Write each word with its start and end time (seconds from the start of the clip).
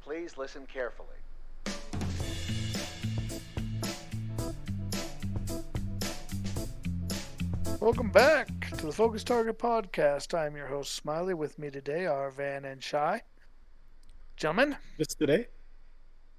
Please 0.00 0.36
listen 0.36 0.66
carefully. 0.66 1.06
Welcome 7.80 8.10
back 8.10 8.48
to 8.76 8.86
the 8.86 8.92
Focus 8.92 9.24
Target 9.24 9.58
Podcast. 9.58 10.34
I'm 10.38 10.54
your 10.56 10.66
host, 10.66 10.92
Smiley. 10.94 11.34
With 11.34 11.58
me 11.58 11.70
today 11.70 12.06
are 12.06 12.30
Van 12.30 12.64
and 12.64 12.82
Shy. 12.82 13.22
Gentlemen, 14.36 14.76
Just 14.98 15.18
today? 15.18 15.46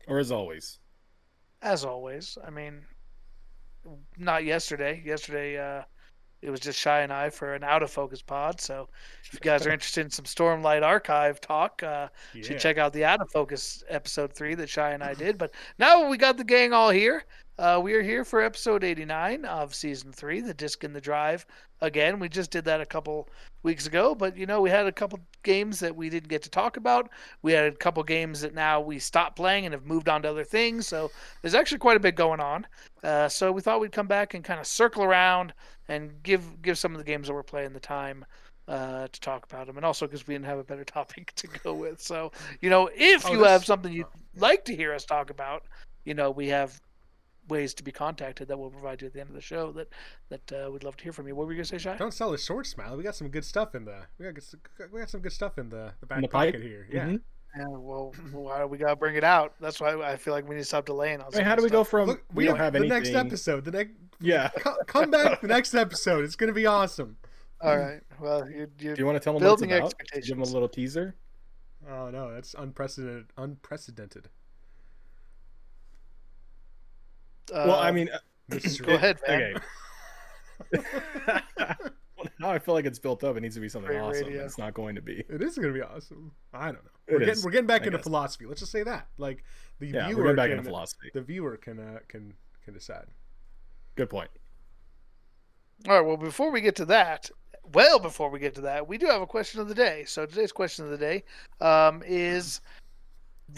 Or 0.07 0.19
as 0.19 0.31
always? 0.31 0.79
as 1.63 1.85
always, 1.85 2.39
I 2.45 2.49
mean, 2.49 2.81
not 4.17 4.43
yesterday. 4.43 5.01
Yesterday, 5.05 5.57
uh, 5.59 5.83
it 6.41 6.49
was 6.49 6.59
just 6.59 6.79
Shy 6.79 7.01
and 7.01 7.13
I 7.13 7.29
for 7.29 7.53
an 7.53 7.63
out 7.63 7.83
of 7.83 7.91
focus 7.91 8.21
pod. 8.21 8.59
So 8.59 8.89
if 9.23 9.33
you 9.33 9.39
guys 9.43 9.65
are 9.65 9.71
interested 9.71 10.05
in 10.05 10.11
some 10.11 10.25
Stormlight 10.25 10.83
Archive 10.83 11.39
talk, 11.39 11.83
uh, 11.83 12.07
you 12.33 12.43
should 12.43 12.59
check 12.59 12.77
out 12.77 12.93
the 12.93 13.05
out 13.05 13.21
of 13.21 13.29
focus 13.31 13.83
episode 13.89 14.33
three 14.33 14.55
that 14.55 14.69
Shy 14.69 14.91
and 14.91 15.03
I 15.03 15.13
did. 15.13 15.37
But 15.37 15.51
now 15.77 16.09
we 16.09 16.17
got 16.17 16.37
the 16.37 16.43
gang 16.43 16.73
all 16.73 16.89
here. 16.89 17.25
Uh, 17.61 17.79
we 17.79 17.93
are 17.93 18.01
here 18.01 18.25
for 18.25 18.41
episode 18.41 18.83
89 18.83 19.45
of 19.45 19.75
season 19.75 20.11
three, 20.11 20.41
the 20.41 20.53
disc 20.53 20.83
in 20.83 20.93
the 20.93 21.01
drive. 21.01 21.45
Again, 21.79 22.17
we 22.17 22.27
just 22.27 22.49
did 22.49 22.65
that 22.65 22.81
a 22.81 22.85
couple 22.87 23.29
weeks 23.61 23.85
ago, 23.85 24.15
but 24.15 24.35
you 24.35 24.47
know, 24.47 24.61
we 24.61 24.71
had 24.71 24.87
a 24.87 24.91
couple 24.91 25.19
games 25.43 25.79
that 25.79 25.95
we 25.95 26.09
didn't 26.09 26.29
get 26.29 26.41
to 26.41 26.49
talk 26.49 26.77
about. 26.77 27.11
We 27.43 27.51
had 27.51 27.65
a 27.65 27.75
couple 27.75 28.01
games 28.03 28.41
that 28.41 28.55
now 28.55 28.81
we 28.81 28.97
stopped 28.97 29.35
playing 29.35 29.65
and 29.65 29.73
have 29.73 29.85
moved 29.85 30.09
on 30.09 30.23
to 30.23 30.29
other 30.29 30.43
things. 30.43 30.87
So 30.87 31.11
there's 31.41 31.53
actually 31.53 31.77
quite 31.77 31.97
a 31.97 31.99
bit 31.99 32.15
going 32.15 32.39
on. 32.39 32.65
Uh, 33.03 33.29
so 33.29 33.51
we 33.51 33.61
thought 33.61 33.79
we'd 33.79 33.91
come 33.91 34.07
back 34.07 34.33
and 34.33 34.43
kind 34.43 34.59
of 34.59 34.65
circle 34.65 35.03
around 35.03 35.53
and 35.91 36.23
give 36.23 36.61
give 36.61 36.77
some 36.77 36.93
of 36.93 36.97
the 36.99 37.03
games 37.03 37.27
that 37.27 37.33
we're 37.33 37.43
playing 37.43 37.73
the 37.73 37.79
time 37.79 38.23
uh, 38.67 39.07
to 39.11 39.19
talk 39.19 39.45
about 39.45 39.67
them, 39.67 39.77
and 39.77 39.85
also 39.85 40.05
because 40.07 40.25
we 40.27 40.33
didn't 40.33 40.45
have 40.45 40.59
a 40.59 40.63
better 40.63 40.83
topic 40.99 41.33
to 41.35 41.47
go 41.47 41.73
with. 41.73 42.01
So 42.01 42.31
you 42.61 42.69
know, 42.69 42.89
if 42.95 43.25
Oh, 43.25 43.31
you 43.33 43.39
this- 43.39 43.47
have 43.49 43.65
something 43.65 43.91
you'd 43.91 44.07
like 44.37 44.65
to 44.65 44.75
hear 44.75 44.93
us 44.93 45.05
talk 45.05 45.29
about, 45.29 45.63
you 46.05 46.13
know, 46.13 46.31
we 46.31 46.47
have 46.47 46.79
ways 47.49 47.73
to 47.73 47.83
be 47.83 47.91
contacted 47.91 48.47
that 48.47 48.57
we'll 48.57 48.69
provide 48.69 49.01
you 49.01 49.07
at 49.07 49.13
the 49.13 49.19
end 49.19 49.29
of 49.29 49.35
the 49.35 49.41
show 49.41 49.71
that 49.73 49.89
that 50.29 50.51
uh, 50.53 50.71
we'd 50.71 50.83
love 50.83 50.95
to 50.97 51.03
hear 51.03 51.11
from 51.13 51.27
you. 51.27 51.35
What 51.35 51.47
were 51.47 51.53
you 51.53 51.57
gonna 51.57 51.65
say, 51.65 51.77
Shy? 51.79 51.97
Don't 51.97 52.13
sell 52.13 52.33
us 52.33 52.43
short, 52.45 52.65
Smiley. 52.67 52.97
We 52.97 53.03
got 53.03 53.15
some 53.15 53.29
good 53.29 53.43
stuff 53.45 53.75
in 53.75 53.83
the. 53.85 54.03
We 54.17 54.25
got 54.31 54.91
we 54.91 54.99
got 54.99 55.09
some 55.09 55.21
good 55.21 55.33
stuff 55.33 55.57
in 55.57 55.69
the 55.69 55.93
the 55.99 56.05
back 56.05 56.17
In 56.19 56.21
the 56.21 56.27
pocket 56.29 56.53
pipe? 56.53 56.61
here. 56.61 56.87
Yeah. 56.89 57.17
Yeah, 57.57 57.67
well, 57.67 58.13
why 58.31 58.59
do 58.59 58.67
we 58.67 58.77
gotta 58.77 58.95
bring 58.95 59.15
it 59.15 59.23
out? 59.23 59.55
That's 59.59 59.81
why 59.81 59.93
I 60.01 60.15
feel 60.15 60.33
like 60.33 60.47
we 60.47 60.55
need 60.55 60.61
to 60.61 60.65
stop 60.65 60.85
delaying 60.85 61.19
on. 61.19 61.27
I 61.27 61.29
some 61.31 61.37
mean, 61.39 61.45
how 61.47 61.55
do 61.55 61.63
we 61.63 61.69
this 61.69 61.73
go 61.73 61.83
from 61.83 62.07
Look, 62.07 62.23
we 62.33 62.45
don't 62.45 62.57
have 62.57 62.73
the 62.73 62.79
anything? 62.79 63.03
next 63.03 63.09
episode. 63.13 63.65
The 63.65 63.71
next. 63.71 63.91
Yeah. 64.21 64.49
co- 64.57 64.77
Come 64.87 65.11
back 65.11 65.41
the 65.41 65.47
next 65.47 65.73
episode. 65.73 66.23
It's 66.23 66.35
gonna 66.35 66.53
be 66.53 66.65
awesome. 66.65 67.17
All 67.61 67.77
right. 67.77 68.01
Well, 68.19 68.49
you, 68.49 68.67
you, 68.79 68.95
Do 68.95 68.99
you 68.99 69.05
want 69.05 69.17
to 69.17 69.19
tell 69.19 69.33
them 69.33 69.43
what 69.43 69.53
it's 69.53 69.61
Building 69.61 69.77
about? 69.77 69.93
Give 70.13 70.27
them 70.27 70.41
a 70.41 70.45
little 70.45 70.69
teaser. 70.69 71.15
Oh 71.89 72.09
no, 72.09 72.33
that's 72.33 72.55
unprecedented. 72.57 73.25
Unprecedented. 73.37 74.29
well, 77.51 77.71
I 77.75 77.89
uh, 77.89 77.91
mean, 77.91 78.09
uh, 78.09 78.59
go 78.81 78.93
ahead, 78.93 79.19
Van. 79.27 79.55
okay. 80.73 80.85
well, 82.21 82.31
now 82.39 82.49
I 82.51 82.59
feel 82.59 82.73
like 82.73 82.85
it's 82.85 82.99
built 82.99 83.23
up. 83.23 83.35
It 83.37 83.41
needs 83.41 83.55
to 83.55 83.61
be 83.61 83.69
something 83.69 83.89
Great 83.91 84.01
awesome. 84.01 84.27
radio. 84.27 84.45
It's 84.45 84.57
not 84.57 84.73
going 84.73 84.95
to 84.95 85.01
be. 85.01 85.23
It 85.29 85.41
is 85.41 85.57
gonna 85.57 85.73
be 85.73 85.81
awesome. 85.81 86.31
I 86.53 86.65
don't 86.65 86.83
know. 86.83 86.91
We're 87.09 87.19
getting 87.19 87.33
is, 87.33 87.45
we're 87.45 87.51
getting 87.51 87.67
back 87.67 87.81
I 87.81 87.85
into 87.85 87.97
guess. 87.97 88.03
philosophy. 88.03 88.45
Let's 88.45 88.59
just 88.61 88.71
say 88.71 88.83
that. 88.83 89.07
Like 89.17 89.43
the 89.79 89.87
Yeah, 89.87 90.07
viewer 90.07 90.17
we're 90.19 90.23
getting 90.23 90.35
back 90.37 90.49
can, 90.49 90.57
into 90.59 90.69
philosophy. 90.69 91.11
the 91.13 91.21
viewer 91.21 91.57
can 91.57 91.79
uh, 91.79 91.99
can 92.07 92.33
can 92.63 92.73
decide. 92.73 93.05
Good 93.95 94.09
point. 94.09 94.29
All 95.87 95.95
right. 95.95 96.05
Well, 96.05 96.17
before 96.17 96.51
we 96.51 96.61
get 96.61 96.75
to 96.77 96.85
that, 96.85 97.29
well, 97.73 97.99
before 97.99 98.29
we 98.29 98.39
get 98.39 98.55
to 98.55 98.61
that, 98.61 98.87
we 98.87 98.97
do 98.97 99.07
have 99.07 99.21
a 99.21 99.27
question 99.27 99.59
of 99.59 99.67
the 99.67 99.75
day. 99.75 100.03
So 100.05 100.25
today's 100.25 100.51
question 100.51 100.85
of 100.85 100.91
the 100.91 100.97
day 100.97 101.23
um, 101.59 102.03
is 102.05 102.61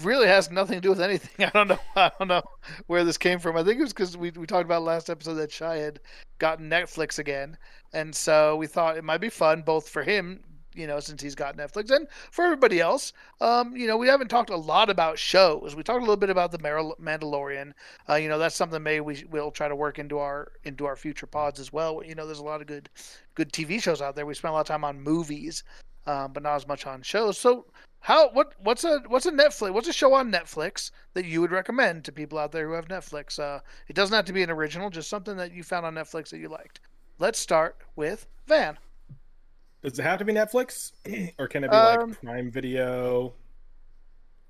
really 0.01 0.27
has 0.27 0.51
nothing 0.51 0.75
to 0.75 0.81
do 0.81 0.89
with 0.89 1.01
anything. 1.01 1.45
I 1.45 1.49
don't 1.49 1.69
know. 1.69 1.79
I 1.95 2.11
don't 2.17 2.27
know 2.27 2.43
where 2.87 3.03
this 3.03 3.17
came 3.17 3.39
from. 3.39 3.57
I 3.57 3.63
think 3.63 3.79
it 3.79 3.83
was 3.83 3.93
because 3.93 4.17
we 4.17 4.31
we 4.31 4.47
talked 4.47 4.65
about 4.65 4.83
last 4.83 5.09
episode 5.09 5.35
that 5.35 5.51
Shy 5.51 5.77
had 5.77 5.99
gotten 6.39 6.69
Netflix 6.69 7.19
again, 7.19 7.57
and 7.93 8.15
so 8.15 8.55
we 8.55 8.67
thought 8.67 8.97
it 8.97 9.03
might 9.03 9.21
be 9.21 9.29
fun 9.29 9.61
both 9.61 9.89
for 9.89 10.03
him. 10.03 10.41
You 10.75 10.87
know, 10.87 10.99
since 10.99 11.21
he's 11.21 11.35
got 11.35 11.55
Netflix, 11.55 11.91
and 11.91 12.07
for 12.31 12.43
everybody 12.43 12.79
else, 12.79 13.13
um, 13.41 13.75
you 13.77 13.85
know, 13.85 13.95
we 13.95 14.07
haven't 14.07 14.29
talked 14.29 14.49
a 14.49 14.57
lot 14.57 14.89
about 14.89 15.19
shows. 15.19 15.75
We 15.75 15.83
talked 15.83 15.99
a 15.99 16.01
little 16.01 16.17
bit 16.17 16.31
about 16.31 16.51
the 16.51 16.57
Mandalorian, 16.57 17.73
uh, 18.09 18.15
you 18.15 18.27
know 18.27 18.39
that's 18.39 18.55
something 18.55 18.81
maybe 18.81 19.01
we 19.01 19.23
will 19.29 19.51
try 19.51 19.67
to 19.67 19.75
work 19.75 19.99
into 19.99 20.17
our 20.17 20.51
into 20.63 20.85
our 20.85 20.95
future 20.95 21.27
pods 21.27 21.59
as 21.59 21.71
well. 21.71 22.01
You 22.03 22.15
know, 22.15 22.25
there's 22.25 22.39
a 22.39 22.43
lot 22.43 22.61
of 22.61 22.67
good 22.67 22.89
good 23.35 23.51
TV 23.53 23.81
shows 23.81 24.01
out 24.01 24.15
there. 24.15 24.25
We 24.25 24.33
spend 24.33 24.49
a 24.49 24.53
lot 24.53 24.61
of 24.61 24.67
time 24.67 24.83
on 24.83 24.99
movies, 24.99 25.63
um, 26.07 26.33
but 26.33 26.41
not 26.41 26.55
as 26.55 26.67
much 26.67 26.87
on 26.87 27.03
shows. 27.03 27.37
So 27.37 27.67
how 28.03 28.29
what 28.31 28.53
what's 28.59 28.83
a 28.83 29.01
what's 29.07 29.25
a 29.25 29.31
Netflix 29.31 29.71
what's 29.73 29.87
a 29.87 29.93
show 29.93 30.13
on 30.13 30.29
Netflix 30.31 30.91
that 31.13 31.23
you 31.25 31.39
would 31.41 31.51
recommend 31.51 32.03
to 32.05 32.11
people 32.11 32.37
out 32.37 32.51
there 32.51 32.67
who 32.67 32.73
have 32.73 32.87
Netflix? 32.87 33.39
Uh, 33.39 33.59
it 33.87 33.95
doesn't 33.95 34.13
have 34.15 34.25
to 34.25 34.33
be 34.33 34.43
an 34.43 34.49
original, 34.49 34.89
just 34.89 35.09
something 35.09 35.37
that 35.37 35.53
you 35.53 35.63
found 35.63 35.85
on 35.85 35.95
Netflix 35.95 36.29
that 36.29 36.39
you 36.39 36.49
liked. 36.49 36.81
Let's 37.19 37.39
start 37.39 37.77
with 37.95 38.27
Van. 38.47 38.77
Does 39.81 39.97
it 39.99 40.03
have 40.03 40.19
to 40.19 40.25
be 40.25 40.33
Netflix, 40.33 40.91
or 41.39 41.47
can 41.47 41.63
it 41.63 41.71
be 41.71 41.75
Um, 41.77 42.09
like 42.09 42.21
Prime 42.21 42.51
Video, 42.51 43.33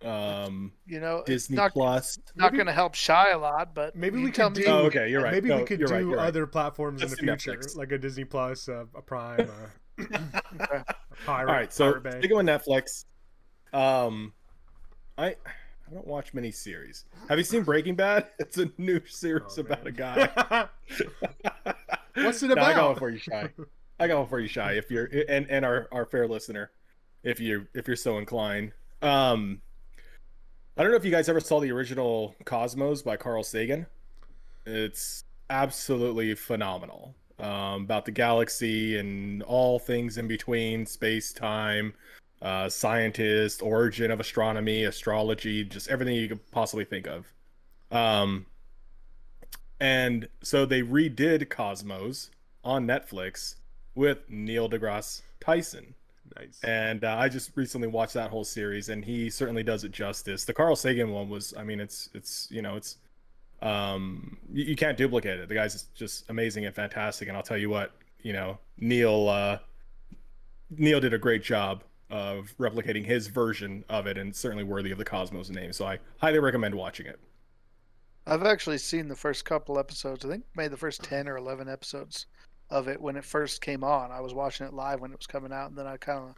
um, 0.03 0.72
You 0.86 1.00
know, 1.00 1.24
Disney 1.25 1.56
not 1.56 1.74
Plus? 1.74 2.18
not 2.36 2.53
going 2.53 2.66
to 2.66 2.72
help 2.74 2.94
Shy 2.96 3.31
a 3.31 3.38
lot, 3.38 3.74
but 3.74 3.96
Maybe 3.96 4.19
you 4.19 4.25
we 4.25 4.31
tell 4.31 4.50
could 4.50 4.58
me. 4.58 4.63
do- 4.66 4.69
Oh, 4.72 4.86
okay, 4.86 5.09
you're 5.09 5.22
right. 5.24 5.31
Maybe 5.31 5.50
No, 5.50 5.58
we 5.59 5.63
could 5.66 5.80
do 5.80 5.86
right, 5.86 6.00
you're 6.06 6.18
right. 6.18 6.28
other 6.28 6.46
platforms 6.46 7.02
Let's 7.02 7.13
in 7.19 7.25
the 7.25 7.38
future, 7.38 7.58
Netflix. 7.59 7.75
like 7.75 7.92
a 7.92 7.97
Disney 7.97 8.25
Plus, 8.25 8.68
a, 8.68 8.88
a 8.96 9.02
Prime, 9.02 9.40
a, 10.00 10.03
a 10.03 10.86
Pirate. 11.25 11.50
All 11.50 11.56
right, 11.56 11.72
so 11.74 11.86
Pirate 11.92 12.03
Bay. 12.03 12.18
sticking 12.19 12.38
with 12.38 12.46
Netflix, 12.46 13.06
um, 13.74 14.34
I 15.18 15.26
I 15.28 15.94
don't 15.94 16.08
watch 16.08 16.34
many 16.34 16.52
series. 16.52 17.06
Have 17.30 17.38
you 17.38 17.44
seen 17.44 17.64
Breaking 17.64 17.96
Bad? 17.96 18.28
It's 18.40 18.58
a 18.58 18.70
new 18.78 19.02
series 19.06 19.58
Oh, 19.58 19.62
about 19.62 19.84
man. 19.84 19.88
a 19.88 19.92
guy. 19.92 20.68
What's 22.16 22.44
it 22.44 22.48
No, 22.48 22.54
I 22.54 22.56
got 22.56 22.72
about? 22.74 22.88
one 22.92 22.96
for 23.00 23.10
you, 23.10 23.18
Shy. 23.18 23.50
I 24.00 24.08
got 24.08 24.20
one 24.20 24.28
for 24.28 24.40
you, 24.40 24.48
Shy. 24.48 24.74
If 24.74 24.90
you're 24.92 25.10
and 25.28 25.48
and 25.50 25.66
our 25.66 25.88
our 25.92 26.06
fair 26.06 26.28
listener, 26.28 26.72
if 27.24 27.40
you 27.40 27.68
if 27.74 27.88
you're 27.88 27.96
so 27.98 28.18
inclined. 28.18 28.72
Um, 29.02 29.62
I 30.78 30.82
don't 30.84 30.92
know 30.92 30.98
if 30.98 31.06
you 31.06 31.12
guys 31.12 31.28
ever 31.30 31.40
saw 31.40 31.60
the 31.60 31.72
original 31.72 32.36
Cosmos 32.46 33.02
by 33.02 33.18
Carl 33.18 33.44
Sagan. 33.44 33.86
It's 34.66 35.26
absolutely 35.50 36.34
phenomenal. 36.36 37.16
Um, 37.40 37.84
about 37.84 38.06
the 38.06 38.12
galaxy 38.12 38.98
and 38.98 39.44
all 39.44 39.78
things 39.80 40.18
in 40.18 40.28
between, 40.28 40.86
space, 40.86 41.34
time, 41.34 41.94
uh, 42.44 42.68
scientist, 42.68 43.62
origin 43.62 44.12
of 44.12 44.20
astronomy, 44.20 44.84
astrology, 44.84 45.64
just 45.64 45.90
everything 45.90 46.16
you 46.16 46.28
could 46.28 46.52
possibly 46.52 46.84
think 46.84 47.08
of. 47.08 47.26
Um, 47.90 48.46
and 49.80 50.28
so 50.42 50.66
they 50.66 50.81
redid 50.81 51.50
Cosmos 51.50 52.31
on 52.64 52.86
Netflix 52.86 53.56
with 53.96 54.20
Neil 54.30 54.70
deGrasse 54.70 55.22
Tyson. 55.40 55.96
nice. 56.38 56.59
And 56.64 57.06
uh, 57.06 57.16
I 57.18 57.30
just 57.30 57.52
recently 57.56 57.88
watched 57.88 58.14
that 58.16 58.30
whole 58.30 58.44
series, 58.44 58.90
and 58.90 59.06
he 59.06 59.30
certainly 59.30 59.64
does 59.64 59.86
it 59.86 59.92
justice. 59.94 60.44
The 60.44 60.54
Carl 60.54 60.75
Sagan 60.75 61.12
one 61.12 61.30
was, 61.30 61.54
I 61.58 61.64
mean, 61.64 61.80
it's 61.80 62.10
it's 62.14 62.48
you 62.52 62.62
know 62.62 62.75
it's 62.75 62.98
um 63.62 64.38
you, 64.52 64.66
you 64.66 64.75
can't 64.75 64.98
duplicate 64.98 65.40
it. 65.40 65.48
The 65.48 65.56
guy's 65.56 65.84
just 65.96 66.30
amazing 66.30 66.66
and 66.66 66.75
fantastic. 66.75 67.30
And 67.30 67.38
I'll 67.38 67.44
tell 67.44 67.58
you 67.58 67.70
what, 67.70 67.94
you 68.22 68.34
know, 68.34 68.58
Neil 68.78 69.30
uh, 69.30 69.60
Neil 70.72 71.00
did 71.00 71.14
a 71.14 71.18
great 71.18 71.44
job 71.44 71.84
of 72.13 72.56
replicating 72.59 73.03
his 73.03 73.25
version 73.25 73.84
of 73.90 74.06
it, 74.06 74.19
and 74.19 74.29
it's 74.29 74.40
certainly 74.40 74.63
worthy 74.63 74.91
of 74.91 75.00
the 75.00 75.03
Cosmos 75.03 75.50
name. 75.50 75.74
So 75.74 75.85
I 75.85 75.97
highly 76.19 76.38
recommend 76.38 76.75
watching 76.75 77.07
it. 77.07 77.19
I've 78.28 78.44
actually 78.44 78.78
seen 78.78 79.07
the 79.07 79.16
first 79.16 79.46
couple 79.46 79.79
episodes. 79.79 80.24
I 80.24 80.29
think 80.29 80.44
maybe 80.56 80.69
the 80.69 80.78
first 80.78 81.01
ten 81.03 81.28
or 81.28 81.38
eleven 81.38 81.68
episodes 81.68 82.28
of 82.69 82.88
it 82.88 83.01
when 83.01 83.16
it 83.16 83.25
first 83.25 83.62
came 83.62 83.84
on. 83.84 84.12
I 84.12 84.22
was 84.22 84.35
watching 84.35 84.68
it 84.68 84.74
live 84.74 85.01
when 85.01 85.12
it 85.12 85.18
was 85.18 85.25
coming 85.25 85.51
out, 85.51 85.69
and 85.69 85.78
then 85.78 85.88
I 85.88 85.97
kind 85.97 86.19
of 86.19 86.35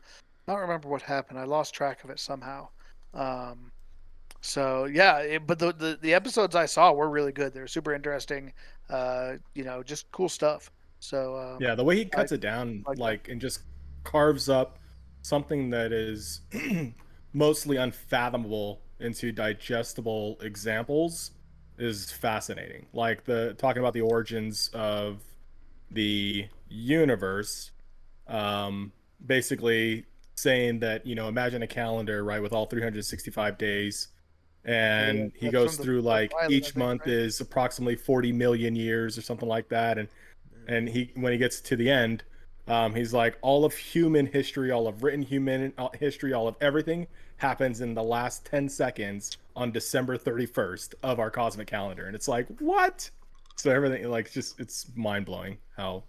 I 0.48 0.54
don't 0.54 0.62
remember 0.62 0.88
what 0.88 1.02
happened. 1.02 1.38
I 1.38 1.44
lost 1.44 1.74
track 1.74 2.06
of 2.06 2.10
it 2.10 2.20
somehow. 2.20 2.70
Um, 3.14 3.70
so 4.40 4.86
yeah, 4.86 5.18
it, 5.18 5.46
but 5.46 5.60
the, 5.60 5.74
the 5.74 6.00
the 6.02 6.14
episodes 6.14 6.56
I 6.56 6.68
saw 6.68 6.94
were 6.94 7.10
really 7.10 7.34
good. 7.34 7.54
They 7.54 7.60
were 7.60 7.68
super 7.68 7.94
interesting. 7.94 8.54
Uh, 8.90 9.34
you 9.54 9.66
know, 9.66 9.84
just 9.84 10.10
cool 10.14 10.30
stuff. 10.30 10.72
So 11.02 11.36
uh, 11.36 11.58
Yeah, 11.60 11.76
the 11.76 11.84
way 11.84 11.98
he 11.98 12.06
cuts 12.06 12.32
it 12.32 12.40
down, 12.40 12.86
like 12.88 12.98
like, 12.98 13.28
and 13.28 13.42
just 13.42 13.64
carves 14.06 14.48
up 14.48 14.80
something 15.26 15.70
that 15.72 15.92
is 15.92 16.42
mostly 17.34 17.78
unfathomable 17.78 18.82
into 19.00 19.32
digestible 19.32 20.38
examples 20.42 21.32
is 21.78 22.12
fascinating. 22.12 22.88
Like 22.94 23.26
the 23.26 23.56
talking 23.58 23.82
about 23.82 23.94
the 23.94 24.02
origins 24.02 24.70
of 24.74 25.22
the 25.92 26.48
universe, 26.70 27.72
um, 28.28 28.92
basically 29.26 30.06
saying 30.36 30.80
that 30.80 31.06
you 31.06 31.16
know 31.16 31.28
imagine 31.30 31.64
a 31.64 31.68
calendar 31.68 32.24
right 32.24 32.42
with 32.42 32.54
all 32.54 32.66
365 32.66 33.58
days 33.58 34.10
and 34.66 35.32
Yeah, 35.40 35.40
he 35.40 35.50
goes 35.50 35.76
from 35.76 35.78
the 35.78 35.84
through 35.84 36.02
like 36.02 36.32
Violet, 36.32 36.54
I 36.56 36.56
each 36.56 36.66
think, 36.72 36.76
month 36.76 37.02
right? 37.02 37.10
is 37.10 37.40
approximately 37.42 37.96
40 37.96 38.32
million 38.34 38.76
years 38.76 39.18
or 39.18 39.22
something 39.22 39.48
like 39.48 39.70
that 39.70 39.98
and 39.98 40.10
and 40.68 40.90
he 40.90 41.12
when 41.16 41.32
he 41.32 41.38
gets 41.38 41.62
to 41.62 41.76
the 41.76 41.90
end 41.90 42.24
Um, 42.68 42.96
he's 42.96 43.14
like 43.14 43.38
all 43.42 43.64
of 43.66 43.76
human 43.76 44.26
history, 44.26 44.72
all 44.72 44.88
of 44.88 45.04
written 45.04 45.22
human 45.22 45.74
uh, 45.78 45.90
history, 46.00 46.34
all 46.34 46.48
of 46.48 46.56
everything 46.62 47.08
happens 47.38 47.82
in 47.82 47.94
the 47.94 48.04
last 48.04 48.46
10 48.46 48.70
seconds 48.70 49.38
on 49.56 49.72
December 49.72 50.18
31st 50.18 50.96
of 51.04 51.20
our 51.20 51.30
cosmic 51.30 51.68
calendar. 51.68 52.08
And 52.08 52.16
it's 52.16 52.28
like, 52.28 52.48
what? 52.60 53.10
So 53.58 53.72
everything 53.72 54.10
like 54.10 54.32
just 54.32 54.60
it's 54.60 54.88
mind 54.96 55.26
blowing 55.26 55.58
how 55.78 56.04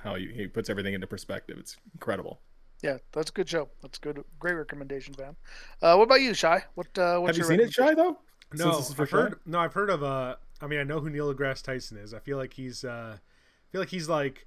how 0.00 0.14
he, 0.16 0.28
he 0.32 0.46
puts 0.48 0.70
everything 0.70 0.94
into 0.94 1.06
perspective. 1.06 1.58
It's 1.58 1.76
incredible. 1.94 2.40
Yeah, 2.82 2.98
that's 3.12 3.30
a 3.30 3.32
good 3.32 3.48
show. 3.48 3.68
That's 3.80 3.98
good. 3.98 4.22
Great 4.40 4.54
recommendation, 4.54 5.14
Van. 5.14 5.36
Uh, 5.80 5.94
what 5.96 6.04
about 6.04 6.20
you, 6.20 6.34
Shy? 6.34 6.64
What 6.74 6.96
uh, 6.98 7.18
what's 7.18 7.36
Have 7.36 7.36
you 7.36 7.42
your 7.42 7.44
seen 7.44 7.60
it, 7.60 7.72
Shy 7.72 7.94
though? 7.94 8.18
Since 8.54 8.76
No, 8.76 8.76
this 8.76 8.88
is 8.88 8.94
for 8.94 9.04
I've 9.04 9.10
Shy? 9.10 9.30
heard. 9.30 9.40
No, 9.46 9.58
I've 9.60 9.72
heard 9.74 9.90
of. 9.90 10.02
Uh, 10.02 10.36
I 10.60 10.66
mean, 10.66 10.80
I 10.80 10.82
know 10.84 11.00
who 11.00 11.10
Neil 11.10 11.32
deGrasse 11.32 11.62
Tyson 11.62 11.98
is. 11.98 12.12
I 12.14 12.18
feel 12.18 12.38
like 12.38 12.52
he's. 12.52 12.84
Uh, 12.84 13.16
I 13.18 13.68
feel 13.72 13.80
like 13.80 13.88
he's 13.90 14.08
like 14.08 14.46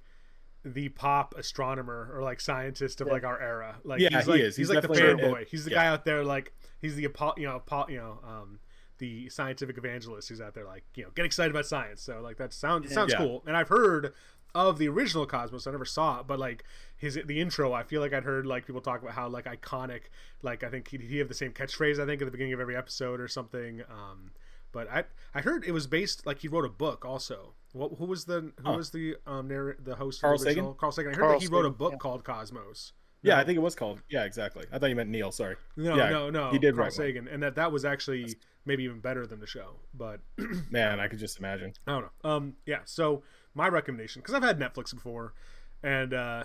the 0.74 0.88
pop 0.88 1.34
astronomer 1.36 2.10
or 2.12 2.22
like 2.22 2.40
scientist 2.40 3.00
of 3.00 3.06
Yeah. 3.06 3.12
like 3.12 3.24
our 3.24 3.40
era. 3.40 3.76
Like 3.84 4.00
Yeah, 4.00 4.08
he's 4.10 4.26
he 4.26 4.32
is. 4.32 4.56
He's, 4.56 4.56
He's 4.56 4.68
like 4.74 4.82
the 4.82 4.88
definitely 4.88 5.22
a- 5.24 5.28
fanboy. 5.28 5.46
He's 5.48 5.64
the 5.64 5.70
yeah. 5.70 5.76
guy 5.76 5.86
out 5.86 6.04
there 6.04 6.24
like 6.24 6.52
he's 6.80 6.96
the 6.96 7.06
Apo- 7.06 7.34
you 7.36 7.46
know 7.46 7.56
Apo- 7.56 7.88
you 7.88 7.98
know 7.98 8.18
um 8.26 8.58
the 8.98 9.28
scientific 9.28 9.76
evangelist 9.78 10.28
who's 10.28 10.40
out 10.40 10.54
there 10.54 10.64
like 10.64 10.82
you 10.94 11.04
know 11.04 11.10
get 11.14 11.24
excited 11.24 11.50
about 11.52 11.66
science. 11.66 12.02
So 12.02 12.20
like 12.20 12.36
that 12.38 12.52
sounds 12.52 12.92
sounds 12.92 13.12
Yeah. 13.12 13.18
cool. 13.18 13.42
And 13.46 13.56
I've 13.56 13.68
heard 13.68 14.12
of 14.54 14.78
the 14.78 14.88
original 14.88 15.26
Cosmos. 15.26 15.66
I 15.66 15.70
never 15.70 15.84
saw 15.84 16.20
it, 16.20 16.26
but 16.26 16.38
like 16.38 16.64
his 16.96 17.18
the 17.26 17.40
intro, 17.40 17.72
I 17.72 17.82
feel 17.84 18.00
like 18.00 18.12
I'd 18.12 18.24
heard 18.24 18.46
like 18.46 18.66
people 18.66 18.80
talk 18.80 19.02
about 19.02 19.14
how 19.14 19.28
like 19.28 19.44
iconic. 19.44 20.02
Like 20.42 20.64
I 20.64 20.70
think 20.70 20.88
he 20.88 20.96
he 20.98 21.18
have 21.18 21.28
the 21.28 21.34
same 21.34 21.52
catchphrase. 21.52 22.00
I 22.02 22.06
think 22.06 22.22
at 22.22 22.24
the 22.24 22.30
beginning 22.32 22.54
of 22.54 22.60
every 22.60 22.74
episode 22.76 23.20
or 23.20 23.28
something. 23.28 23.82
Um, 23.90 24.32
but 24.72 24.90
I 24.90 25.04
I 25.34 25.42
heard 25.42 25.64
it 25.64 25.72
was 25.72 25.86
based 25.86 26.26
like 26.26 26.40
he 26.40 26.48
wrote 26.48 26.64
a 26.64 26.68
book 26.70 27.04
also. 27.04 27.52
What 27.76 27.92
who 27.98 28.06
was 28.06 28.24
the 28.24 28.40
who 28.40 28.52
Huh. 28.64 28.76
was 28.76 28.90
the 28.90 29.16
um 29.26 29.48
narr- 29.48 29.76
the 29.82 29.94
host 29.96 30.20
Carl 30.20 30.34
of 30.34 30.40
the 30.40 30.46
original? 30.48 30.66
Sagan? 30.66 30.78
Carl 30.78 30.92
Sagan. 30.92 31.12
I 31.12 31.14
heard 31.16 31.20
Carl 31.22 31.32
that 31.38 31.42
he 31.42 31.48
wrote 31.48 31.66
a 31.66 31.70
book 31.70 31.92
yeah. 31.92 31.98
called 31.98 32.24
Cosmos. 32.24 32.92
Yeah, 33.22 33.38
I 33.38 33.44
think 33.44 33.56
it 33.56 33.60
was 33.60 33.74
called. 33.74 34.02
Yeah, 34.08 34.24
exactly. 34.24 34.66
I 34.72 34.78
thought 34.78 34.88
you 34.88 34.94
meant 34.94 35.10
Neil. 35.10 35.32
Sorry. 35.32 35.56
No, 35.76 35.96
Yeah, 35.96 36.10
no, 36.10 36.30
no. 36.30 36.50
he 36.50 36.58
did 36.58 36.74
Carl 36.74 36.84
write 36.84 36.92
one. 36.92 37.06
Sagan, 37.06 37.28
and 37.28 37.42
that 37.42 37.54
that 37.56 37.72
was 37.72 37.84
actually 37.84 38.36
maybe 38.64 38.84
even 38.84 39.00
better 39.00 39.26
than 39.26 39.40
the 39.40 39.46
show. 39.46 39.76
But 39.94 40.20
Man, 40.70 41.00
I 41.00 41.08
could 41.08 41.18
just 41.18 41.38
imagine. 41.38 41.72
I 41.86 41.92
don't 41.92 42.02
know. 42.24 42.30
Um, 42.30 42.54
yeah. 42.66 42.80
So 42.84 43.22
my 43.54 43.68
recommendation, 43.68 44.20
because 44.20 44.34
I've 44.34 44.42
had 44.42 44.58
Netflix 44.60 44.94
before, 44.94 45.34
and 45.82 46.14
uh, 46.14 46.44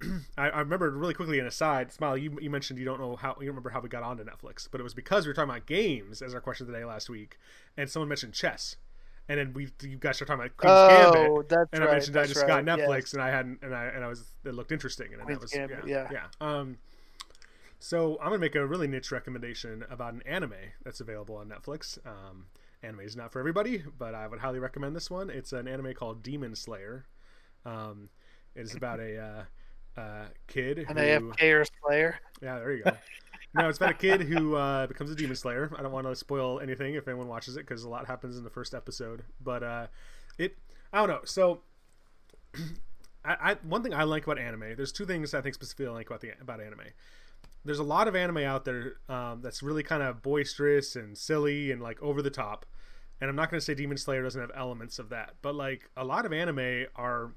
I, 0.38 0.48
I 0.50 0.58
remember 0.60 0.90
really 0.90 1.14
quickly 1.14 1.38
an 1.38 1.46
aside. 1.46 1.92
Smile, 1.92 2.16
you, 2.16 2.36
you 2.40 2.50
mentioned 2.50 2.78
you 2.78 2.84
don't 2.84 2.98
know 3.00 3.14
how 3.16 3.30
you 3.38 3.46
don't 3.46 3.48
remember 3.48 3.70
how 3.70 3.80
we 3.80 3.88
got 3.88 4.02
onto 4.02 4.24
Netflix, 4.24 4.66
but 4.70 4.80
it 4.80 4.84
was 4.84 4.94
because 4.94 5.26
we 5.26 5.30
were 5.30 5.34
talking 5.34 5.50
about 5.50 5.66
games 5.66 6.22
as 6.22 6.34
our 6.34 6.40
question 6.40 6.66
of 6.66 6.72
the 6.72 6.78
day 6.78 6.84
last 6.84 7.08
week, 7.08 7.38
and 7.76 7.88
someone 7.90 8.08
mentioned 8.08 8.32
chess, 8.34 8.76
and 9.30 9.38
then 9.38 9.52
we 9.52 9.68
you 9.82 9.96
guys 9.96 10.16
started 10.16 10.32
talking 10.32 10.44
about 10.44 10.56
Queen's 10.56 11.14
Gambit. 11.14 11.30
Oh, 11.30 11.42
that's 11.48 11.72
And 11.72 11.82
right. 11.82 11.88
I 11.88 11.92
mentioned 11.92 12.16
I 12.16 12.26
just 12.26 12.40
right, 12.42 12.48
got 12.48 12.64
Netflix, 12.64 12.98
yes. 12.98 13.12
and 13.12 13.22
I 13.22 13.30
hadn't, 13.30 13.60
and 13.62 13.72
I 13.72 13.84
and 13.84 14.04
I 14.04 14.08
was 14.08 14.32
it 14.44 14.54
looked 14.54 14.72
interesting, 14.72 15.14
and 15.14 15.20
that 15.20 15.40
was 15.40 15.52
Gambit, 15.52 15.86
yeah, 15.86 16.08
yeah. 16.10 16.26
yeah. 16.40 16.46
Um, 16.58 16.78
so 17.78 18.18
I'm 18.20 18.26
gonna 18.26 18.38
make 18.38 18.56
a 18.56 18.66
really 18.66 18.88
niche 18.88 19.12
recommendation 19.12 19.84
about 19.88 20.14
an 20.14 20.22
anime 20.26 20.54
that's 20.82 21.00
available 21.00 21.36
on 21.36 21.48
Netflix. 21.48 21.96
Um, 22.04 22.46
anime 22.82 23.00
is 23.00 23.14
not 23.14 23.30
for 23.30 23.38
everybody, 23.38 23.84
but 23.98 24.16
I 24.16 24.26
would 24.26 24.40
highly 24.40 24.58
recommend 24.58 24.96
this 24.96 25.08
one. 25.08 25.30
It's 25.30 25.52
an 25.52 25.68
anime 25.68 25.94
called 25.94 26.24
Demon 26.24 26.56
Slayer. 26.56 27.06
Um, 27.64 28.08
it 28.56 28.62
is 28.62 28.74
about 28.74 28.98
a 28.98 29.46
uh, 29.96 30.00
uh, 30.00 30.24
kid 30.48 30.78
An 30.88 30.96
who, 30.96 31.02
AFK 31.02 31.60
or 31.60 31.64
Slayer. 31.86 32.20
yeah, 32.42 32.58
there 32.58 32.72
you 32.72 32.82
go. 32.82 32.90
no, 33.54 33.68
it's 33.68 33.78
about 33.78 33.90
a 33.90 33.94
kid 33.94 34.22
who 34.22 34.54
uh, 34.54 34.86
becomes 34.86 35.10
a 35.10 35.14
demon 35.14 35.34
slayer. 35.36 35.70
I 35.76 35.82
don't 35.82 35.92
want 35.92 36.06
to 36.06 36.14
spoil 36.14 36.60
anything 36.60 36.94
if 36.94 37.08
anyone 37.08 37.28
watches 37.28 37.56
it 37.56 37.66
because 37.66 37.82
a 37.82 37.88
lot 37.88 38.06
happens 38.06 38.36
in 38.36 38.44
the 38.44 38.50
first 38.50 38.74
episode. 38.74 39.24
But 39.42 39.62
uh, 39.62 39.86
it, 40.38 40.56
I 40.92 40.98
don't 40.98 41.08
know. 41.08 41.20
So, 41.24 41.62
I, 43.24 43.36
I 43.40 43.56
one 43.62 43.82
thing 43.82 43.92
I 43.92 44.04
like 44.04 44.24
about 44.24 44.38
anime. 44.38 44.76
There's 44.76 44.92
two 44.92 45.04
things 45.04 45.34
I 45.34 45.40
think 45.40 45.54
specifically 45.54 45.86
I 45.86 45.90
like 45.90 46.06
about 46.06 46.20
the 46.20 46.32
about 46.40 46.60
anime. 46.60 46.80
There's 47.64 47.80
a 47.80 47.84
lot 47.84 48.08
of 48.08 48.16
anime 48.16 48.38
out 48.38 48.64
there 48.64 48.94
um, 49.08 49.42
that's 49.42 49.62
really 49.62 49.82
kind 49.82 50.02
of 50.02 50.22
boisterous 50.22 50.96
and 50.96 51.18
silly 51.18 51.70
and 51.72 51.82
like 51.82 52.00
over 52.02 52.22
the 52.22 52.30
top. 52.30 52.64
And 53.20 53.28
I'm 53.28 53.36
not 53.36 53.50
going 53.50 53.60
to 53.60 53.64
say 53.64 53.74
Demon 53.74 53.98
Slayer 53.98 54.22
doesn't 54.22 54.40
have 54.40 54.50
elements 54.54 54.98
of 54.98 55.10
that, 55.10 55.34
but 55.42 55.54
like 55.54 55.90
a 55.96 56.04
lot 56.04 56.24
of 56.24 56.32
anime 56.32 56.86
are 56.96 57.32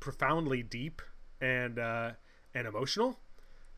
profoundly 0.00 0.62
deep 0.62 1.00
and 1.40 1.78
uh, 1.78 2.10
and 2.54 2.66
emotional. 2.66 3.18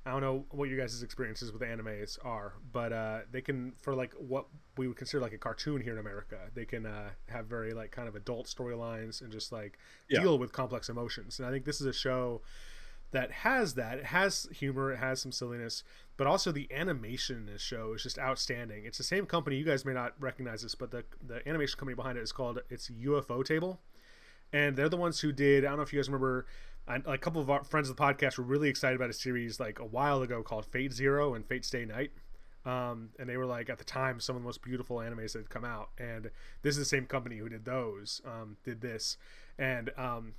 I 0.06 0.12
don't 0.12 0.22
know 0.22 0.46
what 0.50 0.68
your 0.70 0.78
guys' 0.78 1.02
experiences 1.02 1.52
with 1.52 1.60
animes 1.60 2.18
are, 2.24 2.54
but 2.72 2.92
uh, 2.92 3.18
they 3.30 3.42
can 3.42 3.72
for 3.82 3.94
like 3.94 4.12
what 4.14 4.46
we 4.78 4.88
would 4.88 4.96
consider 4.96 5.20
like 5.20 5.34
a 5.34 5.38
cartoon 5.38 5.80
here 5.82 5.92
in 5.92 5.98
America. 5.98 6.38
They 6.54 6.64
can 6.64 6.86
uh, 6.86 7.10
have 7.28 7.46
very 7.46 7.74
like 7.74 7.90
kind 7.90 8.08
of 8.08 8.16
adult 8.16 8.46
storylines 8.46 9.20
and 9.20 9.30
just 9.30 9.52
like 9.52 9.78
Yeah. 10.08 10.20
deal 10.20 10.38
with 10.38 10.52
complex 10.52 10.88
emotions. 10.88 11.38
And 11.38 11.46
I 11.46 11.50
think 11.50 11.66
this 11.66 11.80
is 11.82 11.86
a 11.86 11.92
show 11.92 12.40
that 13.10 13.30
has 13.30 13.74
that. 13.74 13.98
It 13.98 14.06
has 14.06 14.46
humor, 14.52 14.92
it 14.92 14.96
has 14.98 15.20
some 15.20 15.32
silliness, 15.32 15.84
but 16.16 16.26
also 16.26 16.50
the 16.50 16.68
animation 16.72 17.36
in 17.36 17.46
this 17.46 17.60
show 17.60 17.92
is 17.92 18.02
just 18.02 18.18
outstanding. 18.18 18.86
It's 18.86 18.98
the 18.98 19.04
same 19.04 19.26
company. 19.26 19.56
You 19.56 19.64
guys 19.64 19.84
may 19.84 19.92
not 19.92 20.14
recognize 20.18 20.62
this, 20.62 20.74
but 20.74 20.90
the 20.92 21.04
the 21.26 21.46
animation 21.46 21.78
company 21.78 21.94
behind 21.94 22.16
it 22.16 22.22
is 22.22 22.32
called 22.32 22.60
it's 22.70 22.88
Ufotable 22.88 23.78
and 24.52 24.76
they're 24.76 24.88
the 24.88 24.96
ones 24.96 25.20
who 25.20 25.30
did. 25.32 25.64
I 25.64 25.68
don't 25.68 25.76
know 25.76 25.82
if 25.82 25.92
you 25.92 25.98
guys 25.98 26.08
remember. 26.08 26.46
A 27.06 27.18
couple 27.18 27.40
of 27.40 27.48
our 27.48 27.62
friends 27.62 27.88
of 27.88 27.96
the 27.96 28.02
podcast 28.02 28.36
were 28.36 28.44
really 28.44 28.68
excited 28.68 28.96
about 28.96 29.10
a 29.10 29.14
series 29.14 29.60
like 29.60 29.78
a 29.78 29.84
while 29.84 30.22
ago 30.22 30.42
called 30.42 30.66
Fate 30.66 30.92
Zero 30.92 31.34
and 31.34 31.46
Fate 31.46 31.64
Stay 31.64 31.84
Night, 31.84 32.10
um, 32.64 33.10
and 33.18 33.28
they 33.28 33.36
were 33.36 33.46
like 33.46 33.70
at 33.70 33.78
the 33.78 33.84
time 33.84 34.18
some 34.18 34.34
of 34.34 34.42
the 34.42 34.46
most 34.46 34.62
beautiful 34.62 34.96
animes 34.96 35.32
that 35.32 35.40
had 35.40 35.50
come 35.50 35.64
out. 35.64 35.90
And 35.98 36.30
this 36.62 36.72
is 36.72 36.78
the 36.78 36.84
same 36.84 37.06
company 37.06 37.38
who 37.38 37.48
did 37.48 37.64
those, 37.64 38.20
um, 38.24 38.56
did 38.64 38.80
this. 38.80 39.16
And 39.56 39.90
um, 39.96 40.32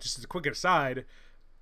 just 0.00 0.18
as 0.18 0.24
a 0.24 0.26
quick 0.26 0.46
aside, 0.46 1.04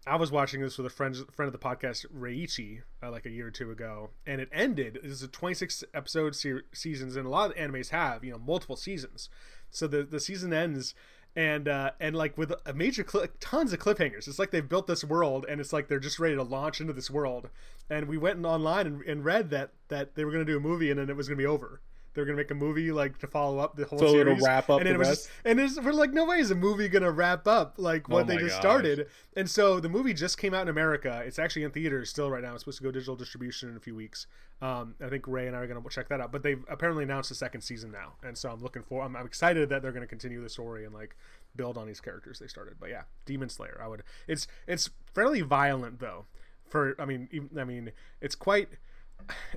I 0.07 0.17
was 0.17 0.33
watching 0.33 0.61
this 0.61 0.79
with 0.79 0.87
a 0.87 0.91
friend 0.91 1.17
friend 1.33 1.47
of 1.47 1.53
the 1.53 1.65
podcast, 1.65 2.07
Reichi, 2.17 2.83
uh, 3.03 3.11
like 3.11 3.25
a 3.27 3.31
year 3.31 3.49
or 3.49 3.51
two 3.53 3.71
ago, 3.71 4.11
and 4.27 4.41
it 4.41 4.49
ended. 4.53 4.99
This 5.03 5.13
is 5.13 5.23
a 5.23 5.29
26 5.29 5.85
episode 5.95 6.35
se- 6.35 6.63
seasons, 6.73 7.15
and 7.15 7.25
a 7.25 7.29
lot 7.29 7.51
of 7.51 7.57
animes 7.57 7.91
have 7.91 8.25
you 8.25 8.33
know 8.33 8.39
multiple 8.39 8.77
seasons. 8.77 9.29
So 9.71 9.87
the 9.87 10.03
the 10.03 10.19
season 10.19 10.53
ends, 10.53 10.95
and 11.35 11.69
uh, 11.69 11.93
and 11.99 12.15
like 12.15 12.37
with 12.37 12.53
a 12.67 12.73
major 12.73 13.05
cli 13.05 13.29
tons 13.41 13.73
of 13.73 13.79
cliffhangers. 13.79 14.29
It's 14.29 14.39
like 14.39 14.51
they've 14.51 14.69
built 14.69 14.87
this 14.87 15.05
world, 15.05 15.47
and 15.49 15.61
it's 15.61 15.73
like 15.73 15.89
they're 15.89 15.99
just 15.99 16.19
ready 16.19 16.35
to 16.35 16.43
launch 16.43 16.81
into 16.81 16.93
this 16.93 17.11
world. 17.11 17.49
And 17.89 18.09
we 18.09 18.19
went 18.19 18.45
online 18.45 18.87
and, 18.87 19.03
and 19.03 19.25
read 19.25 19.51
that 19.51 19.73
that 19.89 20.15
they 20.15 20.25
were 20.25 20.31
going 20.31 20.45
to 20.45 20.53
do 20.53 20.59
a 20.59 20.61
movie, 20.61 20.91
and 20.91 21.01
then 21.01 21.09
it 21.09 21.17
was 21.17 21.29
going 21.29 21.39
to 21.39 21.43
be 21.43 21.47
over. 21.47 21.81
They 22.15 22.21
were 22.21 22.27
going 22.27 22.37
to 22.37 22.43
make 22.43 22.51
a 22.51 22.55
movie 22.55 22.93
like 22.93 23.19
to 23.21 23.27
follow 23.27 23.59
up 23.59 23.75
the 23.77 23.85
whole 23.87 23.99
So 23.99 24.07
it'll 24.07 24.25
series, 24.25 24.43
wrap 24.43 24.69
up 24.69 24.81
and 24.81 24.89
the 24.89 24.95
it 24.95 24.99
was 24.99 25.09
just 25.09 25.31
and 25.45 25.59
it's, 25.59 25.81
we're 25.81 25.93
like, 25.93 26.13
no 26.13 26.25
way 26.27 26.39
is 26.39 26.51
a 26.51 26.55
movie 26.55 26.89
gonna 26.89 27.11
wrap 27.11 27.47
up 27.47 27.75
like 27.79 28.09
what 28.09 28.25
Oh 28.25 28.27
they 28.27 28.37
just 28.37 28.51
gosh. 28.57 28.61
started. 28.61 29.07
And 29.37 29.49
so 29.49 29.81
the 29.81 29.89
movie 29.89 30.13
just 30.13 30.37
came 30.39 30.53
out 30.53 30.63
in 30.63 30.69
America. 30.69 31.23
It's 31.25 31.39
actually 31.39 31.63
in 31.65 31.71
theaters 31.71 32.11
still 32.11 32.31
right 32.31 32.43
now. 32.43 32.53
It's 32.53 32.63
supposed 32.63 32.79
to 32.79 32.85
go 32.85 32.91
digital 32.91 33.17
distribution 33.17 33.71
in 33.71 33.77
a 33.77 33.81
few 33.81 33.95
weeks. 33.95 34.27
Um, 34.61 34.95
I 35.05 35.09
think 35.09 35.27
Ray 35.27 35.47
and 35.47 35.57
I 35.57 35.61
are 35.61 35.67
gonna 35.67 35.83
check 35.91 36.09
that 36.09 36.21
out. 36.21 36.31
But 36.31 36.43
they've 36.43 36.63
apparently 36.69 37.05
announced 37.05 37.31
the 37.31 37.35
second 37.35 37.63
season 37.63 37.91
now, 37.91 38.13
and 38.23 38.37
so 38.37 38.51
I'm 38.51 38.63
looking 38.63 38.83
for. 38.83 39.03
I'm, 39.03 39.17
I'm 39.17 39.27
excited 39.27 39.69
that 39.71 39.83
they're 39.83 39.91
gonna 39.93 40.07
continue 40.07 40.43
the 40.43 40.49
story 40.51 40.85
and 40.85 40.95
like 40.95 41.17
build 41.57 41.77
on 41.77 41.87
these 41.87 42.01
characters 42.01 42.39
they 42.39 42.47
started. 42.47 42.75
But 42.79 42.91
yeah, 42.91 43.03
Demon 43.27 43.49
Slayer. 43.49 43.81
I 43.83 43.89
would. 43.89 44.03
It's 44.29 44.47
it's 44.69 44.91
fairly 45.15 45.41
violent 45.41 45.99
though. 45.99 46.27
For 46.69 46.95
I 46.99 47.05
mean 47.07 47.29
even, 47.33 47.59
I 47.59 47.65
mean 47.65 47.93
it's 48.21 48.35
quite 48.35 48.69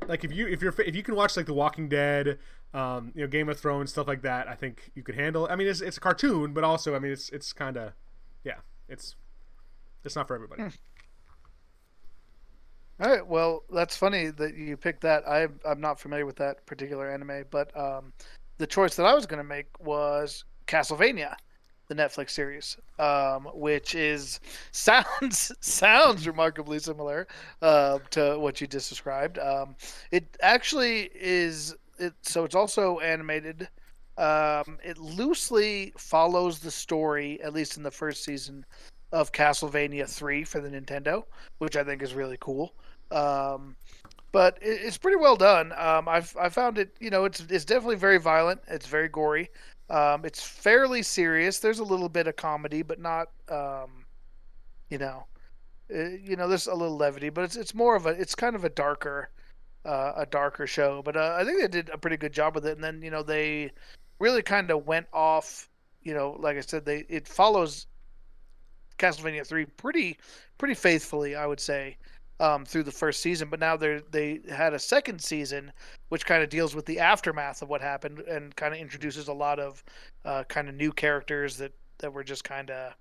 like 0.07 0.23
if 0.23 0.31
you 0.31 0.47
if 0.47 0.61
you're 0.61 0.73
if 0.79 0.95
you 0.95 1.03
can 1.03 1.15
watch 1.15 1.37
like 1.37 1.45
The 1.45 1.53
Walking 1.53 1.89
Dead, 1.89 2.39
um, 2.73 3.11
you 3.15 3.21
know 3.21 3.27
Game 3.27 3.49
of 3.49 3.59
Thrones 3.59 3.91
stuff 3.91 4.07
like 4.07 4.21
that, 4.23 4.47
I 4.47 4.55
think 4.55 4.91
you 4.95 5.03
could 5.03 5.15
handle. 5.15 5.47
I 5.49 5.55
mean, 5.55 5.67
it's 5.67 5.81
it's 5.81 5.97
a 5.97 6.01
cartoon, 6.01 6.53
but 6.53 6.63
also 6.63 6.95
I 6.95 6.99
mean 6.99 7.11
it's 7.11 7.29
it's 7.29 7.53
kind 7.53 7.77
of 7.77 7.93
yeah, 8.43 8.57
it's 8.87 9.15
it's 10.03 10.15
not 10.15 10.27
for 10.27 10.35
everybody. 10.35 10.63
All 13.01 13.09
right. 13.09 13.25
Well, 13.27 13.63
that's 13.73 13.97
funny 13.97 14.27
that 14.29 14.55
you 14.55 14.77
picked 14.77 15.01
that. 15.01 15.27
I 15.27 15.47
I'm 15.65 15.81
not 15.81 15.99
familiar 15.99 16.25
with 16.25 16.37
that 16.37 16.65
particular 16.65 17.11
anime, 17.11 17.43
but 17.51 17.75
um, 17.77 18.13
the 18.57 18.67
choice 18.67 18.95
that 18.95 19.05
I 19.05 19.13
was 19.13 19.25
going 19.25 19.39
to 19.39 19.43
make 19.43 19.67
was 19.79 20.45
Castlevania, 20.67 21.35
the 21.87 21.95
Netflix 21.95 22.31
series, 22.31 22.77
um, 22.99 23.47
which 23.53 23.95
is 23.95 24.39
sounds 24.71 25.51
sounds 25.59 26.27
remarkably 26.27 26.79
similar 26.79 27.27
uh, 27.61 27.99
to 28.11 28.37
what 28.39 28.59
you 28.61 28.67
just 28.67 28.89
described. 28.89 29.39
Um, 29.39 29.75
it 30.11 30.25
actually 30.41 31.09
is. 31.13 31.75
It 31.97 32.13
so 32.21 32.43
it's 32.43 32.55
also 32.55 32.99
animated. 32.99 33.69
Um, 34.17 34.77
it 34.83 34.97
loosely 34.97 35.93
follows 35.97 36.59
the 36.59 36.71
story, 36.71 37.41
at 37.41 37.53
least 37.53 37.77
in 37.77 37.83
the 37.83 37.91
first 37.91 38.23
season, 38.23 38.65
of 39.11 39.31
Castlevania 39.31 40.07
3 40.07 40.43
for 40.45 40.61
the 40.61 40.69
Nintendo, 40.69 41.23
which 41.57 41.75
I 41.75 41.83
think 41.83 42.01
is 42.01 42.13
really 42.13 42.37
cool. 42.39 42.73
Um, 43.11 43.75
but 44.31 44.57
it, 44.61 44.81
it's 44.83 44.97
pretty 44.97 45.17
well 45.17 45.35
done. 45.35 45.73
Um, 45.77 46.07
I've 46.07 46.35
I 46.37 46.49
found 46.49 46.77
it, 46.77 46.95
you 46.99 47.09
know, 47.09 47.25
it's 47.25 47.41
it's 47.49 47.65
definitely 47.65 47.95
very 47.95 48.17
violent. 48.19 48.61
It's 48.67 48.87
very 48.87 49.07
gory. 49.07 49.49
Um, 49.89 50.25
it's 50.25 50.41
fairly 50.41 51.03
serious. 51.03 51.59
There's 51.59 51.79
a 51.79 51.83
little 51.83 52.09
bit 52.09 52.27
of 52.27 52.35
comedy, 52.35 52.81
but 52.81 52.99
not, 52.99 53.29
um, 53.49 54.05
you 54.89 54.97
know, 54.97 55.25
uh, 55.93 56.09
you 56.23 56.35
know, 56.35 56.47
there's 56.47 56.67
a 56.67 56.73
little 56.73 56.97
levity, 56.97 57.29
but 57.29 57.43
it's 57.43 57.55
it's 57.55 57.75
more 57.75 57.95
of 57.95 58.05
a 58.07 58.09
it's 58.09 58.33
kind 58.33 58.55
of 58.55 58.65
a 58.65 58.69
darker, 58.69 59.29
uh, 59.85 60.13
a 60.15 60.25
darker 60.25 60.65
show. 60.65 61.01
But 61.03 61.15
uh, 61.15 61.35
I 61.39 61.45
think 61.45 61.61
they 61.61 61.67
did 61.67 61.89
a 61.89 61.97
pretty 61.97 62.17
good 62.17 62.33
job 62.33 62.55
with 62.55 62.65
it. 62.65 62.75
And 62.75 62.83
then 62.83 63.01
you 63.03 63.11
know 63.11 63.21
they 63.21 63.71
really 64.19 64.41
kind 64.41 64.71
of 64.71 64.87
went 64.87 65.07
off. 65.13 65.69
You 66.01 66.13
know, 66.15 66.35
like 66.39 66.57
I 66.57 66.61
said, 66.61 66.85
they 66.85 67.05
it 67.07 67.27
follows 67.27 67.85
Castlevania 68.97 69.45
three 69.45 69.65
pretty 69.65 70.17
pretty 70.57 70.73
faithfully, 70.73 71.35
I 71.35 71.45
would 71.45 71.59
say, 71.59 71.97
um, 72.39 72.65
through 72.65 72.83
the 72.83 72.91
first 72.91 73.21
season. 73.21 73.49
But 73.49 73.59
now 73.59 73.77
they 73.77 74.01
they 74.11 74.41
had 74.49 74.73
a 74.73 74.79
second 74.79 75.21
season, 75.21 75.71
which 76.09 76.25
kind 76.25 76.43
of 76.43 76.49
deals 76.49 76.75
with 76.75 76.85
the 76.85 76.99
aftermath 76.99 77.61
of 77.61 77.69
what 77.69 77.81
happened 77.81 78.19
and 78.19 78.55
kind 78.55 78.73
of 78.73 78.79
introduces 78.79 79.27
a 79.27 79.33
lot 79.33 79.59
of 79.59 79.83
uh, 80.23 80.43
kind 80.45 80.69
of 80.69 80.75
new 80.75 80.91
characters 80.91 81.57
that 81.57 81.73
that 81.99 82.13
were 82.13 82.23
just 82.23 82.43
kind 82.43 82.69
of 82.71 82.93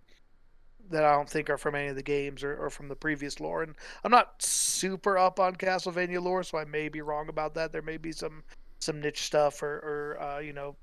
that 0.90 1.04
I 1.04 1.12
don't 1.12 1.28
think 1.28 1.48
are 1.48 1.58
from 1.58 1.74
any 1.74 1.88
of 1.88 1.96
the 1.96 2.02
games 2.02 2.44
or, 2.44 2.56
or 2.56 2.68
from 2.68 2.88
the 2.88 2.96
previous 2.96 3.40
lore. 3.40 3.62
And 3.62 3.74
I'm 4.04 4.10
not 4.10 4.42
super 4.42 5.16
up 5.16 5.40
on 5.40 5.56
Castlevania 5.56 6.22
lore, 6.22 6.42
so 6.42 6.58
I 6.58 6.64
may 6.64 6.88
be 6.88 7.00
wrong 7.00 7.28
about 7.28 7.54
that. 7.54 7.72
There 7.72 7.82
may 7.82 7.96
be 7.96 8.12
some 8.12 8.42
some 8.80 9.00
niche 9.00 9.22
stuff 9.22 9.62
or, 9.62 9.76
or 10.18 10.22
uh, 10.22 10.38
you 10.40 10.52
know 10.52 10.76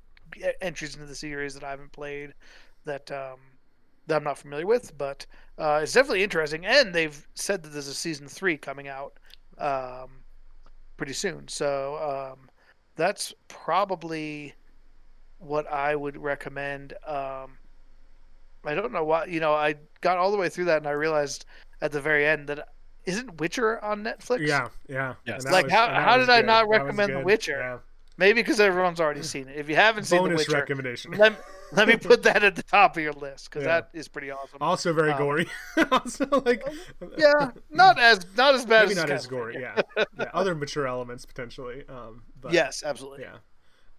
entries 0.62 0.96
into 0.96 1.06
the 1.06 1.16
series 1.16 1.54
that 1.54 1.64
I 1.64 1.70
haven't 1.70 1.92
played 1.92 2.34
that 2.86 3.12
um, 3.12 3.40
that 4.12 4.18
I'm 4.18 4.24
not 4.26 4.38
familiar 4.38 4.68
with, 4.68 4.98
but 4.98 5.26
uh, 5.58 5.80
it's 5.82 5.94
definitely 5.94 6.22
interesting. 6.24 6.66
And 6.66 6.94
they've 6.94 7.26
said 7.34 7.64
that 7.64 7.70
there's 7.70 7.88
a 7.88 7.94
season 7.94 8.28
three 8.28 8.58
coming 8.58 8.90
out 8.90 9.14
um, 9.58 10.10
pretty 10.98 11.14
soon, 11.14 11.48
so 11.48 12.34
um, 12.36 12.50
that's 12.98 13.34
probably 13.48 14.54
what 15.40 15.66
I 15.72 15.96
would 15.96 16.18
recommend. 16.18 16.94
Um, 17.08 17.58
I 18.66 18.76
don't 18.76 18.92
know 18.92 19.06
why. 19.06 19.26
You 19.26 19.40
know, 19.40 19.54
I 19.54 19.76
got 20.02 20.18
all 20.18 20.30
the 20.32 20.38
way 20.38 20.50
through 20.50 20.66
that, 20.66 20.78
and 20.78 20.88
I 20.88 20.92
realized 20.92 21.46
at 21.82 21.92
the 21.94 22.02
very 22.02 22.26
end 22.28 22.48
that 22.48 22.68
isn't 23.06 23.40
Witcher 23.40 23.84
on 23.84 24.04
Netflix? 24.04 24.46
Yeah, 24.46 24.68
yeah. 24.90 25.16
Yes. 25.26 25.46
Like, 25.46 25.66
was- 25.66 25.74
how- 25.74 25.88
how 25.90 26.18
was 26.18 26.28
did 26.28 26.34
I 26.34 26.42
not 26.42 26.68
recommend 26.68 27.14
The 27.14 27.18
good. 27.18 27.26
Witcher? 27.26 27.82
Maybe 28.22 28.42
because 28.42 28.60
everyone's 28.60 29.00
already 29.02 29.24
seen 29.24 29.50
it. 29.50 29.58
If 29.58 29.68
you 29.68 29.76
haven't 29.76 30.06
seen 30.06 30.24
The 30.24 30.30
Bonus 30.30 30.48
Witcher, 30.48 30.58
recommendation. 30.60 31.12
let, 31.12 31.44
let 31.74 31.88
me 31.88 31.96
put 32.10 32.24
that 32.24 32.44
at 32.44 32.56
the 32.56 32.64
top 32.64 32.96
of 32.96 33.04
your 33.04 33.14
list 33.14 33.50
because 33.50 33.66
Yeah. 33.66 33.82
that 33.82 33.90
is 33.94 34.08
pretty 34.08 34.32
awesome. 34.32 34.60
Also 34.62 34.94
very 34.94 35.12
Um, 35.12 35.18
gory. 35.18 35.48
also 35.92 36.26
like 36.46 36.64
yeah, 37.18 37.52
not 37.70 38.00
as 38.00 38.26
not 38.38 38.56
as 38.56 38.66
bad 38.66 38.84
maybe 38.88 38.92
as 38.92 38.98
not 38.98 39.10
as 39.10 39.28
gory. 39.28 39.60
Yeah. 39.60 39.82
yeah, 39.98 40.06
other 40.34 40.56
mature 40.56 40.88
elements 40.88 41.26
potentially. 41.26 41.84
Um, 41.90 42.24
but, 42.40 42.54
Yes, 42.54 42.84
absolutely. 42.86 43.24
Yeah. 43.26 43.38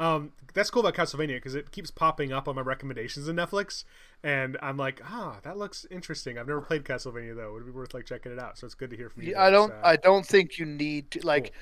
Um, 0.00 0.32
that's 0.54 0.70
cool 0.70 0.84
about 0.86 0.94
Castlevania 0.94 1.36
because 1.36 1.54
it 1.54 1.70
keeps 1.70 1.90
popping 1.90 2.32
up 2.32 2.48
on 2.48 2.56
my 2.56 2.62
recommendations 2.62 3.28
in 3.28 3.36
Netflix, 3.36 3.84
and 4.24 4.56
I'm 4.60 4.76
like, 4.76 5.00
ah, 5.04 5.36
that 5.42 5.58
looks 5.58 5.86
interesting. 5.90 6.38
I've 6.38 6.48
never 6.48 6.60
played 6.62 6.84
Castlevania 6.84 7.36
though; 7.36 7.54
it'd 7.54 7.66
be 7.66 7.72
worth 7.72 7.92
like 7.94 8.06
checking 8.06 8.32
it 8.32 8.38
out. 8.38 8.58
So 8.58 8.64
it's 8.66 8.74
good 8.74 8.90
to 8.90 8.96
hear 8.96 9.10
from 9.10 9.22
you. 9.22 9.32
Yeah, 9.32 9.42
I 9.42 9.50
don't. 9.50 9.70
uh, 9.70 9.80
I 9.84 9.96
don't 9.96 10.26
think 10.26 10.58
you 10.58 10.66
need 10.66 11.10
to 11.12 11.24
like. 11.26 11.52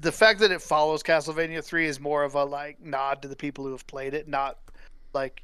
The 0.00 0.12
fact 0.12 0.40
that 0.40 0.50
it 0.50 0.60
follows 0.60 1.02
Castlevania 1.02 1.62
three 1.62 1.86
is 1.86 2.00
more 2.00 2.24
of 2.24 2.34
a 2.34 2.44
like 2.44 2.80
nod 2.80 3.22
to 3.22 3.28
the 3.28 3.36
people 3.36 3.64
who 3.64 3.72
have 3.72 3.86
played 3.86 4.14
it, 4.14 4.28
not 4.28 4.58
like 5.12 5.42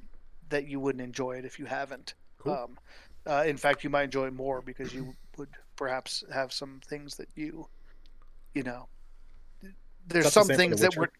that 0.48 0.66
you 0.66 0.80
wouldn't 0.80 1.02
enjoy 1.02 1.32
it 1.32 1.44
if 1.44 1.58
you 1.58 1.66
haven't. 1.66 2.14
Cool. 2.38 2.52
Um, 2.52 2.78
uh, 3.26 3.44
in 3.46 3.56
fact, 3.56 3.84
you 3.84 3.90
might 3.90 4.04
enjoy 4.04 4.26
it 4.26 4.34
more 4.34 4.60
because 4.62 4.92
you 4.92 5.14
would 5.36 5.48
perhaps 5.76 6.24
have 6.32 6.52
some 6.52 6.80
things 6.86 7.16
that 7.16 7.28
you, 7.36 7.68
you 8.54 8.62
know, 8.62 8.88
there's 10.06 10.26
the 10.26 10.30
some 10.30 10.46
same 10.46 10.56
things 10.56 10.80
The 10.80 10.88
that 10.88 10.96
were. 10.96 11.10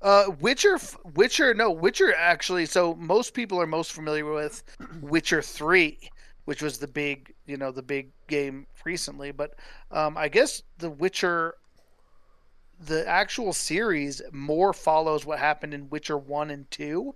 Uh, 0.00 0.30
Witcher, 0.40 0.78
Witcher, 1.14 1.54
no, 1.54 1.70
Witcher 1.70 2.14
actually. 2.14 2.66
So 2.66 2.94
most 2.94 3.34
people 3.34 3.60
are 3.60 3.66
most 3.66 3.92
familiar 3.92 4.24
with 4.24 4.62
Witcher 5.00 5.42
three, 5.42 5.98
which 6.44 6.62
was 6.62 6.78
the 6.78 6.86
big, 6.86 7.34
you 7.46 7.56
know, 7.56 7.72
the 7.72 7.82
big 7.82 8.10
game 8.28 8.66
recently. 8.84 9.32
But 9.32 9.54
um, 9.90 10.16
I 10.16 10.28
guess 10.28 10.62
the 10.78 10.90
Witcher, 10.90 11.54
the 12.80 13.06
actual 13.08 13.52
series, 13.52 14.22
more 14.32 14.72
follows 14.72 15.26
what 15.26 15.38
happened 15.38 15.74
in 15.74 15.90
Witcher 15.90 16.18
one 16.18 16.50
and 16.50 16.70
two, 16.70 17.14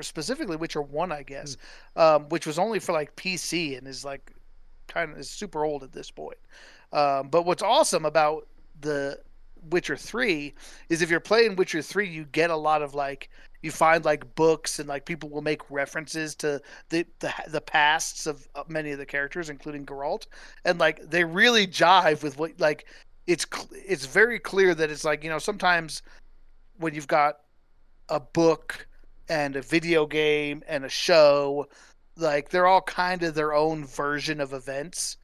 specifically 0.00 0.56
Witcher 0.56 0.82
one, 0.82 1.12
I 1.12 1.22
guess, 1.22 1.56
um, 1.96 2.28
which 2.28 2.46
was 2.46 2.58
only 2.58 2.78
for 2.78 2.92
like 2.92 3.14
PC 3.16 3.78
and 3.78 3.86
is 3.86 4.04
like 4.04 4.32
kind 4.88 5.12
of 5.12 5.18
is 5.18 5.30
super 5.30 5.64
old 5.64 5.82
at 5.82 5.92
this 5.92 6.10
point. 6.10 6.38
Um, 6.92 7.28
but 7.28 7.46
what's 7.46 7.62
awesome 7.62 8.04
about 8.04 8.46
the 8.80 9.18
Witcher 9.70 9.96
3 9.96 10.52
is 10.88 11.02
if 11.02 11.10
you're 11.10 11.20
playing 11.20 11.56
Witcher 11.56 11.82
3, 11.82 12.08
you 12.08 12.24
get 12.24 12.50
a 12.50 12.56
lot 12.56 12.82
of 12.82 12.94
like 12.94 13.30
you 13.62 13.70
find 13.70 14.04
like 14.04 14.34
books 14.34 14.80
and 14.80 14.88
like 14.88 15.06
people 15.06 15.28
will 15.28 15.42
make 15.42 15.70
references 15.70 16.34
to 16.34 16.60
the 16.88 17.06
the, 17.20 17.32
the 17.48 17.60
pasts 17.60 18.26
of 18.26 18.46
many 18.68 18.90
of 18.90 18.98
the 18.98 19.06
characters, 19.06 19.48
including 19.48 19.86
Geralt, 19.86 20.26
and 20.64 20.78
like 20.78 21.08
they 21.08 21.24
really 21.24 21.66
jive 21.66 22.22
with 22.22 22.38
what 22.38 22.58
like 22.60 22.86
it's 23.26 23.46
it's 23.72 24.06
very 24.06 24.38
clear 24.38 24.74
that 24.74 24.90
it's 24.90 25.04
like 25.04 25.22
you 25.22 25.30
know 25.30 25.38
sometimes 25.38 26.02
when 26.78 26.94
you've 26.94 27.06
got 27.06 27.40
a 28.08 28.18
book 28.18 28.86
and 29.28 29.56
a 29.56 29.62
video 29.62 30.06
game 30.06 30.62
and 30.66 30.84
a 30.84 30.88
show 30.88 31.66
like 32.16 32.50
they're 32.50 32.66
all 32.66 32.82
kind 32.82 33.22
of 33.22 33.34
their 33.34 33.54
own 33.54 33.84
version 33.84 34.40
of 34.40 34.52
events 34.52 35.16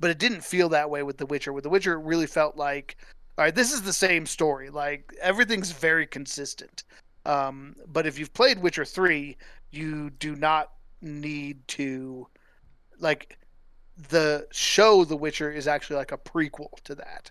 but 0.00 0.10
it 0.10 0.18
didn't 0.18 0.42
feel 0.42 0.68
that 0.70 0.90
way 0.90 1.04
with 1.04 1.16
the 1.16 1.26
witcher. 1.26 1.52
With 1.52 1.62
the 1.62 1.70
witcher 1.70 1.92
it 1.92 2.04
really 2.04 2.26
felt 2.26 2.56
like 2.56 2.96
all 3.38 3.44
right 3.44 3.54
this 3.54 3.72
is 3.72 3.82
the 3.82 3.92
same 3.92 4.26
story 4.26 4.70
like 4.70 5.14
everything's 5.20 5.72
very 5.72 6.06
consistent. 6.06 6.84
Um, 7.24 7.76
but 7.86 8.06
if 8.06 8.18
you've 8.18 8.34
played 8.34 8.58
witcher 8.58 8.84
3 8.84 9.36
you 9.70 10.10
do 10.10 10.34
not 10.34 10.72
need 11.00 11.66
to 11.68 12.26
like 12.98 13.38
the 14.08 14.46
show 14.50 15.04
the 15.04 15.16
witcher 15.16 15.50
is 15.50 15.68
actually 15.68 15.96
like 15.96 16.12
a 16.12 16.18
prequel 16.18 16.70
to 16.84 16.94
that 16.96 17.30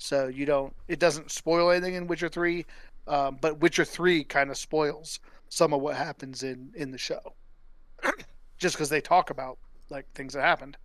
so 0.00 0.28
you 0.28 0.46
don't 0.46 0.74
it 0.88 0.98
doesn't 0.98 1.30
spoil 1.30 1.70
anything 1.70 1.94
in 1.94 2.06
witcher 2.06 2.28
3 2.28 2.64
um, 3.06 3.38
but 3.40 3.60
witcher 3.60 3.84
3 3.84 4.24
kind 4.24 4.50
of 4.50 4.56
spoils 4.56 5.20
some 5.50 5.72
of 5.74 5.80
what 5.80 5.94
happens 5.96 6.42
in 6.42 6.70
in 6.74 6.90
the 6.90 6.98
show. 6.98 7.20
Just 8.58 8.76
because 8.76 8.88
they 8.88 9.00
talk 9.00 9.30
about 9.30 9.58
like 9.90 10.06
things 10.14 10.32
that 10.34 10.42
happened. 10.42 10.76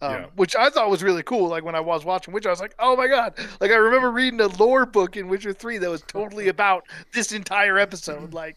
Um, 0.00 0.12
Yeah. 0.12 0.26
which 0.36 0.56
i 0.56 0.68
thought 0.68 0.90
was 0.90 1.02
really 1.02 1.22
cool 1.22 1.48
like 1.48 1.64
when 1.64 1.76
i 1.76 1.80
was 1.80 2.04
watching 2.04 2.34
witcher 2.34 2.48
i 2.48 2.52
was 2.52 2.60
like 2.60 2.74
oh 2.80 2.96
my 2.96 3.06
god. 3.06 3.34
Like 3.60 3.70
i 3.70 3.76
remember 3.76 4.10
reading 4.10 4.40
a 4.40 4.48
lore 4.48 4.86
book 4.86 5.16
in 5.16 5.28
witcher 5.28 5.52
3 5.52 5.78
that 5.78 5.90
was 5.90 6.02
totally 6.08 6.48
about 6.48 6.86
this 7.12 7.30
entire 7.30 7.78
episode 7.78 8.32
like 8.34 8.56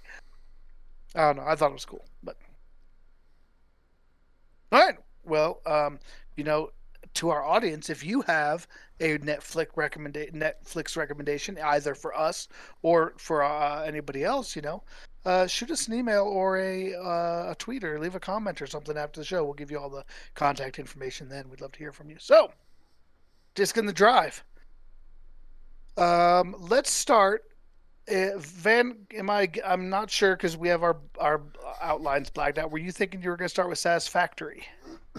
i 1.13 1.21
don't 1.21 1.35
know 1.37 1.43
i 1.45 1.55
thought 1.55 1.69
it 1.69 1.73
was 1.73 1.85
cool 1.85 2.05
but 2.23 2.37
all 4.71 4.79
right 4.79 4.97
well 5.23 5.61
um 5.67 5.99
you 6.35 6.43
know 6.43 6.69
to 7.15 7.29
our 7.29 7.43
audience 7.43 7.89
if 7.89 8.03
you 8.03 8.21
have 8.21 8.67
a 8.99 9.17
netflix 9.19 9.67
recommendation 9.75 10.39
netflix 10.39 10.95
recommendation 10.95 11.57
either 11.63 11.95
for 11.95 12.15
us 12.17 12.47
or 12.81 13.13
for 13.17 13.43
uh, 13.43 13.83
anybody 13.83 14.23
else 14.23 14.55
you 14.55 14.61
know 14.61 14.83
uh, 15.25 15.47
shoot 15.47 15.71
us 15.71 15.87
an 15.87 15.95
email 15.95 16.23
or 16.23 16.57
a 16.57 16.93
uh, 16.93 17.51
a 17.51 17.55
tweet 17.57 17.83
or 17.83 17.99
leave 17.99 18.15
a 18.15 18.19
comment 18.19 18.61
or 18.61 18.67
something 18.67 18.95
after 18.95 19.19
the 19.19 19.25
show. 19.25 19.43
We'll 19.43 19.55
give 19.55 19.71
you 19.71 19.79
all 19.79 19.89
the 19.89 20.05
contact 20.35 20.77
information 20.77 21.27
then. 21.27 21.49
We'd 21.49 21.61
love 21.61 21.71
to 21.71 21.79
hear 21.79 21.91
from 21.91 22.11
you. 22.11 22.17
So, 22.19 22.51
disc 23.55 23.75
in 23.77 23.87
the 23.87 23.93
drive. 23.93 24.43
Um, 25.97 26.55
let's 26.59 26.91
start. 26.91 27.43
Uh, 28.11 28.37
Van, 28.37 28.97
am 29.15 29.29
I? 29.29 29.49
I'm 29.65 29.89
not 29.89 30.11
sure 30.11 30.35
because 30.35 30.55
we 30.57 30.67
have 30.69 30.83
our 30.83 30.97
our 31.19 31.41
outlines 31.81 32.29
blacked 32.29 32.57
out. 32.57 32.71
Were 32.71 32.77
you 32.77 32.91
thinking 32.91 33.21
you 33.23 33.29
were 33.29 33.37
going 33.37 33.45
to 33.47 33.49
start 33.53 33.67
with 33.69 33.79
Satisfactory? 33.79 34.63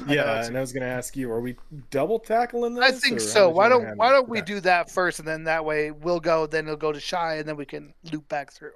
Yeah, 0.06 0.20
it's- 0.22 0.48
and 0.48 0.56
I 0.58 0.60
was 0.60 0.72
gonna 0.74 0.84
ask 0.86 1.16
you, 1.16 1.30
are 1.32 1.40
we 1.40 1.56
double 1.90 2.18
tackling 2.18 2.74
this? 2.74 2.84
I 2.84 2.92
think 2.92 3.18
so. 3.18 3.48
Why 3.48 3.68
don't 3.70 3.96
Why 3.96 4.10
don't 4.10 4.28
we 4.28 4.42
do 4.42 4.60
that 4.60 4.90
first, 4.90 5.18
and 5.20 5.26
then 5.26 5.44
that 5.44 5.64
way 5.64 5.90
we'll 5.90 6.20
go. 6.20 6.46
Then 6.46 6.64
it'll 6.66 6.76
go 6.76 6.92
to 6.92 7.00
Shy, 7.00 7.36
and 7.36 7.48
then 7.48 7.56
we 7.56 7.64
can 7.64 7.94
loop 8.12 8.28
back 8.28 8.52
through. 8.52 8.74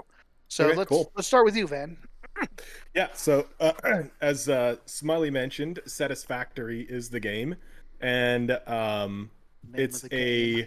So 0.48 0.68
Okay, 0.68 0.76
let's 0.76 0.88
cool. 0.88 1.12
let's 1.14 1.28
start 1.28 1.44
with 1.44 1.56
you, 1.56 1.66
Van. 1.66 1.96
Yeah, 2.94 3.08
so 3.12 3.46
uh, 3.60 3.72
as 4.22 4.48
uh, 4.48 4.76
Smiley 4.86 5.30
mentioned, 5.30 5.78
Satisfactory 5.86 6.82
is 6.88 7.10
the 7.10 7.20
game, 7.20 7.54
and 8.00 8.58
um, 8.66 9.30
Name 9.70 9.84
it's 9.84 10.04
a. 10.04 10.08
game. 10.08 10.66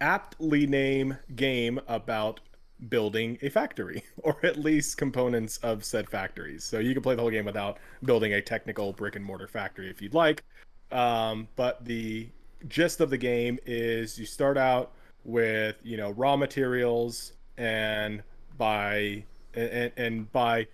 Aptly 0.00 0.66
named 0.66 1.18
game 1.34 1.80
about 1.88 2.40
building 2.88 3.38
a 3.42 3.48
factory, 3.48 4.02
or 4.22 4.38
at 4.44 4.56
least 4.56 4.96
components 4.96 5.58
of 5.58 5.84
said 5.84 6.08
factories. 6.08 6.64
So 6.64 6.78
you 6.78 6.92
can 6.94 7.02
play 7.02 7.14
the 7.14 7.22
whole 7.22 7.30
game 7.30 7.44
without 7.44 7.78
building 8.04 8.34
a 8.34 8.42
technical 8.42 8.92
brick 8.92 9.16
and 9.16 9.24
mortar 9.24 9.48
factory 9.48 9.90
if 9.90 10.00
you'd 10.00 10.14
like. 10.14 10.44
Um, 10.90 11.48
but 11.56 11.84
the 11.84 12.28
gist 12.66 13.00
of 13.00 13.10
the 13.10 13.18
game 13.18 13.58
is 13.66 14.18
you 14.18 14.26
start 14.26 14.56
out 14.56 14.92
with 15.24 15.76
you 15.82 15.96
know 15.96 16.10
raw 16.10 16.36
materials 16.36 17.32
and 17.56 18.22
by 18.56 19.24
and, 19.54 19.92
and 19.96 20.32
by 20.32 20.66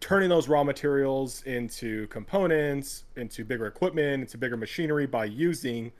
turning 0.00 0.28
those 0.28 0.48
raw 0.48 0.64
materials 0.64 1.42
into 1.44 2.08
components, 2.08 3.04
into 3.16 3.44
bigger 3.44 3.66
equipment, 3.66 4.22
into 4.22 4.36
bigger 4.36 4.56
machinery 4.56 5.06
by 5.06 5.24
using 5.24 5.92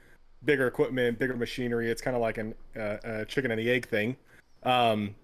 bigger 0.45 0.67
equipment, 0.67 1.19
bigger 1.19 1.35
machinery. 1.35 1.89
It's 1.89 2.01
kind 2.01 2.15
of 2.15 2.21
like 2.21 2.37
an 2.37 2.55
uh, 2.75 2.97
a 3.03 3.25
chicken 3.25 3.51
and 3.51 3.59
the 3.59 3.69
egg 3.69 3.87
thing. 3.87 4.15
Um, 4.63 5.15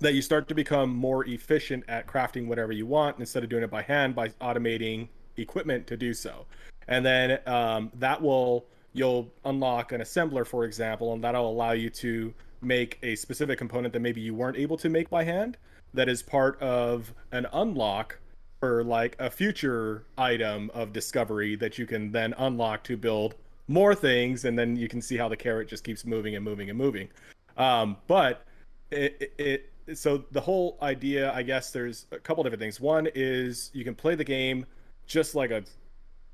that 0.00 0.14
you 0.14 0.22
start 0.22 0.48
to 0.48 0.54
become 0.54 0.90
more 0.90 1.24
efficient 1.26 1.84
at 1.88 2.06
crafting 2.06 2.46
whatever 2.46 2.72
you 2.72 2.86
want 2.86 3.18
instead 3.18 3.44
of 3.44 3.48
doing 3.48 3.62
it 3.62 3.70
by 3.70 3.82
hand 3.82 4.14
by 4.14 4.28
automating 4.40 5.08
equipment 5.36 5.86
to 5.86 5.96
do 5.96 6.12
so. 6.12 6.46
And 6.88 7.06
then 7.06 7.38
um, 7.46 7.92
that 7.94 8.20
will 8.20 8.66
you'll 8.92 9.32
unlock 9.44 9.92
an 9.92 10.00
assembler, 10.00 10.46
for 10.46 10.64
example, 10.64 11.12
and 11.12 11.22
that'll 11.22 11.50
allow 11.50 11.72
you 11.72 11.90
to 11.90 12.32
make 12.62 12.98
a 13.02 13.14
specific 13.16 13.58
component 13.58 13.92
that 13.92 14.00
maybe 14.00 14.20
you 14.20 14.34
weren't 14.34 14.56
able 14.56 14.76
to 14.78 14.88
make 14.88 15.10
by 15.10 15.24
hand. 15.24 15.56
That 15.92 16.08
is 16.08 16.22
part 16.22 16.60
of 16.60 17.12
an 17.30 17.46
unlock 17.52 18.18
for 18.60 18.82
like 18.82 19.16
a 19.18 19.30
future 19.30 20.06
item 20.16 20.70
of 20.74 20.92
discovery 20.92 21.54
that 21.56 21.78
you 21.78 21.86
can 21.86 22.10
then 22.12 22.34
unlock 22.38 22.82
to 22.84 22.96
build 22.96 23.34
more 23.68 23.94
things, 23.94 24.44
and 24.44 24.58
then 24.58 24.76
you 24.76 24.88
can 24.88 25.00
see 25.00 25.16
how 25.16 25.28
the 25.28 25.36
carrot 25.36 25.68
just 25.68 25.84
keeps 25.84 26.04
moving 26.04 26.36
and 26.36 26.44
moving 26.44 26.68
and 26.70 26.78
moving. 26.78 27.08
Um, 27.56 27.96
but 28.06 28.44
it, 28.90 29.32
it, 29.38 29.70
it 29.86 29.98
so 29.98 30.24
the 30.32 30.40
whole 30.40 30.78
idea, 30.82 31.32
I 31.32 31.42
guess, 31.42 31.70
there's 31.70 32.06
a 32.10 32.18
couple 32.18 32.42
different 32.42 32.60
things. 32.60 32.80
One 32.80 33.08
is 33.14 33.70
you 33.74 33.84
can 33.84 33.94
play 33.94 34.14
the 34.14 34.24
game 34.24 34.66
just 35.06 35.34
like 35.34 35.50
a 35.50 35.62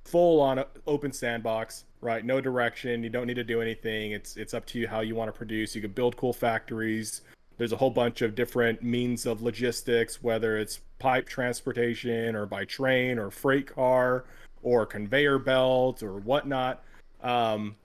full 0.05 0.41
on 0.41 0.65
open 0.87 1.13
sandbox, 1.13 1.85
right? 2.01 2.25
No 2.25 2.41
direction. 2.41 3.03
You 3.03 3.11
don't 3.11 3.27
need 3.27 3.35
to 3.35 3.45
do 3.45 3.61
anything. 3.61 4.13
It's 4.13 4.37
it's 4.37 4.55
up 4.55 4.67
to 4.67 4.79
you 4.79 4.89
how 4.89 5.01
you 5.01 5.15
want 5.15 5.29
to 5.29 5.37
produce. 5.37 5.75
You 5.75 5.83
can 5.83 5.93
build 5.93 6.17
cool 6.17 6.33
factories. 6.33 7.23
There's 7.59 7.73
a 7.73 7.77
whole 7.77 7.91
bunch 7.91 8.23
of 8.23 8.35
different 8.35 8.83
means 8.83 9.27
of 9.27 9.43
logistics, 9.43 10.23
whether 10.23 10.57
it's 10.57 10.81
pipe 10.99 11.29
transportation 11.29 12.35
or 12.35 12.47
by 12.47 12.65
train 12.65 13.19
or 13.19 13.31
freight 13.31 13.67
car 13.67 14.25
or 14.63 14.87
conveyor 14.87 15.39
belt 15.39 16.03
or 16.03 16.19
whatnot. 16.21 16.83
Um, 17.23 17.77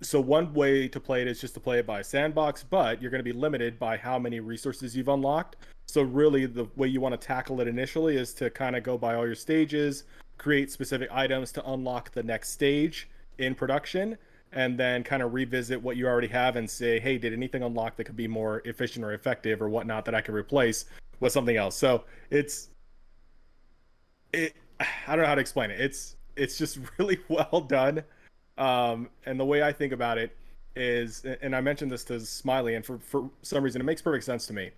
so 0.00 0.20
one 0.20 0.52
way 0.54 0.88
to 0.88 1.00
play 1.00 1.22
it 1.22 1.28
is 1.28 1.40
just 1.40 1.54
to 1.54 1.60
play 1.60 1.78
it 1.78 1.86
by 1.86 2.02
sandbox, 2.02 2.62
but 2.62 3.02
you're 3.02 3.10
going 3.10 3.18
to 3.20 3.24
be 3.24 3.32
limited 3.32 3.78
by 3.78 3.96
how 3.96 4.18
many 4.18 4.40
resources 4.40 4.96
you've 4.96 5.08
unlocked. 5.08 5.56
So 5.86 6.02
really, 6.02 6.46
the 6.46 6.68
way 6.76 6.88
you 6.88 7.00
want 7.00 7.20
to 7.20 7.26
tackle 7.26 7.60
it 7.60 7.68
initially 7.68 8.16
is 8.16 8.32
to 8.34 8.50
kind 8.50 8.76
of 8.76 8.82
go 8.82 8.96
by 8.96 9.14
all 9.14 9.26
your 9.26 9.34
stages, 9.34 10.04
create 10.38 10.70
specific 10.70 11.10
items 11.12 11.52
to 11.52 11.70
unlock 11.70 12.12
the 12.12 12.22
next 12.22 12.50
stage 12.50 13.08
in 13.38 13.54
production, 13.54 14.16
and 14.52 14.78
then 14.78 15.02
kind 15.02 15.22
of 15.22 15.34
revisit 15.34 15.80
what 15.80 15.96
you 15.96 16.06
already 16.06 16.28
have 16.28 16.56
and 16.56 16.68
say, 16.68 17.00
hey, 17.00 17.18
did 17.18 17.32
anything 17.32 17.62
unlock 17.62 17.96
that 17.96 18.04
could 18.04 18.16
be 18.16 18.28
more 18.28 18.62
efficient 18.64 19.04
or 19.04 19.12
effective 19.12 19.60
or 19.60 19.68
whatnot 19.68 20.04
that 20.04 20.14
I 20.14 20.20
could 20.20 20.34
replace 20.34 20.84
with 21.20 21.32
something 21.32 21.56
else? 21.56 21.76
So 21.76 22.04
it's 22.30 22.70
it. 24.32 24.54
I 24.80 25.14
don't 25.14 25.20
know 25.20 25.26
how 25.26 25.34
to 25.34 25.40
explain 25.40 25.70
it. 25.70 25.80
It's 25.80 26.16
it's 26.36 26.58
just 26.58 26.78
really 26.98 27.18
well 27.28 27.60
done, 27.60 28.02
um, 28.58 29.08
and 29.26 29.38
the 29.38 29.44
way 29.44 29.62
I 29.62 29.72
think 29.72 29.92
about 29.92 30.18
it 30.18 30.36
is, 30.76 31.24
and 31.24 31.54
I 31.54 31.60
mentioned 31.60 31.90
this 31.90 32.04
to 32.04 32.20
Smiley, 32.20 32.74
and 32.74 32.84
for 32.84 32.98
for 32.98 33.30
some 33.42 33.62
reason 33.62 33.80
it 33.80 33.84
makes 33.84 34.02
perfect 34.02 34.24
sense 34.24 34.46
to 34.46 34.52
me. 34.52 34.70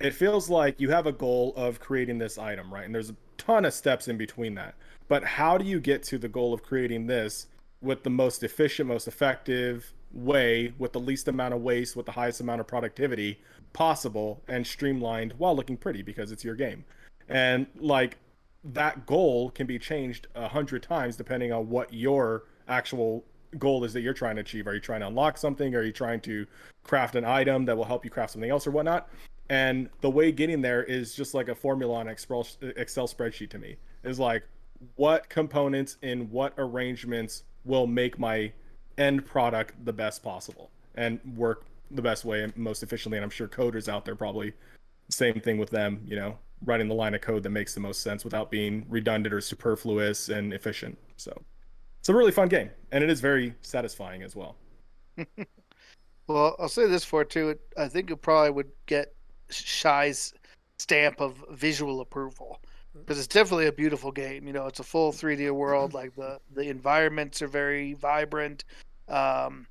It 0.00 0.14
feels 0.14 0.48
like 0.48 0.80
you 0.80 0.90
have 0.90 1.06
a 1.06 1.12
goal 1.12 1.52
of 1.56 1.78
creating 1.78 2.18
this 2.18 2.38
item, 2.38 2.72
right? 2.72 2.86
And 2.86 2.94
there's 2.94 3.10
a 3.10 3.16
ton 3.36 3.64
of 3.64 3.74
steps 3.74 4.08
in 4.08 4.16
between 4.16 4.54
that. 4.54 4.74
But 5.08 5.24
how 5.24 5.58
do 5.58 5.64
you 5.64 5.78
get 5.78 6.02
to 6.04 6.18
the 6.18 6.28
goal 6.28 6.54
of 6.54 6.62
creating 6.62 7.06
this 7.06 7.48
with 7.82 8.02
the 8.02 8.10
most 8.10 8.42
efficient, 8.42 8.88
most 8.88 9.08
effective 9.08 9.92
way, 10.12 10.72
with 10.78 10.92
the 10.92 11.00
least 11.00 11.28
amount 11.28 11.52
of 11.52 11.60
waste, 11.60 11.96
with 11.96 12.06
the 12.06 12.12
highest 12.12 12.40
amount 12.40 12.60
of 12.60 12.66
productivity 12.66 13.40
possible, 13.72 14.42
and 14.48 14.66
streamlined 14.66 15.34
while 15.36 15.54
looking 15.54 15.76
pretty 15.76 16.02
because 16.02 16.32
it's 16.32 16.44
your 16.44 16.54
game. 16.54 16.84
And 17.28 17.66
like 17.78 18.16
that 18.64 19.06
goal 19.06 19.50
can 19.50 19.66
be 19.66 19.78
changed 19.78 20.26
a 20.34 20.48
hundred 20.48 20.82
times 20.82 21.16
depending 21.16 21.52
on 21.52 21.68
what 21.68 21.92
your 21.92 22.44
actual 22.70 23.24
goal 23.58 23.84
is 23.84 23.92
that 23.92 24.00
you're 24.00 24.14
trying 24.14 24.36
to 24.36 24.42
achieve. 24.42 24.66
Are 24.66 24.74
you 24.74 24.80
trying 24.80 25.00
to 25.00 25.08
unlock 25.08 25.36
something? 25.36 25.74
Are 25.74 25.82
you 25.82 25.92
trying 25.92 26.20
to 26.20 26.46
craft 26.84 27.16
an 27.16 27.24
item 27.24 27.64
that 27.64 27.76
will 27.76 27.84
help 27.84 28.04
you 28.04 28.10
craft 28.10 28.32
something 28.32 28.50
else 28.50 28.66
or 28.66 28.70
whatnot? 28.70 29.08
And 29.48 29.90
the 30.00 30.10
way 30.10 30.30
getting 30.30 30.62
there 30.62 30.84
is 30.84 31.14
just 31.14 31.34
like 31.34 31.48
a 31.48 31.54
formula 31.54 31.96
on 31.96 32.08
Excel 32.08 32.44
spreadsheet 32.44 33.50
to 33.50 33.58
me. 33.58 33.76
Is 34.04 34.18
like 34.18 34.44
what 34.96 35.28
components 35.28 35.98
in 36.02 36.30
what 36.30 36.54
arrangements 36.56 37.42
will 37.64 37.86
make 37.86 38.18
my 38.18 38.52
end 38.96 39.26
product 39.26 39.84
the 39.84 39.92
best 39.92 40.22
possible 40.22 40.70
and 40.94 41.20
work 41.36 41.64
the 41.90 42.00
best 42.00 42.24
way 42.24 42.44
and 42.44 42.56
most 42.56 42.82
efficiently. 42.82 43.18
And 43.18 43.24
I'm 43.24 43.30
sure 43.30 43.48
coders 43.48 43.88
out 43.88 44.04
there 44.04 44.14
probably 44.14 44.54
same 45.10 45.40
thing 45.40 45.58
with 45.58 45.70
them, 45.70 46.00
you 46.06 46.16
know, 46.16 46.38
writing 46.64 46.86
the 46.88 46.94
line 46.94 47.14
of 47.14 47.20
code 47.20 47.42
that 47.42 47.50
makes 47.50 47.74
the 47.74 47.80
most 47.80 48.02
sense 48.02 48.24
without 48.24 48.50
being 48.50 48.86
redundant 48.88 49.34
or 49.34 49.40
superfluous 49.40 50.28
and 50.28 50.54
efficient. 50.54 50.96
So 51.16 51.42
it's 52.00 52.08
a 52.08 52.14
really 52.14 52.32
fun 52.32 52.48
game 52.48 52.70
and 52.92 53.04
it 53.04 53.10
is 53.10 53.20
very 53.20 53.54
satisfying 53.62 54.22
as 54.22 54.34
well. 54.34 54.56
well, 56.26 56.56
I'll 56.58 56.68
say 56.68 56.86
this 56.86 57.04
for 57.04 57.22
it 57.22 57.30
too. 57.30 57.58
I 57.76 57.88
think 57.88 58.10
it 58.10 58.16
probably 58.16 58.50
would 58.50 58.70
get 58.86 59.14
Shy's 59.50 60.32
stamp 60.78 61.20
of 61.20 61.44
visual 61.50 62.00
approval 62.00 62.60
because 62.94 63.18
it's 63.18 63.28
definitely 63.28 63.66
a 63.66 63.72
beautiful 63.72 64.10
game. 64.10 64.46
You 64.46 64.52
know, 64.52 64.66
it's 64.66 64.80
a 64.80 64.84
full 64.84 65.12
3D 65.12 65.50
world. 65.52 65.94
Like 65.94 66.14
the 66.16 66.40
the 66.54 66.68
environments 66.68 67.42
are 67.42 67.48
very 67.48 67.92
vibrant. 67.94 68.64
Um, 69.08 69.66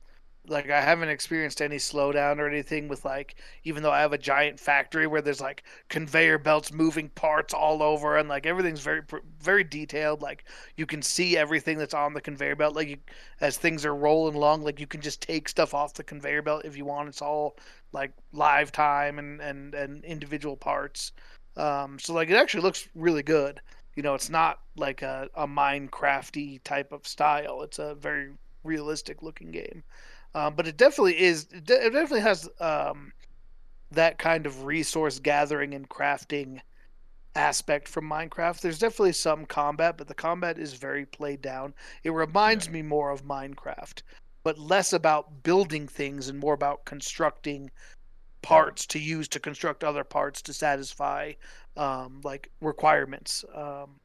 like 0.48 0.70
I 0.70 0.82
haven't 0.82 1.10
experienced 1.10 1.62
any 1.62 1.78
slowdown 1.78 2.38
or 2.40 2.48
anything 2.48 2.88
with 2.88 3.06
like 3.06 3.36
even 3.64 3.84
though 3.84 3.92
I 3.92 4.02
have 4.02 4.14
a 4.14 4.18
giant 4.18 4.60
factory 4.60 5.06
where 5.06 5.22
there's 5.22 5.42
like 5.42 5.64
conveyor 5.90 6.40
belts 6.40 6.72
moving 6.72 7.10
parts 7.10 7.54
all 7.54 7.84
over 7.84 8.18
and 8.18 8.30
like 8.30 8.46
everything's 8.46 8.80
very 8.80 9.02
very 9.40 9.64
detailed 9.64 10.22
like 10.22 10.46
you 10.76 10.86
can 10.86 11.02
see 11.02 11.38
everything 11.38 11.78
that's 11.78 11.94
on 11.94 12.14
the 12.14 12.22
conveyor 12.22 12.56
belt 12.56 12.76
like 12.76 12.88
you, 12.88 12.98
as 13.42 13.58
things 13.58 13.86
are 13.86 13.96
rolling 13.96 14.36
along 14.36 14.64
like 14.64 14.80
you 14.80 14.88
can 14.88 15.02
just 15.02 15.22
take 15.22 15.50
stuff 15.50 15.74
off 15.74 15.94
the 15.94 16.04
conveyor 16.04 16.42
belt 16.42 16.66
if 16.66 16.78
you 16.78 16.86
want 16.86 17.10
it's 17.10 17.22
all 17.22 17.58
like 17.92 18.12
live 18.34 18.72
time 18.72 19.20
and 19.20 19.42
and 19.42 19.76
and 19.76 20.04
individual 20.06 20.56
parts 20.58 21.12
um, 21.60 22.00
so 22.00 22.14
like 22.14 22.30
it 22.30 22.36
actually 22.36 22.64
looks 22.64 22.88
really 22.96 23.24
good. 23.24 23.62
You 23.96 24.04
know, 24.04 24.14
it's 24.14 24.30
not 24.30 24.60
like 24.78 25.02
a, 25.02 25.30
a 25.36 25.46
Minecrafty 25.48 26.64
type 26.64 26.92
of 26.92 27.06
style. 27.06 27.62
It's 27.64 27.80
a 27.80 27.96
very 27.96 28.30
realistic 28.64 29.22
looking 29.22 29.52
game. 29.52 29.84
Um, 30.36 30.54
but 30.56 30.68
it 30.68 30.78
definitely 30.78 31.20
is. 31.20 31.48
It, 31.52 31.66
definitely 31.66 32.22
has 32.22 32.48
um, 32.60 33.12
that 33.92 34.20
kind 34.20 34.46
of 34.46 34.66
resource 34.66 35.20
gathering 35.20 35.74
and 35.74 35.90
crafting 35.90 36.60
aspect 37.36 37.88
from 37.88 38.10
Minecraft. 38.10 38.62
There's 38.62 38.80
definitely 38.80 39.14
some 39.14 39.46
combat, 39.46 39.98
but 39.98 40.08
the 40.08 40.14
combat 40.14 40.58
is 40.58 40.74
very 40.74 41.06
played 41.06 41.42
down. 41.42 41.74
It 42.04 42.12
reminds 42.12 42.68
yeah. 42.68 42.74
me 42.74 42.82
more 42.84 43.12
of 43.12 43.24
Minecraft, 43.24 44.02
but 44.44 44.60
less 44.60 44.94
about 44.94 45.44
building 45.44 45.88
things 45.88 46.30
and 46.30 46.40
more 46.40 46.54
about 46.54 46.86
constructing 46.86 47.72
parts 48.42 48.86
to 48.88 49.00
use 49.00 49.28
to 49.28 49.40
construct 49.40 49.84
other 49.84 50.04
parts 50.04 50.42
to 50.44 50.54
satisfy 50.54 51.34
um, 51.78 52.22
like 52.24 52.52
requirements. 52.62 53.44
Um, 53.54 54.00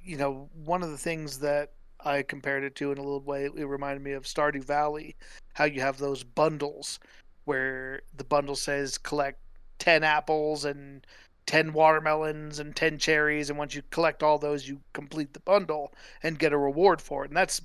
you 0.00 0.16
know, 0.16 0.48
one 0.64 0.82
of 0.82 0.90
the 0.90 0.98
things 0.98 1.38
that 1.40 1.72
I 2.04 2.22
compared 2.22 2.64
it 2.64 2.74
to 2.76 2.92
in 2.92 2.98
a 2.98 3.02
little 3.02 3.20
way, 3.20 3.44
it 3.44 3.64
reminded 3.64 4.02
me 4.02 4.12
of 4.12 4.24
Stardew 4.24 4.64
Valley, 4.64 5.16
how 5.54 5.64
you 5.64 5.80
have 5.80 5.98
those 5.98 6.22
bundles 6.22 7.00
where 7.44 8.02
the 8.16 8.24
bundle 8.24 8.56
says 8.56 8.98
collect 8.98 9.40
10 9.78 10.04
apples 10.04 10.64
and 10.64 11.06
10 11.46 11.72
watermelons 11.72 12.58
and 12.58 12.76
10 12.76 12.98
cherries. 12.98 13.48
And 13.48 13.58
once 13.58 13.74
you 13.74 13.82
collect 13.90 14.22
all 14.22 14.38
those, 14.38 14.68
you 14.68 14.80
complete 14.92 15.32
the 15.32 15.40
bundle 15.40 15.92
and 16.22 16.38
get 16.38 16.52
a 16.52 16.58
reward 16.58 17.00
for 17.00 17.24
it. 17.24 17.28
And 17.28 17.36
that's 17.36 17.62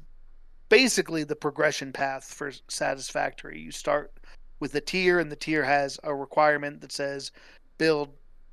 basically 0.69 1.23
the 1.23 1.35
progression 1.35 1.91
path 1.91 2.23
for 2.23 2.51
Satisfactory. 2.69 3.59
You 3.59 3.71
start 3.71 4.13
with 4.59 4.73
a 4.75 4.81
tier, 4.81 5.19
and 5.19 5.31
the 5.31 5.35
tier 5.35 5.63
has 5.63 5.99
a 6.03 6.15
requirement 6.15 6.81
that 6.81 6.91
says 6.91 7.31
build 7.77 8.09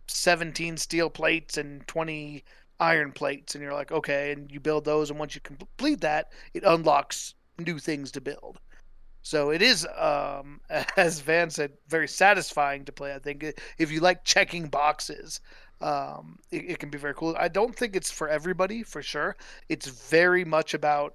17 0.08 0.76
steel 0.76 1.08
plates 1.08 1.56
and 1.56 1.86
20 1.86 2.44
iron 2.80 3.12
plates, 3.12 3.54
and 3.54 3.62
you're 3.62 3.74
like, 3.74 3.92
okay, 3.92 4.32
and 4.32 4.50
you 4.50 4.58
build 4.58 4.84
those, 4.84 5.10
and 5.10 5.18
once 5.18 5.34
you 5.34 5.40
complete 5.42 6.00
that, 6.00 6.32
it 6.54 6.64
unlocks 6.64 7.34
new 7.58 7.78
things 7.78 8.10
to 8.12 8.20
build. 8.20 8.58
So 9.22 9.50
it 9.50 9.62
is, 9.62 9.86
um, 9.96 10.60
as 10.96 11.20
Van 11.20 11.50
said, 11.50 11.72
very 11.88 12.08
satisfying 12.08 12.84
to 12.86 12.92
play. 12.92 13.14
I 13.14 13.18
think 13.18 13.44
if 13.78 13.92
you 13.92 14.00
like 14.00 14.24
checking 14.24 14.68
boxes, 14.68 15.40
um, 15.80 16.38
it, 16.50 16.72
it, 16.72 16.78
can 16.78 16.90
be 16.90 16.98
very 16.98 17.14
cool. 17.14 17.36
I 17.38 17.48
don't 17.48 17.74
think 17.74 17.96
it's 17.96 18.10
for 18.10 18.28
everybody, 18.28 18.82
for 18.82 19.02
sure. 19.02 19.36
It's 19.68 19.86
very 19.86 20.44
much 20.44 20.74
about 20.74 21.14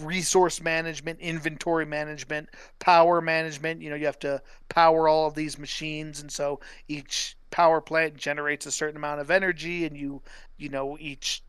resource 0.00 0.60
management, 0.60 1.18
inventory 1.20 1.86
management, 1.86 2.50
power 2.78 3.20
management. 3.20 3.80
You 3.80 3.90
know, 3.90 3.96
you 3.96 4.06
have 4.06 4.18
to 4.20 4.42
power 4.68 5.08
all 5.08 5.26
of 5.26 5.34
these 5.34 5.58
machines, 5.58 6.20
and 6.20 6.30
so 6.30 6.60
each 6.88 7.36
power 7.52 7.80
plant 7.80 8.16
generates 8.16 8.66
a 8.66 8.72
certain 8.72 8.96
amount 8.96 9.20
of 9.20 9.30
energy, 9.30 9.86
and 9.86 9.96
you, 9.96 10.20
you 10.58 10.68
know, 10.68 10.96
each 10.98 11.44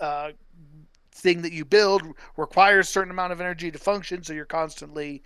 uh, 0.00 0.32
thing 1.12 1.42
that 1.42 1.52
you 1.52 1.64
build 1.64 2.02
requires 2.36 2.88
a 2.88 2.90
certain 2.90 3.12
amount 3.12 3.32
of 3.32 3.40
energy 3.40 3.70
to 3.70 3.78
function. 3.78 4.24
So 4.24 4.32
you're 4.32 4.44
constantly 4.44 5.22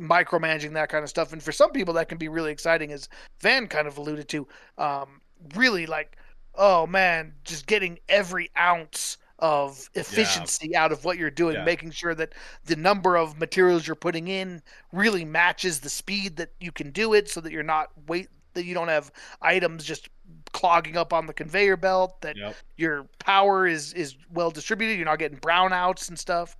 micromanaging 0.00 0.72
that 0.72 0.88
kind 0.88 1.02
of 1.02 1.10
stuff. 1.10 1.34
And 1.34 1.42
for 1.42 1.52
some 1.52 1.72
people, 1.72 1.92
that 1.94 2.08
can 2.08 2.16
be 2.16 2.28
really 2.28 2.50
exciting, 2.50 2.90
as 2.92 3.08
Van 3.40 3.66
kind 3.66 3.86
of 3.86 3.98
alluded 3.98 4.28
to. 4.28 4.48
Um, 4.78 5.20
really, 5.54 5.84
like, 5.84 6.16
oh 6.54 6.86
man, 6.86 7.34
just 7.44 7.66
getting 7.66 7.98
every 8.08 8.50
ounce 8.58 9.18
of 9.38 9.88
efficiency 9.94 10.68
yeah. 10.72 10.84
out 10.84 10.92
of 10.92 11.04
what 11.04 11.16
you're 11.16 11.30
doing, 11.30 11.54
yeah. 11.54 11.64
making 11.64 11.90
sure 11.90 12.14
that 12.14 12.34
the 12.64 12.76
number 12.76 13.16
of 13.16 13.38
materials 13.38 13.86
you're 13.86 13.96
putting 13.96 14.28
in 14.28 14.60
really 14.92 15.24
matches 15.24 15.80
the 15.80 15.88
speed 15.88 16.36
that 16.36 16.50
you 16.60 16.72
can 16.72 16.90
do 16.90 17.14
it, 17.14 17.28
so 17.28 17.40
that 17.40 17.52
you're 17.52 17.62
not 17.62 17.90
wait 18.06 18.28
that 18.54 18.64
you 18.64 18.74
don't 18.74 18.88
have 18.88 19.10
items 19.42 19.84
just 19.84 20.08
clogging 20.52 20.96
up 20.96 21.12
on 21.12 21.26
the 21.26 21.32
conveyor 21.32 21.76
belt. 21.76 22.20
That 22.20 22.36
yep. 22.36 22.56
your 22.76 23.06
power 23.18 23.66
is 23.66 23.92
is 23.94 24.16
well 24.32 24.50
distributed. 24.50 24.96
You're 24.96 25.06
not 25.06 25.18
getting 25.18 25.38
brownouts 25.38 26.08
and 26.08 26.18
stuff. 26.18 26.56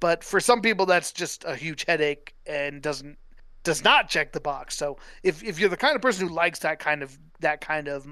But 0.00 0.22
for 0.22 0.40
some 0.40 0.60
people, 0.60 0.86
that's 0.86 1.12
just 1.12 1.44
a 1.44 1.56
huge 1.56 1.84
headache 1.86 2.34
and 2.46 2.82
doesn't 2.82 3.16
does 3.64 3.82
not 3.82 4.08
check 4.08 4.32
the 4.32 4.40
box. 4.40 4.76
So 4.76 4.98
if 5.22 5.42
if 5.42 5.58
you're 5.58 5.68
the 5.68 5.76
kind 5.76 5.96
of 5.96 6.02
person 6.02 6.28
who 6.28 6.34
likes 6.34 6.58
that 6.60 6.78
kind 6.78 7.02
of 7.02 7.18
that 7.40 7.60
kind 7.60 7.88
of 7.88 8.06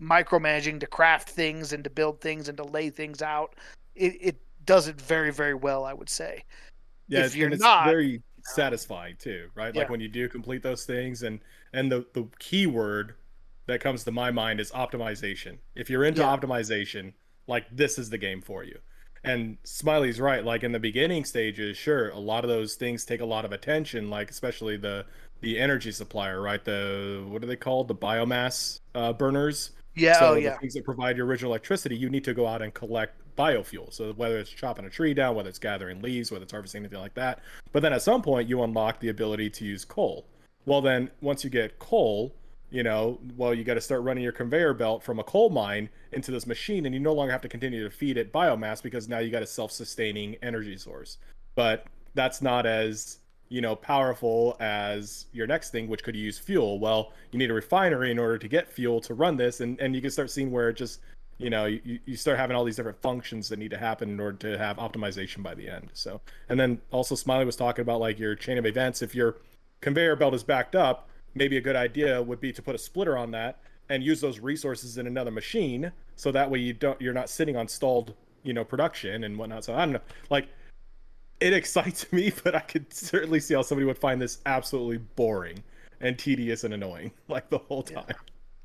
micromanaging 0.00 0.80
to 0.80 0.86
craft 0.86 1.30
things 1.30 1.72
and 1.72 1.84
to 1.84 1.90
build 1.90 2.20
things 2.20 2.48
and 2.48 2.56
to 2.58 2.64
lay 2.64 2.90
things 2.90 3.22
out. 3.22 3.54
It, 3.94 4.16
it 4.20 4.36
does 4.64 4.88
it 4.88 5.00
very 5.00 5.32
very 5.32 5.54
well, 5.54 5.84
I 5.84 5.92
would 5.92 6.08
say. 6.08 6.44
Yeah, 7.08 7.24
if 7.26 7.36
you're 7.36 7.46
and 7.46 7.54
it's 7.54 7.62
not, 7.62 7.86
very 7.86 8.22
satisfying 8.44 9.16
too, 9.18 9.50
right? 9.54 9.74
Like 9.74 9.88
when 9.88 10.00
you 10.00 10.08
do 10.08 10.28
complete 10.28 10.62
those 10.62 10.84
things, 10.84 11.22
and 11.22 11.40
and 11.72 11.90
the 11.90 12.06
the 12.14 12.28
key 12.38 12.66
word 12.66 13.14
that 13.66 13.80
comes 13.80 14.04
to 14.04 14.12
my 14.12 14.30
mind 14.30 14.60
is 14.60 14.70
optimization. 14.72 15.58
If 15.74 15.90
you're 15.90 16.04
into 16.04 16.20
Yeah. 16.20 16.28
optimization, 16.36 17.14
like 17.46 17.66
this 17.74 17.98
is 17.98 18.10
the 18.10 18.18
game 18.18 18.42
for 18.42 18.64
you. 18.64 18.78
And 19.24 19.56
Smiley's 19.64 20.20
right. 20.20 20.44
Like 20.44 20.62
in 20.62 20.72
the 20.72 20.78
beginning 20.78 21.24
stages, 21.24 21.76
sure, 21.78 22.10
a 22.10 22.18
lot 22.18 22.44
of 22.44 22.50
those 22.50 22.74
things 22.74 23.06
take 23.06 23.20
a 23.20 23.24
lot 23.26 23.44
of 23.46 23.52
attention. 23.52 24.10
Like 24.10 24.30
especially 24.30 24.76
the 24.76 25.06
the 25.40 25.58
energy 25.58 25.92
supplier, 25.92 26.40
right? 26.42 26.62
The 26.64 27.24
what 27.28 27.42
are 27.42 27.46
they 27.46 27.56
called? 27.56 27.88
The 27.88 27.94
biomass 27.94 28.80
uh, 28.94 29.12
burners. 29.14 29.70
yeah, 29.94 30.12
so 30.18 30.30
oh 30.30 30.34
the 30.40 30.42
yeah, 30.42 30.58
things 30.60 30.74
that 30.74 30.84
provide 30.84 31.16
your 31.16 31.26
original 31.26 31.50
electricity, 31.52 31.96
you 31.96 32.10
need 32.10 32.24
to 32.24 32.34
go 32.34 32.46
out 32.46 32.62
and 32.62 32.72
collect 32.74 33.16
biofuel. 33.36 33.92
So 33.92 34.12
whether 34.12 34.38
it's 34.38 34.50
chopping 34.50 34.84
a 34.84 34.90
tree 34.90 35.14
down, 35.14 35.34
whether 35.34 35.48
it's 35.48 35.58
gathering 35.58 36.02
leaves, 36.02 36.30
whether 36.30 36.42
it's 36.42 36.52
harvesting 36.52 36.80
anything 36.80 37.00
like 37.00 37.14
that. 37.14 37.40
But 37.72 37.80
then 37.80 37.92
at 37.92 38.02
some 38.02 38.22
point, 38.22 38.48
you 38.48 38.62
unlock 38.62 39.00
the 39.00 39.08
ability 39.08 39.50
to 39.50 39.64
use 39.64 39.84
coal. 39.84 40.26
Well, 40.66 40.80
then 40.80 41.10
once 41.20 41.44
you 41.44 41.50
get 41.50 41.78
coal, 41.78 42.34
you 42.70 42.82
know, 42.82 43.20
well, 43.36 43.54
you 43.54 43.64
got 43.64 43.74
to 43.74 43.80
start 43.80 44.02
running 44.02 44.24
your 44.24 44.32
conveyor 44.32 44.74
belt 44.74 45.02
from 45.02 45.18
a 45.18 45.24
coal 45.24 45.50
mine 45.50 45.88
into 46.12 46.30
this 46.30 46.46
machine, 46.46 46.86
and 46.86 46.94
you 46.94 47.00
no 47.00 47.12
longer 47.12 47.32
have 47.32 47.42
to 47.42 47.48
continue 47.48 47.84
to 47.84 47.90
feed 47.90 48.16
it 48.16 48.32
biomass 48.32 48.82
because 48.82 49.08
now 49.08 49.18
you 49.18 49.30
got 49.30 49.42
a 49.42 49.46
self-sustaining 49.46 50.36
energy 50.42 50.76
source. 50.76 51.18
But 51.54 51.86
that's 52.14 52.42
not 52.42 52.66
as 52.66 53.18
you 53.48 53.60
know 53.60 53.76
powerful 53.76 54.56
as 54.58 55.26
your 55.32 55.46
next 55.46 55.70
thing 55.70 55.86
which 55.86 56.02
could 56.02 56.16
use 56.16 56.38
fuel 56.38 56.80
well 56.80 57.12
you 57.30 57.38
need 57.38 57.50
a 57.50 57.54
refinery 57.54 58.10
in 58.10 58.18
order 58.18 58.38
to 58.38 58.48
get 58.48 58.72
fuel 58.72 59.00
to 59.00 59.12
run 59.12 59.36
this 59.36 59.60
and 59.60 59.78
and 59.80 59.94
you 59.94 60.00
can 60.00 60.10
start 60.10 60.30
seeing 60.30 60.50
where 60.50 60.70
it 60.70 60.76
just 60.76 61.00
you 61.38 61.50
know 61.50 61.66
you, 61.66 61.98
you 62.04 62.16
start 62.16 62.38
having 62.38 62.56
all 62.56 62.64
these 62.64 62.76
different 62.76 63.00
functions 63.00 63.48
that 63.48 63.58
need 63.58 63.70
to 63.70 63.78
happen 63.78 64.08
in 64.10 64.20
order 64.20 64.36
to 64.38 64.58
have 64.58 64.76
optimization 64.78 65.42
by 65.42 65.54
the 65.54 65.68
end. 65.68 65.90
So 65.92 66.20
and 66.48 66.58
then 66.58 66.80
also 66.90 67.14
smiley 67.14 67.44
was 67.44 67.56
talking 67.56 67.82
about 67.82 68.00
like 68.00 68.18
your 68.18 68.34
chain 68.34 68.58
of 68.58 68.66
events. 68.66 69.02
If 69.02 69.14
your 69.14 69.36
conveyor 69.80 70.16
belt 70.16 70.34
is 70.34 70.42
backed 70.42 70.74
up 70.74 71.08
maybe 71.34 71.56
a 71.56 71.60
good 71.60 71.76
idea 71.76 72.22
would 72.22 72.40
be 72.40 72.52
to 72.52 72.62
put 72.62 72.74
a 72.74 72.78
splitter 72.78 73.18
on 73.18 73.30
that 73.32 73.58
and 73.88 74.02
use 74.02 74.20
those 74.20 74.38
resources 74.38 74.96
in 74.98 75.06
another 75.06 75.30
machine. 75.30 75.92
So 76.16 76.32
that 76.32 76.50
way 76.50 76.60
you 76.60 76.72
don't 76.72 77.00
you're 77.00 77.12
not 77.12 77.28
sitting 77.28 77.56
on 77.56 77.68
stalled 77.68 78.14
you 78.42 78.52
know 78.52 78.64
production 78.64 79.24
and 79.24 79.36
whatnot. 79.38 79.64
So 79.64 79.74
i 79.74 79.78
don't 79.78 79.92
know 79.92 80.00
like 80.30 80.48
it 81.40 81.52
excites 81.52 82.10
me, 82.12 82.32
but 82.42 82.54
I 82.54 82.60
could 82.60 82.92
certainly 82.92 83.40
see 83.40 83.54
how 83.54 83.62
somebody 83.62 83.86
would 83.86 83.98
find 83.98 84.20
this 84.20 84.38
absolutely 84.46 84.98
boring 84.98 85.62
and 86.00 86.18
tedious 86.18 86.64
and 86.64 86.72
annoying, 86.72 87.12
like 87.28 87.50
the 87.50 87.58
whole 87.58 87.84
Yeah. 87.90 88.02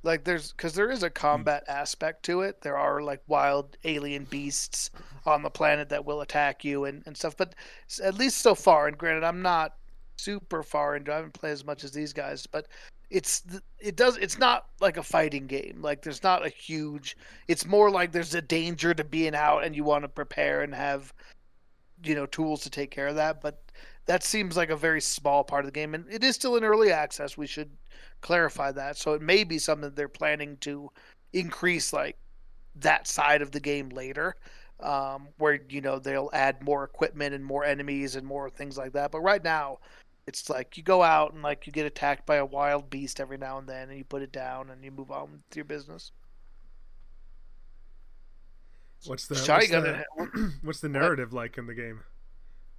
Like 0.03 0.23
there's 0.23 0.51
because 0.51 0.73
there 0.73 0.95
Hmm. 0.95 1.05
a 1.05 1.09
combat 1.09 1.63
aspect 1.67 2.23
to 2.23 2.41
it. 2.41 2.61
There 2.61 2.77
are 2.77 3.01
like 3.01 3.21
wild 3.27 3.77
alien 3.83 4.25
beasts 4.25 4.91
on 5.25 5.43
the 5.43 5.49
planet 5.49 5.89
that 5.89 6.05
will 6.05 6.21
attack 6.21 6.63
you 6.63 6.85
and, 6.85 7.03
and 7.05 7.15
stuff. 7.17 7.35
But 7.37 7.55
at 8.03 8.15
least 8.15 8.37
so 8.39 8.55
far, 8.55 8.87
and 8.87 8.97
granted, 8.97 9.23
I'm 9.23 9.41
not 9.41 9.75
super 10.17 10.63
far 10.63 10.95
into. 10.95 11.11
I 11.11 11.17
haven't 11.17 11.33
played 11.33 11.51
as 11.51 11.65
much 11.65 11.83
as 11.83 11.91
these 11.91 12.13
guys, 12.13 12.45
but 12.47 12.67
it's 13.09 13.43
it 13.79 13.95
does 13.95 14.17
it's 14.17 14.37
not 14.37 14.67
like 14.79 14.97
a 14.97 15.03
fighting 15.03 15.47
game. 15.47 15.79
Like 15.81 16.01
there's 16.01 16.23
not 16.23 16.45
a 16.45 16.49
huge. 16.49 17.17
It's 17.47 17.65
more 17.65 17.89
like 17.89 18.11
there's 18.11 18.35
a 18.35 18.41
danger 18.41 18.93
to 18.93 19.03
being 19.03 19.35
out, 19.35 19.63
and 19.63 19.75
you 19.75 19.83
want 19.83 20.03
to 20.03 20.09
prepare 20.09 20.61
and 20.61 20.73
have 20.73 21.13
you 22.03 22.15
know 22.15 22.25
tools 22.25 22.61
to 22.61 22.69
take 22.69 22.91
care 22.91 23.07
of 23.07 23.15
that. 23.15 23.41
But 23.41 23.61
that 24.09 24.23
seems 24.23 24.57
like 24.57 24.71
a 24.71 24.75
very 24.75 25.01
small 25.01 25.43
part 25.43 25.65
of 25.65 25.67
the 25.67 25.79
game, 25.79 25.93
and 25.93 26.03
it 26.09 26.23
is 26.23 26.33
still 26.33 26.55
in 26.55 26.63
early 26.63 26.91
access. 26.91 27.37
We 27.37 27.45
should 27.45 27.69
clarify 28.21 28.71
that. 28.71 28.97
So 28.97 29.13
it 29.13 29.21
may 29.21 29.43
be 29.43 29.59
something 29.59 29.91
they're 29.93 30.07
planning 30.07 30.57
to 30.61 30.89
increase 31.31 31.93
like 31.93 32.17
that 32.77 33.05
side 33.05 33.43
of 33.43 33.51
the 33.51 33.59
game 33.59 33.89
later, 33.89 34.35
um, 34.79 35.27
where 35.37 35.59
you 35.69 35.81
know 35.81 35.99
they'll 35.99 36.31
add 36.33 36.63
more 36.63 36.83
equipment 36.83 37.35
and 37.35 37.45
more 37.45 37.63
enemies 37.63 38.15
and 38.15 38.25
more 38.25 38.49
things 38.49 38.79
like 38.79 38.93
that. 38.93 39.11
But 39.11 39.19
right 39.19 39.43
now, 39.43 39.77
it's 40.25 40.49
like 40.49 40.75
you 40.75 40.81
go 40.81 41.03
out 41.03 41.33
and 41.33 41.43
like 41.43 41.67
you 41.67 41.71
get 41.71 41.85
attacked 41.85 42.25
by 42.25 42.37
a 42.37 42.45
wild 42.45 42.89
beast 42.89 43.19
every 43.19 43.37
now 43.37 43.59
and 43.59 43.69
then, 43.69 43.89
and 43.89 43.97
you 43.99 44.03
put 44.03 44.23
it 44.23 44.31
down 44.31 44.71
and 44.71 44.83
you 44.83 44.89
move 44.89 45.11
on 45.11 45.33
with 45.33 45.55
your 45.55 45.65
business. 45.65 46.13
What's 49.05 49.27
the 49.27 49.35
what's 49.35 49.69
the, 49.69 50.51
what's 50.63 50.79
the 50.79 50.89
narrative 50.89 51.31
like 51.31 51.59
in 51.59 51.67
the 51.67 51.75
game? 51.75 51.99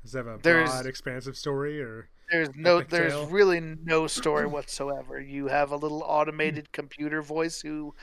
Does 0.03 0.13
that 0.13 0.27
have 0.27 0.39
a 0.41 0.43
There's- 0.43 0.71
broad, 0.71 0.87
expansive 0.87 1.37
story, 1.37 1.81
or 1.83 2.09
There's 2.31 2.55
no, 2.55 2.81
there's 2.83 3.13
tale. 3.13 3.27
really 3.27 3.61
no 3.61 4.07
story 4.07 4.47
whatsoever. 4.47 5.21
You 5.21 5.49
have 5.49 5.73
a 5.73 5.77
little 5.77 6.03
automated 6.05 6.71
computer 6.73 7.23
voice 7.23 7.61
who 7.61 7.95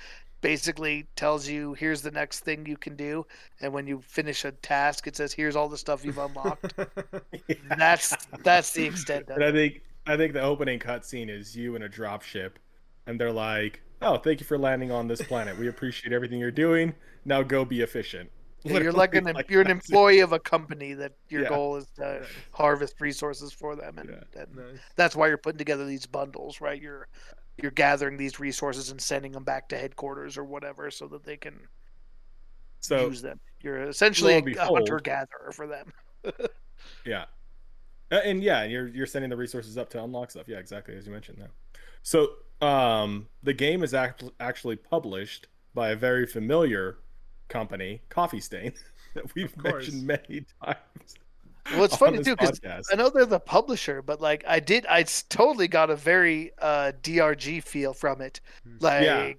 basically 0.42 1.08
tells 1.16 1.48
you, 1.48 1.74
"Here's 1.74 2.02
the 2.04 2.12
next 2.12 2.42
thing 2.42 2.66
you 2.66 2.78
can 2.78 2.96
do," 2.96 3.26
and 3.62 3.74
when 3.74 3.88
you 3.88 4.02
finish 4.02 4.46
a 4.46 4.52
task, 4.52 5.08
it 5.08 5.16
says, 5.16 5.34
"Here's 5.34 5.56
all 5.56 5.70
the 5.70 5.78
stuff 5.78 6.06
you've 6.06 6.18
unlocked." 6.20 6.74
that's 7.78 8.16
that's 8.44 8.72
the 8.74 8.86
extent 8.86 9.30
of 9.30 9.38
And 9.38 9.44
I 9.46 9.52
think 9.52 9.82
I 10.06 10.16
think 10.18 10.34
the 10.34 10.42
opening 10.42 10.80
cutscene 10.80 11.30
is 11.30 11.56
you 11.56 11.76
in 11.76 11.82
a 11.84 11.90
dropship, 11.90 12.52
and 13.08 13.20
they're 13.20 13.32
like, 13.32 13.82
"Oh, 14.02 14.18
thank 14.18 14.40
you 14.40 14.46
for 14.46 14.58
landing 14.58 14.92
on 14.92 15.08
this 15.08 15.22
planet. 15.22 15.58
We 15.58 15.68
appreciate 15.70 16.14
everything 16.14 16.40
you're 16.40 16.52
doing. 16.52 16.94
Now 17.26 17.42
go 17.44 17.66
be 17.66 17.82
efficient." 17.82 18.30
Yeah, 18.64 18.80
You're 18.80 18.92
like 18.92 19.14
an 19.16 19.26
Literally, 19.26 19.46
you're 19.50 19.62
an 19.62 19.70
employee 19.70 20.20
of 20.20 20.34
a 20.34 20.40
company 20.40 20.94
that 20.94 21.14
your 21.30 21.44
Yeah. 21.44 21.50
goal 21.50 21.76
is 21.78 21.86
to 21.98 22.26
harvest 22.52 23.00
resources 23.00 23.54
for 23.54 23.76
them, 23.76 23.98
and, 24.00 24.10
Yeah. 24.10 24.42
and 24.42 24.56
Nice. 24.56 24.80
that's 24.96 25.16
why 25.16 25.28
you're 25.28 25.38
putting 25.38 25.60
together 25.60 25.86
these 25.86 26.06
bundles, 26.06 26.60
right? 26.62 26.82
You're 26.82 27.08
you're 27.60 27.72
gathering 27.72 28.18
these 28.18 28.40
resources 28.40 28.92
and 28.92 29.02
sending 29.02 29.32
them 29.32 29.44
back 29.44 29.68
to 29.70 29.78
headquarters 29.78 30.38
or 30.38 30.44
whatever, 30.44 30.92
so 30.92 31.08
that 31.08 31.24
they 31.24 31.38
can 31.38 31.68
So 32.82 33.08
use 33.08 33.22
them. 33.24 33.40
You're 33.62 33.84
essentially 33.84 34.40
lo 34.40 34.52
a 34.62 34.66
hunter 34.66 35.00
gatherer 35.00 35.52
for 35.52 35.66
them. 35.68 35.92
Yeah. 37.06 37.26
Uh, 38.12 38.22
And 38.24 38.44
yeah, 38.44 38.62
and 38.62 38.72
you're 38.72 38.88
you're 38.88 39.08
sending 39.08 39.30
the 39.30 39.38
resources 39.38 39.78
up 39.78 39.90
to 39.92 40.04
unlock 40.04 40.32
stuff. 40.32 40.48
Yeah, 40.48 40.58
exactly 40.60 40.96
as 40.96 41.06
you 41.08 41.12
mentioned. 41.12 41.40
Yeah. 41.40 41.48
So 42.04 42.30
um, 42.62 43.28
the 43.44 43.54
game 43.54 43.84
is 43.84 43.94
act- 43.94 44.24
actually 44.40 44.76
published 44.78 45.48
by 45.74 45.90
a 45.90 45.96
very 45.96 46.26
familiar 46.26 46.98
company, 47.50 48.02
Coffee 48.10 48.40
Stain, 48.40 48.74
that 49.14 49.34
we've 49.36 49.56
mentioned 49.62 50.06
many 50.06 50.46
times. 50.64 51.16
Well, 51.74 51.84
it's 51.84 51.96
funny 52.06 52.24
too 52.24 52.36
because. 52.36 52.62
I 52.92 52.96
know 52.96 53.10
they're 53.10 53.26
the 53.26 53.40
publisher, 53.40 54.02
but 54.02 54.22
like 54.22 54.44
I 54.48 54.60
did, 54.60 54.86
I 54.86 55.04
totally 55.30 55.68
got 55.68 55.90
a 55.90 55.96
very 55.96 56.52
uh, 56.62 56.94
DRG 57.04 57.62
feel 57.64 57.94
from 57.94 58.22
it. 58.22 58.40
Like 58.80 59.04
Yeah, 59.04 59.32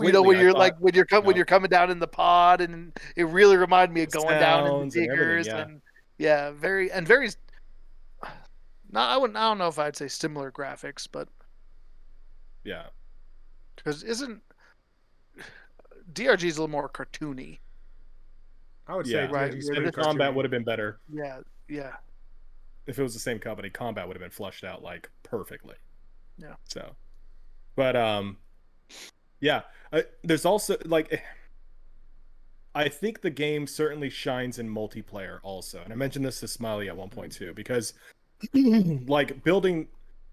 you 0.00 0.12
know 0.12 0.22
when 0.22 0.38
I 0.38 0.42
you're 0.42 0.52
thought- 0.52 0.58
like 0.58 0.76
when 0.78 0.94
you're 0.94 1.04
com- 1.06 1.24
when 1.24 1.36
you're 1.36 1.44
coming 1.44 1.70
down 1.70 1.90
in 1.90 1.98
the 2.00 2.08
pod, 2.08 2.60
and 2.60 2.92
it 3.14 3.24
really 3.24 3.56
reminded 3.56 3.94
me 3.94 4.02
of 4.02 4.10
going 4.10 4.38
down 4.40 4.64
in 4.66 4.72
sounds 4.90 4.94
the 4.94 5.06
and 5.08 5.46
yeah. 5.46 5.56
and 5.62 5.82
yeah, 6.18 6.50
very 6.52 6.90
and 6.90 7.06
very. 7.06 7.30
Not 8.90 9.10
I 9.10 9.16
wouldn't 9.16 9.36
I 9.36 9.48
don't 9.48 9.58
know 9.58 9.68
if 9.68 9.78
I'd 9.78 9.96
say 9.96 10.08
similar 10.08 10.50
graphics, 10.52 11.06
but 11.10 11.28
Yeah. 12.64 12.86
because 13.76 14.02
isn't 14.04 14.42
DRG 16.16 16.44
is 16.44 16.56
a 16.56 16.62
little 16.62 16.68
more 16.68 16.88
cartoony. 16.88 17.58
I 18.88 18.96
would 18.96 19.06
Yeah. 19.06 19.26
say 19.26 19.32
Right, 19.32 19.52
DRG's 19.52 19.68
yeah, 19.68 19.76
And 19.76 19.86
the 19.86 19.92
combat 19.92 20.34
would 20.34 20.44
have 20.44 20.50
been 20.50 20.64
better 20.64 20.98
Yeah, 21.12 21.40
yeah. 21.68 21.96
if 22.86 22.98
it 22.98 23.02
was 23.02 23.14
the 23.14 23.20
same 23.20 23.38
company. 23.38 23.68
Combat 23.70 24.06
would 24.08 24.16
have 24.16 24.22
been 24.22 24.30
flushed 24.30 24.64
out 24.64 24.82
like 24.82 25.08
perfectly. 25.22 25.76
Yeah. 26.38 26.54
So, 26.64 26.96
but 27.76 27.94
um, 27.96 28.38
yeah. 29.40 29.62
Uh, 29.92 30.02
there's 30.24 30.44
also 30.44 30.76
like, 30.84 31.22
I 32.74 32.88
think 32.88 33.20
the 33.20 33.30
game 33.30 33.66
certainly 33.66 34.10
shines 34.10 34.58
in 34.58 34.68
multiplayer 34.68 35.38
also, 35.42 35.82
and 35.82 35.92
I 35.92 35.96
mentioned 35.96 36.24
this 36.24 36.40
to 36.40 36.48
Smiley 36.48 36.88
at 36.88 36.96
one 36.96 37.08
point 37.10 37.32
too, 37.32 37.52
because 37.54 37.94
like 38.54 39.42
building, 39.44 39.88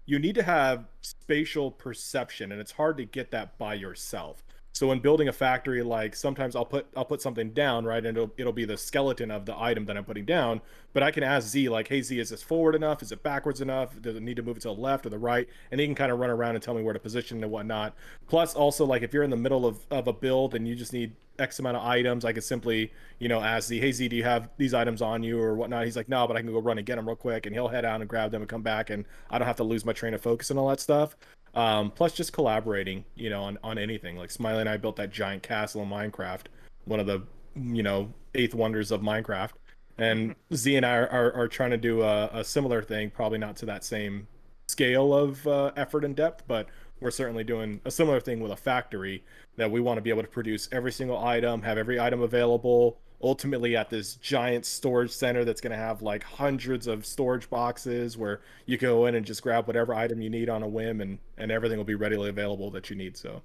you 0.06 0.18
need 0.18 0.34
to 0.34 0.42
have 0.42 0.86
spatial 1.02 1.70
perception, 1.70 2.52
and 2.52 2.60
it's 2.60 2.72
hard 2.72 2.96
to 2.98 3.04
get 3.04 3.30
that 3.30 3.56
by 3.58 3.74
yourself. 3.74 4.42
So 4.74 4.88
when 4.88 4.98
building 4.98 5.28
a 5.28 5.32
factory, 5.32 5.84
like 5.84 6.16
sometimes 6.16 6.56
I'll 6.56 6.64
put 6.64 6.88
I'll 6.96 7.04
put 7.04 7.22
something 7.22 7.52
down, 7.52 7.84
right, 7.84 8.04
and 8.04 8.18
it'll 8.18 8.32
it'll 8.36 8.52
be 8.52 8.64
the 8.64 8.76
skeleton 8.76 9.30
of 9.30 9.46
the 9.46 9.56
item 9.56 9.86
that 9.86 9.96
I'm 9.96 10.04
putting 10.04 10.24
down. 10.24 10.60
But 10.92 11.04
I 11.04 11.12
can 11.12 11.22
ask 11.22 11.46
Z 11.46 11.68
like, 11.68 11.86
hey 11.86 12.02
Z, 12.02 12.18
is 12.18 12.30
this 12.30 12.42
forward 12.42 12.74
enough? 12.74 13.00
Is 13.00 13.12
it 13.12 13.22
backwards 13.22 13.60
enough? 13.60 14.00
Does 14.02 14.16
it 14.16 14.22
need 14.22 14.34
to 14.34 14.42
move 14.42 14.56
it 14.56 14.60
to 14.60 14.68
the 14.68 14.74
left 14.74 15.06
or 15.06 15.10
the 15.10 15.18
right? 15.18 15.48
And 15.70 15.80
he 15.80 15.86
can 15.86 15.94
kind 15.94 16.10
of 16.10 16.18
run 16.18 16.30
around 16.30 16.56
and 16.56 16.62
tell 16.62 16.74
me 16.74 16.82
where 16.82 16.92
to 16.92 16.98
position 16.98 17.40
and 17.42 17.52
whatnot. 17.52 17.94
Plus, 18.26 18.54
also 18.54 18.84
like 18.84 19.02
if 19.02 19.14
you're 19.14 19.22
in 19.22 19.30
the 19.30 19.36
middle 19.36 19.64
of, 19.64 19.78
of 19.92 20.08
a 20.08 20.12
build 20.12 20.56
and 20.56 20.66
you 20.66 20.74
just 20.74 20.92
need 20.92 21.14
X 21.38 21.60
amount 21.60 21.76
of 21.76 21.84
items, 21.84 22.24
I 22.24 22.32
could 22.32 22.44
simply, 22.44 22.92
you 23.20 23.28
know, 23.28 23.40
ask 23.40 23.68
Z, 23.68 23.78
hey 23.78 23.92
Z, 23.92 24.08
do 24.08 24.16
you 24.16 24.24
have 24.24 24.48
these 24.56 24.74
items 24.74 25.02
on 25.02 25.22
you 25.22 25.40
or 25.40 25.54
whatnot? 25.54 25.84
He's 25.84 25.96
like, 25.96 26.08
no, 26.08 26.26
but 26.26 26.36
I 26.36 26.40
can 26.42 26.50
go 26.50 26.58
run 26.58 26.78
and 26.78 26.86
get 26.86 26.96
them 26.96 27.06
real 27.06 27.16
quick, 27.16 27.46
and 27.46 27.54
he'll 27.54 27.68
head 27.68 27.84
out 27.84 28.00
and 28.00 28.10
grab 28.10 28.32
them 28.32 28.42
and 28.42 28.48
come 28.48 28.62
back, 28.62 28.90
and 28.90 29.04
I 29.30 29.38
don't 29.38 29.46
have 29.46 29.56
to 29.56 29.64
lose 29.64 29.84
my 29.84 29.92
train 29.92 30.14
of 30.14 30.20
focus 30.20 30.50
and 30.50 30.58
all 30.58 30.68
that 30.68 30.80
stuff. 30.80 31.16
Um, 31.54 31.90
plus, 31.90 32.12
just 32.12 32.32
collaborating, 32.32 33.04
you 33.14 33.30
know, 33.30 33.44
on, 33.44 33.58
on 33.62 33.78
anything. 33.78 34.16
Like 34.16 34.30
Smiley 34.30 34.60
and 34.60 34.68
I 34.68 34.76
built 34.76 34.96
that 34.96 35.10
giant 35.10 35.42
castle 35.42 35.82
in 35.82 35.88
Minecraft, 35.88 36.46
one 36.84 37.00
of 37.00 37.06
the, 37.06 37.22
you 37.56 37.82
know, 37.82 38.12
eighth 38.34 38.54
wonders 38.54 38.90
of 38.90 39.00
Minecraft. 39.00 39.50
And 39.96 40.34
Z 40.52 40.74
and 40.76 40.84
I 40.84 40.96
are, 40.96 41.08
are, 41.08 41.32
are 41.32 41.48
trying 41.48 41.70
to 41.70 41.76
do 41.76 42.02
a, 42.02 42.26
a 42.32 42.44
similar 42.44 42.82
thing, 42.82 43.10
probably 43.10 43.38
not 43.38 43.56
to 43.58 43.66
that 43.66 43.84
same 43.84 44.26
scale 44.68 45.14
of 45.14 45.46
uh, 45.46 45.70
effort 45.76 46.04
and 46.04 46.16
depth, 46.16 46.42
but 46.48 46.66
we're 47.00 47.10
certainly 47.10 47.44
doing 47.44 47.80
a 47.84 47.90
similar 47.90 48.18
thing 48.18 48.40
with 48.40 48.50
a 48.50 48.56
factory 48.56 49.22
that 49.56 49.70
we 49.70 49.80
want 49.80 49.98
to 49.98 50.02
be 50.02 50.10
able 50.10 50.22
to 50.22 50.28
produce 50.28 50.68
every 50.72 50.90
single 50.90 51.18
item, 51.24 51.62
have 51.62 51.78
every 51.78 52.00
item 52.00 52.22
available, 52.22 52.98
ultimately 53.24 53.74
at 53.74 53.90
this 53.90 54.14
giant 54.16 54.66
storage 54.66 55.10
center 55.10 55.44
that's 55.44 55.60
going 55.60 55.70
to 55.72 55.76
have 55.76 56.02
like 56.02 56.22
hundreds 56.22 56.86
of 56.86 57.04
storage 57.04 57.50
boxes 57.50 58.16
where 58.16 58.42
you 58.66 58.76
go 58.76 59.06
in 59.06 59.14
and 59.14 59.26
just 59.26 59.42
grab 59.42 59.66
whatever 59.66 59.94
item 59.94 60.20
you 60.20 60.30
need 60.30 60.48
on 60.48 60.62
a 60.62 60.68
whim 60.68 61.00
and 61.00 61.18
and 61.38 61.50
everything 61.50 61.78
will 61.78 61.84
be 61.84 61.94
readily 61.94 62.28
available 62.28 62.70
that 62.70 62.90
you 62.90 62.94
need 62.94 63.16
so 63.16 63.42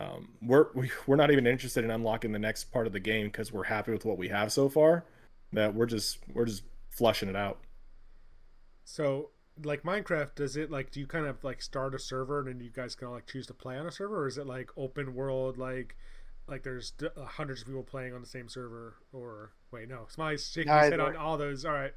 um, 0.00 0.28
we're 0.40 0.68
we, 0.74 0.90
we're 1.06 1.16
not 1.16 1.30
even 1.30 1.46
interested 1.46 1.84
in 1.84 1.90
unlocking 1.90 2.32
the 2.32 2.38
next 2.38 2.72
part 2.72 2.86
of 2.86 2.92
the 2.92 3.00
game 3.00 3.26
because 3.26 3.52
we're 3.52 3.64
happy 3.64 3.92
with 3.92 4.04
what 4.04 4.16
we 4.16 4.28
have 4.28 4.50
so 4.50 4.68
far 4.68 5.04
that 5.52 5.74
we're 5.74 5.86
just 5.86 6.18
we're 6.32 6.46
just 6.46 6.62
flushing 6.90 7.28
it 7.28 7.36
out. 7.36 7.58
So, 8.84 9.30
like 9.62 9.82
Minecraft, 9.82 10.34
does 10.34 10.56
it 10.56 10.70
like 10.70 10.90
do 10.90 11.00
you 11.00 11.06
kind 11.06 11.26
of 11.26 11.44
like 11.44 11.60
start 11.60 11.94
a 11.94 11.98
server 11.98 12.40
and 12.40 12.48
then 12.48 12.60
you 12.60 12.70
guys 12.70 12.94
can 12.94 13.10
like 13.10 13.26
choose 13.26 13.46
to 13.48 13.54
play 13.54 13.76
on 13.76 13.86
a 13.86 13.92
server, 13.92 14.22
or 14.22 14.26
is 14.26 14.38
it 14.38 14.46
like 14.46 14.70
open 14.76 15.14
world 15.14 15.58
like 15.58 15.96
like 16.52 16.62
there's 16.62 16.92
d- 16.92 17.08
uh, 17.16 17.24
hundreds 17.24 17.62
of 17.62 17.66
people 17.66 17.82
playing 17.82 18.14
on 18.14 18.20
the 18.20 18.26
same 18.28 18.48
server? 18.48 18.94
Or 19.12 19.52
wait, 19.72 19.88
no, 19.88 20.04
Smiley's 20.08 20.48
shaking 20.48 20.72
his 20.72 20.90
head 20.90 21.00
on 21.00 21.16
all 21.16 21.36
those. 21.36 21.64
All 21.64 21.72
right, 21.72 21.94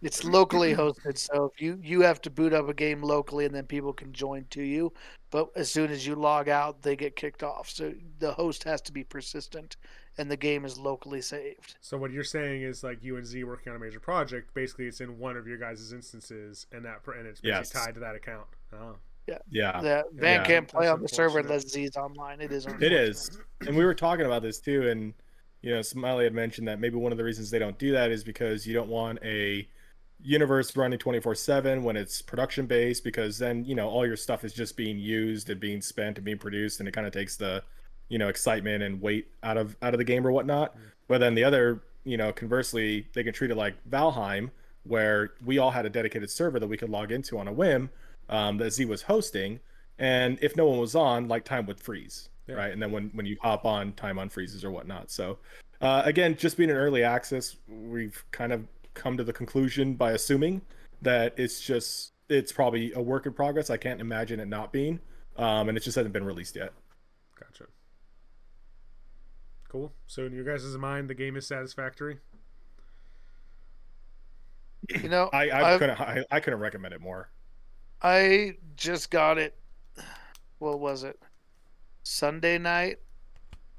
It's 0.00 0.24
locally 0.24 0.74
hosted, 0.74 1.18
so 1.18 1.52
if 1.54 1.60
you 1.62 1.78
you 1.82 2.00
have 2.00 2.20
to 2.22 2.30
boot 2.30 2.52
up 2.52 2.68
a 2.68 2.74
game 2.74 3.02
locally, 3.02 3.44
and 3.44 3.54
then 3.54 3.66
people 3.66 3.92
can 3.92 4.12
join 4.12 4.46
to 4.50 4.62
you. 4.62 4.92
But 5.30 5.48
as 5.56 5.70
soon 5.70 5.90
as 5.90 6.06
you 6.06 6.14
log 6.14 6.48
out, 6.48 6.82
they 6.82 6.96
get 6.96 7.14
kicked 7.16 7.42
off. 7.42 7.70
So 7.70 7.92
the 8.18 8.32
host 8.32 8.64
has 8.64 8.80
to 8.82 8.92
be 8.92 9.04
persistent, 9.04 9.76
and 10.18 10.30
the 10.30 10.36
game 10.36 10.64
is 10.64 10.78
locally 10.78 11.20
saved. 11.22 11.76
so 11.80 11.96
what 11.98 12.10
you're 12.10 12.24
saying 12.24 12.62
is 12.62 12.82
like 12.82 13.02
you 13.04 13.16
and 13.16 13.26
Z 13.26 13.44
working 13.44 13.70
on 13.70 13.76
a 13.76 13.78
major 13.78 14.00
project. 14.00 14.52
Basically, 14.54 14.86
it's 14.86 15.00
in 15.02 15.18
one 15.18 15.36
of 15.36 15.46
your 15.46 15.58
guys' 15.58 15.92
instances, 15.92 16.66
and 16.72 16.84
that 16.86 17.00
and 17.06 17.26
it's 17.26 17.40
basically 17.40 17.48
Yes. 17.50 17.70
tied 17.70 17.94
to 17.94 18.00
that 18.00 18.14
account. 18.14 18.46
Oh, 18.72 18.96
yeah 19.26 19.38
Yeah. 19.50 19.80
The 19.80 20.04
Van 20.14 20.40
yeah, 20.40 20.44
can't 20.44 20.68
play 20.68 20.86
that's 20.86 20.94
on 20.94 21.02
the 21.02 21.08
server 21.08 21.40
unless 21.40 21.68
Z's 21.68 21.96
online. 21.96 22.40
It 22.40 22.52
is. 22.52 22.66
It 22.66 22.92
is. 22.92 23.38
and 23.66 23.76
we 23.76 23.84
were 23.84 23.94
talking 23.94 24.26
about 24.26 24.42
this 24.42 24.58
too. 24.58 24.88
And 24.88 25.14
you 25.62 25.72
know, 25.72 25.82
Smiley 25.82 26.24
had 26.24 26.34
mentioned 26.34 26.66
that 26.68 26.80
maybe 26.80 26.96
one 26.96 27.12
of 27.12 27.18
the 27.18 27.24
reasons 27.24 27.50
they 27.50 27.58
don't 27.58 27.78
do 27.78 27.92
that 27.92 28.10
is 28.10 28.24
because 28.24 28.66
you 28.66 28.74
don't 28.74 28.88
want 28.88 29.18
a 29.22 29.66
universe 30.24 30.76
running 30.76 30.98
twenty 30.98 31.20
four 31.20 31.34
seven 31.34 31.82
when 31.82 31.96
it's 31.96 32.20
production 32.20 32.66
based, 32.66 33.04
because 33.04 33.38
then 33.38 33.64
you 33.64 33.74
know 33.74 33.88
all 33.88 34.06
your 34.06 34.16
stuff 34.16 34.44
is 34.44 34.52
just 34.52 34.76
being 34.76 34.98
used 34.98 35.50
and 35.50 35.60
being 35.60 35.80
spent 35.80 36.18
and 36.18 36.24
being 36.24 36.38
produced, 36.38 36.80
and 36.80 36.88
it 36.88 36.92
kind 36.92 37.06
of 37.06 37.12
takes 37.12 37.36
the 37.36 37.62
you 38.08 38.18
know 38.18 38.28
excitement 38.28 38.82
and 38.82 39.00
weight 39.00 39.28
out 39.42 39.56
of 39.56 39.76
out 39.82 39.94
of 39.94 39.98
the 39.98 40.04
game 40.04 40.26
or 40.26 40.32
whatnot. 40.32 40.76
Mm. 40.76 40.80
But 41.08 41.18
then 41.18 41.34
the 41.34 41.44
other, 41.44 41.82
you 42.04 42.16
know, 42.16 42.32
conversely, 42.32 43.06
they 43.14 43.22
can 43.22 43.32
treat 43.32 43.50
it 43.50 43.56
like 43.56 43.74
Valheim, 43.88 44.50
where 44.84 45.34
we 45.44 45.58
all 45.58 45.70
had 45.70 45.86
a 45.86 45.90
dedicated 45.90 46.30
server 46.30 46.58
that 46.58 46.66
we 46.66 46.76
could 46.76 46.90
log 46.90 47.12
into 47.12 47.38
on 47.38 47.46
a 47.46 47.52
whim 47.52 47.90
um, 48.32 48.56
that 48.58 48.72
Z 48.72 48.84
was 48.86 49.02
hosting, 49.02 49.60
and 49.98 50.38
if 50.42 50.56
no 50.56 50.66
one 50.66 50.78
was 50.78 50.94
on, 50.96 51.28
like 51.28 51.44
time 51.44 51.66
would 51.66 51.78
freeze, 51.78 52.28
Yeah. 52.48 52.56
right? 52.56 52.72
And 52.72 52.82
then 52.82 52.90
when 52.90 53.10
when 53.14 53.26
you 53.26 53.36
hop 53.40 53.64
on, 53.64 53.92
time 53.92 54.16
unfreezes 54.16 54.64
or 54.64 54.70
whatnot. 54.70 55.10
So 55.10 55.38
uh, 55.80 56.02
again, 56.04 56.36
just 56.36 56.56
being 56.56 56.70
an 56.70 56.76
early 56.76 57.02
access, 57.04 57.56
we've 57.68 58.24
kind 58.32 58.52
of 58.52 58.66
come 58.94 59.16
to 59.16 59.24
the 59.24 59.32
conclusion 59.32 59.94
by 59.94 60.12
assuming 60.12 60.62
that 61.02 61.34
it's 61.36 61.60
just 61.60 62.12
it's 62.28 62.52
probably 62.52 62.92
a 62.94 63.00
work 63.00 63.26
in 63.26 63.32
progress. 63.32 63.68
I 63.70 63.76
can't 63.76 64.00
imagine 64.00 64.40
it 64.40 64.46
not 64.48 64.72
being, 64.72 65.00
um, 65.36 65.68
and 65.68 65.76
it 65.76 65.82
just 65.82 65.96
hasn't 65.96 66.12
been 66.12 66.24
released 66.24 66.56
yet. 66.56 66.72
gotcha. 67.38 67.64
Cool. 69.68 69.92
So 70.06 70.24
in 70.26 70.32
your 70.34 70.44
guys' 70.44 70.76
mind, 70.76 71.08
the 71.10 71.14
game 71.14 71.36
is 71.36 71.46
satisfactory. 71.46 72.18
You 75.02 75.08
know, 75.08 75.30
I 75.32 75.48
I 75.50 75.70
I've- 75.72 75.78
couldn't 75.78 76.00
I, 76.00 76.24
I 76.30 76.40
couldn't 76.40 76.60
recommend 76.60 76.94
it 76.94 77.00
more. 77.00 77.28
I 78.02 78.56
just 78.76 79.10
got 79.10 79.38
it. 79.38 79.56
What 80.58 80.80
was 80.80 81.04
it? 81.04 81.18
Sunday 82.02 82.58
night. 82.58 82.98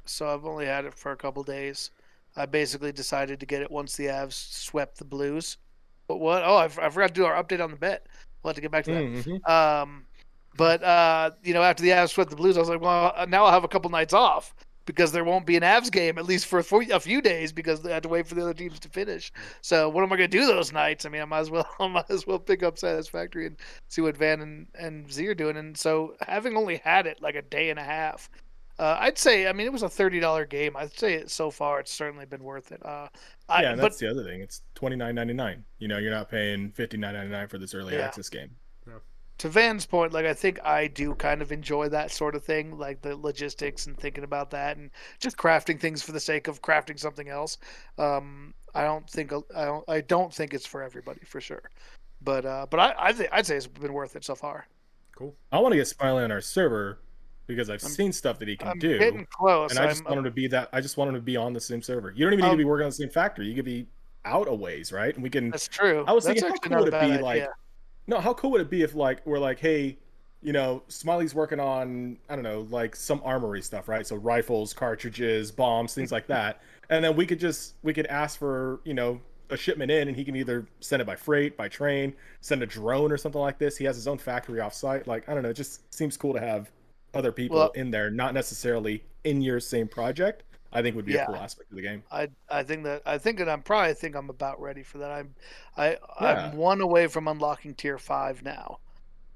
So 0.06 0.28
I've 0.28 0.46
only 0.46 0.66
had 0.66 0.86
it 0.86 0.94
for 0.94 1.12
a 1.12 1.18
couple 1.18 1.44
days. 1.44 1.92
I 2.36 2.46
basically 2.46 2.92
decided 2.92 3.40
to 3.40 3.46
get 3.46 3.62
it 3.62 3.72
once 3.72 3.96
the 3.96 4.06
Avs 4.06 4.34
swept 4.34 4.98
the 4.98 5.06
Blues. 5.06 5.58
But 6.08 6.18
what? 6.18 6.44
Oh, 6.44 6.56
I, 6.56 6.66
f- 6.66 6.80
I 6.80 6.90
forgot 6.90 7.08
to 7.10 7.14
do 7.14 7.26
our 7.26 7.42
update 7.42 7.64
on 7.64 7.72
the 7.72 7.78
bet. 7.78 8.08
We'll 8.42 8.50
have 8.50 8.56
to 8.56 8.62
get 8.62 8.72
back 8.72 8.86
to 8.86 8.92
that. 8.94 9.04
Mhm. 9.04 9.50
Um, 9.50 10.06
but 10.58 10.84
uh, 10.84 11.32
you 11.44 11.54
know, 11.54 11.62
after 11.64 11.84
the 11.84 11.90
Avs 11.90 12.10
swept 12.10 12.30
the 12.30 12.36
Blues, 12.36 12.58
I 12.58 12.60
was 12.60 12.70
like, 12.70 12.82
well, 12.82 13.14
uh, 13.16 13.26
now 13.28 13.46
I'll 13.46 13.52
have 13.52 13.64
a 13.64 13.68
couple 13.70 13.90
nights 13.90 14.14
off 14.14 14.54
because 14.86 15.12
there 15.12 15.24
won't 15.24 15.46
be 15.46 15.56
an 15.56 15.64
Avs 15.64 15.92
game 15.92 16.18
at 16.18 16.26
least 16.26 16.46
for 16.46 16.60
a 16.60 16.64
few- 16.64 16.94
a 16.94 17.00
few 17.00 17.22
days 17.22 17.52
because 17.54 17.82
they 17.82 17.92
had 17.92 18.04
to 18.04 18.10
wait 18.10 18.28
for 18.28 18.36
the 18.36 18.42
other 18.42 18.54
teams 18.54 18.80
to 18.82 18.90
finish. 18.90 19.32
So 19.62 19.90
what 19.90 20.04
am 20.04 20.12
I 20.12 20.18
going 20.18 20.30
to 20.30 20.38
do 20.38 20.46
those 20.46 20.72
nights? 20.74 21.06
I 21.06 21.10
mean, 21.10 21.22
I 21.22 21.26
might 21.26 21.40
as 21.40 21.50
well, 21.52 21.68
I 21.80 21.88
might 21.88 22.10
as 22.10 22.28
well 22.28 22.40
pick 22.40 22.64
up 22.64 22.78
Satisfactory 22.78 23.48
and 23.48 23.58
see 23.88 24.02
what 24.02 24.18
Van 24.18 24.42
and, 24.42 24.68
and 24.78 25.12
Z 25.12 25.26
are 25.28 25.36
doing. 25.36 25.58
And 25.58 25.78
so 25.78 26.16
having 26.28 26.58
only 26.58 26.78
had 26.78 27.08
it 27.08 27.22
like 27.22 27.36
a 27.36 27.42
day 27.42 27.70
and 27.70 27.80
a 27.80 27.84
half, 27.84 28.30
uh, 28.80 28.98
I'd 29.00 29.20
say, 29.20 29.48
I 29.48 29.54
mean, 29.54 29.68
it 29.68 29.72
was 29.72 29.84
a 29.84 29.90
thirty 29.90 30.20
dollar 30.20 30.48
game. 30.48 30.76
I'd 30.76 30.98
say 30.98 31.14
it, 31.14 31.30
so 31.30 31.52
far 31.52 31.80
it's 31.80 31.92
certainly 31.92 32.26
been 32.26 32.44
worth 32.44 32.72
it. 32.72 32.84
Uh, 32.84 33.08
I, 33.48 33.62
yeah, 33.62 33.70
and 33.74 33.78
but 33.78 33.84
that's 33.84 34.00
the 34.00 34.10
other 34.10 34.24
thing. 34.24 34.42
It's 34.42 34.64
twenty 34.74 34.96
nine 34.96 35.14
ninety 35.14 35.34
nine. 35.36 35.64
You 35.78 35.88
know, 35.88 36.00
you're 36.00 36.10
not 36.12 36.28
paying 36.28 36.72
fifty 36.72 36.98
nine 36.98 37.14
ninety 37.14 37.32
nine 37.32 37.48
for 37.48 37.60
this 37.60 37.76
early 37.76 37.94
Yeah. 37.94 38.02
access 38.08 38.30
game. 38.30 38.50
To 39.40 39.50
Van's 39.50 39.86
point, 39.86 40.14
like 40.14 40.26
I 40.26 40.34
think 40.34 40.64
I 40.64 40.88
do 40.88 41.16
kind 41.16 41.42
of 41.42 41.52
enjoy 41.52 41.90
that 41.90 42.12
sort 42.12 42.36
of 42.36 42.44
thing, 42.44 42.78
like 42.78 43.02
the 43.02 43.16
logistics 43.16 43.88
and 43.88 43.98
thinking 43.98 44.24
about 44.24 44.52
that, 44.52 44.78
and 44.78 44.90
just 45.20 45.38
crafting 45.38 45.80
things 45.80 46.02
for 46.04 46.12
the 46.12 46.20
sake 46.20 46.48
of 46.48 46.62
crafting 46.62 47.00
something 47.00 47.30
else. 47.30 47.58
Um, 47.98 48.54
I 48.76 48.84
don't 48.84 49.10
think 49.10 49.34
I 49.56 49.66
don't 49.66 49.84
I 49.90 50.02
don't 50.02 50.34
think 50.34 50.54
it's 50.54 50.66
for 50.66 50.82
everybody 50.84 51.22
for 51.26 51.42
sure, 51.42 51.64
but 52.22 52.46
uh, 52.46 52.68
but 52.70 52.80
I 52.80 52.96
I 52.98 53.14
think 53.14 53.30
I'd 53.32 53.46
say 53.46 53.58
it's 53.58 53.68
been 53.68 53.94
worth 53.94 54.16
it 54.16 54.24
so 54.24 54.36
far. 54.36 54.68
Cool. 55.16 55.36
I 55.52 55.60
want 55.60 55.74
to 55.74 55.78
get 55.78 55.88
Smiley 55.88 56.24
on 56.24 56.32
our 56.32 56.42
server 56.42 57.00
because 57.48 57.70
I've 57.70 57.84
I'm- 57.84 57.92
seen 57.92 58.12
stuff 58.14 58.40
that 58.40 58.48
he 58.48 58.56
can 58.56 58.70
I'm 58.70 58.80
do, 58.80 58.98
getting 58.98 59.28
close. 59.30 59.72
and 59.72 59.80
I 59.80 59.88
just 59.88 60.02
I'm, 60.02 60.06
want 60.06 60.18
him 60.20 60.24
to 60.26 60.32
be 60.32 60.48
that. 60.48 60.70
I 60.74 60.80
just 60.82 60.98
want 60.98 61.10
him 61.10 61.16
to 61.16 61.22
be 61.22 61.38
on 61.38 61.54
the 61.54 61.62
same 61.62 61.82
server. 61.82 62.12
You 62.16 62.26
don't 62.26 62.34
even 62.34 62.46
need 62.46 62.52
Um, 62.52 62.58
to 62.58 62.64
be 62.64 62.66
working 62.66 62.86
on 62.86 62.90
the 62.90 62.96
same 62.96 63.10
factory. 63.10 63.48
You 63.48 63.56
could 63.56 63.66
be 63.66 63.88
out 64.26 64.48
a 64.48 64.54
ways, 64.54 64.92
right? 64.92 65.14
And 65.14 65.22
we 65.22 65.30
can. 65.30 65.50
that's 65.50 65.68
true. 65.68 66.04
I 66.08 66.14
was 66.14 66.24
that's 66.24 66.42
thinking, 66.42 66.72
how 66.72 66.78
cool 66.78 66.86
would 66.86 66.88
it 66.88 66.92
bad 66.92 67.18
be, 67.18 67.24
like, 67.24 67.42
idea. 67.42 67.54
No, 68.08 68.20
how 68.20 68.34
cool 68.34 68.52
would 68.52 68.62
it 68.62 68.70
be 68.70 68.82
if 68.84 68.96
like 68.96 69.26
we're 69.26 69.40
like, 69.40 69.60
hey, 69.60 69.98
you 70.42 70.52
know, 70.52 70.84
Smiley's 70.90 71.34
working 71.34 71.60
on 71.60 72.18
I 72.30 72.36
don't 72.36 72.44
know, 72.44 72.68
like 72.70 72.96
some 72.96 73.22
armory 73.24 73.62
stuff, 73.62 73.88
right? 73.88 74.06
So 74.06 74.16
rifles, 74.16 74.74
cartridges, 74.74 75.52
bombs, 75.52 75.94
things 75.94 76.12
like 76.12 76.28
that, 76.36 76.62
and 76.90 77.04
then 77.04 77.16
we 77.16 77.26
could 77.26 77.40
just 77.40 77.76
we 77.84 77.94
could 77.94 78.08
ask 78.08 78.38
for 78.38 78.82
you 78.84 78.94
know 78.94 79.22
a 79.50 79.58
shipment 79.58 79.92
in, 79.92 80.08
and 80.08 80.18
he 80.18 80.24
can 80.26 80.36
either 80.36 80.66
send 80.80 81.02
it 81.02 81.06
by 81.06 81.16
freight, 81.16 81.56
by 81.56 81.68
train, 81.68 82.14
send 82.42 82.64
a 82.64 82.66
drone 82.66 83.12
or 83.12 83.18
something 83.18 83.42
like 83.42 83.58
this. 83.60 83.78
He 83.78 83.86
has 83.86 83.96
his 83.96 84.08
own 84.08 84.18
factory 84.18 84.60
offsite. 84.60 85.08
Like 85.08 85.28
I 85.30 85.34
don't 85.34 85.44
know, 85.44 85.50
it 85.50 85.56
just 85.56 85.94
seems 85.94 86.18
cool 86.18 86.34
to 86.34 86.40
have 86.40 86.72
other 87.14 87.32
people 87.32 87.58
Well- 87.58 87.72
in 87.72 87.92
there, 87.92 88.10
not 88.10 88.34
necessarily 88.34 89.04
in 89.24 89.42
your 89.42 89.60
same 89.60 89.88
project. 89.88 90.44
I 90.74 90.82
think 90.82 90.96
would 90.96 91.06
be 91.06 91.14
Yeah. 91.14 91.24
a 91.24 91.28
cool 91.28 91.36
aspect 91.38 91.72
of 91.72 91.76
the 91.76 91.82
game. 91.82 92.04
I 92.12 92.30
I 92.50 92.64
think 92.64 92.84
that 92.84 93.02
I 93.06 93.18
think 93.18 93.38
that 93.40 93.50
I'm 93.50 93.62
probably 93.64 93.90
I 93.92 93.94
think 93.94 94.16
I'm 94.16 94.30
about 94.30 94.62
ready 94.62 94.84
for 94.84 94.98
that. 95.00 95.12
I'm 95.12 95.36
I 95.78 95.98
Yeah. 96.20 96.52
I'm 96.52 96.58
one 96.58 96.82
away 96.82 97.08
from 97.08 97.28
unlocking 97.28 97.76
tier 97.76 97.98
five 97.98 98.44
now. 98.44 98.80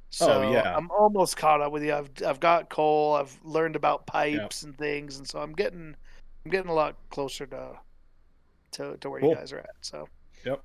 So 0.10 0.41
Oh, 0.43 0.52
yeah. 0.54 0.76
I'm 0.76 0.89
almost 0.91 1.38
caught 1.38 1.62
up 1.62 1.71
with 1.71 1.84
you. 1.84 1.93
I've 1.93 2.12
I've 2.26 2.39
got 2.39 2.69
coal. 2.69 3.15
I've 3.15 3.38
learned 3.43 3.76
about 3.76 4.06
pipes 4.08 4.63
and 4.63 4.78
things, 4.78 5.17
and 5.17 5.28
so 5.28 5.39
I'm 5.39 5.54
getting 5.54 5.95
I'm 6.45 6.52
getting 6.52 6.69
a 6.71 6.73
lot 6.73 6.95
closer 7.10 7.45
to 7.47 7.80
to, 8.71 8.97
to 8.97 9.10
where 9.10 9.21
Cool. 9.21 9.32
you 9.32 9.36
guys 9.36 9.54
are 9.54 9.60
at. 9.60 9.76
So 9.82 10.10
Yep. 10.45 10.63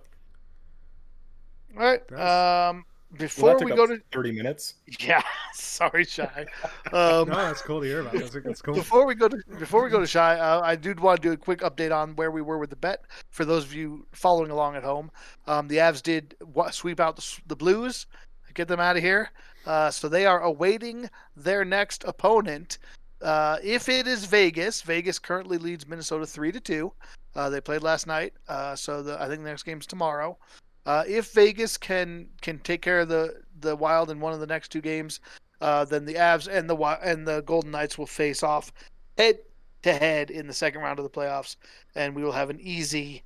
all 1.77 1.83
right. 1.83 2.03
Nice. 2.11 2.21
Um, 2.21 2.85
Well, 2.85 2.92
before 3.19 3.51
that 3.51 3.59
took 3.59 3.67
we 3.67 3.73
up 3.73 3.77
go 3.77 3.87
to 3.87 4.01
thirty 4.13 4.33
minutes. 4.33 4.75
yeah, 5.01 5.23
sorry, 5.55 6.05
shy. 6.05 6.47
Um, 6.93 7.29
No, 7.29 7.37
that's 7.37 7.63
cool 7.63 7.81
to 7.81 7.87
hear 7.87 8.01
about. 8.01 8.13
That's, 8.13 8.31
that's 8.31 8.61
cool. 8.63 8.75
Before 8.75 9.07
we 9.07 9.15
go 9.15 9.29
to 9.29 9.37
before 9.59 9.83
we 9.85 9.91
go 9.91 10.01
to 10.01 10.07
shy, 10.07 10.39
uh, 10.39 10.61
I 10.63 10.77
do 10.77 10.95
want 10.95 11.23
to 11.23 11.29
do 11.29 11.33
a 11.33 11.37
quick 11.37 11.61
update 11.61 11.95
on 11.95 12.15
where 12.17 12.31
we 12.31 12.43
were 12.43 12.59
with 12.59 12.71
the 12.71 12.77
bet 12.77 13.05
for 13.31 13.45
those 13.45 13.65
of 13.65 13.73
you 13.75 14.07
following 14.13 14.51
along 14.51 14.77
at 14.77 14.83
home. 14.83 15.11
Um, 15.47 15.69
the 15.69 15.77
Avs 15.77 16.03
did 16.03 16.35
wa- 16.55 16.71
sweep 16.71 17.01
out 17.01 17.17
the, 17.17 17.39
the 17.47 17.57
Blues, 17.57 18.07
get 18.55 18.69
them 18.69 18.81
out 18.81 18.97
of 18.97 19.03
here. 19.03 19.31
Uh, 19.67 19.91
so 19.91 20.09
they 20.09 20.27
are 20.27 20.41
awaiting 20.41 21.09
their 21.37 21.65
next 21.65 22.05
opponent. 22.05 22.79
Uh, 23.21 23.57
if 23.63 23.89
it 23.89 24.07
is 24.09 24.25
Vegas, 24.25 24.83
Vegas 24.83 25.19
currently 25.19 25.57
leads 25.57 25.87
Minnesota 25.87 26.27
three 26.27 26.51
to 26.53 26.61
two. 26.61 26.93
Uh, 27.35 27.49
they 27.49 27.61
played 27.61 27.83
last 27.83 28.07
night, 28.07 28.35
uh, 28.49 28.75
so 28.75 29.03
the, 29.03 29.21
I 29.23 29.29
think 29.29 29.43
the 29.43 29.49
next 29.49 29.63
game's 29.63 29.87
tomorrow. 29.87 30.37
Uh, 30.85 31.05
if 31.07 31.33
Vegas 31.33 31.77
can 31.77 32.29
can 32.41 32.59
take 32.61 32.83
care 32.83 33.01
of 33.01 33.09
the 33.09 33.43
the 33.61 33.77
Wild 33.77 34.11
in 34.11 34.21
one 34.21 34.33
of 34.33 34.41
the 34.41 34.47
next 34.47 34.69
two 34.69 34.81
games, 34.81 35.21
uh, 35.61 35.85
then 35.85 36.05
the 36.05 36.15
Avs 36.15 36.49
and 36.49 36.69
the 36.69 36.77
and 36.77 37.27
the 37.27 37.43
Golden 37.43 37.71
Knights 37.71 37.97
will 37.97 38.07
face 38.07 38.43
off 38.43 38.73
head 39.17 39.39
to 39.83 39.93
head 39.93 40.31
in 40.31 40.47
the 40.47 40.53
second 40.53 40.81
round 40.81 40.99
of 40.99 41.05
the 41.05 41.11
playoffs, 41.11 41.57
and 41.95 42.15
we 42.15 42.23
will 42.23 42.33
have 42.33 42.51
an 42.51 42.61
easy 42.61 43.23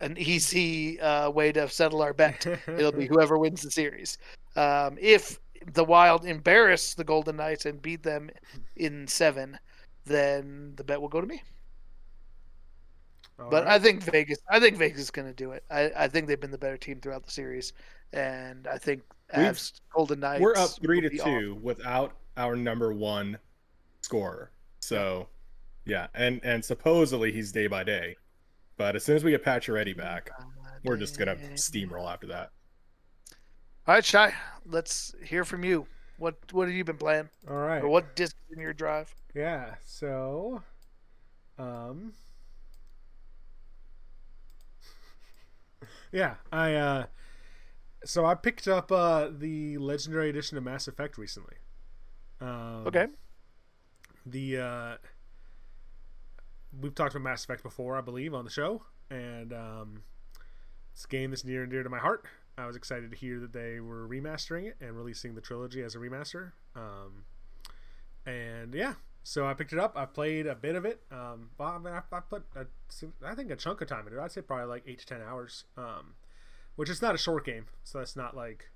an 0.00 0.16
easy 0.18 1.00
uh, 1.00 1.30
way 1.30 1.52
to 1.52 1.68
settle 1.68 2.02
our 2.02 2.12
bet. 2.12 2.46
It'll 2.68 2.92
be 2.92 3.06
whoever 3.06 3.38
wins 3.38 3.62
the 3.62 3.70
series. 3.70 4.18
Um, 4.56 4.96
if 5.00 5.40
the 5.72 5.84
Wild 5.84 6.26
embarrass 6.26 6.94
the 6.94 7.04
Golden 7.04 7.36
Knights 7.36 7.66
and 7.66 7.80
beat 7.80 8.02
them 8.02 8.30
in 8.76 9.06
seven, 9.08 9.58
then 10.04 10.74
the 10.76 10.84
bet 10.84 11.00
will 11.00 11.08
go 11.08 11.20
to 11.20 11.26
me. 11.26 11.42
All 13.38 13.50
But 13.50 13.64
right. 13.64 13.74
I 13.74 13.78
think 13.78 14.02
Vegas. 14.04 14.38
I 14.48 14.60
think 14.60 14.76
Vegas 14.76 15.00
is 15.00 15.10
going 15.10 15.26
to 15.28 15.34
do 15.34 15.52
it. 15.52 15.64
I, 15.70 15.90
I 15.96 16.08
think 16.08 16.26
they've 16.28 16.40
been 16.40 16.50
the 16.52 16.58
better 16.58 16.76
team 16.76 17.00
throughout 17.00 17.24
the 17.24 17.30
series, 17.30 17.72
and 18.12 18.66
I 18.66 18.78
think 18.78 19.02
We've- 19.36 19.48
Avs 19.48 19.80
Golden 19.94 20.20
Knights. 20.20 20.40
We're 20.40 20.56
up 20.56 20.70
three 20.82 21.00
to 21.00 21.06
would 21.06 21.12
be 21.12 21.18
two 21.18 21.58
without 21.62 22.12
our 22.36 22.54
number 22.56 22.92
one 22.92 23.38
scorer. 24.02 24.50
So, 24.80 25.28
yeah, 25.84 26.06
and 26.14 26.40
and 26.44 26.64
supposedly 26.64 27.32
he's 27.32 27.50
day 27.50 27.66
by 27.66 27.82
day, 27.84 28.16
but 28.76 28.94
as 28.96 29.04
soon 29.04 29.16
as 29.16 29.24
we 29.24 29.30
get 29.32 29.44
Pacioretty 29.44 29.96
back, 29.96 30.30
awesome. 30.38 30.52
we're 30.84 30.96
just 30.96 31.18
gonna 31.18 31.36
steamroll 31.54 32.10
after 32.12 32.26
that. 32.28 32.50
All 33.86 33.94
right, 33.94 34.04
Shy. 34.04 34.32
Let's 34.64 35.14
hear 35.24 35.44
from 35.44 35.64
you. 35.64 35.86
What 36.18 36.36
what 36.52 36.68
have 36.68 36.76
you 36.76 36.84
been 36.84 36.96
playing? 36.98 37.28
All 37.50 37.56
right. 37.56 37.82
Or 37.82 37.88
what 37.88 38.14
disc 38.14 38.36
in 38.52 38.60
your 38.60 38.72
drive? 38.72 39.12
Yeah. 39.34 39.74
So, 39.84 40.62
um, 41.58 42.12
yeah, 46.12 46.34
I 46.52 46.74
uh, 46.74 47.06
so 48.04 48.24
I 48.26 48.34
picked 48.34 48.68
up 48.68 48.90
uh 48.92 49.28
the 49.30 49.78
Legendary 49.78 50.30
Edition 50.30 50.56
of 50.58 50.64
Mass 50.64 50.88
Effect 50.88 51.18
recently. 51.18 51.56
Um, 52.40 52.86
Okay. 52.86 53.06
The 54.26 54.58
uh, 54.58 54.96
we've 56.80 56.94
talked 56.94 57.14
about 57.14 57.24
Mass 57.24 57.44
Effect 57.44 57.62
before, 57.62 57.96
I 57.96 58.00
believe, 58.00 58.34
on 58.34 58.44
the 58.44 58.50
show, 58.50 58.82
and 59.10 59.52
um, 59.52 60.02
it's 60.92 61.04
a 61.04 61.08
game 61.08 61.32
is 61.32 61.44
near 61.44 61.62
and 61.62 61.70
dear 61.70 61.82
to 61.82 61.90
my 61.90 61.98
heart. 61.98 62.24
I 62.56 62.66
was 62.66 62.76
excited 62.76 63.10
to 63.10 63.16
hear 63.16 63.40
that 63.40 63.52
they 63.52 63.80
were 63.80 64.06
remastering 64.08 64.64
it 64.68 64.76
and 64.80 64.96
releasing 64.96 65.34
the 65.34 65.40
trilogy 65.40 65.82
as 65.82 65.94
a 65.94 65.98
remaster. 65.98 66.52
Um, 66.76 67.24
and 68.26 68.72
yeah, 68.74 68.94
so 69.24 69.44
I 69.46 69.54
picked 69.54 69.72
it 69.72 69.78
up. 69.80 69.94
I 69.96 70.04
played 70.04 70.46
a 70.46 70.54
bit 70.54 70.76
of 70.76 70.84
it. 70.84 71.00
Um, 71.10 71.50
well, 71.58 71.70
I, 71.70 71.78
mean, 71.78 71.92
I, 71.94 72.02
I 72.14 72.20
put 72.20 72.44
a, 72.54 72.66
I 73.26 73.34
think 73.34 73.50
a 73.50 73.56
chunk 73.56 73.80
of 73.80 73.88
time 73.88 74.06
into 74.06 74.20
it. 74.20 74.22
I'd 74.22 74.30
say 74.30 74.42
probably 74.42 74.66
like 74.66 74.84
eight 74.86 75.00
to 75.00 75.06
ten 75.06 75.20
hours. 75.20 75.64
Um, 75.76 76.14
which 76.76 76.88
is 76.90 77.00
not 77.02 77.14
a 77.14 77.18
short 77.18 77.44
game, 77.44 77.66
so 77.84 77.98
that's 77.98 78.14
not 78.16 78.36
like 78.36 78.70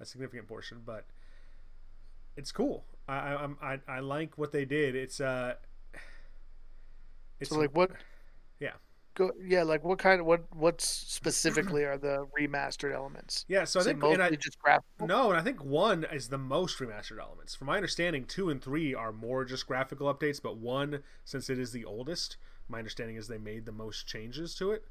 a 0.00 0.04
significant 0.06 0.46
portion, 0.48 0.82
but 0.86 1.04
it's 2.36 2.52
cool. 2.52 2.84
I 3.08 3.16
I 3.16 3.32
I'm- 3.34 3.58
I, 3.60 3.80
I 3.88 4.00
like 4.00 4.38
what 4.38 4.52
they 4.52 4.64
did. 4.64 4.94
It's 4.94 5.20
uh, 5.20 5.54
it's 7.40 7.50
So 7.50 7.58
like 7.58 7.74
what? 7.74 7.90
Yeah. 8.60 8.72
Go 9.18 9.32
yeah. 9.44 9.64
Like 9.64 9.82
what 9.84 9.98
kind 9.98 10.20
of 10.20 10.26
what 10.26 10.44
what 10.54 10.80
specifically 10.80 11.84
are 11.84 11.98
the 11.98 12.26
remastered 12.38 12.94
elements? 12.94 13.44
yeah. 13.48 13.64
So 13.64 13.80
I 13.80 13.82
Is 13.82 13.86
it 13.86 13.90
think 13.90 14.04
and 14.04 14.18
mostly 14.18 14.36
I, 14.36 14.40
just 14.40 14.58
graphical. 14.60 15.08
No, 15.08 15.30
and 15.30 15.38
I 15.38 15.42
think 15.42 15.64
one 15.64 16.06
is 16.12 16.28
the 16.28 16.38
most 16.38 16.78
remastered 16.78 17.20
elements. 17.20 17.54
From 17.56 17.66
my 17.66 17.74
understanding, 17.76 18.24
two 18.24 18.48
and 18.48 18.62
three 18.62 18.94
are 18.94 19.12
more 19.12 19.44
just 19.44 19.66
graphical 19.66 20.12
updates, 20.12 20.40
but 20.40 20.56
one, 20.56 21.02
since 21.24 21.50
it 21.50 21.58
is 21.58 21.72
the 21.72 21.84
oldest, 21.84 22.36
my 22.68 22.78
understanding 22.78 23.16
is 23.16 23.26
they 23.26 23.38
made 23.38 23.66
the 23.66 23.72
most 23.72 24.06
changes 24.06 24.54
to 24.54 24.70
it. 24.70 24.84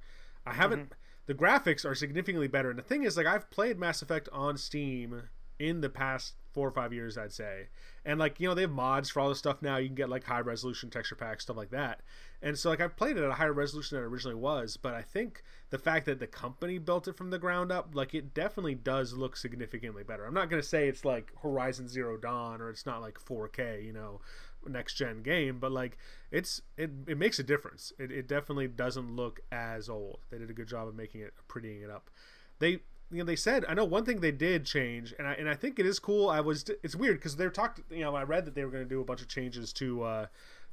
I 0.46 0.54
haven't. 0.54 0.90
Mm-hmm. 0.90 0.94
The 1.28 1.34
graphics 1.34 1.86
are 1.86 1.96
significantly 1.96 2.48
better, 2.48 2.70
and 2.70 2.80
the 2.80 2.84
thing 2.84 3.04
is, 3.04 3.18
like, 3.18 3.26
I've 3.26 3.50
played 3.50 3.78
Mass 3.78 4.02
Effect 4.02 4.30
on 4.32 4.58
Steam 4.58 5.24
in 5.60 5.82
the 5.82 5.90
past 5.90 6.36
four 6.54 6.68
or 6.68 6.72
five 6.72 6.94
years, 6.94 7.18
I'd 7.18 7.34
say, 7.34 7.68
and 8.06 8.20
like, 8.20 8.40
you 8.40 8.48
know, 8.48 8.56
they 8.56 8.62
have 8.62 8.72
mods 8.72 9.10
for 9.10 9.20
all 9.20 9.30
this 9.30 9.38
stuff 9.38 9.62
now. 9.62 9.78
You 9.78 9.88
can 9.88 9.96
get 9.96 10.10
like 10.10 10.24
high 10.24 10.40
resolution 10.40 10.90
texture 10.90 11.16
packs, 11.16 11.44
stuff 11.44 11.58
like 11.58 11.72
that. 11.72 12.02
And 12.42 12.58
so, 12.58 12.70
like, 12.70 12.82
I've 12.82 12.96
played 12.96 13.18
it 13.18 13.24
at 13.24 13.30
a 13.30 13.34
higher 13.34 13.54
resolution 13.54 13.96
than 13.96 14.04
it 14.04 14.08
originally 14.08 14.36
was, 14.36 14.78
but 14.78 14.94
I 14.94 15.02
think 15.02 15.42
the 15.72 15.80
fact 15.80 16.06
that 16.06 16.20
the 16.20 16.28
company 16.28 16.78
built 16.78 17.08
it 17.08 17.18
from 17.18 17.32
the 17.32 17.40
ground 17.40 17.72
up, 17.72 17.90
like, 17.94 18.14
it 18.14 18.34
definitely 18.34 18.76
does 18.76 19.14
look 19.14 19.36
significantly 19.36 20.04
better. 20.04 20.26
I'm 20.26 20.36
not 20.36 20.50
to 20.50 20.62
say 20.62 20.88
it's 20.88 21.04
like 21.04 21.32
Horizon 21.42 21.88
Zero 21.88 22.16
Dawn 22.16 22.62
or 22.62 22.70
it's 22.70 22.86
not 22.86 23.02
like 23.02 23.16
4K, 23.16 23.84
you 23.84 23.92
know, 23.92 24.22
next 24.68 24.94
gen 24.94 25.24
game, 25.24 25.58
but 25.60 25.72
like, 25.72 25.98
it's 26.32 26.62
it, 26.78 26.92
it 27.08 27.18
makes 27.18 27.40
a 27.40 27.44
difference. 27.44 27.92
It, 27.98 28.12
it 28.12 28.28
definitely 28.28 28.68
doesn't 28.68 29.16
look 29.16 29.40
as 29.52 29.90
old. 29.90 30.20
They 30.30 30.38
did 30.38 30.50
a 30.52 30.54
good 30.54 30.68
job 30.68 30.88
of 30.88 30.96
making 30.96 31.22
it 31.22 31.34
prettying 31.50 31.84
it 31.84 31.90
up. 31.90 32.12
They 32.60 32.80
you 33.12 33.20
know 33.20 33.24
they 33.24 33.36
said 33.36 33.66
I 33.68 33.74
know 33.74 33.86
one 33.86 34.06
thing 34.06 34.20
they 34.20 34.32
did 34.32 34.66
change 34.66 35.14
and 35.18 35.28
I 35.28 35.34
and 35.34 35.50
I 35.50 35.56
think 35.56 35.80
it 35.80 35.86
is 35.86 36.00
cool. 36.00 36.30
I 36.30 36.42
was 36.42 36.66
it's 36.84 36.96
weird 36.96 37.18
because 37.18 37.36
they're 37.36 37.50
talked 37.50 37.82
you 37.90 38.02
know 38.02 38.16
I 38.16 38.24
read 38.24 38.46
that 38.46 38.56
they 38.56 38.66
were 38.66 38.72
going 38.72 38.84
to 38.84 38.90
do 38.90 39.02
a 39.02 39.06
bunch 39.06 39.22
of 39.22 39.28
changes 39.28 39.72
to 39.74 40.04
uh, 40.04 40.26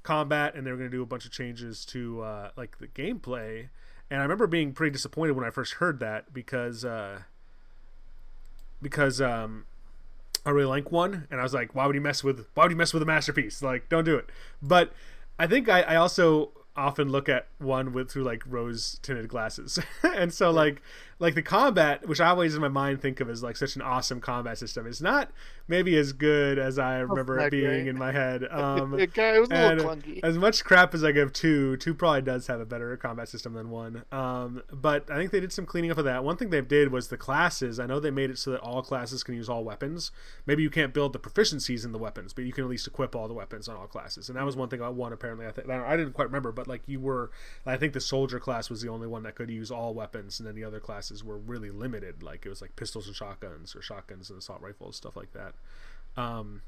combat 0.03 0.55
and 0.55 0.67
they 0.67 0.71
were 0.71 0.77
going 0.77 0.91
to 0.91 0.97
do 0.97 1.03
a 1.03 1.07
bunch 1.07 1.25
of 1.25 1.33
changes 1.33 1.85
to 1.87 2.23
uh, 2.23 2.51
like 2.57 2.79
the 2.79 2.87
gameplay. 2.87 3.69
And 4.11 4.21
I 4.21 4.23
remember 4.23 4.47
being 4.47 4.73
pretty 4.73 4.93
disappointed 4.93 5.33
when 5.33 5.45
I 5.45 5.51
first 5.51 5.75
heard 5.75 5.99
that 6.01 6.33
because 6.33 6.85
uh, 6.85 7.21
because 8.83 9.21
um, 9.21 9.65
I 10.47 10.51
really 10.51 10.69
like 10.69 10.93
one, 10.93 11.27
and 11.31 11.41
I 11.41 11.43
was 11.43 11.55
like, 11.55 11.75
why 11.75 11.87
would 11.87 11.97
you 11.97 12.03
mess 12.03 12.23
with 12.23 12.47
why 12.55 12.65
would 12.65 12.71
you 12.71 12.77
mess 12.77 12.93
with 12.93 13.03
a 13.03 13.07
masterpiece? 13.07 13.63
Like, 13.63 13.89
don't 13.89 14.05
do 14.05 14.17
it. 14.17 14.29
But 14.63 14.93
I 15.39 15.47
think 15.47 15.69
I, 15.69 15.81
I 15.83 15.97
also 15.97 16.53
often 16.77 17.09
look 17.09 17.29
at 17.29 17.47
one 17.59 17.93
with 17.93 18.11
through 18.11 18.25
like 18.25 18.43
rose 18.47 18.99
tinted 19.03 19.29
glasses, 19.29 19.79
and 20.03 20.33
so 20.33 20.51
like 20.51 20.83
like 21.19 21.35
the 21.35 21.43
combat, 21.43 22.07
which 22.09 22.21
I 22.21 22.29
always 22.29 22.55
in 22.55 22.61
my 22.61 22.69
mind 22.69 23.01
think 23.01 23.21
of 23.21 23.29
as 23.29 23.43
like 23.43 23.57
such 23.57 23.77
an 23.77 23.83
awesome 23.83 24.21
combat 24.21 24.59
system, 24.59 24.87
is 24.87 25.01
not 25.01 25.31
maybe 25.69 25.97
as 25.97 26.13
good 26.13 26.59
as 26.59 26.79
I 26.79 26.99
remember 26.99 27.39
it 27.39 27.51
being 27.51 27.65
great. 27.65 27.89
in 27.89 27.99
my 27.99 28.13
head. 28.13 28.49
Um, 28.55 28.99
it, 28.99 29.17
it 29.17 29.41
was 29.41 29.51
a 29.51 29.75
little 29.75 29.97
clunky. 29.97 30.21
as 30.23 30.39
much 30.39 30.65
crap 30.65 30.95
as 30.95 31.03
I 31.03 31.13
give 31.13 31.33
two, 31.33 31.77
two 31.77 31.93
probably 31.93 32.23
does 32.23 32.47
have 32.47 32.61
a 32.61 32.65
better 32.65 32.97
combat 32.97 33.29
system 33.29 33.53
than 33.53 33.69
one. 33.69 34.05
Um, 34.13 34.63
but 34.73 35.11
I 35.11 35.17
think 35.17 35.33
they 35.33 35.41
did 35.41 35.53
some 35.53 35.67
cleaning 35.67 35.91
up 35.91 35.99
of 35.99 36.05
that. 36.05 36.25
One 36.25 36.37
thing 36.37 36.51
they 36.51 36.61
did 36.61 36.93
was 36.93 37.09
the 37.09 37.17
classes. 37.17 37.81
I 37.81 37.87
know 37.87 38.01
they 38.01 38.11
made 38.11 38.31
it 38.31 38.39
so 38.39 38.53
that 38.53 38.61
all 38.61 38.81
classes 38.81 39.23
can 39.23 39.35
use 39.35 39.49
all 39.49 39.65
weapons. 39.65 40.13
Maybe 40.47 40.63
you 40.63 40.71
can't 40.71 40.95
build 40.95 41.13
the 41.13 41.19
proficiencies 41.19 41.85
in 41.85 41.93
the 41.93 41.99
weapons, 41.99 42.33
but 42.33 42.45
you 42.45 42.53
can 42.53 42.65
at 42.65 42.71
least 42.71 42.87
equip 42.87 43.15
all 43.17 43.29
the 43.29 43.35
weapons 43.35 43.69
on 43.69 43.77
all 43.77 43.87
classes. 43.87 44.29
And 44.29 44.39
that 44.39 44.45
was 44.45 44.57
one 44.57 44.69
thing 44.69 44.81
about 44.81 44.95
one. 44.95 45.13
Apparently, 45.13 45.47
I 45.47 45.51
think 45.51 45.69
I 45.69 45.97
didn't 45.97 46.13
quite 46.13 46.29
remember, 46.29 46.53
but 46.53 46.69
like 46.69 46.83
you 46.87 47.01
were, 47.01 47.31
I 47.67 47.77
think 47.77 47.93
the 47.93 48.01
soldier 48.01 48.39
class 48.39 48.71
was 48.71 48.83
the 48.83 48.89
only 48.89 49.09
one 49.09 49.25
that 49.25 49.35
could 49.35 49.51
use 49.51 49.71
all 49.71 49.95
weapons, 49.95 50.39
and 50.39 50.47
then 50.47 50.55
the 50.55 50.65
other 50.65 50.81
classes 51.05 51.25
were 51.25 51.39
really 51.39 51.71
limited. 51.71 52.23
Like 52.23 52.47
it 52.47 52.49
was 52.49 52.63
like 52.63 52.77
pistols 52.77 53.07
and 53.07 53.15
shotguns, 53.15 53.77
or 53.77 53.83
shotguns 53.83 54.31
and 54.31 54.39
assault 54.39 54.61
rifles, 54.61 54.97
stuff 54.97 55.17
like 55.17 55.33
that. 55.33 55.55
Um, 56.17 56.63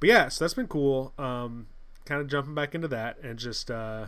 but 0.00 0.08
yeah, 0.08 0.28
so 0.28 0.44
that's 0.44 0.54
been 0.54 0.68
cool. 0.68 1.12
Um, 1.18 1.66
kind 2.04 2.20
of 2.20 2.28
jumping 2.28 2.54
back 2.54 2.74
into 2.74 2.88
that 2.88 3.18
and 3.22 3.38
just 3.38 3.70
uh, 3.70 4.06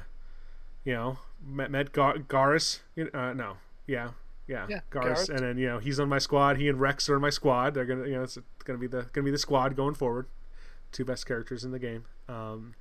you 0.85 0.95
know 0.95 1.19
met, 1.45 1.71
met 1.71 1.93
Gar- 1.93 2.19
Garrus. 2.19 2.81
Uh, 2.97 3.33
no, 3.35 3.59
yeah, 3.87 4.11
yeah, 4.47 4.67
Yeah, 5.31 5.37
and 5.37 5.45
then 5.45 5.59
you 5.59 5.67
know 5.67 5.79
he's 5.79 6.01
on 6.01 6.09
my 6.09 6.19
squad. 6.19 6.57
He 6.57 6.69
and 6.69 6.81
Wrex 6.81 7.09
are 7.09 7.17
in 7.17 7.23
my 7.23 7.31
squad. 7.31 7.75
They're 7.75 7.85
gonna 7.85 8.07
you 8.07 8.15
know 8.15 8.23
it's 8.23 8.39
gonna 8.65 8.79
be 8.79 8.87
the 8.87 9.07
gonna 9.13 9.25
be 9.25 9.31
the 9.31 9.39
squad 9.39 9.77
going 9.77 9.95
forward. 9.95 10.27
Two 10.93 11.05
best 11.05 11.27
characters 11.27 11.65
in 11.65 11.71
the 11.71 11.79
game. 11.79 12.05
Um, 12.29 12.75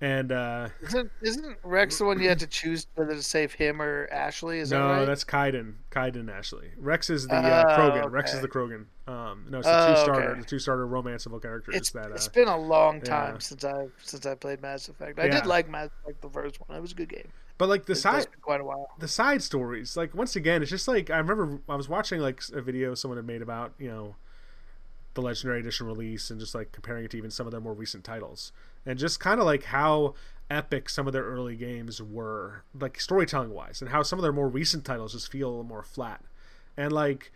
and 0.00 0.30
uh, 0.30 0.68
Isn't, 0.82 1.10
isn't 1.22 1.56
Wrex 1.62 1.98
the 1.98 2.04
one 2.04 2.20
you 2.20 2.28
had 2.28 2.38
to 2.40 2.46
choose 2.46 2.86
whether 2.96 3.14
to 3.14 3.22
save 3.22 3.52
him 3.54 3.80
or 3.80 4.08
Ashley? 4.12 4.58
Is 4.58 4.70
no, 4.70 4.88
that 4.88 4.94
right? 4.94 5.04
that's 5.06 5.24
Kaidan. 5.24 5.74
Kaidan 5.90 6.30
Ashley. 6.30 6.68
Wrex 6.76 7.08
is 7.08 7.26
the 7.26 7.34
uh, 7.34 7.64
Oh, 7.66 7.78
Krogan. 7.80 8.10
Wrex 8.10 8.34
is 8.34 8.40
the 8.42 8.48
Krogan. 8.48 8.84
Um, 9.08 9.46
no, 9.48 9.58
it's 9.58 9.66
the 9.66 9.84
Oh, 9.88 9.94
two 9.94 10.00
starter, 10.02 10.30
okay. 10.32 10.40
the 10.40 10.46
two 10.46 10.58
starter 10.58 10.86
romanceable 10.86 11.40
characters 11.40 11.74
It's, 11.76 11.90
that. 11.92 12.10
Uh, 12.10 12.14
it's 12.14 12.28
been 12.28 12.48
a 12.48 12.58
long 12.58 13.00
time 13.00 13.34
yeah. 13.34 13.38
since 13.38 13.64
I 13.64 13.86
since 14.02 14.26
I 14.26 14.34
played 14.34 14.60
Mass 14.60 14.88
Effect. 14.88 15.18
I 15.18 15.26
Yeah. 15.26 15.30
did 15.40 15.46
like 15.46 15.68
Mass 15.70 15.88
Effect 16.02 16.20
the 16.20 16.28
first 16.30 16.58
one. 16.66 16.76
It 16.76 16.80
was 16.82 16.92
a 16.92 16.96
good 16.96 17.08
game. 17.08 17.28
but 17.56 17.68
like 17.70 17.86
the 17.86 17.92
It's 17.92 18.02
side, 18.02 18.26
quite 18.42 18.60
a 18.60 18.64
while. 18.64 18.88
the 18.98 19.08
side 19.08 19.42
stories 19.42 19.96
like 19.96 20.14
once 20.14 20.36
again 20.36 20.60
it's 20.60 20.70
just 20.70 20.86
like 20.86 21.08
i 21.08 21.16
remember 21.16 21.58
i 21.70 21.74
was 21.74 21.88
watching 21.88 22.20
like 22.20 22.42
a 22.52 22.60
video 22.60 22.94
someone 22.94 23.16
had 23.16 23.24
made 23.26 23.40
about 23.40 23.72
you 23.78 23.88
know 23.88 24.14
the 25.14 25.22
legendary 25.22 25.60
edition 25.60 25.86
release 25.86 26.28
and 26.30 26.38
just 26.38 26.54
like 26.54 26.70
comparing 26.72 27.06
it 27.06 27.10
to 27.12 27.16
even 27.16 27.30
some 27.30 27.46
of 27.46 27.52
their 27.52 27.60
more 27.62 27.72
recent 27.72 28.04
titles 28.04 28.52
and 28.86 28.98
just 28.98 29.20
kind 29.20 29.40
of 29.40 29.46
like 29.46 29.64
how 29.64 30.14
epic 30.48 30.88
some 30.88 31.06
of 31.06 31.12
their 31.12 31.24
early 31.24 31.56
games 31.56 32.00
were 32.00 32.62
like 32.78 33.00
storytelling 33.00 33.50
wise 33.50 33.80
and 33.82 33.90
how 33.90 34.02
some 34.02 34.18
of 34.18 34.22
their 34.22 34.32
more 34.32 34.48
recent 34.48 34.84
titles 34.84 35.12
just 35.12 35.30
feel 35.30 35.48
a 35.48 35.50
little 35.50 35.64
more 35.64 35.82
flat. 35.82 36.22
And 36.76 36.92
like 36.92 37.32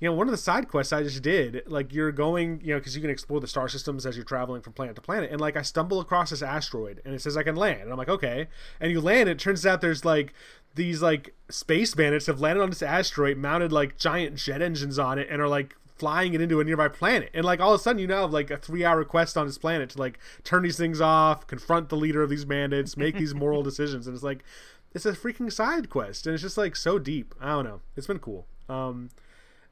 you 0.00 0.08
know 0.08 0.14
one 0.14 0.26
of 0.26 0.32
the 0.32 0.36
side 0.36 0.68
quests 0.68 0.92
i 0.92 1.02
just 1.02 1.22
did 1.22 1.62
like 1.66 1.94
you're 1.94 2.12
going 2.12 2.60
you 2.62 2.74
know 2.74 2.78
because 2.78 2.94
you 2.94 3.00
can 3.00 3.10
explore 3.10 3.40
the 3.40 3.46
star 3.46 3.68
systems 3.68 4.04
as 4.04 4.16
you're 4.16 4.24
traveling 4.24 4.60
from 4.60 4.72
planet 4.72 4.94
to 4.96 5.00
planet 5.00 5.30
and 5.30 5.40
like 5.40 5.56
i 5.56 5.62
stumble 5.62 6.00
across 6.00 6.30
this 6.30 6.42
asteroid 6.42 7.00
and 7.04 7.14
it 7.14 7.22
says 7.22 7.36
i 7.36 7.42
can 7.42 7.56
land 7.56 7.82
and 7.82 7.92
i'm 7.92 7.96
like 7.96 8.08
okay. 8.08 8.48
And 8.80 8.90
you 8.90 9.00
land 9.00 9.28
it 9.28 9.38
turns 9.38 9.64
out 9.64 9.80
there's 9.80 10.04
like 10.04 10.34
these 10.74 11.00
like 11.00 11.34
space 11.48 11.94
bandits 11.94 12.26
have 12.26 12.40
landed 12.40 12.62
on 12.62 12.70
this 12.70 12.82
asteroid 12.82 13.38
mounted 13.38 13.72
like 13.72 13.96
giant 13.96 14.36
jet 14.36 14.60
engines 14.60 14.98
on 14.98 15.18
it 15.18 15.28
and 15.30 15.40
are 15.40 15.48
like 15.48 15.76
flying 15.96 16.34
it 16.34 16.40
into 16.40 16.60
a 16.60 16.64
nearby 16.64 16.88
planet. 16.88 17.30
And 17.34 17.44
like 17.44 17.60
all 17.60 17.74
of 17.74 17.80
a 17.80 17.82
sudden 17.82 18.00
you 18.00 18.06
now 18.06 18.22
have 18.22 18.32
like 18.32 18.50
a 18.50 18.56
three 18.56 18.84
hour 18.84 19.04
quest 19.04 19.36
on 19.36 19.46
this 19.46 19.58
planet 19.58 19.90
to 19.90 19.98
like 19.98 20.18
turn 20.42 20.62
these 20.62 20.76
things 20.76 21.00
off 21.00 21.46
confront 21.46 21.88
the 21.88 21.96
leader 21.96 22.22
of 22.22 22.30
these 22.30 22.44
bandits 22.44 22.96
make 22.96 23.16
these 23.16 23.34
moral 23.34 23.62
decisions. 23.70 24.06
And 24.06 24.14
it's 24.14 24.24
like 24.24 24.44
it's 24.92 25.06
a 25.06 25.12
freaking 25.12 25.52
side 25.52 25.90
quest 25.90 26.26
and 26.26 26.34
it's 26.34 26.42
just 26.42 26.58
like 26.58 26.76
so 26.76 26.98
deep. 26.98 27.34
I 27.40 27.48
don't 27.50 27.64
know. 27.64 27.80
It's 27.96 28.06
been 28.06 28.18
cool. 28.18 28.46
Um 28.68 29.10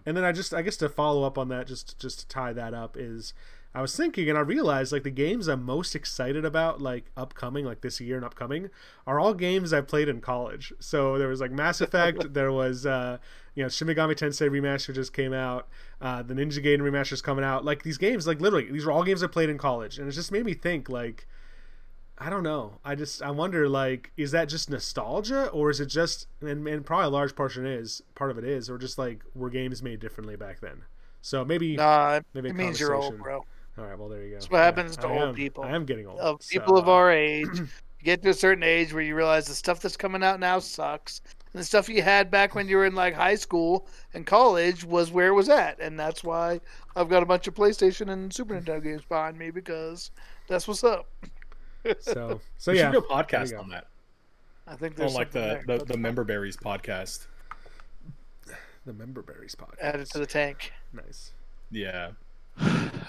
and 0.04 0.16
then 0.16 0.24
I 0.24 0.32
just 0.32 0.54
I 0.54 0.62
guess 0.62 0.76
to 0.78 0.88
follow 0.88 1.24
up 1.24 1.38
on 1.38 1.48
that, 1.48 1.66
just 1.66 1.98
just 1.98 2.20
to 2.20 2.28
tie 2.28 2.52
that 2.52 2.74
up 2.74 2.96
is 2.96 3.34
I 3.74 3.80
was 3.80 3.96
thinking 3.96 4.28
and 4.28 4.36
I 4.36 4.42
realized 4.42 4.92
like 4.92 5.02
the 5.02 5.10
games 5.10 5.48
I'm 5.48 5.64
most 5.64 5.94
excited 5.94 6.44
about 6.44 6.80
like 6.80 7.10
upcoming 7.16 7.64
like 7.64 7.80
this 7.80 8.00
year 8.00 8.16
and 8.16 8.24
upcoming 8.24 8.68
are 9.06 9.18
all 9.18 9.32
games 9.32 9.72
I 9.72 9.80
played 9.80 10.08
in 10.08 10.20
college. 10.20 10.72
So 10.78 11.18
there 11.18 11.28
was 11.28 11.40
like 11.40 11.50
Mass 11.50 11.80
Effect, 11.80 12.34
there 12.34 12.52
was 12.52 12.84
uh 12.84 13.18
you 13.54 13.62
know 13.62 13.68
Shin 13.68 13.88
Megami 13.88 14.14
Tensei 14.14 14.48
remaster 14.48 14.94
just 14.94 15.12
came 15.12 15.32
out, 15.32 15.68
uh 16.00 16.22
the 16.22 16.34
Ninja 16.34 16.64
Gaiden 16.64 16.80
remaster 16.80 17.12
is 17.12 17.22
coming 17.22 17.44
out. 17.44 17.64
Like 17.64 17.82
these 17.82 17.98
games 17.98 18.26
like 18.26 18.40
literally 18.40 18.70
these 18.70 18.84
are 18.86 18.92
all 18.92 19.04
games 19.04 19.22
I 19.22 19.26
played 19.26 19.48
in 19.50 19.58
college 19.58 19.98
and 19.98 20.08
it 20.08 20.12
just 20.12 20.32
made 20.32 20.44
me 20.44 20.54
think 20.54 20.88
like 20.88 21.26
I 22.18 22.30
don't 22.30 22.42
know. 22.44 22.78
I 22.84 22.94
just 22.94 23.22
I 23.22 23.30
wonder 23.30 23.68
like 23.68 24.12
is 24.16 24.30
that 24.30 24.48
just 24.48 24.70
nostalgia 24.70 25.48
or 25.48 25.70
is 25.70 25.80
it 25.80 25.86
just 25.86 26.28
and, 26.40 26.66
and 26.68 26.86
probably 26.86 27.06
a 27.06 27.10
large 27.10 27.34
portion 27.34 27.66
is 27.66 28.02
part 28.14 28.30
of 28.30 28.38
it 28.38 28.44
is 28.44 28.70
or 28.70 28.78
just 28.78 28.96
like 28.98 29.22
were 29.34 29.50
games 29.50 29.82
made 29.82 30.00
differently 30.00 30.36
back 30.36 30.60
then. 30.60 30.84
So 31.20 31.44
maybe 31.44 31.76
Nah, 31.76 32.16
it 32.16 32.26
maybe 32.34 32.50
a 32.50 32.54
means 32.54 32.80
you're 32.80 32.94
old, 32.94 33.18
bro. 33.18 33.44
All 33.78 33.84
right, 33.84 33.98
well 33.98 34.08
there 34.08 34.22
you 34.22 34.30
go. 34.30 34.34
That's 34.34 34.50
what 34.50 34.58
happens 34.58 34.96
to 34.98 35.06
I 35.06 35.10
old 35.10 35.28
am- 35.30 35.34
people. 35.34 35.64
I 35.64 35.70
am 35.70 35.84
getting 35.84 36.06
old. 36.06 36.18
Of 36.18 36.42
so, 36.42 36.58
people 36.60 36.76
of 36.76 36.88
uh, 36.88 36.92
our 36.92 37.10
age, 37.10 37.48
you 38.02 38.06
get 38.06 38.22
to 38.22 38.30
a 38.30 38.34
certain 38.34 38.64
age 38.64 38.92
where 38.92 39.02
you 39.02 39.14
realize 39.14 39.46
the 39.46 39.54
stuff 39.54 39.78
that's 39.78 39.96
coming 39.96 40.24
out 40.24 40.40
now 40.40 40.58
sucks. 40.58 41.20
And 41.52 41.60
the 41.60 41.64
stuff 41.64 41.88
you 41.88 42.02
had 42.02 42.32
back 42.32 42.54
when 42.54 42.66
you 42.66 42.76
were 42.76 42.86
in 42.86 42.96
like 42.96 43.14
high 43.14 43.36
school 43.36 43.86
and 44.12 44.26
college 44.26 44.84
was 44.84 45.12
where 45.12 45.28
it 45.28 45.34
was 45.34 45.48
at, 45.48 45.78
and 45.80 46.00
that's 46.00 46.24
why 46.24 46.60
I've 46.96 47.08
got 47.08 47.22
a 47.22 47.26
bunch 47.26 47.46
of 47.46 47.54
PlayStation 47.54 48.10
and 48.10 48.32
Super 48.32 48.58
Nintendo 48.58 48.82
games 48.82 49.02
behind 49.08 49.38
me 49.38 49.50
because 49.50 50.10
that's 50.48 50.66
what's 50.66 50.82
up. 50.82 51.06
So 52.00 52.40
so 52.58 52.72
we 52.72 52.78
yeah. 52.78 52.90
should 52.90 52.92
do 52.92 53.06
a 53.06 53.24
podcast 53.24 53.58
on 53.58 53.68
that. 53.68 53.86
I 54.66 54.76
think 54.76 54.98
On 54.98 55.12
like 55.12 55.30
the 55.30 55.40
there. 55.40 55.64
the, 55.66 55.72
Let's 55.74 55.84
the 55.84 55.98
member 55.98 56.24
berries 56.24 56.56
podcast. 56.56 57.26
The 58.84 58.92
member 58.92 59.22
berries 59.22 59.54
podcast. 59.54 59.80
add 59.80 60.00
it 60.00 60.10
to 60.10 60.18
the 60.18 60.26
tank. 60.26 60.72
Nice. 60.92 61.32
Yeah. 61.70 62.12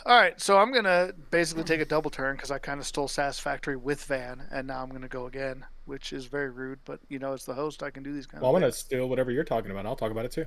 All 0.06 0.20
right, 0.20 0.40
so 0.40 0.58
I'm 0.58 0.74
gonna 0.74 1.14
basically 1.32 1.64
take 1.64 1.80
a 1.80 1.86
double 1.86 2.10
turn 2.10 2.36
because 2.36 2.52
I 2.52 2.58
kind 2.58 2.80
of 2.80 2.86
stole 2.86 3.08
Satisfactory 3.08 3.78
with 3.78 4.04
Van, 4.06 4.44
and 4.52 4.68
now 4.68 4.84
I'm 4.84 4.90
gonna 4.90 5.08
go 5.08 5.28
again, 5.28 5.66
which 5.86 6.12
is 6.12 6.26
very 6.26 6.50
rude. 6.50 6.80
But 6.84 7.00
you 7.08 7.20
know, 7.20 7.34
as 7.34 7.46
the 7.46 7.54
host, 7.54 7.84
I 7.84 7.90
can 7.90 8.04
do 8.04 8.12
these 8.14 8.28
kind 8.28 8.42
Well, 8.42 8.54
I'm 8.54 8.62
gonna 8.62 8.72
steal 8.74 9.08
whatever 9.08 9.32
you're 9.32 9.46
talking 9.46 9.72
about. 9.72 9.86
I'll 9.86 9.96
talk 9.96 10.12
about 10.12 10.26
it 10.26 10.32
too. 10.32 10.46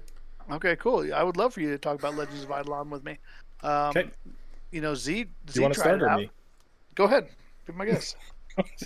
Okay, 0.50 0.76
cool. 0.76 1.12
I 1.14 1.22
would 1.22 1.38
love 1.38 1.54
for 1.54 1.60
you 1.60 1.70
to 1.70 1.78
talk 1.78 1.98
about 1.98 2.16
Legends 2.16 2.42
of 2.42 2.50
IdleOn 2.50 2.90
with 2.90 3.02
me. 3.04 3.18
Um, 3.62 3.90
Okay. 3.96 4.10
You 4.72 4.80
know, 4.82 4.94
Z. 4.94 5.24
Do 5.46 5.52
you 5.54 5.62
want 5.62 5.74
to 5.74 5.80
start 5.80 6.02
or 6.02 6.16
me? 6.16 6.30
Go 6.94 7.04
ahead. 7.04 7.28
Be 7.66 7.72
my 7.72 7.86
guest. 7.86 8.16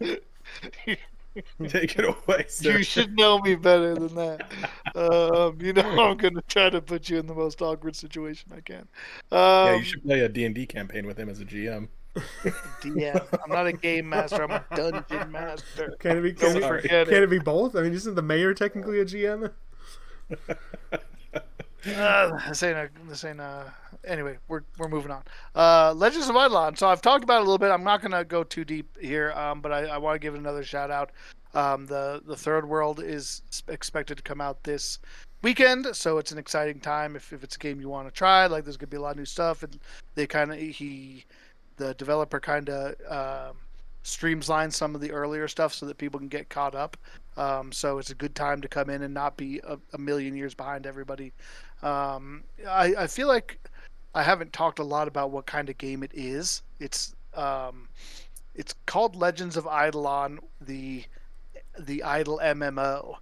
Take 1.68 1.98
it 1.98 2.04
away, 2.04 2.46
sir. 2.48 2.78
you 2.78 2.82
should 2.82 3.16
know 3.16 3.38
me 3.40 3.54
better 3.54 3.94
than 3.94 4.14
that. 4.16 4.50
Um, 4.94 5.58
you 5.60 5.72
know, 5.72 5.82
I'm 5.82 6.16
gonna 6.16 6.42
try 6.48 6.70
to 6.70 6.80
put 6.80 7.08
you 7.08 7.18
in 7.18 7.26
the 7.26 7.34
most 7.34 7.62
awkward 7.62 7.94
situation 7.94 8.50
I 8.56 8.60
can. 8.60 8.80
Um, 8.80 8.88
yeah, 9.30 9.74
you 9.76 9.84
should 9.84 10.02
play 10.02 10.20
a 10.20 10.28
D&D 10.28 10.66
campaign 10.66 11.06
with 11.06 11.18
him 11.18 11.28
as 11.28 11.40
a 11.40 11.44
GM. 11.44 11.88
DM. 12.82 13.40
I'm 13.44 13.50
not 13.50 13.66
a 13.66 13.72
game 13.72 14.08
master. 14.08 14.42
I'm 14.42 14.50
a 14.50 14.64
dungeon 14.74 15.30
master. 15.30 15.96
Can 16.00 16.18
it 16.18 16.22
be 16.22 16.32
Don't 16.32 16.60
can, 16.60 16.74
it, 16.74 16.82
can 16.88 17.00
it. 17.08 17.22
it 17.22 17.30
be 17.30 17.38
both? 17.38 17.76
I 17.76 17.82
mean, 17.82 17.92
isn't 17.92 18.16
the 18.16 18.22
mayor 18.22 18.52
technically 18.52 18.98
a 18.98 19.04
GM? 19.04 19.52
Uh, 21.86 22.38
this 22.48 22.62
ain't 22.62 22.76
a, 22.76 22.90
this 23.08 23.24
ain't 23.24 23.40
a, 23.40 23.72
anyway, 24.04 24.36
we're, 24.48 24.62
we're 24.78 24.88
moving 24.88 25.10
on. 25.10 25.22
Uh, 25.54 25.94
Legends 25.94 26.28
of 26.28 26.34
IdleOn. 26.34 26.76
So 26.76 26.88
I've 26.88 27.00
talked 27.00 27.24
about 27.24 27.38
it 27.38 27.40
a 27.40 27.44
little 27.44 27.58
bit. 27.58 27.70
I'm 27.70 27.84
not 27.84 28.02
going 28.02 28.12
to 28.12 28.24
go 28.24 28.44
too 28.44 28.64
deep 28.64 28.98
here, 29.00 29.32
um, 29.32 29.60
but 29.60 29.72
I, 29.72 29.86
I 29.86 29.98
want 29.98 30.14
to 30.14 30.18
give 30.18 30.34
it 30.34 30.38
another 30.38 30.62
shout 30.62 30.90
out. 30.90 31.10
Um, 31.54 31.86
the, 31.86 32.22
the 32.26 32.36
third 32.36 32.68
world 32.68 33.00
is 33.02 33.42
expected 33.68 34.16
to 34.18 34.22
come 34.22 34.40
out 34.40 34.62
this 34.62 34.98
weekend. 35.42 35.86
So 35.96 36.18
it's 36.18 36.32
an 36.32 36.38
exciting 36.38 36.80
time. 36.80 37.16
If, 37.16 37.32
if 37.32 37.42
it's 37.42 37.56
a 37.56 37.58
game 37.58 37.80
you 37.80 37.88
want 37.88 38.08
to 38.08 38.12
try, 38.12 38.46
like 38.46 38.64
there's 38.64 38.76
going 38.76 38.88
to 38.88 38.94
be 38.94 38.98
a 38.98 39.00
lot 39.00 39.12
of 39.12 39.16
new 39.16 39.24
stuff 39.24 39.62
and 39.62 39.78
they 40.14 40.26
kind 40.26 40.52
of, 40.52 40.58
he, 40.58 41.24
the 41.76 41.94
developer 41.94 42.40
kind 42.40 42.68
of, 42.68 42.94
um, 43.48 43.56
streamlines 44.04 44.72
some 44.72 44.94
of 44.94 45.00
the 45.00 45.12
earlier 45.12 45.46
stuff 45.48 45.74
so 45.74 45.86
that 45.86 45.98
people 45.98 46.18
can 46.18 46.28
get 46.28 46.48
caught 46.48 46.74
up. 46.74 46.96
Um, 47.36 47.72
so 47.72 47.98
it's 47.98 48.10
a 48.10 48.14
good 48.14 48.34
time 48.34 48.60
to 48.60 48.68
come 48.68 48.90
in 48.90 49.02
and 49.02 49.14
not 49.14 49.36
be 49.36 49.60
a, 49.64 49.78
a 49.92 49.98
million 49.98 50.36
years 50.36 50.54
behind 50.54 50.86
everybody. 50.86 51.32
Um, 51.82 52.44
I, 52.68 52.94
I 52.98 53.06
feel 53.06 53.28
like 53.28 53.58
I 54.14 54.22
haven't 54.22 54.52
talked 54.52 54.78
a 54.78 54.84
lot 54.84 55.08
about 55.08 55.30
what 55.30 55.46
kind 55.46 55.68
of 55.68 55.78
game 55.78 56.02
it 56.02 56.10
is. 56.14 56.62
It's 56.78 57.14
um, 57.34 57.88
it's 58.54 58.74
called 58.86 59.16
Legends 59.16 59.56
of 59.56 59.64
IdleOn, 59.64 60.38
the 60.60 61.04
the 61.78 62.02
Idle 62.02 62.40
MMO, 62.42 63.16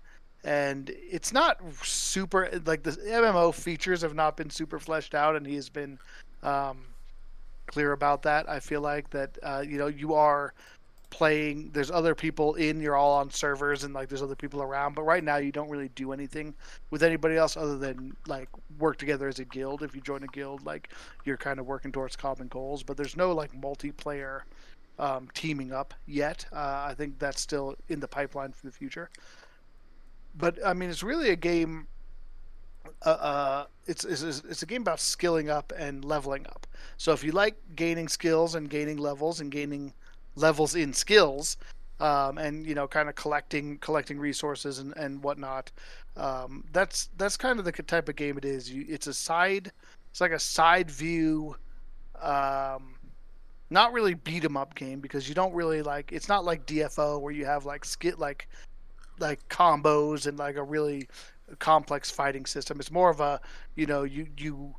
and 0.44 0.90
it's 0.94 1.32
not 1.32 1.60
super 1.82 2.48
like 2.64 2.82
the 2.82 2.92
MMO 2.92 3.54
features 3.54 4.02
have 4.02 4.14
not 4.14 4.36
been 4.36 4.50
super 4.50 4.78
fleshed 4.78 5.14
out, 5.14 5.36
and 5.36 5.46
he 5.46 5.54
has 5.56 5.68
been 5.68 5.98
um, 6.42 6.78
clear 7.68 7.92
about 7.92 8.22
that. 8.22 8.48
I 8.48 8.58
feel 8.58 8.80
like 8.80 9.08
that 9.10 9.38
uh, 9.42 9.64
you 9.66 9.78
know 9.78 9.86
you 9.86 10.14
are 10.14 10.52
playing 11.10 11.70
there's 11.72 11.90
other 11.90 12.14
people 12.14 12.54
in 12.54 12.80
you're 12.80 12.96
all 12.96 13.12
on 13.12 13.30
servers 13.30 13.84
and 13.84 13.94
like 13.94 14.08
there's 14.08 14.22
other 14.22 14.36
people 14.36 14.60
around 14.60 14.94
but 14.94 15.02
right 15.02 15.24
now 15.24 15.36
you 15.36 15.50
don't 15.50 15.70
really 15.70 15.88
do 15.94 16.12
anything 16.12 16.54
with 16.90 17.02
anybody 17.02 17.36
else 17.36 17.56
other 17.56 17.78
than 17.78 18.14
like 18.26 18.48
work 18.78 18.98
together 18.98 19.26
as 19.26 19.38
a 19.38 19.44
guild 19.46 19.82
if 19.82 19.94
you 19.94 20.02
join 20.02 20.22
a 20.22 20.26
guild 20.28 20.64
like 20.66 20.90
you're 21.24 21.36
kind 21.36 21.58
of 21.58 21.66
working 21.66 21.90
towards 21.90 22.14
common 22.14 22.46
goals 22.48 22.82
but 22.82 22.96
there's 22.96 23.16
no 23.16 23.32
like 23.32 23.52
multiplayer 23.52 24.42
um, 24.98 25.28
teaming 25.32 25.72
up 25.72 25.94
yet 26.06 26.44
uh, 26.52 26.84
i 26.86 26.94
think 26.94 27.18
that's 27.18 27.40
still 27.40 27.74
in 27.88 28.00
the 28.00 28.08
pipeline 28.08 28.52
for 28.52 28.66
the 28.66 28.72
future 28.72 29.08
but 30.36 30.58
i 30.64 30.74
mean 30.74 30.90
it's 30.90 31.02
really 31.02 31.30
a 31.30 31.36
game 31.36 31.86
uh, 33.04 33.08
uh, 33.08 33.66
it's, 33.86 34.04
it's 34.04 34.22
it's 34.22 34.62
a 34.62 34.66
game 34.66 34.82
about 34.82 35.00
skilling 35.00 35.50
up 35.50 35.72
and 35.76 36.04
leveling 36.04 36.46
up. 36.46 36.66
So 36.96 37.12
if 37.12 37.24
you 37.24 37.32
like 37.32 37.56
gaining 37.76 38.08
skills 38.08 38.54
and 38.54 38.68
gaining 38.68 38.98
levels 38.98 39.40
and 39.40 39.50
gaining 39.50 39.92
levels 40.36 40.74
in 40.74 40.92
skills, 40.92 41.56
um, 42.00 42.38
and 42.38 42.66
you 42.66 42.74
know, 42.74 42.86
kind 42.86 43.08
of 43.08 43.14
collecting 43.14 43.78
collecting 43.78 44.18
resources 44.18 44.78
and 44.78 44.96
and 44.96 45.22
whatnot, 45.22 45.70
um, 46.16 46.64
that's 46.72 47.08
that's 47.16 47.36
kind 47.36 47.58
of 47.58 47.64
the 47.64 47.72
type 47.72 48.08
of 48.08 48.16
game 48.16 48.36
it 48.38 48.44
is. 48.44 48.70
You, 48.70 48.84
it's 48.88 49.06
a 49.06 49.14
side, 49.14 49.72
it's 50.10 50.20
like 50.20 50.32
a 50.32 50.38
side 50.38 50.90
view, 50.90 51.56
um, 52.20 52.94
not 53.70 53.92
really 53.92 54.14
beat 54.14 54.44
'em 54.44 54.56
up 54.56 54.74
game 54.74 55.00
because 55.00 55.28
you 55.28 55.34
don't 55.34 55.54
really 55.54 55.82
like. 55.82 56.12
It's 56.12 56.28
not 56.28 56.44
like 56.44 56.66
DFO 56.66 57.20
where 57.20 57.32
you 57.32 57.46
have 57.46 57.64
like 57.66 57.84
skit 57.84 58.18
like 58.18 58.48
like 59.20 59.48
combos 59.48 60.26
and 60.26 60.38
like 60.38 60.56
a 60.56 60.62
really 60.62 61.08
complex 61.56 62.10
fighting 62.10 62.46
system. 62.46 62.78
It's 62.80 62.90
more 62.90 63.10
of 63.10 63.20
a, 63.20 63.40
you 63.74 63.86
know, 63.86 64.02
you 64.04 64.26
you 64.36 64.74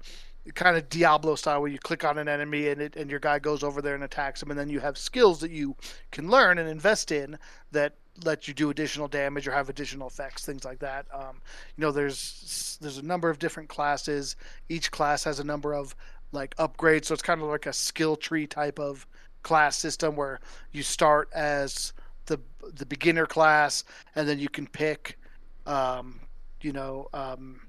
kind 0.56 0.78
of 0.78 0.90
Diablo 0.90 1.36
style 1.36 1.62
where 1.62 1.70
you 1.70 1.80
click 1.80 2.04
on 2.04 2.18
an 2.18 2.28
enemy 2.28 2.70
and 2.70 2.82
it 2.82 2.96
and 2.96 3.10
your 3.10 3.20
guy 3.20 3.40
goes 3.40 3.64
over 3.64 3.82
there 3.82 3.96
and 3.96 4.04
attacks 4.04 4.42
him, 4.42 4.52
and 4.52 4.60
then 4.60 4.70
you 4.70 4.80
have 4.80 4.98
skills 4.98 5.40
that 5.40 5.52
you 5.52 5.76
can 6.12 6.30
learn 6.30 6.58
and 6.58 6.70
invest 6.70 7.12
in 7.12 7.38
that 7.72 7.96
let 8.24 8.48
you 8.48 8.54
do 8.54 8.70
additional 8.70 9.08
damage 9.08 9.48
or 9.48 9.52
have 9.52 9.70
additional 9.70 10.08
effects, 10.08 10.46
things 10.46 10.66
like 10.66 10.80
that. 10.80 11.06
Um, 11.14 11.42
you 11.78 11.82
know, 11.82 11.92
there's 11.92 12.78
there's 12.82 12.98
a 12.98 13.06
number 13.06 13.30
of 13.30 13.40
different 13.40 13.70
classes. 13.70 14.36
Each 14.68 14.92
class 14.92 15.24
has 15.24 15.40
a 15.40 15.44
number 15.44 15.74
of 15.74 15.96
like 16.32 16.56
upgrades, 16.58 17.06
so 17.06 17.14
it's 17.14 17.24
kind 17.24 17.42
of 17.42 17.48
like 17.48 17.66
a 17.66 17.74
skill 17.74 18.16
tree 18.16 18.48
type 18.48 18.80
of 18.80 19.08
class 19.44 19.78
system 19.78 20.16
where 20.16 20.40
you 20.72 20.84
start 20.84 21.30
as 21.34 21.94
the 22.26 22.40
the 22.76 22.86
beginner 22.86 23.26
class, 23.26 23.84
and 24.16 24.28
then 24.28 24.40
you 24.40 24.50
can 24.50 24.68
pick, 24.68 25.18
um, 25.66 26.20
you 26.62 26.72
know, 26.72 27.08
um, 27.14 27.62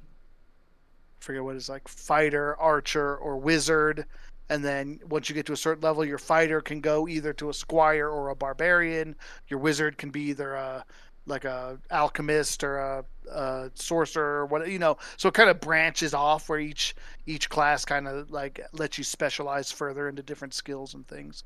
forget 1.21 1.45
what 1.45 1.57
it's 1.57 1.69
like, 1.69 1.87
fighter, 1.89 2.57
archer, 2.57 3.17
or 3.17 3.37
wizard. 3.37 4.07
And 4.49 4.65
then 4.65 5.01
once 5.09 5.29
you 5.29 5.35
get 5.35 5.47
to 5.47 5.53
a 5.53 5.57
certain 5.57 5.83
level, 5.83 6.05
your 6.05 6.19
fighter 6.19 6.61
can 6.61 6.81
go 6.81 7.07
either 7.07 7.33
to 7.35 7.51
a 7.51 7.55
squire 7.55 8.09
or 8.09 8.31
a 8.31 8.35
barbarian. 8.35 9.15
Your 9.49 9.61
wizard 9.61 9.97
can 9.97 10.11
be 10.11 10.23
either 10.23 10.55
a 10.55 10.85
like 11.27 11.45
a 11.45 11.79
alchemist 11.91 12.65
or 12.65 12.79
a, 12.79 13.05
a 13.31 13.71
sorcerer 13.75 14.41
or 14.41 14.47
what 14.47 14.69
you 14.69 14.79
know. 14.79 14.97
So 15.17 15.29
it 15.29 15.35
kind 15.35 15.51
of 15.51 15.61
branches 15.61 16.15
off 16.15 16.49
where 16.49 16.59
each 16.59 16.95
each 17.27 17.49
class 17.49 17.85
kind 17.85 18.09
of 18.09 18.31
like 18.31 18.61
lets 18.73 18.99
you 18.99 19.05
specialize 19.05 19.71
further 19.71 20.09
into 20.09 20.23
different 20.23 20.55
skills 20.55 20.95
and 20.95 21.07
things. 21.07 21.45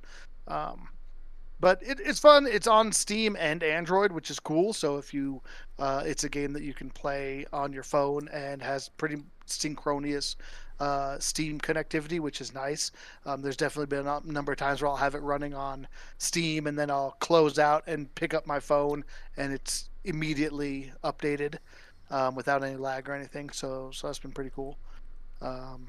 Um, 0.48 0.88
but 1.64 1.82
it, 1.82 1.98
it's 1.98 2.18
fun. 2.18 2.46
It's 2.46 2.66
on 2.66 2.92
Steam 2.92 3.38
and 3.40 3.62
Android, 3.62 4.12
which 4.12 4.30
is 4.30 4.38
cool. 4.38 4.74
So 4.74 4.98
if 4.98 5.14
you, 5.14 5.40
uh, 5.78 6.02
it's 6.04 6.22
a 6.22 6.28
game 6.28 6.52
that 6.52 6.62
you 6.62 6.74
can 6.74 6.90
play 6.90 7.46
on 7.54 7.72
your 7.72 7.82
phone 7.82 8.28
and 8.34 8.60
has 8.60 8.90
pretty 8.90 9.22
synchronous 9.46 10.36
uh, 10.78 11.18
Steam 11.20 11.58
connectivity, 11.58 12.20
which 12.20 12.42
is 12.42 12.52
nice. 12.52 12.92
Um, 13.24 13.40
there's 13.40 13.56
definitely 13.56 13.86
been 13.86 14.06
a 14.06 14.20
number 14.30 14.52
of 14.52 14.58
times 14.58 14.82
where 14.82 14.90
I'll 14.90 14.96
have 14.98 15.14
it 15.14 15.22
running 15.22 15.54
on 15.54 15.88
Steam 16.18 16.66
and 16.66 16.78
then 16.78 16.90
I'll 16.90 17.16
close 17.20 17.58
out 17.58 17.82
and 17.86 18.14
pick 18.14 18.34
up 18.34 18.46
my 18.46 18.60
phone 18.60 19.02
and 19.38 19.50
it's 19.50 19.88
immediately 20.04 20.92
updated 21.02 21.56
um, 22.10 22.34
without 22.34 22.62
any 22.62 22.76
lag 22.76 23.08
or 23.08 23.14
anything. 23.14 23.48
So 23.48 23.88
so 23.90 24.08
that's 24.08 24.18
been 24.18 24.32
pretty 24.32 24.50
cool. 24.54 24.76
Um, 25.40 25.86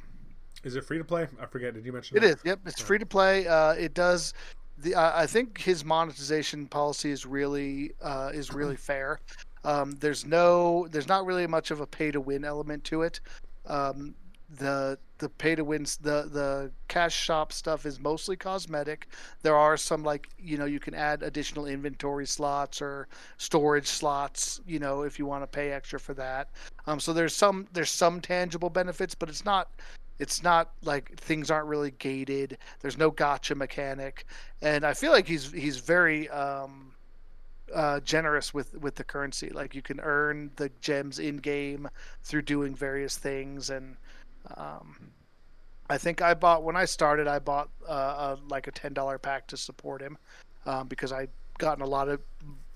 Is 0.63 0.77
it 0.77 0.85
free 0.85 0.99
to 0.99 1.03
play? 1.03 1.27
I 1.37 1.45
forget. 1.47 1.73
Did 1.73 1.85
you 1.85 1.91
mention 1.91 2.15
it 2.15 2.21
that? 2.21 2.29
is. 2.29 2.37
Yep, 2.45 2.59
it's 2.65 2.81
free 2.81 2.97
to 2.97 3.05
play. 3.05 3.45
Uh, 3.45 3.73
it 3.73 3.93
does. 3.93 4.33
The 4.77 4.95
uh, 4.95 5.11
I 5.15 5.25
think 5.25 5.59
his 5.59 5.85
monetization 5.85 6.67
policy 6.67 7.11
is 7.11 7.25
really 7.25 7.91
uh, 8.01 8.31
is 8.33 8.53
really 8.53 8.75
fair. 8.91 9.19
Um, 9.63 9.93
there's 9.99 10.25
no, 10.25 10.87
there's 10.91 11.07
not 11.07 11.25
really 11.25 11.47
much 11.47 11.71
of 11.71 11.81
a 11.81 11.87
pay 11.87 12.11
to 12.11 12.21
win 12.21 12.45
element 12.45 12.83
to 12.85 13.01
it. 13.01 13.19
Um, 13.65 14.13
the 14.59 14.97
the 15.17 15.29
pay 15.29 15.55
to 15.55 15.63
wins 15.63 15.97
the 15.97 16.29
the 16.31 16.71
cash 16.87 17.15
shop 17.15 17.51
stuff 17.51 17.85
is 17.85 17.99
mostly 17.99 18.35
cosmetic. 18.35 19.07
There 19.41 19.55
are 19.55 19.75
some 19.75 20.03
like 20.03 20.29
you 20.37 20.57
know 20.57 20.65
you 20.65 20.79
can 20.79 20.93
add 20.93 21.23
additional 21.23 21.65
inventory 21.65 22.27
slots 22.27 22.81
or 22.81 23.07
storage 23.37 23.87
slots. 23.87 24.61
You 24.67 24.79
know 24.79 25.01
if 25.01 25.17
you 25.17 25.25
want 25.25 25.43
to 25.43 25.47
pay 25.47 25.71
extra 25.71 25.99
for 25.99 26.13
that. 26.13 26.49
Um, 26.85 26.99
so 26.99 27.11
there's 27.11 27.35
some 27.35 27.67
there's 27.73 27.89
some 27.89 28.21
tangible 28.21 28.69
benefits, 28.69 29.15
but 29.15 29.29
it's 29.29 29.45
not 29.45 29.69
it's 30.19 30.43
not 30.43 30.71
like 30.83 31.15
things 31.17 31.51
aren't 31.51 31.67
really 31.67 31.91
gated. 31.91 32.57
There's 32.79 32.97
no 32.97 33.11
gotcha 33.11 33.55
mechanic, 33.55 34.25
and 34.61 34.85
I 34.85 34.93
feel 34.93 35.11
like 35.11 35.27
he's 35.27 35.51
he's 35.51 35.77
very 35.77 36.29
um, 36.29 36.93
uh, 37.73 37.99
generous 38.01 38.53
with 38.53 38.73
with 38.79 38.95
the 38.95 39.03
currency. 39.03 39.49
Like 39.49 39.75
you 39.75 39.81
can 39.81 39.99
earn 39.99 40.51
the 40.55 40.69
gems 40.81 41.19
in 41.19 41.37
game 41.37 41.89
through 42.23 42.43
doing 42.43 42.73
various 42.75 43.17
things, 43.17 43.69
and 43.69 43.97
um, 44.55 44.95
I 45.89 45.97
think 45.97 46.21
I 46.21 46.33
bought 46.33 46.63
when 46.63 46.75
I 46.75 46.85
started. 46.85 47.27
I 47.27 47.39
bought 47.39 47.69
uh, 47.87 48.35
a, 48.35 48.39
like 48.47 48.67
a 48.67 48.71
ten 48.71 48.93
dollar 48.93 49.17
pack 49.17 49.47
to 49.47 49.57
support 49.57 50.01
him 50.01 50.17
um, 50.65 50.87
because 50.87 51.11
I 51.11 51.27
gotten 51.57 51.83
a 51.83 51.87
lot 51.87 52.09
of 52.09 52.21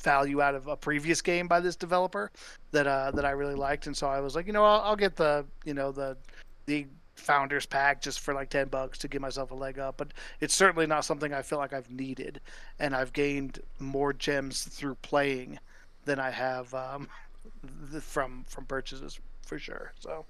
value 0.02 0.42
out 0.42 0.56
of 0.56 0.68
a 0.68 0.78
previous 0.78 1.22
game 1.22 1.48
by 1.48 1.60
this 1.60 1.76
developer 1.76 2.32
that 2.72 2.88
uh, 2.88 3.12
that 3.12 3.24
I 3.24 3.32
really 3.32 3.56
liked, 3.56 3.88
and 3.88 3.96
so 3.96 4.08
I 4.08 4.20
was 4.20 4.36
like, 4.36 4.46
you 4.46 4.54
know, 4.54 4.66
I'll, 4.66 4.82
I'll 4.82 4.96
get 4.96 5.16
the 5.16 5.46
you 5.64 5.74
know 5.74 5.94
the 5.94 6.18
the 6.66 6.86
founders 7.20 7.66
pack 7.66 8.02
just 8.02 8.20
for 8.20 8.34
like 8.34 8.50
10 8.50 8.68
bucks 8.70 8.98
to 9.00 9.08
give 9.08 9.22
myself 9.22 9.52
a 9.52 9.56
leg 9.56 9.78
up 9.80 9.98
but 9.98 10.10
it's 10.40 10.56
certainly 10.56 10.88
not 10.88 11.06
something 11.06 11.34
i 11.34 11.42
feel 11.42 11.58
like 11.60 11.74
i've 11.74 11.92
needed 11.92 12.40
and 12.80 12.96
i've 12.96 13.14
gained 13.14 13.60
more 13.80 14.14
gems 14.14 14.64
through 14.64 14.96
playing 14.96 15.60
than 16.06 16.20
i 16.20 16.30
have 16.30 16.74
um, 16.74 17.08
from 18.02 18.44
from 18.48 18.66
purchases 18.66 19.20
for 19.46 19.60
sure 19.60 19.92
so 20.00 20.26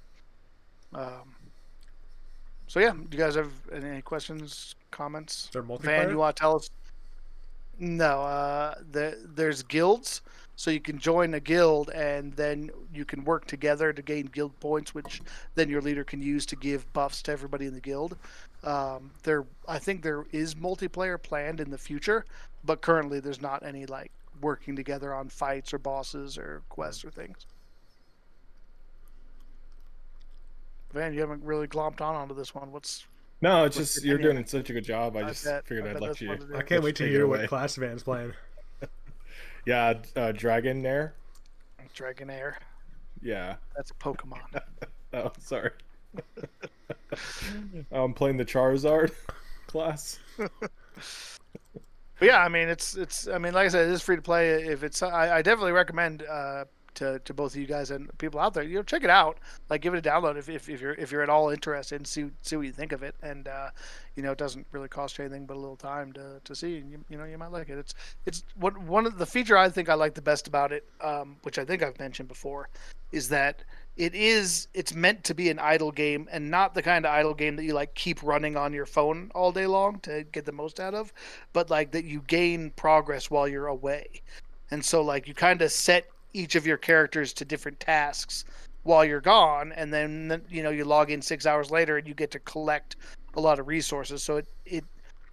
um, 0.93 1.35
so 2.67 2.79
yeah 2.79 2.91
do 2.91 3.17
you 3.17 3.23
guys 3.23 3.35
have 3.35 3.51
any 3.73 4.01
questions 4.01 4.75
comments 4.91 5.45
Is 5.45 5.49
there 5.51 5.63
multiplayer? 5.63 5.83
van 5.83 6.09
you 6.09 6.17
want 6.17 6.35
to 6.35 6.39
tell 6.39 6.55
us 6.55 6.69
no 7.77 8.21
uh 8.21 8.75
the, 8.91 9.17
there's 9.35 9.63
guilds 9.63 10.21
so 10.59 10.71
you 10.71 10.81
can 10.81 10.99
join 10.99 11.33
a 11.35 11.39
guild 11.39 11.89
and 11.91 12.33
then 12.33 12.69
you 12.93 13.05
can 13.05 13.23
work 13.23 13.45
together 13.45 13.93
to 13.93 14.01
gain 14.01 14.25
guild 14.25 14.59
points 14.59 14.93
which 14.93 15.21
then 15.55 15.69
your 15.69 15.81
leader 15.81 16.03
can 16.03 16.21
use 16.21 16.45
to 16.45 16.57
give 16.57 16.91
buffs 16.91 17.21
to 17.21 17.31
everybody 17.31 17.65
in 17.65 17.73
the 17.73 17.79
guild 17.79 18.17
um, 18.65 19.09
there 19.23 19.45
i 19.69 19.79
think 19.79 20.01
there 20.03 20.25
is 20.33 20.55
multiplayer 20.55 21.21
planned 21.21 21.61
in 21.61 21.71
the 21.71 21.77
future 21.77 22.25
but 22.65 22.81
currently 22.81 23.21
there's 23.21 23.41
not 23.41 23.63
any 23.65 23.85
like 23.85 24.11
working 24.41 24.75
together 24.75 25.13
on 25.13 25.29
fights 25.29 25.73
or 25.73 25.77
bosses 25.77 26.37
or 26.37 26.61
quests 26.67 27.05
or 27.05 27.09
things 27.09 27.45
van 30.91 31.13
you 31.13 31.21
haven't 31.21 31.41
really 31.41 31.67
glomped 31.67 32.01
on 32.01 32.15
onto 32.15 32.35
this 32.35 32.53
one 32.53 32.69
what's 32.73 33.05
No, 33.41 33.63
it's 33.63 33.77
just 33.77 34.03
you're 34.03 34.17
doing 34.17 34.45
such 34.45 34.69
a 34.69 34.73
good 34.73 34.83
job. 34.83 35.15
I 35.15 35.21
I 35.21 35.23
just 35.29 35.45
bet- 35.45 35.65
figured 35.65 35.87
I 35.87 35.91
I'd 35.91 36.01
let 36.01 36.19
you. 36.19 36.27
what 36.27 36.41
it 36.41 36.49
is. 36.49 36.51
I 36.53 36.61
can't 36.63 36.83
wait 36.83 36.97
to 36.97 37.07
hear 37.07 37.25
what 37.27 37.47
class 37.47 37.77
Van's 37.77 38.03
playing. 38.03 38.33
Yeah, 39.65 39.93
uh, 40.15 40.31
Dragonair. 40.33 41.11
dragonair 41.95 42.55
Yeah. 43.21 43.55
that's 43.75 43.91
a 43.91 43.93
pokemon 43.95 44.39
Oh, 45.13 45.31
sorry. 45.39 45.71
I'm 47.91 48.13
playing 48.13 48.37
the 48.37 48.45
Charizard 48.45 49.11
class. 49.67 50.19
But 50.37 50.71
yeah, 52.21 52.39
I 52.43 52.49
mean, 52.49 52.67
it's 52.67 52.95
it's. 52.95 53.27
I 53.27 53.37
mean, 53.37 53.53
like 53.53 53.65
I 53.65 53.69
said, 53.69 53.87
it 53.89 53.91
is 53.91 54.01
free 54.01 54.17
to 54.17 54.21
play. 54.21 54.51
If 54.51 54.83
it's, 54.83 55.01
I, 55.01 55.37
I 55.37 55.41
definitely 55.41 55.71
recommend 55.71 56.21
uh, 56.23 56.65
to 56.99 57.19
to 57.19 57.33
both 57.33 57.53
of 57.53 57.59
you 57.59 57.65
guys 57.65 57.91
and 57.91 58.15
people 58.17 58.39
out 58.39 58.53
there, 58.53 58.63
you 58.63 58.75
know, 58.75 58.83
check 58.83 59.03
it 59.03 59.09
out. 59.09 59.39
Like, 59.69 59.81
give 59.81 59.93
it 59.93 60.05
a 60.05 60.09
download 60.09 60.37
if, 60.37 60.49
if, 60.49 60.69
if 60.69 60.79
you're 60.79 60.93
if 60.93 61.11
you're 61.11 61.23
at 61.23 61.29
all 61.29 61.49
interested 61.49 61.95
and 61.95 62.07
see 62.07 62.29
see 62.41 62.55
what 62.55 62.65
you 62.65 62.71
think 62.71 62.91
of 62.91 63.03
it. 63.03 63.15
And 63.21 63.47
uh, 63.47 63.69
you 64.15 64.23
know, 64.23 64.31
it 64.31 64.37
doesn't 64.37 64.67
really 64.71 64.87
cost 64.87 65.17
you 65.17 65.25
anything 65.25 65.45
but 65.45 65.55
a 65.55 65.59
little 65.59 65.75
time 65.75 66.11
to, 66.13 66.41
to 66.43 66.55
see. 66.55 66.77
And 66.77 66.91
you, 66.91 67.03
you 67.09 67.17
know, 67.17 67.23
you 67.23 67.37
might 67.37 67.51
like 67.51 67.69
it. 67.69 67.77
It's 67.77 67.95
it's 68.25 68.43
what 68.55 68.77
one 68.77 69.05
of 69.05 69.17
the 69.17 69.25
feature 69.25 69.57
I 69.57 69.69
think 69.69 69.89
I 69.89 69.95
like 69.95 70.13
the 70.13 70.21
best 70.21 70.47
about 70.47 70.71
it, 70.71 70.85
um, 71.01 71.37
which 71.43 71.57
I 71.57 71.65
think 71.65 71.81
I've 71.81 71.97
mentioned 71.99 72.27
before, 72.27 72.69
is 73.11 73.29
that 73.29 73.63
it 73.97 74.15
is 74.15 74.67
it's 74.73 74.93
meant 74.93 75.23
to 75.25 75.33
be 75.33 75.49
an 75.49 75.59
idle 75.59 75.91
game 75.91 76.27
and 76.31 76.49
not 76.49 76.73
the 76.73 76.81
kind 76.81 77.05
of 77.05 77.11
idle 77.11 77.33
game 77.33 77.55
that 77.57 77.63
you 77.63 77.73
like 77.73 77.93
keep 77.95 78.23
running 78.23 78.55
on 78.55 78.73
your 78.73 78.85
phone 78.85 79.29
all 79.35 79.51
day 79.51 79.67
long 79.67 79.99
to 79.99 80.23
get 80.31 80.45
the 80.45 80.51
most 80.51 80.79
out 80.79 80.93
of 80.93 81.11
but 81.51 81.69
like 81.69 81.91
that 81.91 82.05
you 82.05 82.23
gain 82.27 82.71
progress 82.77 83.29
while 83.29 83.47
you're 83.47 83.67
away 83.67 84.07
and 84.71 84.83
so 84.83 85.01
like 85.01 85.27
you 85.27 85.33
kind 85.33 85.61
of 85.61 85.71
set 85.71 86.07
each 86.33 86.55
of 86.55 86.65
your 86.65 86.77
characters 86.77 87.33
to 87.33 87.45
different 87.45 87.79
tasks 87.79 88.45
while 88.83 89.03
you're 89.03 89.21
gone 89.21 89.71
and 89.73 89.93
then 89.93 90.41
you 90.49 90.63
know 90.63 90.69
you 90.69 90.85
log 90.85 91.11
in 91.11 91.21
six 91.21 91.45
hours 91.45 91.69
later 91.69 91.97
and 91.97 92.07
you 92.07 92.13
get 92.13 92.31
to 92.31 92.39
collect 92.39 92.95
a 93.35 93.41
lot 93.41 93.59
of 93.59 93.67
resources. 93.67 94.23
So 94.23 94.37
it 94.37 94.47
it 94.65 94.83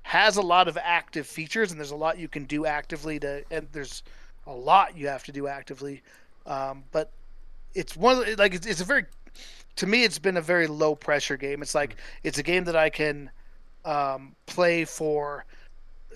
has 0.03 0.37
a 0.37 0.43
lot 0.43 0.69
of 0.69 0.79
active 0.81 1.27
features 1.27 1.71
and 1.71 1.81
there's 1.81 1.91
a 1.91 1.97
lot 1.97 2.19
you 2.19 2.29
can 2.29 2.45
do 2.45 2.67
actively 2.67 3.19
to 3.21 3.45
and 3.51 3.67
there's 3.73 4.03
a 4.47 4.53
lot 4.53 4.97
you 4.97 5.09
have 5.09 5.25
to 5.25 5.33
do 5.33 5.49
actively. 5.49 6.03
Um, 6.47 6.85
but 6.93 7.11
it's 7.75 7.97
one 7.97 8.19
of 8.19 8.27
the, 8.27 8.37
like 8.37 8.55
it's, 8.55 8.67
it's 8.67 8.81
a 8.81 8.85
very 8.85 9.05
to 9.77 9.87
me 9.87 10.05
it's 10.05 10.19
been 10.19 10.37
a 10.37 10.43
very 10.43 10.67
low 10.67 10.95
pressure 10.95 11.37
game. 11.37 11.63
It's 11.63 11.75
like 11.75 11.97
it's 12.23 12.39
a 12.39 12.43
game 12.43 12.65
that 12.65 12.77
i 12.77 12.91
can 12.91 13.31
um, 13.85 14.35
play 14.47 14.85
for 14.85 15.45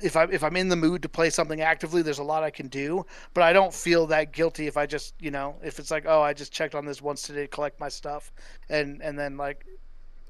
if 0.02 0.16
I 0.16 0.24
if 0.24 0.42
I'm 0.42 0.56
in 0.56 0.68
the 0.68 0.76
mood 0.76 1.02
to 1.02 1.08
play 1.08 1.30
something 1.30 1.60
actively, 1.60 2.02
there's 2.02 2.18
a 2.18 2.24
lot 2.24 2.42
I 2.42 2.50
can 2.50 2.68
do, 2.68 3.06
but 3.34 3.42
I 3.42 3.52
don't 3.52 3.72
feel 3.72 4.06
that 4.08 4.32
guilty 4.32 4.66
if 4.66 4.76
I 4.76 4.86
just 4.86 5.14
you 5.20 5.30
know 5.30 5.56
if 5.62 5.78
it's 5.78 5.90
like 5.90 6.04
oh 6.06 6.22
I 6.22 6.32
just 6.32 6.52
checked 6.52 6.74
on 6.74 6.84
this 6.84 7.02
once 7.02 7.22
today 7.22 7.42
to 7.42 7.48
collect 7.48 7.80
my 7.80 7.88
stuff, 7.88 8.32
and 8.68 9.00
and 9.02 9.18
then 9.18 9.36
like 9.36 9.64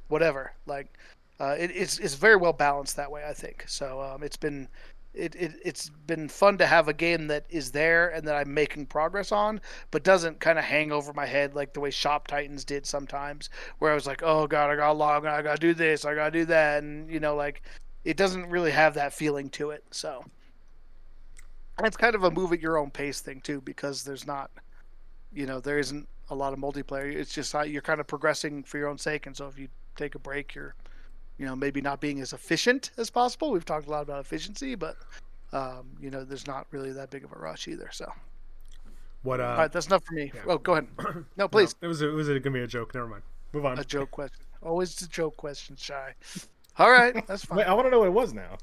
whatever 0.09 0.53
like 0.67 0.99
uh, 1.41 1.57
it, 1.59 1.71
it's 1.71 1.99
it's 1.99 2.15
very 2.15 2.37
well 2.37 2.53
balanced 2.53 2.97
that 2.97 3.11
way 3.11 3.25
I 3.27 3.33
think. 3.33 3.65
So 3.67 4.01
um, 4.01 4.23
it's 4.23 4.37
been 4.37 4.69
it, 5.15 5.35
it 5.35 5.53
it's 5.65 5.91
been 6.07 6.29
fun 6.29 6.59
to 6.59 6.67
have 6.67 6.89
a 6.89 6.93
game 6.93 7.27
that 7.29 7.45
is 7.51 7.73
there 7.73 8.11
and 8.11 8.27
that 8.29 8.37
I'm 8.37 8.55
making 8.55 8.87
progress 8.87 9.33
on, 9.33 9.61
but 9.91 10.05
doesn't 10.05 10.41
kind 10.41 10.59
of 10.59 10.65
hang 10.65 10.93
over 10.93 11.13
my 11.13 11.27
head 11.27 11.55
like 11.55 11.73
the 11.73 11.81
way 11.81 11.91
Shop 11.91 12.29
Titans 12.29 12.65
did 12.65 12.87
sometimes, 12.87 13.51
where 13.79 13.91
I 13.91 13.95
was 13.95 14.07
like, 14.07 14.23
oh 14.23 14.47
god, 14.47 14.71
I 14.71 14.77
gotta 14.77 14.93
log, 14.93 15.27
I 15.27 15.43
gotta 15.43 15.59
do 15.59 15.75
this, 15.75 16.05
I 16.05 16.15
gotta 16.15 16.31
do 16.31 16.45
that, 16.47 16.83
and 16.83 17.11
you 17.11 17.21
know 17.21 17.35
like 17.35 17.63
it 18.05 18.17
doesn't 18.17 18.49
really 18.49 18.71
have 18.71 18.95
that 18.95 19.13
feeling 19.13 19.49
to 19.51 19.71
it. 19.71 19.85
So 19.91 20.25
and 21.81 21.87
it's 21.87 21.97
kind 21.97 22.15
of 22.15 22.25
a 22.25 22.31
move 22.31 22.53
at 22.53 22.61
your 22.61 22.77
own 22.77 22.91
pace 22.91 23.21
thing 23.21 23.41
too, 23.41 23.63
because 23.63 24.05
there's 24.05 24.27
not, 24.27 24.51
you 25.33 25.47
know, 25.47 25.61
there 25.61 25.79
isn't 25.79 26.07
a 26.29 26.35
lot 26.35 26.53
of 26.53 26.59
multiplayer. 26.59 27.11
It's 27.11 27.33
just 27.33 27.55
you're 27.67 27.81
kind 27.81 28.01
of 28.01 28.07
progressing 28.07 28.63
for 28.65 28.77
your 28.77 28.89
own 28.89 28.99
sake, 28.99 29.27
and 29.27 29.35
so 29.35 29.47
if 29.47 29.59
you 29.59 29.67
take 29.97 30.15
a 30.15 30.19
break, 30.19 30.55
you're, 30.55 30.75
you 31.39 31.47
know, 31.47 31.57
maybe 31.57 31.81
not 31.81 31.99
being 31.99 32.21
as 32.21 32.35
efficient 32.35 32.91
as 32.99 33.09
possible. 33.09 33.51
We've 33.51 33.65
talked 33.65 33.87
a 33.87 33.91
lot 33.91 34.03
about 34.03 34.21
efficiency, 34.21 34.75
but 34.75 34.97
um, 35.55 35.87
you 35.99 36.11
know, 36.11 36.23
there's 36.23 36.47
not 36.47 36.67
really 36.71 36.93
that 36.93 37.09
big 37.09 37.25
of 37.25 37.33
a 37.33 37.37
rush 37.37 37.67
either. 37.67 37.89
So, 37.93 38.13
What? 39.23 39.41
Uh, 39.41 39.45
all 39.45 39.57
right, 39.57 39.73
that's 39.73 39.87
enough 39.87 40.05
for 40.05 40.13
me. 40.13 40.31
yeah. 40.35 40.43
Oh, 40.47 40.59
go 40.59 40.73
ahead. 40.73 40.87
No, 40.99 41.25
no, 41.39 41.49
please. 41.49 41.75
it 41.81 41.87
was 41.87 42.03
a, 42.03 42.11
it 42.11 42.13
was 42.13 42.29
gonna 42.29 42.51
be 42.51 42.61
a 42.61 42.67
joke. 42.67 42.95
Never 42.95 43.07
mind. 43.07 43.23
Move 43.55 43.65
on. 43.65 43.79
A 43.79 43.85
joke 43.85 44.11
question. 44.11 44.45
Always 44.63 45.01
a 45.01 45.09
joke 45.09 45.39
question, 45.39 45.77
shy. 45.77 46.13
All 46.79 46.91
right, 46.91 47.27
that's 47.27 47.45
fine. 47.45 47.59
Wait, 47.59 47.67
I 47.67 47.75
want 47.75 47.87
to 47.87 47.91
know 47.91 47.99
what 47.99 48.09
it 48.09 48.13
was 48.13 48.33
now. 48.33 48.57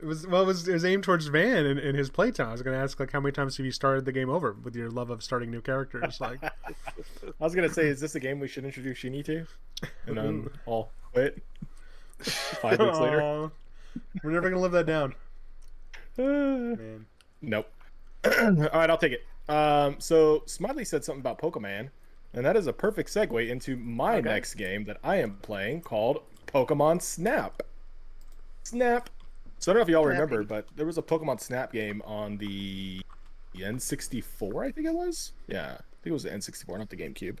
It 0.00 0.06
was 0.06 0.26
well, 0.26 0.42
it 0.42 0.46
was, 0.46 0.66
it 0.66 0.72
was 0.72 0.84
aimed 0.84 1.04
towards 1.04 1.26
Van 1.28 1.64
in, 1.64 1.78
in 1.78 1.94
his 1.94 2.10
playtime. 2.10 2.48
I 2.48 2.52
was 2.52 2.62
going 2.62 2.76
to 2.76 2.82
ask 2.82 2.98
like 2.98 3.12
how 3.12 3.20
many 3.20 3.30
times 3.32 3.56
have 3.58 3.66
you 3.66 3.70
started 3.70 4.04
the 4.04 4.10
game 4.10 4.30
over 4.30 4.52
with 4.64 4.74
your 4.74 4.90
love 4.90 5.10
of 5.10 5.22
starting 5.22 5.50
new 5.50 5.60
characters? 5.60 6.20
Like, 6.20 6.42
I 6.42 6.50
was 7.38 7.54
gonna 7.54 7.68
say, 7.68 7.86
is 7.86 8.00
this 8.00 8.16
a 8.16 8.20
game 8.20 8.40
we 8.40 8.48
should 8.48 8.64
introduce 8.64 8.98
Shinny 8.98 9.22
to? 9.24 9.46
And 10.06 10.16
then 10.16 10.50
I'll 10.66 10.90
quit. 11.12 11.40
Five 12.20 12.80
weeks 12.80 12.98
later. 12.98 13.22
Aw, 13.22 13.50
we're 14.24 14.30
never 14.30 14.48
going 14.50 14.54
to 14.54 14.60
live 14.60 14.72
that 14.72 14.86
down, 14.86 15.14
man. 16.16 17.06
Nope. 17.44 17.66
All 18.24 18.32
right, 18.52 18.88
I'll 18.88 18.96
take 18.96 19.12
it. 19.12 19.24
Um, 19.52 19.96
so 19.98 20.44
Smiley 20.46 20.84
said 20.84 21.04
something 21.04 21.20
about 21.20 21.38
Pokemon, 21.40 21.90
and 22.34 22.46
that 22.46 22.56
is 22.56 22.68
a 22.68 22.72
perfect 22.72 23.08
segue 23.12 23.48
into 23.48 23.76
my 23.76 24.18
Okay. 24.18 24.28
next 24.28 24.54
game 24.54 24.84
that 24.84 24.98
I 25.02 25.16
am 25.16 25.38
playing 25.42 25.80
called 25.82 26.22
Pokemon 26.52 27.02
Snap. 27.02 27.62
Snap. 28.64 29.10
So 29.58 29.70
I 29.70 29.74
don't 29.74 29.80
know 29.80 29.82
if 29.82 29.88
y'all 29.88 30.04
remember, 30.04 30.42
but 30.42 30.66
there 30.76 30.86
was 30.86 30.98
a 30.98 31.02
Pokemon 31.02 31.40
Snap 31.40 31.72
game 31.72 32.02
on 32.04 32.38
the 32.38 33.02
N64, 33.56 34.66
I 34.66 34.72
think 34.72 34.86
it 34.86 34.94
was. 34.94 35.32
Yeah, 35.46 35.72
I 35.72 35.94
think 36.02 36.06
it 36.06 36.12
was 36.12 36.24
the 36.24 36.30
N64, 36.30 36.78
not 36.78 36.90
the 36.90 36.96
GameCube. 36.96 37.38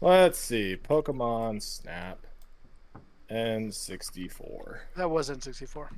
Let's 0.00 0.38
see, 0.38 0.76
Pokemon 0.76 1.62
Snap 1.62 2.26
N64. 3.30 4.78
That 4.96 5.10
was 5.10 5.30
N64. 5.30 5.88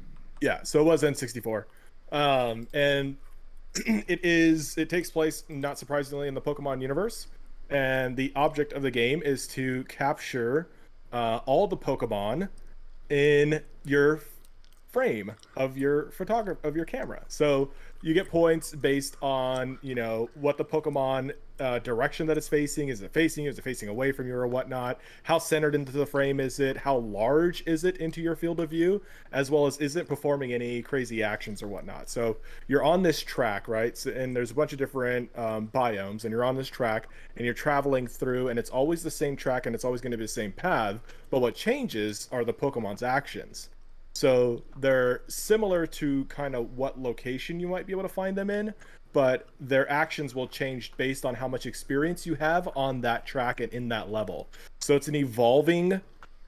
Yeah, 0.41 0.63
so 0.63 0.81
it 0.81 0.85
was 0.85 1.03
N64. 1.03 1.65
Um, 2.13 2.69
and 2.73 3.17
it 3.75 4.25
is 4.25 4.79
it 4.79 4.89
takes 4.89 5.11
place 5.11 5.45
not 5.49 5.79
surprisingly 5.79 6.29
in 6.29 6.35
the 6.35 6.41
Pokemon 6.41 6.81
universe. 6.81 7.27
And 7.71 8.17
the 8.17 8.33
object 8.35 8.73
of 8.73 8.83
the 8.83 8.91
game 8.91 9.23
is 9.23 9.47
to 9.49 9.85
capture 9.85 10.69
uh, 11.13 11.41
all 11.47 11.67
the 11.67 11.77
Pokemon 11.77 12.49
in 13.09 13.63
your 13.85 14.21
frame 14.91 15.33
of 15.57 15.77
your 15.77 16.11
photograph 16.11 16.59
of 16.65 16.75
your 16.75 16.85
camera. 16.85 17.23
So 17.29 17.71
you 18.03 18.15
get 18.15 18.29
points 18.29 18.75
based 18.75 19.17
on 19.21 19.79
you 19.83 19.95
know 19.95 20.31
what 20.35 20.57
the 20.57 20.65
Pokemon 20.65 21.33
uh, 21.61 21.79
direction 21.81 22.27
that 22.29 22.39
it's 22.39 22.49
facing. 22.49 22.89
Is 22.89 23.03
it 23.03 23.13
facing? 23.13 23.47
Is 23.47 23.59
it 23.59 23.63
facing 23.63 23.89
away 23.89 24.13
from 24.13 24.29
you 24.29 24.35
or 24.35 24.47
whatnot? 24.47 25.01
How 25.25 25.39
centered 25.39 25.75
into 25.75 25.93
the 25.93 26.07
frame 26.07 26.41
is 26.41 26.61
it? 26.61 26.77
How 26.77 26.99
large 26.99 27.65
is 27.67 27.85
it 27.85 27.97
into 27.99 28.21
your 28.21 28.37
field 28.37 28.61
of 28.61 28.71
view? 28.71 29.03
As 29.33 29.51
well 29.51 29.67
as 29.67 29.77
is 29.79 29.97
it 29.97 30.09
performing 30.09 30.53
any 30.53 30.83
crazy 30.83 31.23
actions 31.23 31.63
or 31.63 31.69
whatnot? 31.69 32.09
So 32.09 32.37
you're 32.69 32.85
on 32.85 33.03
this 33.03 33.21
track, 33.21 33.69
right? 33.69 33.97
So, 33.97 34.11
and 34.13 34.35
there's 34.35 34.53
a 34.53 34.55
bunch 34.55 34.73
of 34.73 34.79
different 34.79 35.37
um, 35.37 35.69
biomes, 35.75 36.25
and 36.25 36.31
you're 36.31 36.45
on 36.45 36.57
this 36.57 36.69
track, 36.69 37.09
and 37.37 37.45
you're 37.45 37.55
traveling 37.55 38.07
through, 38.07 38.49
and 38.49 38.59
it's 38.59 38.71
always 38.71 39.03
the 39.03 39.11
same 39.11 39.37
track, 39.37 39.67
and 39.67 39.75
it's 39.75 39.85
always 39.85 40.01
going 40.01 40.13
to 40.13 40.17
be 40.17 40.25
the 40.25 40.29
same 40.29 40.53
path. 40.53 41.01
But 41.31 41.41
what 41.41 41.55
changes 41.55 42.29
are 42.33 42.45
the 42.45 42.55
Pokemon's 42.55 43.03
actions. 43.03 43.71
So 44.15 44.63
they're 44.77 45.23
similar 45.29 45.87
to 45.87 46.25
kind 46.25 46.55
of 46.55 46.77
what 46.77 46.99
location 46.99 47.61
you 47.61 47.69
might 47.69 47.87
be 47.87 47.93
able 47.93 48.03
to 48.03 48.09
find 48.09 48.37
them 48.37 48.51
in, 48.51 48.75
but 49.13 49.49
their 49.61 49.91
actions 49.91 50.35
will 50.35 50.49
change 50.49 50.93
based 50.97 51.25
on 51.25 51.35
how 51.35 51.49
much 51.49 51.67
experience 51.67 52.27
you 52.27 52.35
have 52.35 52.69
on 52.77 53.01
that 53.03 53.27
track 53.27 53.61
and 53.61 53.73
in 53.73 53.89
that 53.91 54.11
level. 54.11 54.49
So 54.81 54.97
it's 54.97 55.09
an 55.09 55.15
evolving 55.15 56.01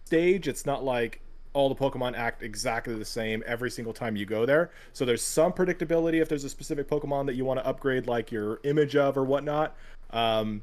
stage. 0.05 0.49
It's 0.49 0.67
not 0.67 0.83
like 0.85 1.21
all 1.53 1.69
the 1.69 1.75
Pokemon 1.75 2.17
act 2.17 2.43
exactly 2.43 2.95
the 2.95 3.05
same 3.05 3.43
every 3.47 3.71
single 3.71 3.93
time 3.93 4.17
you 4.17 4.27
go 4.27 4.47
there. 4.47 4.71
So 4.93 5.05
there's 5.05 5.23
some 5.23 5.53
predictability 5.53 6.21
if 6.21 6.29
there's 6.29 6.45
a 6.45 6.51
specific 6.51 6.89
Pokemon 6.89 7.27
that 7.27 7.35
you 7.35 7.45
want 7.45 7.61
to 7.61 7.67
upgrade, 7.67 8.07
like 8.07 8.31
your 8.31 8.61
image 8.65 8.97
of 8.97 9.17
or 9.17 9.25
whatnot. 9.25 9.77
Um, 10.11 10.63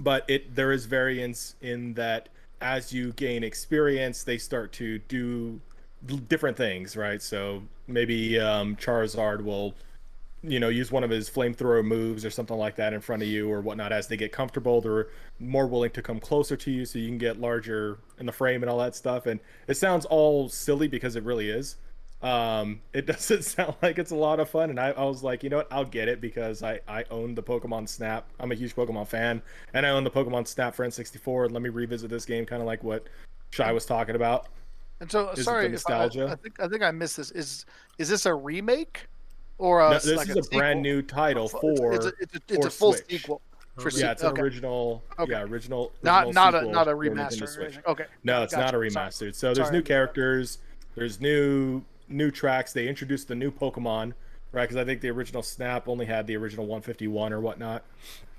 but 0.00 0.24
it 0.28 0.54
there 0.54 0.72
is 0.72 0.86
variance 0.86 1.56
in 1.60 1.94
that 1.94 2.28
as 2.60 2.92
you 2.92 3.12
gain 3.12 3.44
experience, 3.44 4.24
they 4.24 4.38
start 4.38 4.72
to 4.72 4.98
do 5.00 5.60
different 6.06 6.56
things, 6.56 6.96
right? 6.96 7.20
So 7.22 7.62
maybe 7.86 8.38
um, 8.38 8.76
Charizard 8.76 9.42
will 9.42 9.74
you 10.46 10.60
know 10.60 10.68
use 10.68 10.92
one 10.92 11.02
of 11.02 11.10
his 11.10 11.30
flamethrower 11.30 11.84
moves 11.84 12.24
or 12.24 12.30
something 12.30 12.56
like 12.56 12.76
that 12.76 12.92
in 12.92 13.00
front 13.00 13.22
of 13.22 13.28
you 13.28 13.50
or 13.50 13.62
whatnot 13.62 13.92
as 13.92 14.06
they 14.06 14.16
get 14.16 14.32
comfortable. 14.32 14.80
They're 14.80 15.08
more 15.40 15.66
willing 15.66 15.90
to 15.92 16.02
come 16.02 16.20
closer 16.20 16.56
to 16.56 16.70
you 16.70 16.84
so 16.84 16.98
you 16.98 17.08
can 17.08 17.18
get 17.18 17.40
larger 17.40 17.98
in 18.18 18.26
the 18.26 18.32
frame 18.32 18.62
and 18.62 18.70
all 18.70 18.78
that 18.78 18.94
stuff. 18.94 19.26
And 19.26 19.40
it 19.68 19.76
sounds 19.76 20.04
all 20.04 20.48
silly 20.48 20.86
because 20.86 21.16
it 21.16 21.24
really 21.24 21.48
is. 21.48 21.76
Um, 22.22 22.80
it 22.92 23.06
doesn't 23.06 23.42
sound 23.44 23.74
like 23.80 23.98
it's 23.98 24.10
a 24.10 24.16
lot 24.16 24.38
of 24.38 24.50
fun. 24.50 24.70
And 24.70 24.78
I, 24.78 24.90
I 24.90 25.04
was 25.04 25.22
like 25.22 25.42
you 25.42 25.48
know 25.48 25.58
what? 25.58 25.68
I'll 25.72 25.84
get 25.84 26.08
it 26.08 26.20
because 26.20 26.62
i 26.62 26.80
i 26.86 27.04
own 27.10 27.34
the 27.34 27.42
pokemon 27.42 27.88
snap. 27.88 28.26
I'm 28.38 28.52
a 28.52 28.54
huge 28.54 28.76
pokemon 28.76 29.08
fan 29.08 29.40
and 29.72 29.86
i 29.86 29.90
own 29.90 30.04
the 30.04 30.10
pokemon 30.10 30.46
snap 30.46 30.74
for 30.74 30.86
n64 30.86 31.50
let 31.50 31.62
me 31.62 31.68
revisit 31.68 32.10
this 32.10 32.24
game 32.24 32.44
kind 32.44 32.60
of 32.60 32.66
like 32.66 32.82
what 32.82 33.06
shy 33.50 33.70
was 33.72 33.86
talking 33.86 34.16
about 34.16 34.48
And 35.04 35.12
so, 35.12 35.28
Is 35.32 35.44
sorry, 35.44 35.68
the 35.68 35.74
if 35.74 35.90
I. 35.90 36.04
I 36.04 36.34
think 36.34 36.58
I 36.58 36.66
think 36.66 36.82
I 36.82 36.90
missed 36.90 37.18
this. 37.18 37.30
Is 37.32 37.66
is 37.98 38.08
this 38.08 38.24
a 38.24 38.32
remake 38.34 39.06
or 39.58 39.82
a, 39.82 39.90
No, 39.90 39.98
this 39.98 40.16
like 40.16 40.30
is 40.30 40.46
a, 40.46 40.56
brand 40.56 40.80
new 40.80 41.02
title 41.02 41.44
It's- 41.44 41.60
for 41.60 41.92
It's, 41.92 42.06
a, 42.06 42.12
it's, 42.18 42.34
a, 42.34 42.40
it's 42.48 42.56
for 42.56 42.68
a 42.68 42.70
full 42.70 42.92
Switch. 42.94 43.20
sequel 43.20 43.42
oh. 43.76 43.82
for 43.82 43.90
yeah 43.90 44.12
it's 44.12 44.22
an 44.22 44.28
okay. 44.28 44.40
original 44.40 45.02
Okay. 45.18 45.32
yeah 45.32 45.42
original, 45.42 45.92
not 46.02 46.24
original 46.28 46.32
not 46.32 46.54
a 46.54 46.58
sequel 46.60 46.72
not 46.72 46.88
a 46.88 46.92
remaster. 46.92 47.46
Switch. 47.46 47.78
Okay. 47.86 48.06
No, 48.24 48.42
it's 48.44 48.54
not 48.54 48.60
a 48.74 48.78
Gotcha. 48.78 48.90
Sorry. 48.90 48.90
remastered. 49.10 49.34
So 49.34 49.52
there's 49.52 49.66
Sorry. 49.66 49.76
new 49.76 49.82
characters, 49.82 50.56
there's 50.94 51.20
new 51.20 51.82
new 52.08 52.30
tracks. 52.30 52.72
They 52.72 52.88
introduced 52.88 53.28
the 53.28 53.34
new 53.34 53.50
Pokemon, 53.50 54.14
right? 54.52 54.62
Because 54.62 54.78
I 54.78 54.86
think 54.86 55.02
the 55.02 55.10
original 55.10 55.42
Snap 55.42 55.86
only 55.86 56.06
had 56.06 56.26
the 56.26 56.38
original 56.38 56.64
151 56.64 57.30
or 57.30 57.40
whatnot. 57.42 57.84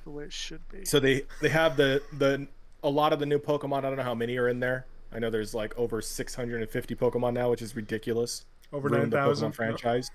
The 0.03 0.09
way 0.09 0.23
it 0.23 0.33
should 0.33 0.67
be. 0.69 0.83
So 0.83 0.99
they 0.99 1.25
they 1.43 1.49
have 1.49 1.77
the 1.77 2.01
the 2.17 2.47
a 2.81 2.89
lot 2.89 3.13
of 3.13 3.19
the 3.19 3.27
new 3.27 3.37
Pokemon. 3.37 3.77
I 3.77 3.81
don't 3.81 3.97
know 3.97 4.03
how 4.03 4.15
many 4.15 4.35
are 4.37 4.49
in 4.49 4.59
there. 4.59 4.87
I 5.11 5.19
know 5.19 5.29
there's 5.29 5.53
like 5.53 5.77
over 5.77 6.01
650 6.01 6.95
Pokemon 6.95 7.33
now, 7.33 7.49
which 7.49 7.61
is 7.61 7.75
ridiculous. 7.75 8.45
Over 8.73 8.89
the 8.89 8.97
9,000. 8.97 9.51
Pokemon 9.51 9.55
franchise. 9.55 10.09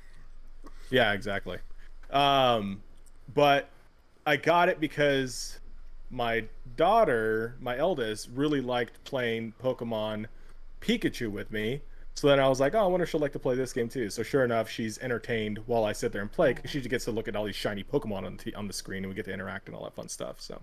Yeah, 0.91 1.13
exactly. 1.13 1.59
Um, 2.11 2.83
but 3.35 3.69
I 4.27 4.37
got 4.37 4.69
it 4.69 4.81
because 4.81 5.61
my 6.11 6.45
daughter, 6.77 7.57
my 7.61 7.79
eldest, 7.79 8.29
really 8.35 8.61
liked 8.61 9.03
playing 9.05 9.55
Pokemon 9.63 10.27
Pikachu 10.81 11.31
with 11.31 11.51
me. 11.53 11.81
So 12.15 12.27
then 12.27 12.41
I 12.41 12.49
was 12.49 12.61
like, 12.61 12.75
oh, 12.75 12.81
I 12.81 12.87
wonder 12.87 13.05
if 13.05 13.11
she'll 13.11 13.21
like 13.21 13.33
to 13.33 13.39
play 13.39 13.55
this 13.55 13.73
game 13.73 13.89
too. 13.89 14.11
So 14.11 14.23
sure 14.23 14.45
enough, 14.45 14.69
she's 14.69 14.99
entertained 14.99 15.59
while 15.67 15.85
I 15.85 15.93
sit 15.93 16.13
there 16.13 16.21
and 16.21 16.31
play 16.31 16.53
because 16.53 16.71
she 16.71 16.81
gets 16.81 17.05
to 17.07 17.13
look 17.13 17.29
at 17.29 17.37
all 17.37 17.45
these 17.45 17.57
shiny 17.57 17.85
Pokemon 17.85 18.27
on 18.27 18.39
the, 18.45 18.55
on 18.55 18.67
the 18.67 18.73
screen 18.73 19.05
and 19.05 19.09
we 19.09 19.15
get 19.15 19.25
to 19.27 19.33
interact 19.33 19.69
and 19.69 19.77
all 19.77 19.85
that 19.85 19.95
fun 19.95 20.09
stuff. 20.09 20.41
So 20.41 20.61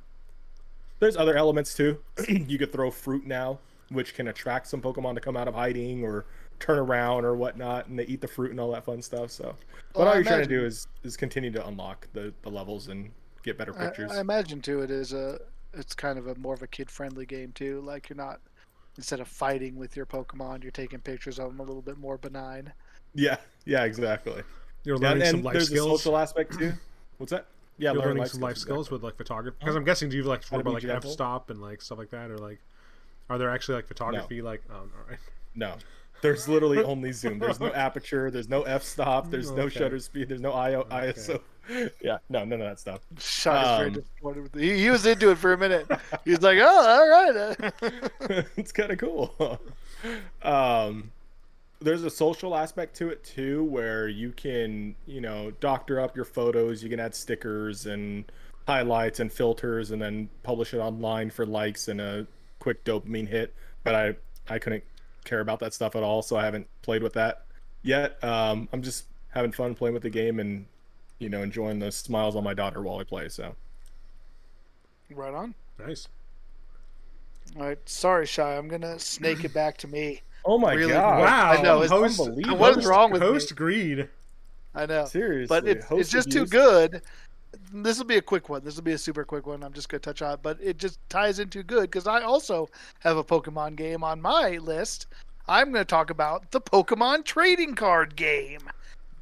there's 1.00 1.18
other 1.18 1.36
elements 1.36 1.74
too. 1.74 2.00
you 2.28 2.58
could 2.58 2.72
throw 2.72 2.92
fruit 2.92 3.26
now, 3.26 3.60
which 3.90 4.14
can 4.14 4.28
attract 4.28 4.68
some 4.68 4.82
Pokemon 4.82 5.16
to 5.16 5.22
come 5.22 5.38
out 5.38 5.48
of 5.48 5.54
hiding 5.54 6.04
or 6.04 6.26
turn 6.60 6.80
around 6.80 7.24
or 7.26 7.36
whatnot, 7.36 7.88
and 7.88 7.98
they 7.98 8.06
eat 8.06 8.22
the 8.22 8.28
fruit 8.28 8.52
and 8.52 8.60
all 8.60 8.72
that 8.72 8.84
fun 8.86 9.02
stuff. 9.02 9.32
So, 9.32 9.56
but 9.94 10.00
Well, 10.00 10.08
all 10.08 10.14
I 10.14 10.16
you're 10.18 10.24
trying 10.24 10.42
to 10.44 10.48
do 10.48 10.66
is 10.66 10.88
is 11.04 11.16
continue 11.18 11.52
to 11.52 11.68
unlock 11.68 12.08
the 12.14 12.34
the 12.42 12.50
levels 12.50 12.88
and 12.90 13.12
get 13.44 13.58
better 13.58 13.74
pictures. 13.74 14.12
I 14.12 14.20
imagine 14.20 14.62
too. 14.62 14.82
It 14.82 14.92
is 14.92 15.14
a. 15.14 15.40
It's 15.74 15.94
kind 15.94 16.18
of 16.18 16.28
a 16.28 16.36
more 16.36 16.54
of 16.54 16.64
a 16.64 16.68
kid 16.68 16.90
friendly 16.90 17.26
game 17.26 17.52
too. 17.54 17.82
Like 17.82 18.10
you're 18.10 18.18
not 18.18 18.40
instead 18.98 19.20
of 19.20 19.28
fighting 19.28 19.76
with 19.76 19.96
your 19.96 20.06
Pokemon, 20.08 20.64
you're 20.64 20.72
taking 20.72 21.00
pictures 21.00 21.38
of 21.40 21.50
them 21.50 21.60
a 21.60 21.64
little 21.64 21.84
bit 21.84 21.98
more 22.00 22.18
benign. 22.18 22.74
Yeah, 23.14 23.38
yeah, 23.66 23.84
exactly. 23.84 24.42
You're 24.84 24.98
Yeah, 25.00 25.10
learning 25.10 25.22
and 25.24 25.32
some 25.32 25.44
life 25.44 25.54
there's 25.54 25.68
skills. 25.68 25.88
a 25.88 25.98
social 26.04 26.18
aspect 26.18 26.58
too. 26.58 26.74
What's 27.18 27.32
that? 27.32 27.46
Yeah, 27.78 27.92
You're 27.92 28.02
learn 28.02 28.08
learning 28.16 28.26
some 28.26 28.42
life 28.42 28.58
skills 28.58 28.88
exactly. 28.88 28.96
with 28.96 29.04
like 29.04 29.18
photography. 29.18 29.58
Because 29.60 29.76
I'm 29.76 29.84
guessing, 29.84 30.10
do 30.10 30.18
you 30.18 30.24
like 30.24 30.44
How 30.50 30.58
to 30.58 30.62
about 30.62 30.74
like 30.76 30.82
gentle? 30.84 31.10
f 31.12 31.14
stop 31.14 31.50
and 31.52 31.62
like 31.62 31.82
stuff 31.82 32.00
like 32.00 32.10
that, 32.10 32.32
or 32.32 32.38
like, 32.40 32.60
are 33.30 33.38
there 33.38 33.50
actually 33.50 33.76
like 33.76 33.88
photography? 33.88 34.42
Like, 34.42 34.62
oh, 34.70 34.76
all 34.76 34.90
right. 35.10 35.20
No, 35.56 35.76
there's 36.22 36.48
literally 36.48 36.84
only 36.84 37.12
zoom. 37.12 37.40
There's 37.40 37.60
no 37.60 37.74
aperture. 37.74 38.32
There's 38.32 38.50
no 38.50 38.64
f 38.64 38.84
stop. 38.84 39.30
There's 39.30 39.52
no 39.52 39.70
shutter 39.70 40.00
speed. 40.00 40.30
There's 40.30 40.42
no 40.42 40.54
IO, 40.54 40.84
ISO. 40.86 41.42
Yeah, 42.02 42.20
no, 42.30 42.46
none 42.46 42.62
of 42.62 42.68
that 42.70 42.80
stuff. 42.80 43.02
Shot 43.20 43.88
Um, 43.88 44.04
he, 44.58 44.80
he 44.80 44.90
was 44.90 45.06
into 45.06 45.32
it 45.32 45.38
for 45.38 45.52
a 45.52 45.58
minute. 45.58 45.86
He 46.24 46.32
was 46.32 46.42
like, 46.42 46.60
"Oh, 46.62 46.66
all 46.66 47.10
right." 47.10 48.48
it's 48.56 48.72
kind 48.72 48.90
of 48.90 48.98
cool. 48.98 49.60
um, 50.44 51.12
there's 51.82 52.04
a 52.04 52.10
social 52.10 52.56
aspect 52.56 52.96
to 53.00 53.10
it 53.10 53.22
too, 53.26 53.66
where 53.66 54.08
you 54.08 54.32
can, 54.32 54.96
you 55.06 55.20
know, 55.20 55.52
doctor 55.60 56.00
up 56.00 56.16
your 56.16 56.24
photos. 56.24 56.82
You 56.82 56.90
can 56.90 57.02
add 57.02 57.14
stickers 57.14 57.86
and 57.86 58.24
highlights 58.66 59.20
and 59.20 59.30
filters, 59.30 59.92
and 59.92 60.02
then 60.02 60.30
publish 60.44 60.74
it 60.74 60.78
online 60.78 61.30
for 61.30 61.46
likes 61.46 61.90
and 61.90 62.00
a 62.00 62.26
quick 62.68 62.84
dopamine 62.84 63.30
hit. 63.30 63.54
But 63.86 63.96
I, 63.96 64.16
I 64.50 64.60
couldn't 64.60 64.84
care 65.24 65.40
about 65.40 65.60
that 65.62 65.74
stuff 65.74 65.96
at 65.96 66.04
all, 66.04 66.22
so 66.22 66.36
I 66.36 66.44
haven't 66.44 66.68
played 66.82 67.02
with 67.02 67.14
that 67.14 67.46
yet. 67.82 68.22
Um, 68.22 68.68
I'm 68.74 68.82
just 68.82 69.06
having 69.30 69.54
fun 69.54 69.74
playing 69.74 69.94
with 69.94 70.04
the 70.04 70.10
game 70.10 70.42
and, 70.42 70.66
you 71.20 71.30
know, 71.30 71.44
enjoying 71.44 71.80
the 71.80 71.94
smiles 71.94 72.36
on 72.36 72.44
my 72.44 72.54
daughter 72.54 72.82
while 72.82 73.00
I 73.00 73.06
play. 73.06 73.30
So. 73.30 73.56
right 75.12 75.34
on. 75.34 75.56
Nice. 75.80 76.10
All 77.56 77.64
right. 77.68 77.80
Sorry, 77.88 78.26
shy. 78.26 78.58
I'm 78.58 78.68
gonna 78.68 79.00
snake 79.00 79.46
it 79.46 79.54
back 79.54 79.78
to 79.78 79.88
me. 79.88 80.22
Oh 80.46 80.58
my 80.58 80.76
Really? 80.76 80.94
god! 80.94 81.20
Wow. 81.20 81.52
I 81.52 81.62
know, 81.62 81.82
it's 81.82 81.92
host, 81.92 82.22
unbelievable. 82.22 82.58
What 82.58 82.78
is 82.78 82.86
wrong 82.86 83.12
with 83.12 83.22
me? 83.22 83.28
host 83.28 83.54
greed? 83.54 84.08
I 84.74 84.86
know. 84.86 85.04
Seriously, 85.04 85.48
but 85.54 85.68
it's, 85.68 85.86
it's 85.92 86.10
just 86.10 86.32
too 86.32 86.46
good. 86.46 87.02
This 87.74 87.98
will 87.98 88.06
be 88.06 88.18
a 88.18 88.22
quick 88.22 88.50
one. 88.50 88.64
This 88.64 88.76
will 88.76 88.84
be 88.84 88.94
a 88.94 88.98
super 88.98 89.24
quick 89.24 89.46
one. 89.48 89.64
I'm 89.64 89.74
just 89.74 89.90
going 89.90 90.02
to 90.02 90.06
touch 90.06 90.22
on 90.22 90.34
it, 90.34 90.40
but 90.42 90.58
it 90.62 90.78
just 90.78 91.00
ties 91.10 91.40
in 91.40 91.50
too 91.50 91.64
good 91.64 91.84
because 91.84 92.08
I 92.08 92.22
also 92.22 92.70
have 93.00 93.18
a 93.18 93.24
Pokemon 93.24 93.76
game 93.76 94.04
on 94.04 94.22
my 94.22 94.58
list. 94.58 95.08
I'm 95.48 95.72
going 95.72 95.86
to 95.86 95.90
talk 95.90 96.10
about 96.10 96.52
the 96.52 96.62
Pokemon 96.62 97.26
trading 97.26 97.76
card 97.76 98.16
game. 98.16 98.70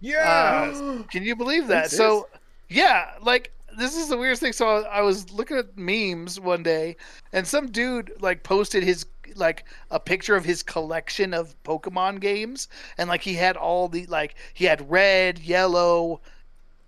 Yeah. 0.02 0.72
Uh, 0.74 1.04
can 1.04 1.24
you 1.24 1.36
believe 1.36 1.68
that? 1.68 1.86
This 1.86 1.98
So, 1.98 2.28
yeah, 2.70 3.12
like 3.22 3.52
this 3.78 3.96
is 3.96 4.10
the 4.10 4.18
weirdest 4.18 4.42
thing. 4.42 4.54
So 4.54 4.84
I 4.86 5.02
was 5.02 5.32
looking 5.32 5.58
at 5.58 5.78
memes 5.78 6.40
one 6.40 6.64
day, 6.64 6.98
and 7.34 7.48
some 7.48 7.72
dude 7.72 8.12
like 8.22 8.44
posted 8.44 8.84
his 8.84 9.06
like 9.36 9.66
a 9.92 10.00
picture 10.00 10.36
of 10.36 10.46
his 10.46 10.64
collection 10.64 11.34
of 11.34 11.56
Pokemon 11.64 12.20
games, 12.20 12.68
and 12.98 13.10
like 13.10 13.22
he 13.22 13.34
had 13.34 13.58
all 13.58 13.88
the 13.88 14.06
like 14.08 14.36
he 14.54 14.66
had 14.66 14.90
red, 14.90 15.40
yellow, 15.40 16.22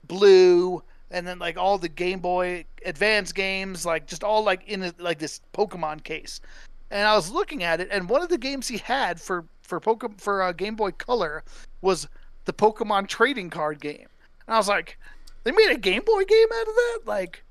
blue, 0.07 0.81
and 1.11 1.25
then 1.25 1.39
like 1.39 1.57
all 1.57 1.77
the 1.77 1.89
Game 1.89 2.19
Boy 2.19 2.65
Advance 2.85 3.31
games, 3.31 3.85
like 3.85 4.07
just 4.07 4.23
all 4.23 4.43
like 4.43 4.67
in 4.67 4.83
a, 4.83 4.93
like 4.99 5.19
this 5.19 5.41
Pokemon 5.53 6.03
case. 6.03 6.41
And 6.89 7.05
I 7.05 7.15
was 7.15 7.29
looking 7.29 7.63
at 7.63 7.81
it, 7.81 7.89
and 7.91 8.09
one 8.09 8.21
of 8.21 8.29
the 8.29 8.37
games 8.37 8.67
he 8.67 8.77
had 8.77 9.19
for 9.19 9.45
for 9.61 9.79
Pokemon 9.79 10.21
for 10.21 10.41
uh, 10.41 10.51
Game 10.51 10.75
Boy 10.75 10.91
Color 10.91 11.43
was 11.81 12.07
the 12.45 12.53
Pokemon 12.53 13.07
trading 13.07 13.49
card 13.49 13.79
game. 13.79 14.07
And 14.47 14.55
I 14.55 14.57
was 14.57 14.67
like, 14.69 14.97
they 15.43 15.51
made 15.51 15.71
a 15.71 15.77
Game 15.77 16.03
Boy 16.05 16.23
game 16.23 16.47
out 16.53 16.67
of 16.67 16.75
that? 16.75 16.99
Like, 17.05 17.43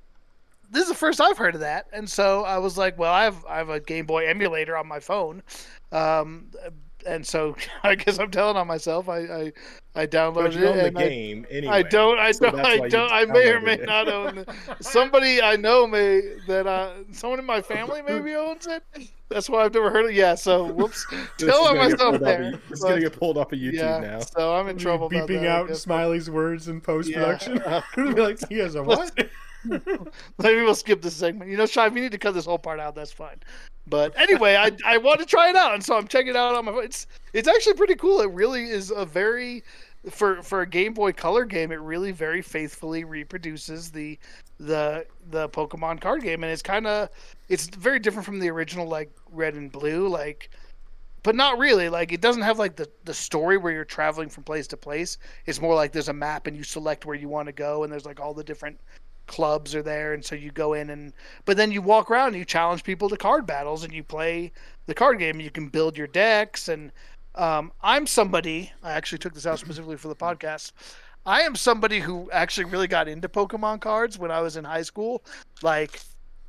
this 0.70 0.82
is 0.82 0.88
the 0.88 0.94
first 0.94 1.20
I've 1.20 1.38
heard 1.38 1.54
of 1.54 1.61
that. 1.61 1.86
And 1.92 2.09
so 2.09 2.44
I 2.44 2.59
was 2.59 2.76
like, 2.76 2.98
well, 2.98 3.12
I 3.12 3.24
have 3.24 3.44
I 3.46 3.59
have 3.59 3.68
a 3.68 3.80
Game 3.80 4.07
Boy 4.07 4.26
emulator 4.26 4.76
on 4.76 4.86
my 4.86 5.00
phone. 5.00 5.42
Um, 5.92 6.46
and 7.07 7.26
so 7.26 7.57
I 7.82 7.94
guess 7.94 8.18
I'm 8.18 8.30
telling 8.30 8.57
on 8.57 8.66
myself. 8.66 9.09
I 9.09 9.18
I, 9.20 9.52
I 9.94 10.07
downloaded 10.07 10.34
But 10.34 10.54
you 10.54 10.64
it. 10.64 10.68
own 10.68 10.76
the 10.76 10.84
and 10.86 10.98
I, 10.98 11.09
game 11.09 11.46
anyway. 11.50 11.72
I 11.74 11.82
don't. 11.82 12.18
I 12.18 12.32
so 12.32 12.46
don't. 12.50 12.57
that's 12.57 12.68
I 12.68 12.88
don't. 12.88 13.11
I 13.12 13.24
may 13.24 13.48
or 13.50 13.61
may 13.61 13.74
it. 13.74 13.86
not 13.86 14.09
own 14.09 14.38
it. 14.38 14.48
Somebody 14.80 15.40
I 15.42 15.57
know 15.57 15.86
may 15.86 16.20
that 16.46 16.66
uh, 16.66 16.92
someone 17.12 17.38
in 17.38 17.44
my 17.46 17.61
family 17.62 18.02
maybe 18.02 18.34
owns 18.34 18.66
it. 18.66 18.82
That's 19.28 19.48
why 19.50 19.64
I've 19.64 19.74
never 19.74 19.90
heard 19.90 20.04
of. 20.04 20.11
It. 20.11 20.14
Yeah. 20.16 20.34
So 20.34 20.64
whoops. 20.72 21.07
This 21.38 21.48
is 21.48 21.54
Tell 21.54 21.66
on 21.66 21.76
gonna 21.76 21.88
get 21.90 21.98
myself 21.98 21.98
pulled 21.98 22.14
off 22.14 22.20
there. 22.28 22.42
of- 22.54 22.61
It's 22.70 22.80
but- 22.80 22.88
gonna 22.88 23.00
get 23.00 23.18
pulled 23.18 23.38
off 23.38 23.52
of 23.52 23.59
YouTube 23.59 23.72
yeah. 23.74 23.98
now. 23.98 24.20
So 24.20 24.54
I'm 24.54 24.68
in 24.68 24.76
trouble. 24.78 25.07
about 25.07 25.28
Beeping 25.28 25.40
that, 25.42 25.70
out. 25.70 25.76
Smiley's 25.76 26.30
words 26.30 26.68
in 26.68 26.80
post 26.80 27.12
production. 27.12 27.57
Yeah. 27.64 27.82
Be 27.96 28.02
like, 28.02 28.38
he 28.48 28.59
has 28.59 28.74
a 28.74 28.82
what? 28.82 29.11
Maybe 30.38 30.62
we'll 30.62 30.74
skip 30.74 31.02
this 31.02 31.14
segment. 31.14 31.50
You 31.50 31.56
know, 31.56 31.66
Shy, 31.66 31.88
we 31.88 32.00
need 32.00 32.12
to 32.12 32.18
cut 32.18 32.34
this 32.34 32.46
whole 32.46 32.58
part 32.58 32.80
out, 32.80 32.94
that's 32.94 33.12
fine. 33.12 33.40
But 33.86 34.18
anyway, 34.18 34.56
I 34.56 34.72
I 34.84 34.98
want 34.98 35.20
to 35.20 35.26
try 35.26 35.48
it 35.48 35.56
out, 35.56 35.74
and 35.74 35.84
so 35.84 35.96
I'm 35.96 36.08
checking 36.08 36.30
it 36.30 36.36
out 36.36 36.54
on 36.54 36.64
my 36.64 36.72
phone. 36.72 36.84
It's 36.84 37.06
it's 37.32 37.48
actually 37.48 37.74
pretty 37.74 37.94
cool. 37.94 38.20
It 38.20 38.30
really 38.32 38.64
is 38.64 38.90
a 38.90 39.04
very 39.04 39.62
for 40.10 40.42
for 40.42 40.62
a 40.62 40.66
Game 40.66 40.92
Boy 40.92 41.12
Color 41.12 41.44
game. 41.44 41.70
It 41.70 41.80
really 41.80 42.10
very 42.10 42.42
faithfully 42.42 43.04
reproduces 43.04 43.90
the 43.90 44.18
the 44.58 45.06
the 45.30 45.48
Pokemon 45.50 46.00
card 46.00 46.22
game, 46.22 46.42
and 46.42 46.52
it's 46.52 46.62
kind 46.62 46.86
of 46.86 47.10
it's 47.48 47.68
very 47.68 48.00
different 48.00 48.26
from 48.26 48.40
the 48.40 48.50
original 48.50 48.88
like 48.88 49.12
Red 49.30 49.54
and 49.54 49.70
Blue. 49.70 50.08
Like 50.08 50.50
but 51.26 51.34
not 51.34 51.58
really. 51.58 51.88
Like 51.88 52.12
it 52.12 52.20
doesn't 52.20 52.42
have 52.42 52.60
like 52.60 52.76
the 52.76 52.88
the 53.04 53.12
story 53.12 53.56
where 53.56 53.72
you're 53.72 53.84
traveling 53.84 54.28
from 54.28 54.44
place 54.44 54.68
to 54.68 54.76
place. 54.76 55.18
It's 55.46 55.60
more 55.60 55.74
like 55.74 55.90
there's 55.90 56.08
a 56.08 56.12
map 56.12 56.46
and 56.46 56.56
you 56.56 56.62
select 56.62 57.04
where 57.04 57.16
you 57.16 57.28
want 57.28 57.46
to 57.46 57.52
go, 57.52 57.82
and 57.82 57.92
there's 57.92 58.06
like 58.06 58.20
all 58.20 58.32
the 58.32 58.44
different 58.44 58.78
clubs 59.26 59.74
are 59.74 59.82
there, 59.82 60.12
and 60.14 60.24
so 60.24 60.34
you 60.34 60.50
go 60.50 60.72
in 60.74 60.90
and 60.90 61.12
but 61.44 61.56
then 61.56 61.72
you 61.72 61.82
walk 61.82 62.10
around 62.10 62.28
and 62.28 62.36
you 62.36 62.44
challenge 62.44 62.84
people 62.84 63.08
to 63.08 63.16
card 63.16 63.46
battles 63.46 63.84
and 63.84 63.92
you 63.92 64.02
play 64.02 64.52
the 64.86 64.94
card 64.94 65.18
game. 65.18 65.40
You 65.40 65.50
can 65.50 65.68
build 65.68 65.96
your 65.96 66.06
decks 66.06 66.68
and 66.68 66.92
um, 67.34 67.72
I'm 67.82 68.06
somebody. 68.06 68.72
I 68.82 68.92
actually 68.92 69.18
took 69.18 69.34
this 69.34 69.46
out 69.46 69.58
specifically 69.58 69.96
for 69.96 70.08
the 70.08 70.16
podcast. 70.16 70.72
I 71.26 71.42
am 71.42 71.56
somebody 71.56 72.00
who 72.00 72.30
actually 72.30 72.64
really 72.64 72.86
got 72.86 73.08
into 73.08 73.28
Pokemon 73.28 73.80
cards 73.80 74.16
when 74.18 74.30
I 74.30 74.40
was 74.40 74.56
in 74.56 74.64
high 74.64 74.82
school. 74.82 75.24
Like, 75.60 76.00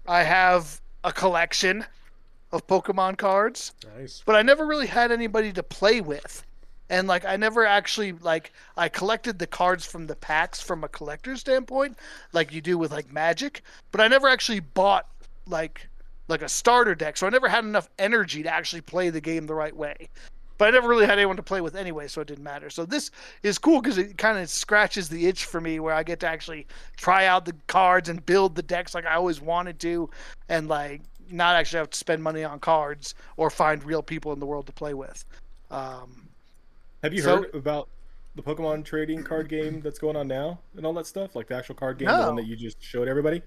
I 0.07 0.21
have 0.23 0.80
a 1.03 1.11
collection 1.11 1.84
of 2.51 2.65
Pokemon 2.67 3.17
cards, 3.17 3.73
Nice. 3.97 4.23
but 4.25 4.36
I 4.36 4.43
never 4.43 4.65
really 4.65 4.88
had 4.88 5.11
anybody 5.11 5.51
to 5.53 5.63
play 5.63 5.99
with. 5.99 6.45
And 6.90 7.08
like 7.08 7.26
I 7.26 7.36
never 7.36 7.66
actually 7.66 8.14
like 8.14 8.54
I 8.78 8.90
collected 8.90 9.40
the 9.40 9.48
cards 9.48 9.86
from 9.86 10.08
the 10.08 10.16
packs 10.16 10.62
from 10.62 10.84
a 10.84 10.88
collector's 10.90 11.42
standpoint, 11.42 11.98
like 12.34 12.54
you 12.54 12.62
do 12.62 12.78
with 12.78 12.92
like 12.92 13.12
Magic, 13.12 13.62
but 13.92 14.02
I 14.02 14.08
never 14.08 14.28
actually 14.28 14.62
bought 14.62 15.08
like 15.48 15.90
like 16.28 16.42
a 16.42 16.50
starter 16.50 16.96
deck, 16.96 17.18
so 17.18 17.28
I 17.28 17.30
never 17.30 17.50
had 17.50 17.64
enough 17.64 17.90
energy 18.00 18.44
to 18.44 18.54
actually 18.54 18.82
play 18.82 19.10
the 19.10 19.22
game 19.22 19.48
the 19.48 19.54
right 19.54 19.76
way. 19.76 20.10
But 20.58 20.70
I 20.70 20.72
never 20.72 20.88
really 20.88 21.06
had 21.06 21.20
anyone 21.20 21.36
to 21.36 21.44
play 21.44 21.62
with 21.62 21.76
anyway, 21.76 22.08
so 22.08 22.22
it 22.22 22.28
didn't 22.28 22.44
matter. 22.44 22.70
So 22.70 22.84
this 22.84 23.12
is 23.44 23.60
cool 23.60 23.80
because 23.80 23.98
it 24.00 24.18
kind 24.18 24.40
of 24.40 24.50
scratches 24.50 25.08
the 25.08 25.28
itch 25.28 25.46
for 25.46 25.62
me, 25.62 25.80
where 25.80 25.94
I 25.94 26.04
get 26.04 26.20
to 26.22 26.28
actually 26.28 26.66
try 26.96 27.28
out 27.28 27.46
the 27.46 27.56
cards 27.68 28.10
and 28.10 28.26
build 28.26 28.56
the 28.56 28.64
decks 28.64 28.96
like 28.96 29.06
I 29.06 29.16
always 29.16 29.40
wanted 29.40 29.80
to, 29.82 30.10
and 30.50 30.68
like 30.68 31.02
not 31.30 31.56
actually 31.56 31.80
have 31.80 31.90
to 31.90 31.98
spend 31.98 32.24
money 32.24 32.44
on 32.44 32.60
cards 32.60 33.14
or 33.36 33.50
find 33.50 33.84
real 33.84 34.02
people 34.02 34.34
in 34.34 34.40
the 34.40 34.46
world 34.46 34.66
to 34.66 34.72
play 34.72 34.94
with. 34.94 35.26
Um, 35.70 36.26
Have 37.04 37.14
you 37.14 37.22
So- 37.22 37.38
heard 37.43 37.54
about 37.56 37.89
the 38.36 38.41
Pokemon 38.43 38.86
trading 38.86 39.24
card 39.24 39.50
game 39.50 39.82
that's 39.82 40.00
going 40.00 40.16
on 40.16 40.28
now 40.28 40.60
and 40.76 40.86
all 40.86 40.93
that 40.93 41.08
stuff? 41.08 41.36
Like 41.36 41.48
the 41.48 41.56
actual 41.56 41.76
card 41.76 41.98
game, 41.98 42.08
the 42.08 42.18
one 42.18 42.36
that 42.36 42.45
you 42.45 42.56
just 42.56 42.82
showed 42.82 43.08
everybody? 43.08 43.41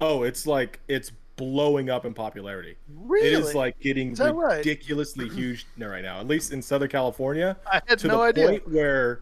Oh, 0.00 0.22
it's 0.22 0.46
like 0.46 0.80
it's 0.88 1.12
blowing 1.36 1.90
up 1.90 2.04
in 2.04 2.14
popularity. 2.14 2.76
really, 2.88 3.28
It 3.28 3.32
is 3.32 3.54
like 3.54 3.78
getting 3.80 4.12
Is 4.12 4.18
that 4.18 4.34
right? 4.34 4.58
ridiculously 4.58 5.28
huge 5.28 5.66
right 5.78 6.02
now, 6.02 6.20
at 6.20 6.26
least 6.28 6.52
in 6.52 6.62
Southern 6.62 6.88
California. 6.88 7.56
I 7.66 7.80
had 7.86 7.98
to 8.00 8.08
no 8.08 8.18
the 8.18 8.22
idea. 8.24 8.48
point 8.48 8.70
where 8.72 9.20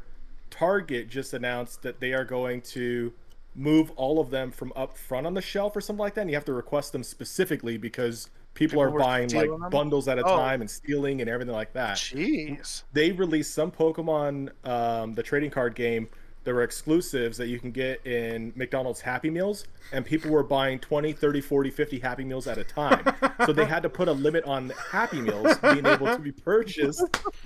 Target 0.51 1.09
just 1.09 1.33
announced 1.33 1.83
that 1.83 2.01
they 2.01 2.13
are 2.13 2.25
going 2.25 2.61
to 2.63 3.13
move 3.55 3.91
all 3.97 4.19
of 4.21 4.31
them 4.31 4.51
from 4.51 4.73
up 4.77 4.97
front 4.97 5.27
on 5.27 5.35
the 5.35 5.41
shelf 5.43 5.75
or 5.77 5.81
something 5.81 6.01
like 6.01 6.15
that. 6.15 6.23
And 6.23 6.31
you 6.31 6.37
have 6.37 6.45
to 6.47 6.53
request 6.53 6.93
them 6.93 7.03
specifically 7.03 7.77
because 7.79 8.29
people, 8.55 8.83
People 8.83 8.95
are 8.95 8.99
buying 8.99 9.31
like 9.31 9.49
them? 9.51 9.71
bundles 9.71 10.09
at 10.09 10.19
a 10.19 10.25
Oh. 10.25 10.37
time 10.37 10.61
and 10.61 10.71
stealing 10.71 11.21
and 11.21 11.29
everything 11.31 11.55
like 11.55 11.73
that. 11.73 11.97
Jeez. 11.97 12.83
They 12.93 13.13
released 13.13 13.55
some 13.55 13.71
Pokemon, 13.71 14.51
um, 14.67 15.15
the 15.15 15.23
trading 15.23 15.51
card 15.51 15.75
game. 15.75 16.09
There 16.45 16.57
were 16.57 16.65
exclusives 16.65 17.37
that 17.39 17.47
you 17.47 17.61
can 17.61 17.71
get 17.71 18.05
in 18.05 18.53
McDonald's 18.57 19.01
Happy 19.01 19.31
Meals, 19.31 19.65
and 19.93 20.05
people 20.05 20.29
were 20.33 20.43
buying 20.43 20.81
20, 20.81 21.13
30, 21.13 21.41
40, 21.41 21.71
50 21.71 22.01
Happy 22.01 22.25
Meals 22.25 22.49
at 22.49 22.59
a 22.59 22.65
time. 22.65 23.05
so 23.47 23.53
they 23.53 23.65
had 23.65 23.81
to 23.85 23.89
put 23.89 24.09
a 24.09 24.13
limit 24.13 24.43
on 24.43 24.71
Happy 24.91 25.21
Meals 25.21 25.57
being 25.59 25.87
able 25.87 26.09
to 26.09 26.19
be 26.19 26.33
purchased 26.33 27.01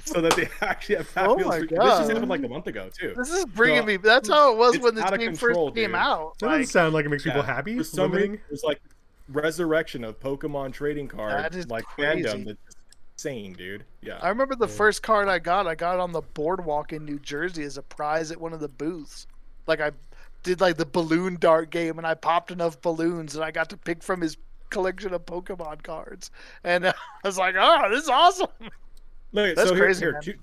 so 0.06 0.22
that 0.22 0.34
they 0.34 0.48
actually 0.62 0.94
have 0.96 1.12
Happy 1.12 1.28
Oh 1.30 1.36
Meals. 1.36 1.48
my 1.48 1.58
This 1.58 1.68
just 1.68 1.78
God. 1.82 2.08
happened 2.10 2.28
like 2.30 2.42
a 2.42 2.48
month 2.48 2.68
ago, 2.68 2.88
too. 2.98 3.12
This 3.14 3.30
is 3.30 3.44
bringing 3.44 3.80
So, 3.82 3.86
me. 3.86 3.96
That's 3.98 4.30
how 4.30 4.52
it 4.52 4.56
was 4.56 4.78
when 4.78 4.94
this 4.94 5.04
game 5.10 5.20
control, 5.20 5.66
first 5.68 5.76
came 5.76 5.90
dude. 5.90 5.94
out. 5.96 6.38
That 6.40 6.48
doesn't 6.48 6.66
sound 6.68 6.94
like 6.94 7.04
it 7.04 7.10
makes 7.10 7.22
people 7.22 7.42
happy. 7.42 7.76
For 7.76 7.84
some 7.84 8.10
limiting. 8.12 8.30
reason, 8.32 8.44
there's 8.48 8.64
like 8.64 8.80
resurrection 9.28 10.04
of 10.04 10.20
Pokemon 10.20 10.72
trading 10.72 11.08
card 11.08 11.32
That 11.44 11.54
is 11.54 11.68
like 11.68 11.84
crazy. 11.84 12.22
fandom 12.28 12.46
that's 12.46 12.76
insane, 13.14 13.54
dude. 13.54 13.84
Yeah. 14.02 14.18
I 14.20 14.28
remember 14.28 14.54
the 14.54 14.66
Yeah. 14.68 14.74
first 14.74 15.02
card 15.02 15.28
I 15.28 15.38
got. 15.38 15.66
I 15.66 15.74
got 15.74 15.98
on 16.00 16.12
the 16.12 16.22
boardwalk 16.22 16.92
in 16.92 17.04
New 17.04 17.18
Jersey 17.18 17.64
as 17.64 17.76
a 17.76 17.82
prize 17.82 18.30
at 18.30 18.40
one 18.40 18.52
of 18.52 18.60
the 18.60 18.68
booths. 18.68 19.26
Like 19.66 19.80
I 19.80 19.92
did 20.42 20.60
like 20.60 20.76
the 20.76 20.86
balloon 20.86 21.36
dart 21.40 21.70
game, 21.70 21.98
and 21.98 22.06
I 22.06 22.14
popped 22.14 22.50
enough 22.52 22.80
balloons, 22.80 23.34
and 23.34 23.44
I 23.44 23.50
got 23.50 23.68
to 23.70 23.76
pick 23.76 24.02
from 24.02 24.20
his 24.20 24.36
collection 24.70 25.12
of 25.12 25.26
Pokemon 25.26 25.82
cards. 25.82 26.30
And 26.62 26.86
I 26.88 26.94
was 27.24 27.36
like, 27.38 27.56
"Oh, 27.58 27.88
this 27.90 28.04
is 28.04 28.08
awesome!" 28.08 28.48
Look, 29.32 29.56
That's 29.56 29.68
so 29.68 29.74
here, 29.74 29.84
crazy, 29.84 30.00
here 30.04 30.12
man. 30.12 30.22
two, 30.22 30.34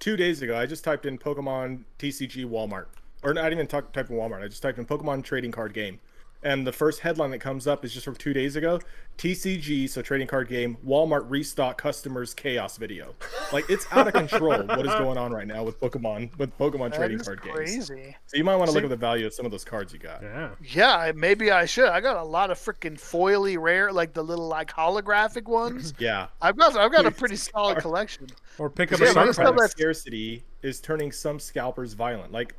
two 0.00 0.16
days 0.16 0.42
ago, 0.42 0.58
I 0.58 0.66
just 0.66 0.82
typed 0.82 1.06
in 1.06 1.18
Pokemon 1.18 1.84
TCG 2.00 2.44
Walmart, 2.46 2.86
or 3.22 3.32
not 3.32 3.52
even 3.52 3.66
talk, 3.68 3.92
type 3.92 4.10
in 4.10 4.16
Walmart. 4.16 4.42
I 4.42 4.48
just 4.48 4.60
typed 4.62 4.78
in 4.78 4.86
Pokemon 4.86 5.22
trading 5.22 5.52
card 5.52 5.72
game, 5.72 6.00
and 6.44 6.66
the 6.66 6.72
first 6.72 7.00
headline 7.00 7.30
that 7.30 7.40
comes 7.40 7.66
up 7.66 7.84
is 7.84 7.92
just 7.92 8.04
from 8.04 8.14
two 8.14 8.32
days 8.32 8.54
ago. 8.56 8.78
TCG, 9.18 9.88
so 9.88 10.02
trading 10.02 10.26
card 10.26 10.48
game, 10.48 10.76
Walmart 10.84 11.24
restock 11.30 11.78
customers 11.80 12.34
chaos 12.34 12.76
video. 12.76 13.14
Like 13.52 13.64
it's 13.70 13.86
out 13.92 14.08
of 14.08 14.12
control. 14.12 14.62
what 14.66 14.80
is 14.86 14.92
going 14.94 15.16
on 15.16 15.32
right 15.32 15.46
now 15.46 15.62
with 15.62 15.80
Pokemon 15.80 16.36
with 16.36 16.56
Pokemon 16.58 16.90
That 16.90 16.98
trading 16.98 17.20
is 17.20 17.26
card 17.26 17.40
games? 17.42 17.54
crazy. 17.54 18.16
So 18.26 18.36
you 18.36 18.42
might 18.44 18.56
want 18.56 18.68
to 18.70 18.74
look 18.74 18.82
at 18.84 18.90
the 18.90 18.96
value 18.96 19.24
of 19.26 19.32
some 19.32 19.46
of 19.46 19.52
those 19.52 19.64
cards 19.64 19.92
you 19.92 20.00
got. 20.00 20.20
Yeah. 20.22 20.50
Yeah, 20.62 21.12
maybe 21.14 21.50
I 21.52 21.64
should. 21.64 21.88
I 21.88 22.00
got 22.00 22.16
a 22.16 22.24
lot 22.24 22.50
of 22.50 22.58
freaking 22.58 23.00
foily 23.00 23.56
rare, 23.60 23.92
like 23.92 24.12
the 24.14 24.22
little 24.24 24.48
like 24.48 24.70
holographic 24.72 25.44
ones. 25.44 25.94
Yeah. 26.04 26.26
I've 26.42 26.56
got 26.56 26.76
I've 26.76 26.90
got 26.92 27.06
a 27.06 27.10
pretty 27.12 27.36
solid 27.36 27.78
collection. 27.78 28.26
Or 28.58 28.68
pick 28.68 28.92
up 28.92 28.98
Yeah, 29.00 29.06
a 29.06 29.08
but 29.08 29.12
starter 29.12 29.30
it's 29.30 29.38
pack. 29.38 29.44
not 29.44 29.52
Product 29.54 29.76
that- 29.76 29.80
scarcity 29.80 30.44
is 30.64 30.80
turning 30.80 31.12
some 31.12 31.38
scalpers 31.38 31.92
violent. 31.92 32.32
Like 32.32 32.54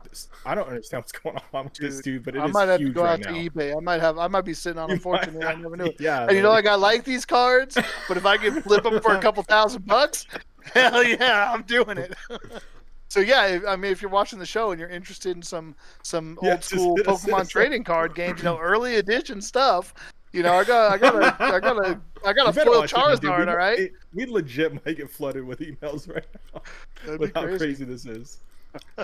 I 0.46 0.54
don't 0.56 0.68
understand 0.68 1.02
what's 1.04 1.12
going 1.12 1.38
on 1.54 1.64
with 1.66 1.74
this 1.74 2.02
dude, 2.02 2.24
but 2.24 2.36
it 2.36 2.40
I 2.42 2.48
might 2.48 2.68
have 2.68 2.80
to 2.80 2.90
go 2.92 3.04
right 3.04 3.14
out 3.14 3.32
now. 3.32 3.34
to 3.42 3.50
eBay. 3.50 3.76
I 3.76 3.80
might 3.82 4.00
have. 4.00 4.18
I 4.20 4.28
might 4.28 4.46
be 4.46 4.54
sitting 4.54 4.78
on 4.80 4.92
a 4.92 5.00
fortune 5.00 5.34
that 5.40 5.46
I 5.48 5.56
never 5.56 5.76
knew. 5.76 5.92
Yeah, 6.00 6.24
And 6.28 6.38
you 6.38 6.44
know, 6.44 6.52
like 6.52 6.68
I 6.68 6.76
like 6.76 7.04
these 7.04 7.26
cards, 7.26 7.78
but 8.08 8.16
if 8.18 8.26
I 8.26 8.38
can 8.38 8.62
flip 8.62 8.84
them 8.84 9.02
for 9.02 9.14
a 9.16 9.22
couple 9.22 9.42
thousand 9.56 9.86
bucks, 9.88 10.28
hell 10.74 11.04
yeah, 11.04 11.52
I'm 11.52 11.64
doing 11.64 11.98
it. 11.98 12.14
so 13.10 13.20
yeah, 13.22 13.48
if- 13.48 13.66
I 13.68 13.76
mean, 13.76 13.92
if 13.92 14.02
you're 14.04 14.12
watching 14.12 14.38
the 14.40 14.46
show 14.46 14.70
and 14.72 14.80
you're 14.80 14.90
interested 14.90 15.36
in 15.36 15.42
some 15.42 15.76
some 16.04 16.38
Yeah, 16.44 16.52
old 16.54 16.64
school 16.64 16.96
hit 16.98 17.08
us, 17.08 17.24
hit 17.24 17.34
Pokemon 17.34 17.50
trading 17.50 17.84
card 17.84 18.14
games, 18.14 18.40
you 18.40 18.46
know, 18.46 18.60
early 18.60 18.98
edition 18.98 19.42
stuff. 19.42 19.94
You 20.36 20.44
know, 20.44 20.54
I 20.54 20.64
got, 20.66 20.92
I 20.92 20.98
got 20.98 21.16
a, 21.16 21.44
I 21.44 21.60
got 21.60 21.78
a, 21.86 22.00
I 22.26 22.34
got 22.34 22.50
a 22.50 22.54
better 22.54 22.70
foil 22.72 22.80
watch 22.82 22.92
it. 22.92 22.96
Charizard. 22.98 23.46
We- 23.46 23.52
All 23.52 23.58
right, 23.58 23.80
it- 23.80 23.94
we 24.14 24.26
legit 24.26 24.86
might 24.86 24.98
get 24.98 25.10
flooded 25.10 25.46
with 25.46 25.60
emails 25.60 26.08
right 26.14 26.26
now 26.54 26.62
That'd 27.06 27.20
be 27.22 27.26
with 27.28 27.34
how 27.36 27.44
crazy. 27.44 27.58
crazy 27.58 27.86
this 27.86 28.06
is. 28.06 28.40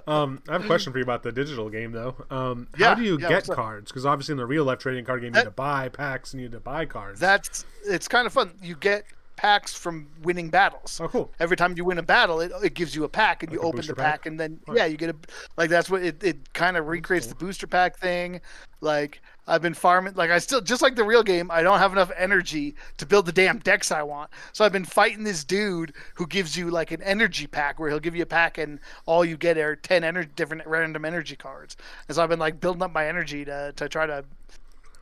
Um, 0.05 0.41
I 0.49 0.53
have 0.53 0.65
a 0.65 0.67
question 0.67 0.91
for 0.91 0.99
you 0.99 1.03
about 1.03 1.23
the 1.23 1.31
digital 1.31 1.69
game 1.69 1.93
though. 1.93 2.15
Um, 2.29 2.67
Yeah, 2.77 2.89
how 2.89 2.95
do 2.95 3.03
you 3.03 3.17
yeah, 3.19 3.29
get 3.29 3.47
cards? 3.47 3.89
Because 3.89 4.05
obviously 4.05 4.33
in 4.33 4.37
the 4.37 4.45
real 4.45 4.65
life 4.65 4.79
trading 4.79 5.05
card 5.05 5.21
game, 5.21 5.27
you 5.27 5.31
That- 5.33 5.39
need 5.45 5.45
to 5.45 5.51
buy 5.51 5.87
packs 5.87 6.33
and 6.33 6.41
you 6.41 6.49
need 6.49 6.53
to 6.53 6.59
buy 6.59 6.85
cards. 6.85 7.19
That's 7.21 7.65
it's 7.85 8.09
kind 8.09 8.27
of 8.27 8.33
fun. 8.33 8.51
You 8.61 8.75
get 8.75 9.05
packs 9.37 9.73
from 9.73 10.07
winning 10.23 10.49
battles. 10.49 10.99
oh, 11.01 11.07
cool. 11.07 11.31
every 11.39 11.55
time 11.57 11.73
you 11.77 11.85
win 11.85 11.97
a 11.97 12.03
battle, 12.03 12.41
it, 12.41 12.51
it 12.63 12.73
gives 12.75 12.93
you 12.95 13.05
a 13.05 13.09
pack, 13.09 13.41
and 13.43 13.51
Like 13.51 13.59
you 13.61 13.65
open 13.65 13.85
the 13.87 13.95
pack, 13.95 14.05
pack? 14.21 14.25
and 14.25 14.37
then 14.39 14.59
Right. 14.67 14.77
yeah, 14.79 14.85
you 14.87 14.97
get 14.97 15.09
a 15.09 15.15
like 15.57 15.69
that's 15.69 15.89
what 15.89 16.03
it, 16.03 16.21
it 16.21 16.53
kind 16.53 16.75
of 16.75 16.87
recreates 16.87 17.27
the 17.27 17.35
booster 17.35 17.65
pack 17.65 17.97
thing. 17.97 18.41
Like 18.81 19.21
I've 19.51 19.61
been 19.61 19.73
farming, 19.73 20.13
like 20.15 20.31
I 20.31 20.39
still 20.39 20.61
just 20.61 20.81
like 20.81 20.95
the 20.95 21.03
real 21.03 21.23
game. 21.23 21.51
I 21.51 21.61
don't 21.61 21.79
have 21.79 21.91
enough 21.91 22.09
energy 22.17 22.73
to 22.97 23.05
build 23.05 23.25
the 23.25 23.33
damn 23.33 23.59
decks 23.59 23.91
I 23.91 24.01
want, 24.01 24.29
so 24.53 24.63
I've 24.63 24.71
been 24.71 24.85
fighting 24.85 25.25
this 25.25 25.43
dude 25.43 25.93
who 26.15 26.25
gives 26.25 26.55
you 26.55 26.69
like 26.71 26.91
an 26.91 27.01
energy 27.03 27.47
pack, 27.47 27.77
where 27.77 27.89
he'll 27.89 27.99
give 27.99 28.15
you 28.15 28.23
a 28.23 28.25
pack, 28.25 28.57
and 28.57 28.79
all 29.05 29.25
you 29.25 29.35
get 29.35 29.57
are 29.57 29.75
ten 29.75 30.03
ener- 30.03 30.33
different 30.37 30.65
random 30.65 31.03
energy 31.03 31.35
cards. 31.35 31.75
And 32.07 32.15
so 32.15 32.23
I've 32.23 32.29
been 32.29 32.39
like 32.39 32.61
building 32.61 32.81
up 32.81 32.93
my 32.93 33.05
energy 33.07 33.43
to 33.43 33.73
to 33.75 33.89
try 33.89 34.05
to 34.05 34.23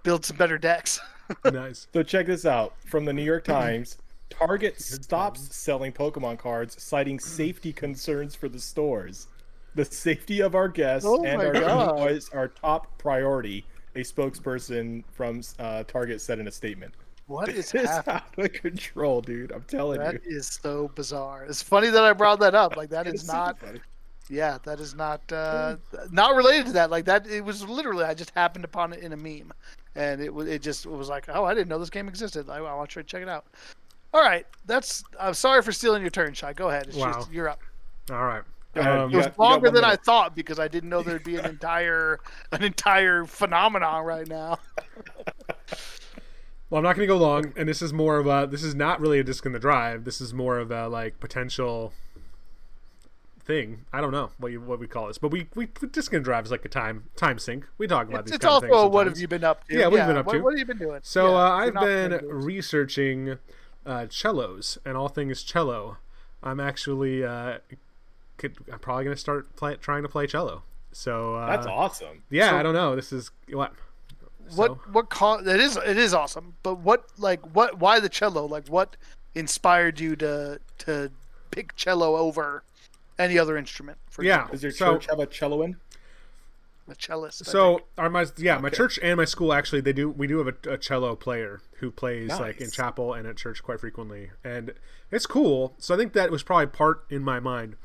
build 0.02 0.26
some 0.26 0.36
better 0.38 0.58
decks. 0.58 1.00
nice. 1.46 1.88
So 1.94 2.02
check 2.02 2.26
this 2.26 2.46
out 2.46 2.74
from 2.88 3.06
the 3.06 3.14
New 3.14 3.24
York 3.24 3.44
Times. 3.44 3.98
Target 4.32 4.82
stops 4.82 5.56
selling 5.56 5.92
Pokemon 5.92 6.40
cards, 6.40 6.82
citing 6.82 7.20
safety 7.38 7.72
concerns 7.72 8.34
for 8.34 8.50
the 8.50 8.60
stores. 8.60 9.28
The 9.76 9.86
safety 9.86 10.42
of 10.42 10.56
our 10.56 10.68
guests 10.68 11.08
Oh 11.08 11.24
and 11.24 11.40
our 11.40 11.54
God. 11.54 11.98
team 11.98 12.08
is 12.08 12.30
our 12.30 12.48
top 12.48 12.98
priority. 12.98 13.66
A 14.00 14.04
spokesperson 14.04 15.04
from 15.12 15.42
uh, 15.60 15.84
Target 15.84 16.22
said 16.22 16.40
in 16.40 16.48
a 16.48 16.52
statement. 16.52 16.94
What 17.28 17.50
is 17.50 17.72
This 17.72 17.84
is 17.84 17.90
happening? 17.90 18.16
out 18.16 18.46
of 18.46 18.54
control, 18.54 19.22
dude. 19.22 19.52
I'm 19.52 19.64
telling 19.64 20.00
That 20.00 20.16
you. 20.16 20.20
is 20.38 20.48
so 20.48 20.90
bizarre. 20.96 21.46
It's 21.46 21.62
funny 21.62 21.90
that 21.90 22.04
I 22.04 22.14
brought 22.14 22.40
that 22.40 22.56
up. 22.56 22.76
Like 22.76 22.90
that 22.90 23.08
is 23.14 23.28
not 23.28 23.60
funny. 23.60 23.80
Yeah, 24.30 24.58
that 24.64 24.80
is 24.80 24.96
not 24.96 25.22
uh, 25.32 25.76
not 26.12 26.36
related 26.36 26.68
to 26.68 26.72
that. 26.74 26.90
Like 26.92 27.06
that, 27.06 27.28
it 27.28 27.44
was 27.44 27.68
literally 27.68 28.06
I 28.06 28.14
just 28.14 28.32
happened 28.36 28.64
upon 28.66 28.94
it 28.94 29.00
in 29.00 29.12
a 29.14 29.18
meme, 29.18 29.52
and 29.96 30.22
it 30.22 30.34
was 30.34 30.48
it 30.48 30.62
just 30.62 30.86
it 30.86 30.92
was 30.92 31.10
like, 31.10 31.26
oh, 31.30 31.44
I 31.46 31.54
didn't 31.54 31.68
know 31.68 31.80
this 31.80 31.90
game 31.90 32.08
existed. 32.08 32.50
I, 32.50 32.58
I 32.58 32.74
want 32.74 32.90
to 32.90 32.94
try 32.94 33.02
to 33.04 33.08
check 33.08 33.22
it 33.24 33.30
out. 33.30 33.46
All 34.14 34.22
right, 34.22 34.46
that's. 34.66 35.04
I'm 35.20 35.34
sorry 35.36 35.62
for 35.62 35.72
stealing 35.72 36.02
your 36.02 36.12
turn, 36.12 36.34
Shy. 36.34 36.54
Go 36.54 36.70
ahead. 36.70 36.88
It's 36.88 36.98
Wow. 36.98 37.14
just 37.14 37.32
you're 37.32 37.50
up. 37.50 37.60
All 38.12 38.24
right. 38.26 38.44
Go 38.74 38.82
ahead, 38.82 38.98
Um, 39.00 39.14
It 39.14 39.18
was 39.18 39.26
got- 39.28 39.40
longer 39.40 39.72
than 39.72 39.84
I 39.84 39.96
thought 39.96 40.36
because 40.36 40.60
I 40.60 40.68
didn't 40.68 40.90
know 40.90 41.02
there'd 41.02 41.24
be 41.24 41.38
an 41.38 41.46
entire 41.46 42.20
an 42.52 42.64
entire 42.64 43.26
phenomenon 43.26 44.06
right 44.06 44.28
now. 44.28 44.60
Well, 46.70 46.78
I'm 46.78 46.84
not 46.84 46.96
going 46.96 47.08
to 47.08 47.12
go 47.14 47.18
long, 47.18 47.52
and 47.58 47.68
this 47.68 47.82
is 47.82 47.92
more 47.92 48.18
of 48.18 48.28
a. 48.28 48.48
This 48.50 48.62
is 48.64 48.76
not 48.76 49.02
really 49.02 49.18
a 49.20 49.24
disc 49.24 49.44
in 49.46 49.54
the 49.54 49.60
drive. 49.60 50.04
This 50.04 50.22
is 50.22 50.36
more 50.36 50.60
of 50.60 50.70
a 50.70 50.88
like 50.88 51.20
potential 51.20 51.94
thing. 53.40 53.86
I 53.92 54.02
don't 54.02 54.12
know 54.12 54.30
what 54.38 54.52
you 54.52 54.62
what 54.62 54.78
we 54.80 54.86
call 54.86 55.08
this, 55.08 55.18
but 55.18 55.32
we 55.32 55.48
we 55.56 55.66
disc 55.92 56.14
in 56.14 56.20
the 56.22 56.24
drive 56.24 56.46
is 56.46 56.52
like 56.52 56.64
a 56.66 56.70
time 56.70 57.06
time 57.16 57.40
sink. 57.40 57.66
We 57.80 57.88
talk 57.88 58.08
about 58.08 58.22
It's, 58.22 58.32
these 58.32 58.36
it's 58.36 58.46
kind 58.46 58.64
of 58.64 58.70
also 58.72 58.84
things. 58.84 58.94
what 58.94 59.08
have 59.08 59.18
you 59.18 59.28
been 59.28 59.44
up 59.44 59.68
to? 59.68 59.76
Yeah, 59.80 59.88
what 59.88 60.00
have 60.00 60.08
you 60.10 60.14
been 60.14 60.18
up 60.20 60.26
what, 60.28 60.34
to? 60.34 60.40
What 60.44 60.52
have 60.54 60.60
you 60.60 60.66
been 60.66 60.78
doing? 60.78 61.00
So 61.02 61.32
Yeah, 61.32 61.38
uh, 61.38 61.50
I've 61.56 61.74
been 61.74 62.10
gonna 62.12 62.20
do 62.22 62.30
it. 62.30 62.34
researching 62.34 63.38
uh, 63.88 64.06
cellos 64.12 64.78
and 64.86 64.96
all 64.96 65.08
things 65.08 65.42
cello. 65.42 65.98
I'm 66.44 66.60
actually 66.60 67.24
uh, 67.24 67.58
could, 68.40 68.56
I'm 68.72 68.80
probably 68.80 69.04
gonna 69.04 69.16
start 69.18 69.56
play, 69.56 69.76
trying 69.76 70.02
to 70.04 70.10
play 70.10 70.26
cello. 70.26 70.64
So 70.92 71.36
uh, 71.36 71.46
That's 71.48 71.68
awesome. 71.68 72.24
Yeah, 72.32 72.50
So- 72.50 72.58
I 72.58 72.64
don't 72.64 72.74
know. 72.74 72.96
This 72.96 73.14
is 73.14 73.30
what. 73.52 73.74
What 74.56 74.72
So- 74.72 74.80
what 74.92 75.10
co- 75.12 75.40
it 75.40 75.60
is 75.60 75.78
it 75.78 75.98
is 76.00 76.14
awesome, 76.16 76.56
but 76.64 76.80
what 76.80 77.06
like 77.20 77.42
what 77.56 77.78
why 77.78 78.00
the 78.00 78.10
cello? 78.10 78.46
Like 78.48 78.68
what 78.68 78.96
inspired 79.36 80.00
you 80.00 80.16
to 80.16 80.60
to 80.80 81.12
pick 81.52 81.76
cello 81.76 82.16
over 82.18 82.64
any 83.20 83.38
other 83.38 83.56
instrument? 83.58 84.00
For 84.10 84.24
Yeah. 84.24 84.36
example? 84.38 84.52
Does 84.54 84.64
your 84.64 84.72
So- 84.72 84.94
church 84.94 85.06
have 85.12 85.20
a 85.20 85.28
cello 85.28 85.62
in? 85.62 85.76
a 86.90 86.96
cellist. 86.96 87.46
So 87.46 87.76
think. 87.78 87.88
are 88.00 88.10
my 88.10 88.26
yeah 88.38 88.58
my 88.58 88.70
church 88.72 88.98
and 89.04 89.18
my 89.18 89.26
school 89.26 89.54
actually 89.54 89.82
they 89.82 89.94
do 89.94 90.10
we 90.10 90.26
do 90.26 90.40
have 90.44 90.48
a, 90.48 90.72
a 90.74 90.78
cello 90.80 91.16
player 91.16 91.62
who 91.82 91.92
plays 91.92 92.30
like 92.40 92.60
in 92.60 92.72
chapel 92.72 93.14
and 93.14 93.28
at 93.28 93.38
church 93.38 93.62
quite 93.62 93.80
frequently 93.80 94.32
and 94.44 94.74
it's 95.12 95.28
cool. 95.28 95.76
So 95.78 95.94
I 95.94 95.98
think 96.00 96.14
that 96.14 96.32
was 96.32 96.42
probably 96.42 96.66
part 96.66 97.06
in 97.12 97.24
my 97.24 97.40
mind. 97.40 97.76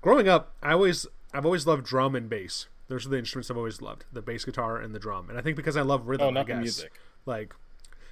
Growing 0.00 0.28
up, 0.28 0.54
I 0.62 0.72
always 0.72 1.06
I've 1.32 1.44
always 1.44 1.66
loved 1.66 1.84
drum 1.84 2.14
and 2.14 2.28
bass. 2.28 2.66
Those 2.88 3.04
are 3.06 3.10
the 3.10 3.18
instruments 3.18 3.50
I've 3.50 3.56
always 3.56 3.82
loved: 3.82 4.04
the 4.12 4.22
bass 4.22 4.44
guitar 4.44 4.78
and 4.78 4.94
the 4.94 4.98
drum. 4.98 5.28
And 5.28 5.38
I 5.38 5.42
think 5.42 5.56
because 5.56 5.76
I 5.76 5.82
love 5.82 6.06
rhythm, 6.08 6.26
Oh, 6.26 6.30
I 6.30 6.32
not 6.32 6.46
the 6.46 6.52
guess 6.54 6.60
music. 6.62 6.92
like. 7.26 7.54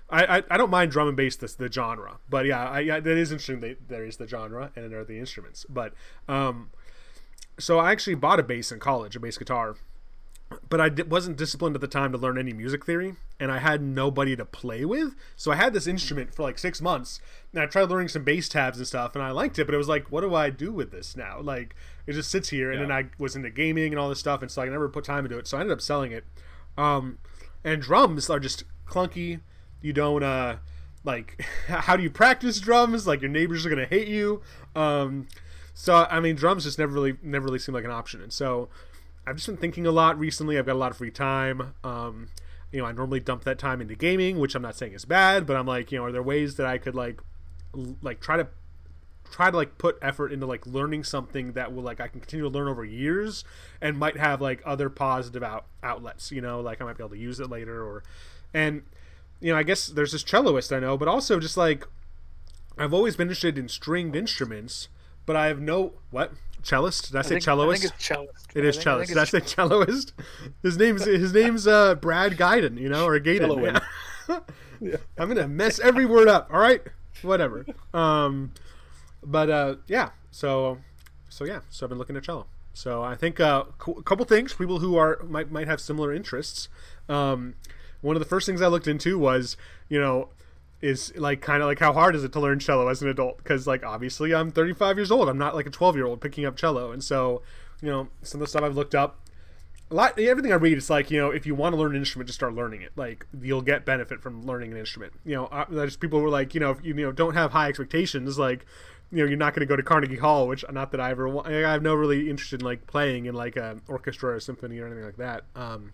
I, 0.08 0.38
I, 0.38 0.42
I 0.52 0.56
don't 0.56 0.70
mind 0.70 0.92
drum 0.92 1.08
and 1.08 1.16
bass 1.16 1.34
the, 1.34 1.52
the 1.58 1.72
genre 1.72 2.18
but 2.30 2.46
yeah 2.46 2.68
I, 2.70 2.78
yeah 2.78 3.00
that 3.00 3.16
is 3.18 3.32
interesting 3.32 3.58
that 3.62 3.88
there 3.88 4.04
is 4.04 4.18
the 4.18 4.28
genre 4.28 4.70
and 4.76 4.92
there 4.92 5.00
are 5.00 5.04
the 5.04 5.18
instruments 5.18 5.66
but 5.68 5.94
um 6.28 6.70
so 7.58 7.80
I 7.80 7.90
actually 7.90 8.14
bought 8.14 8.38
a 8.38 8.44
bass 8.44 8.70
in 8.70 8.78
college 8.78 9.16
a 9.16 9.20
bass 9.20 9.36
guitar 9.36 9.74
but 10.68 10.80
I 10.80 10.90
wasn't 11.08 11.36
disciplined 11.36 11.74
at 11.74 11.80
the 11.80 11.88
time 11.88 12.12
to 12.12 12.18
learn 12.18 12.38
any 12.38 12.52
music 12.52 12.84
theory, 12.84 13.16
and 13.40 13.50
I 13.50 13.58
had 13.58 13.82
nobody 13.82 14.36
to 14.36 14.44
play 14.44 14.84
with. 14.84 15.14
So 15.34 15.50
I 15.50 15.56
had 15.56 15.72
this 15.72 15.86
instrument 15.86 16.34
for 16.34 16.42
like 16.42 16.58
six 16.58 16.80
months, 16.80 17.20
and 17.52 17.60
I 17.60 17.66
tried 17.66 17.90
learning 17.90 18.08
some 18.08 18.22
bass 18.24 18.48
tabs 18.48 18.78
and 18.78 18.86
stuff, 18.86 19.14
and 19.14 19.24
I 19.24 19.32
liked 19.32 19.58
it. 19.58 19.64
But 19.64 19.74
it 19.74 19.78
was 19.78 19.88
like, 19.88 20.10
what 20.10 20.20
do 20.20 20.34
I 20.34 20.50
do 20.50 20.72
with 20.72 20.92
this 20.92 21.16
now? 21.16 21.40
Like, 21.40 21.74
it 22.06 22.12
just 22.12 22.30
sits 22.30 22.50
here, 22.50 22.70
and 22.70 22.80
then 22.80 22.92
I 22.92 23.06
was 23.18 23.34
into 23.34 23.50
gaming 23.50 23.92
and 23.92 23.98
all 23.98 24.08
this 24.08 24.20
stuff, 24.20 24.40
and 24.40 24.50
so 24.50 24.62
I 24.62 24.68
never 24.68 24.88
put 24.88 25.04
time 25.04 25.24
into 25.24 25.38
it. 25.38 25.48
So 25.48 25.56
I 25.56 25.60
ended 25.60 25.72
up 25.72 25.80
selling 25.80 26.12
it. 26.12 26.24
Um, 26.78 27.18
and 27.64 27.82
drums 27.82 28.30
are 28.30 28.38
just 28.38 28.64
clunky. 28.86 29.40
You 29.82 29.92
don't 29.92 30.22
uh 30.22 30.56
like 31.04 31.44
how 31.66 31.96
do 31.96 32.02
you 32.02 32.10
practice 32.10 32.60
drums? 32.60 33.06
Like 33.06 33.20
your 33.20 33.30
neighbors 33.30 33.66
are 33.66 33.70
gonna 33.70 33.86
hate 33.86 34.08
you. 34.08 34.42
Um, 34.74 35.26
so 35.74 36.06
I 36.08 36.20
mean, 36.20 36.36
drums 36.36 36.64
just 36.64 36.78
never 36.78 36.92
really 36.92 37.16
never 37.22 37.46
really 37.46 37.58
seemed 37.58 37.74
like 37.74 37.84
an 37.84 37.90
option, 37.90 38.22
and 38.22 38.32
so. 38.32 38.68
I've 39.26 39.36
just 39.36 39.46
been 39.46 39.56
thinking 39.56 39.86
a 39.86 39.90
lot 39.90 40.18
recently. 40.18 40.58
I've 40.58 40.66
got 40.66 40.74
a 40.74 40.78
lot 40.78 40.92
of 40.92 40.98
free 40.98 41.10
time. 41.10 41.74
Um, 41.82 42.28
you 42.70 42.80
know, 42.80 42.86
I 42.86 42.92
normally 42.92 43.20
dump 43.20 43.44
that 43.44 43.58
time 43.58 43.80
into 43.80 43.94
gaming, 43.94 44.38
which 44.38 44.54
I'm 44.54 44.62
not 44.62 44.76
saying 44.76 44.92
is 44.92 45.04
bad, 45.04 45.46
but 45.46 45.56
I'm 45.56 45.66
like, 45.66 45.90
you 45.90 45.98
know, 45.98 46.04
are 46.04 46.12
there 46.12 46.22
ways 46.22 46.56
that 46.56 46.66
I 46.66 46.78
could 46.78 46.94
like, 46.94 47.20
l- 47.74 47.96
like 48.02 48.20
try 48.20 48.36
to 48.36 48.48
try 49.30 49.50
to 49.50 49.56
like 49.56 49.76
put 49.76 49.98
effort 50.00 50.32
into 50.32 50.46
like 50.46 50.64
learning 50.66 51.02
something 51.02 51.52
that 51.52 51.74
will 51.74 51.82
like 51.82 52.00
I 52.00 52.06
can 52.08 52.20
continue 52.20 52.44
to 52.44 52.48
learn 52.50 52.68
over 52.68 52.84
years 52.84 53.44
and 53.80 53.98
might 53.98 54.16
have 54.16 54.40
like 54.40 54.62
other 54.64 54.88
positive 54.88 55.42
out 55.42 55.66
outlets. 55.82 56.30
You 56.30 56.40
know, 56.40 56.60
like 56.60 56.80
I 56.80 56.84
might 56.84 56.96
be 56.96 57.02
able 57.02 57.14
to 57.14 57.20
use 57.20 57.40
it 57.40 57.50
later 57.50 57.82
or, 57.82 58.04
and 58.54 58.82
you 59.40 59.52
know, 59.52 59.58
I 59.58 59.62
guess 59.62 59.88
there's 59.88 60.12
this 60.12 60.22
celloist 60.22 60.74
I 60.74 60.80
know, 60.80 60.96
but 60.96 61.08
also 61.08 61.40
just 61.40 61.56
like 61.56 61.86
I've 62.78 62.94
always 62.94 63.16
been 63.16 63.28
interested 63.28 63.58
in 63.58 63.68
stringed 63.68 64.14
instruments, 64.14 64.88
but 65.24 65.34
I 65.34 65.46
have 65.46 65.60
no 65.60 65.94
what 66.10 66.32
cellist? 66.66 67.06
Did 67.08 67.16
I 67.16 67.18
I 67.20 67.22
say 67.22 67.28
think, 67.30 67.44
celloist? 67.44 67.74
I 67.74 67.78
think 67.78 67.92
it's 67.94 68.06
cellist. 68.08 68.46
It 68.54 68.64
I 68.64 68.66
is 68.68 68.76
think- 68.76 68.86
I 68.86 68.90
cellist. 68.90 68.98
think 68.98 69.08
Did 69.08 69.18
I 69.18 69.24
say 69.24 69.40
celloist? 69.40 70.12
His 70.62 70.76
name's 70.76 71.04
his 71.04 71.32
name's 71.32 71.66
uh, 71.66 71.94
Brad 71.96 72.32
Gaiden, 72.36 72.78
you 72.80 72.88
know, 72.88 73.06
or 73.06 73.18
Gaiden. 73.20 73.38
Celloin. 73.40 73.80
Yeah. 74.80 74.96
I'm 75.18 75.28
gonna 75.28 75.48
mess 75.48 75.78
every 75.78 76.04
word 76.06 76.28
up. 76.28 76.48
All 76.52 76.60
right, 76.60 76.82
whatever. 77.22 77.64
Um, 77.94 78.52
but 79.22 79.48
uh, 79.50 79.76
yeah. 79.86 80.10
So, 80.30 80.78
so 81.28 81.44
yeah. 81.44 81.60
So 81.70 81.86
I've 81.86 81.90
been 81.90 81.98
looking 81.98 82.16
at 82.16 82.24
cello. 82.24 82.46
So 82.74 83.02
I 83.02 83.14
think 83.14 83.40
uh, 83.40 83.64
cou- 83.78 83.92
a 83.98 84.02
couple 84.02 84.24
things. 84.26 84.52
People 84.52 84.80
who 84.80 84.96
are 84.96 85.20
might 85.26 85.50
might 85.50 85.66
have 85.66 85.80
similar 85.80 86.12
interests. 86.12 86.68
Um, 87.08 87.54
one 88.02 88.16
of 88.16 88.20
the 88.20 88.28
first 88.28 88.44
things 88.46 88.60
I 88.60 88.66
looked 88.66 88.86
into 88.86 89.18
was, 89.18 89.56
you 89.88 89.98
know, 89.98 90.28
is 90.80 91.12
like 91.16 91.40
kind 91.40 91.62
of 91.62 91.68
like 91.68 91.78
how 91.78 91.92
hard 91.92 92.14
is 92.14 92.24
it 92.24 92.32
to 92.32 92.40
learn 92.40 92.58
cello 92.58 92.88
as 92.88 93.02
an 93.02 93.08
adult? 93.08 93.38
Because 93.38 93.66
like 93.66 93.84
obviously 93.84 94.34
I'm 94.34 94.50
35 94.50 94.96
years 94.96 95.10
old. 95.10 95.28
I'm 95.28 95.38
not 95.38 95.54
like 95.54 95.66
a 95.66 95.70
12 95.70 95.96
year 95.96 96.06
old 96.06 96.20
picking 96.20 96.44
up 96.44 96.56
cello, 96.56 96.92
and 96.92 97.02
so 97.02 97.42
you 97.80 97.90
know 97.90 98.08
some 98.22 98.40
of 98.40 98.46
the 98.46 98.50
stuff 98.50 98.62
I've 98.62 98.76
looked 98.76 98.94
up. 98.94 99.20
A 99.88 99.94
lot, 99.94 100.18
everything 100.18 100.52
I 100.52 100.56
read, 100.56 100.76
it's 100.76 100.90
like 100.90 101.10
you 101.10 101.18
know, 101.18 101.30
if 101.30 101.46
you 101.46 101.54
want 101.54 101.74
to 101.74 101.80
learn 101.80 101.92
an 101.92 101.98
instrument, 101.98 102.26
just 102.26 102.38
start 102.38 102.54
learning 102.54 102.82
it. 102.82 102.90
Like 102.96 103.24
you'll 103.40 103.62
get 103.62 103.84
benefit 103.84 104.20
from 104.20 104.44
learning 104.44 104.72
an 104.72 104.78
instrument. 104.78 105.12
You 105.24 105.36
know, 105.36 105.64
there's 105.70 105.96
people 105.96 106.18
who 106.18 106.26
are 106.26 106.30
like, 106.30 106.54
you 106.54 106.60
know, 106.60 106.72
if 106.72 106.84
you, 106.84 106.94
you 106.94 107.04
know 107.04 107.12
don't 107.12 107.34
have 107.34 107.52
high 107.52 107.68
expectations, 107.68 108.38
like 108.38 108.66
you 109.12 109.18
know, 109.18 109.28
you're 109.28 109.38
not 109.38 109.54
going 109.54 109.60
to 109.60 109.66
go 109.66 109.76
to 109.76 109.82
Carnegie 109.82 110.16
Hall, 110.16 110.48
which 110.48 110.64
not 110.72 110.90
that 110.90 111.00
I 111.00 111.10
ever, 111.10 111.46
I 111.46 111.70
have 111.70 111.82
no 111.82 111.94
really 111.94 112.28
interest 112.28 112.52
in 112.52 112.60
like 112.60 112.86
playing 112.86 113.26
in 113.26 113.34
like 113.34 113.56
an 113.56 113.82
orchestra 113.86 114.34
or 114.34 114.40
symphony 114.40 114.78
or 114.80 114.86
anything 114.86 115.04
like 115.04 115.16
that. 115.18 115.44
Um, 115.54 115.92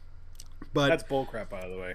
but 0.73 0.89
That's 0.89 1.03
bullcrap, 1.03 1.51
by 1.51 1.69
the 1.69 1.77
way. 1.77 1.95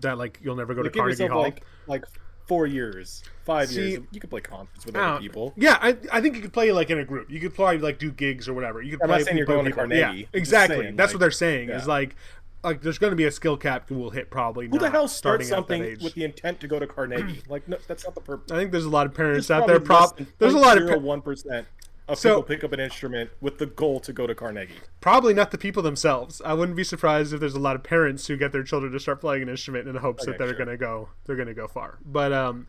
That 0.00 0.18
like 0.18 0.38
you'll 0.42 0.56
never 0.56 0.74
go 0.74 0.82
Like, 0.82 0.92
to 0.92 0.98
Carnegie 0.98 1.26
Hall. 1.26 1.42
like 1.42 1.62
like 1.86 2.04
four 2.46 2.66
years, 2.66 3.22
five 3.44 3.68
See- 3.68 3.90
years. 3.90 4.02
You 4.12 4.20
could 4.20 4.30
play 4.30 4.40
concerts 4.40 4.86
with 4.86 4.94
other 4.96 5.20
people. 5.20 5.52
Yeah, 5.56 5.78
I, 5.80 5.96
I 6.12 6.20
think 6.20 6.36
you 6.36 6.42
could 6.42 6.52
play 6.52 6.70
like 6.72 6.90
in 6.90 6.98
a 6.98 7.04
group. 7.04 7.30
You 7.30 7.40
could 7.40 7.54
probably 7.54 7.78
like 7.78 7.98
do 7.98 8.10
gigs 8.12 8.48
or 8.48 8.54
whatever. 8.54 8.80
You 8.82 8.92
could 8.92 9.02
I'm 9.02 9.08
play. 9.08 9.18
not 9.18 9.24
saying 9.26 9.36
you're 9.36 9.46
going 9.46 9.64
to 9.64 9.70
people. 9.70 9.86
Carnegie. 9.88 10.20
Yeah, 10.20 10.26
exactly. 10.32 10.76
saying, 10.78 10.96
That's 10.96 11.08
like, 11.10 11.14
what 11.14 11.20
they're 11.20 11.30
saying. 11.32 11.70
Is 11.70 11.88
like, 11.88 12.14
like 12.62 12.82
there's 12.82 12.98
going 12.98 13.10
to 13.10 13.16
be 13.16 13.24
a 13.24 13.30
skill 13.32 13.56
cap 13.56 13.88
that 13.88 13.94
will 13.94 14.10
hit 14.10 14.30
probably. 14.30 14.68
Who 14.68 14.78
the 14.78 14.90
hell 14.90 15.08
starts 15.08 15.46
starting 15.46 15.46
at 15.46 15.50
that 15.50 15.56
something 15.56 15.82
age. 15.84 16.02
with 16.02 16.14
the 16.14 16.24
intent 16.24 16.60
to 16.60 16.68
go 16.68 16.78
to 16.78 16.86
Carnegie? 16.86 17.42
like, 17.48 17.66
no, 17.68 17.78
that's 17.88 18.04
not 18.04 18.14
the 18.14 18.20
purpose. 18.20 18.52
I 18.52 18.56
think 18.56 18.70
there's 18.72 18.84
a 18.84 18.90
lot 18.90 19.06
of 19.06 19.14
parents 19.14 19.48
There's 19.48 19.60
out 19.62 19.66
there. 19.66 19.80
probably 19.80 20.24
Prop. 20.26 20.34
There's 20.38 20.54
a 20.54 20.58
lot 20.58 20.78
of 20.78 20.84
0.01 20.88 21.24
percent 21.24 21.66
of 22.08 22.18
So- 22.18 22.28
people 22.28 22.42
pick 22.44 22.64
up 22.64 22.72
an 22.72 22.80
instrument 22.80 23.30
with 23.40 23.58
the 23.58 23.66
goal 23.66 24.00
to 24.00 24.12
go 24.12 24.26
to 24.26 24.34
Carnegie. 24.34 24.74
probably 25.00 25.34
not 25.34 25.50
the 25.50 25.58
people 25.58 25.82
themselves. 25.82 26.40
I 26.44 26.52
wouldn't 26.54 26.76
be 26.76 26.84
surprised 26.84 27.32
if 27.34 27.40
there's 27.40 27.54
a 27.54 27.60
lot 27.60 27.74
of 27.76 27.82
parents 27.82 28.26
who 28.26 28.36
get 28.36 28.52
their 28.52 28.62
children 28.62 28.92
to 28.92 29.00
start 29.00 29.20
playing 29.20 29.42
an 29.42 29.48
instrument 29.48 29.88
in 29.88 29.96
hopes 29.96 30.24
that 30.26 30.38
they're 30.38 30.48
sure. 30.48 30.56
going 30.56 30.68
to 30.68 30.76
go. 30.76 31.08
They're 31.24 31.36
going 31.36 31.48
to 31.48 31.54
go 31.54 31.66
far. 31.68 31.98
But 32.04 32.32
um, 32.32 32.66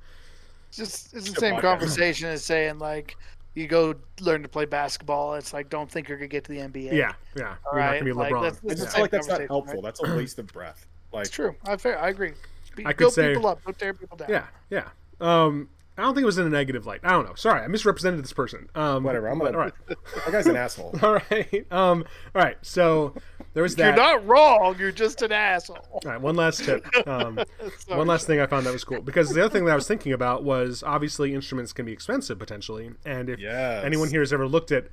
It's 0.69 0.77
just 0.77 1.13
it's 1.13 1.29
the 1.31 1.39
same 1.39 1.55
podcast. 1.55 1.61
conversation 1.61 2.29
as 2.29 2.43
saying 2.43 2.79
like 2.79 3.15
you 3.53 3.67
go 3.67 3.95
learn 4.21 4.43
to 4.43 4.47
play 4.49 4.65
basketball. 4.65 5.33
It's 5.35 5.51
like 5.53 5.69
don't 5.69 5.89
think 5.89 6.07
you're 6.09 6.17
gonna 6.19 6.27
get 6.27 6.43
to 6.45 6.51
the 6.51 6.59
NBA. 6.59 6.93
yeah, 6.93 7.13
yeah, 7.35 7.55
All 7.65 7.73
you're 7.73 7.81
not 7.81 7.88
going 7.91 7.99
to 7.99 8.05
be 8.05 8.13
like, 8.13 8.31
LeBron. 8.33 8.41
that's- 8.43 8.59
I 8.63 8.67
that's 8.67 8.81
just 8.81 8.93
feel 8.95 9.01
like 9.03 9.11
that's 9.11 9.27
not 9.27 9.41
helpful. 9.41 9.75
right? 9.75 9.83
That's 9.83 10.03
a 10.03 10.15
waste 10.15 10.38
of 10.39 10.47
breath. 10.47 10.85
Like, 11.11 11.21
It's 11.25 11.31
true. 11.31 11.55
I 11.65 11.75
fair. 11.77 11.99
I 11.99 12.09
agree. 12.09 12.33
Be, 12.75 12.85
I 12.85 12.89
could 12.93 12.97
build 12.99 13.13
say- 13.13 13.33
people 13.33 13.47
up. 13.47 13.63
Don't 13.63 13.77
tear 13.79 13.93
people 13.95 14.15
down. 14.17 14.29
Yeah, 14.29 14.45
yeah. 14.69 14.89
Um, 15.19 15.69
I 15.97 16.03
don't 16.03 16.13
think 16.13 16.23
it 16.23 16.27
was 16.27 16.37
in 16.37 16.45
a 16.45 16.49
negative 16.49 16.85
light. 16.85 16.99
I 17.03 17.09
don't 17.09 17.25
know. 17.25 17.33
Sorry, 17.35 17.61
I 17.61 17.67
misrepresented 17.67 18.23
this 18.23 18.33
person. 18.33 18.69
Um, 18.75 19.03
whatever. 19.03 19.27
I'm 19.27 19.39
but- 19.39 19.45
gonna. 19.53 19.57
all 19.57 19.63
right. 19.63 19.73
That 20.25 20.31
guy's 20.31 20.45
an 20.47 20.55
asshole. 20.55 20.93
All 21.01 21.13
right. 21.31 21.65
Um. 21.71 22.03
All 22.35 22.41
right. 22.41 22.57
So 22.61 23.13
there 23.53 23.63
was 23.63 23.75
that. 23.77 23.85
You're 23.87 23.95
that. 23.95 24.01
not 24.21 24.27
wrong. 24.27 24.75
You're 24.77 24.91
just 24.91 25.21
an 25.21 25.31
asshole. 25.31 25.77
All 25.91 26.01
right. 26.05 26.19
One 26.21 26.35
last 26.35 26.63
tip. 26.65 26.85
Um, 27.07 27.39
one 27.87 28.07
last 28.07 28.27
thing 28.27 28.39
I 28.39 28.45
found 28.45 28.65
that 28.65 28.73
was 28.73 28.83
cool 28.83 29.01
because 29.01 29.29
the 29.29 29.43
other 29.43 29.49
thing 29.51 29.65
that 29.65 29.71
I 29.71 29.75
was 29.75 29.87
thinking 29.87 30.11
about 30.13 30.43
was 30.43 30.83
obviously 30.83 31.33
instruments 31.33 31.73
can 31.73 31.85
be 31.85 31.91
expensive 31.93 32.37
potentially, 32.39 32.91
and 33.05 33.29
if 33.29 33.39
Yes. 33.39 33.83
anyone 33.85 34.09
here 34.09 34.19
has 34.21 34.31
ever 34.33 34.47
looked 34.47 34.71
at 34.71 34.87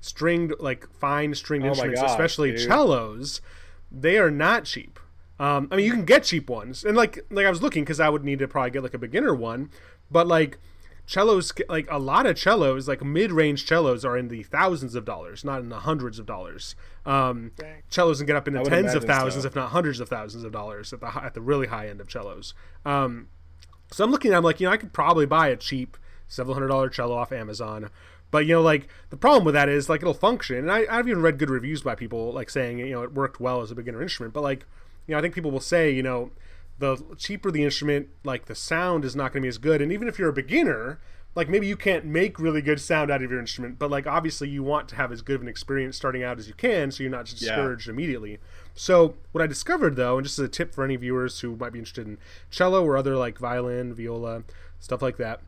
stringed 0.00 0.54
like 0.60 0.88
fine 0.94 1.34
stringed 1.34 1.66
Oh 1.66 1.70
instruments, 1.70 2.00
gosh, 2.00 2.10
especially 2.10 2.50
dude. 2.52 2.60
cellos, 2.60 3.40
they 3.92 4.18
are 4.18 4.30
not 4.30 4.64
cheap. 4.64 4.98
Um, 5.38 5.68
I 5.70 5.76
mean, 5.76 5.86
you 5.86 5.92
can 5.92 6.04
get 6.04 6.24
cheap 6.24 6.50
ones, 6.50 6.84
and 6.84 6.96
like 6.96 7.18
like 7.30 7.46
I 7.46 7.50
was 7.50 7.62
looking 7.62 7.82
because 7.84 8.00
I 8.00 8.08
would 8.08 8.24
need 8.24 8.38
to 8.40 8.48
probably 8.48 8.70
get 8.72 8.82
like 8.82 8.94
a 8.94 8.98
beginner 8.98 9.34
one, 9.34 9.70
but 10.10 10.26
like 10.26 10.58
cellos, 11.06 11.52
like 11.68 11.86
a 11.90 11.98
lot 11.98 12.26
of 12.26 12.38
cellos, 12.38 12.86
like 12.88 13.02
mid 13.04 13.32
range 13.32 13.66
cellos, 13.66 14.04
are 14.04 14.16
in 14.16 14.28
the 14.28 14.42
thousands 14.44 14.94
of 14.94 15.04
dollars, 15.04 15.44
not 15.44 15.60
in 15.60 15.68
the 15.68 15.80
hundreds 15.80 16.18
of 16.18 16.26
dollars. 16.26 16.74
Um, 17.04 17.52
Dang. 17.56 17.82
cellos 17.88 18.18
can 18.18 18.26
get 18.26 18.36
up 18.36 18.46
into 18.46 18.62
tens 18.64 18.94
of 18.94 19.04
thousands, 19.04 19.42
so. 19.44 19.48
if 19.48 19.56
not 19.56 19.70
hundreds 19.70 20.00
of 20.00 20.08
thousands 20.08 20.44
of 20.44 20.52
dollars 20.52 20.92
at 20.92 21.00
the 21.00 21.06
at 21.22 21.34
the 21.34 21.40
really 21.40 21.66
high 21.66 21.88
end 21.88 22.00
of 22.00 22.10
cellos. 22.10 22.54
Um, 22.84 23.28
so 23.90 24.04
I'm 24.04 24.10
looking, 24.10 24.32
I'm 24.32 24.44
like, 24.44 24.60
you 24.60 24.66
know, 24.66 24.72
I 24.72 24.76
could 24.76 24.92
probably 24.92 25.26
buy 25.26 25.48
a 25.48 25.56
cheap 25.56 25.96
several 26.28 26.54
hundred 26.54 26.68
dollar 26.68 26.88
cello 26.88 27.16
off 27.16 27.32
Amazon. 27.32 27.90
But 28.30 28.46
you 28.46 28.54
know, 28.54 28.62
like 28.62 28.88
the 29.10 29.16
problem 29.16 29.44
with 29.44 29.54
that 29.54 29.68
is 29.68 29.88
like 29.88 30.02
it'll 30.02 30.14
function, 30.14 30.58
and 30.58 30.70
I, 30.70 30.86
I've 30.88 31.08
even 31.08 31.22
read 31.22 31.38
good 31.38 31.50
reviews 31.50 31.82
by 31.82 31.96
people 31.96 32.32
like 32.32 32.48
saying 32.48 32.78
you 32.78 32.90
know 32.90 33.02
it 33.02 33.12
worked 33.12 33.40
well 33.40 33.60
as 33.60 33.70
a 33.70 33.74
beginner 33.74 34.00
instrument. 34.00 34.32
But 34.32 34.42
like, 34.42 34.64
you 35.06 35.12
know, 35.12 35.18
I 35.18 35.22
think 35.22 35.34
people 35.34 35.50
will 35.50 35.60
say 35.60 35.90
you 35.90 36.02
know, 36.02 36.30
the 36.80 36.96
cheaper 37.16 37.50
the 37.50 37.62
instrument, 37.62 38.08
like 38.24 38.46
the 38.46 38.54
sound 38.54 39.04
is 39.04 39.14
not 39.14 39.32
going 39.32 39.42
to 39.42 39.44
be 39.44 39.48
as 39.48 39.58
good. 39.58 39.80
And 39.80 39.92
even 39.92 40.08
if 40.08 40.18
you're 40.18 40.30
a 40.30 40.32
beginner, 40.32 40.98
like 41.34 41.48
maybe 41.48 41.66
you 41.66 41.76
can't 41.76 42.04
make 42.04 42.38
really 42.40 42.62
good 42.62 42.80
sound 42.80 43.10
out 43.10 43.22
of 43.22 43.30
your 43.30 43.38
instrument, 43.38 43.78
but 43.78 43.90
like 43.90 44.06
obviously 44.06 44.48
you 44.48 44.62
want 44.62 44.88
to 44.88 44.96
have 44.96 45.12
as 45.12 45.22
good 45.22 45.36
of 45.36 45.42
an 45.42 45.48
experience 45.48 45.96
starting 45.96 46.24
out 46.24 46.38
as 46.38 46.48
you 46.48 46.54
can, 46.54 46.90
so 46.90 47.02
you're 47.02 47.12
not 47.12 47.26
just 47.26 47.40
Yeah. 47.40 47.50
discouraged 47.54 47.88
immediately. 47.88 48.38
So 48.74 49.14
what 49.32 49.42
I 49.42 49.46
discovered 49.46 49.94
though, 49.94 50.16
and 50.16 50.26
just 50.26 50.38
as 50.38 50.46
a 50.46 50.48
tip 50.48 50.74
for 50.74 50.82
any 50.82 50.96
viewers 50.96 51.40
who 51.40 51.54
might 51.54 51.72
be 51.72 51.78
interested 51.78 52.06
in 52.06 52.18
cello 52.50 52.84
or 52.84 52.96
other 52.96 53.14
like 53.14 53.38
violin, 53.38 53.94
viola, 53.94 54.42
stuff 54.80 55.02
like 55.02 55.18
that, 55.18 55.40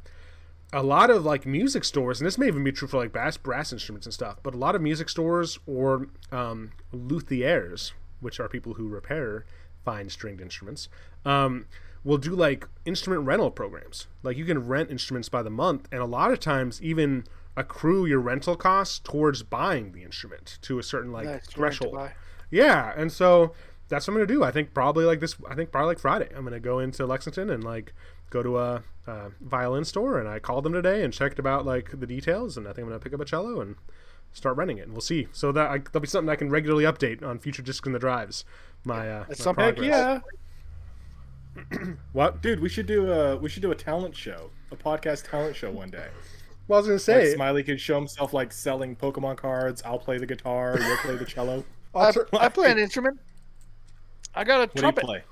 a 0.72 0.82
lot 0.82 1.10
of 1.10 1.24
like 1.24 1.46
music 1.46 1.84
stores, 1.84 2.20
and 2.20 2.26
this 2.26 2.38
may 2.38 2.46
even 2.46 2.62
be 2.62 2.72
true 2.72 2.88
for 2.88 2.98
like 2.98 3.12
bass 3.12 3.36
brass 3.36 3.72
instruments 3.72 4.06
and 4.06 4.14
stuff, 4.14 4.36
but 4.42 4.54
a 4.54 4.58
lot 4.58 4.74
of 4.74 4.82
music 4.82 5.08
stores 5.08 5.58
or 5.66 6.08
um, 6.30 6.72
luthiers, 6.92 7.92
which 8.20 8.38
are 8.38 8.48
people 8.48 8.74
who 8.74 8.86
repair 8.88 9.44
fine 9.84 10.08
stringed 10.08 10.40
instruments, 10.40 10.88
um, 11.24 11.66
will 12.04 12.18
do 12.18 12.34
like 12.34 12.68
instrument 12.84 13.24
rental 13.24 13.50
programs. 13.50 14.06
Like 14.22 14.36
you 14.36 14.44
can 14.44 14.66
rent 14.66 14.90
instruments 14.90 15.28
by 15.28 15.42
the 15.42 15.50
month, 15.50 15.88
and 15.92 16.00
a 16.00 16.06
lot 16.06 16.32
of 16.32 16.40
times 16.40 16.82
even 16.82 17.24
accrue 17.56 18.06
your 18.06 18.20
rental 18.20 18.56
costs 18.56 18.98
towards 18.98 19.42
buying 19.42 19.92
the 19.92 20.02
instrument 20.02 20.58
to 20.62 20.78
a 20.78 20.82
certain 20.82 21.12
like 21.12 21.44
threshold. 21.44 21.94
rent 21.96 22.10
to 22.10 22.14
buy. 22.14 22.18
Yeah, 22.50 22.92
and 22.96 23.10
so 23.10 23.52
that's 23.88 24.06
what 24.06 24.14
I'm 24.14 24.18
gonna 24.18 24.26
do. 24.26 24.42
I 24.42 24.50
think 24.50 24.72
probably 24.74 25.04
like 25.04 25.20
this. 25.20 25.36
I 25.48 25.54
think 25.54 25.70
probably 25.70 25.88
like 25.88 25.98
Friday. 25.98 26.28
I'm 26.34 26.44
gonna 26.44 26.60
go 26.60 26.78
into 26.78 27.06
Lexington 27.06 27.50
and 27.50 27.62
like 27.62 27.92
go 28.30 28.42
to 28.42 28.58
a, 28.58 28.82
a 29.06 29.30
violin 29.40 29.84
store. 29.84 30.18
And 30.18 30.28
I 30.28 30.38
called 30.38 30.64
them 30.64 30.72
today 30.72 31.04
and 31.04 31.12
checked 31.12 31.38
about 31.38 31.64
like 31.66 32.00
the 32.00 32.06
details. 32.06 32.56
And 32.56 32.66
I 32.66 32.70
think 32.70 32.84
I'm 32.84 32.88
gonna 32.88 33.00
pick 33.00 33.12
up 33.12 33.20
a 33.20 33.24
cello 33.24 33.60
and 33.60 33.76
start 34.32 34.56
running 34.56 34.78
it. 34.78 34.82
And 34.82 34.92
we'll 34.92 35.00
see. 35.00 35.28
So 35.32 35.52
that 35.52 35.70
I, 35.70 35.78
that'll 35.78 36.00
be 36.00 36.06
something 36.08 36.28
I 36.30 36.36
can 36.36 36.50
regularly 36.50 36.84
update 36.84 37.22
on 37.22 37.38
future 37.38 37.62
discs 37.62 37.86
in 37.86 37.92
the 37.92 37.98
drives. 37.98 38.44
My 38.84 39.08
uh, 39.10 39.24
my 39.28 39.34
some- 39.34 39.56
Heck 39.56 39.76
progress. 39.76 40.20
yeah, 41.72 41.84
What? 42.12 42.42
dude. 42.42 42.60
We 42.60 42.68
should 42.68 42.86
do 42.86 43.10
a 43.12 43.36
we 43.36 43.48
should 43.48 43.62
do 43.62 43.70
a 43.70 43.74
talent 43.74 44.16
show, 44.16 44.50
a 44.70 44.76
podcast 44.76 45.28
talent 45.30 45.54
show 45.56 45.70
one 45.70 45.90
day. 45.90 46.08
Well, 46.68 46.78
I 46.78 46.80
was 46.80 46.86
gonna 46.86 46.94
Like 47.18 47.26
say. 47.26 47.34
Smiley 47.34 47.62
could 47.62 47.80
show 47.80 47.96
himself 47.96 48.32
like 48.32 48.52
selling 48.52 48.96
Pokemon 48.96 49.36
cards. 49.36 49.82
I'll 49.84 49.98
play 49.98 50.18
the 50.18 50.26
guitar. 50.26 50.76
You'll 50.80 50.96
play 50.98 51.16
the 51.16 51.24
cello. 51.24 51.64
I, 51.94 52.12
I'll 52.34 52.50
play 52.50 52.70
an 52.70 52.78
instrument. 52.86 53.18
I 54.34 54.44
got 54.44 54.56
a 54.56 54.60
What 54.60 54.74
do 54.74 54.78
you 54.78 54.82
trumpet. 54.82 55.04
play? 55.04 55.22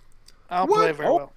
I 0.50 0.58
don't 0.58 0.70
What? 0.70 0.78
play 0.80 0.92
very 0.92 1.08
Oh. 1.08 1.16
well. 1.16 1.32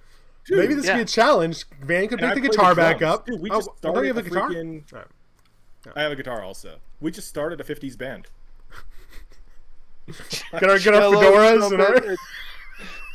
Dude, 0.46 0.58
Maybe 0.58 0.74
this 0.74 0.84
yeah. 0.84 0.92
could 0.92 0.98
be 0.98 1.02
a 1.02 1.06
challenge. 1.06 1.64
Van 1.80 2.06
could 2.08 2.20
and 2.20 2.30
I 2.30 2.34
pick 2.34 2.42
the 2.42 2.48
play 2.50 2.56
guitar 2.58 2.74
back 2.74 3.00
up. 3.00 3.24
Dude, 3.24 3.40
we 3.40 3.48
Oh, 3.50 3.54
just 3.56 3.68
I 3.68 3.72
thought 3.72 3.78
started 3.78 4.00
you 4.08 4.12
have 4.14 4.18
a 4.26 4.28
guitar. 4.28 4.50
freaking- 4.50 4.92
Alright. 4.92 5.08
I 5.94 6.02
have 6.02 6.12
a 6.12 6.16
guitar 6.16 6.42
also. 6.42 6.76
We 7.00 7.10
just 7.10 7.28
started 7.28 7.60
a 7.60 7.64
'50s 7.64 7.96
band. 7.98 8.26
Get 10.52 10.64
our 10.68 10.78
get 10.78 10.94
our 10.94 11.00
Hello, 11.00 11.20
fedoras 11.20 11.72
and 11.72 11.80
our. 11.80 12.16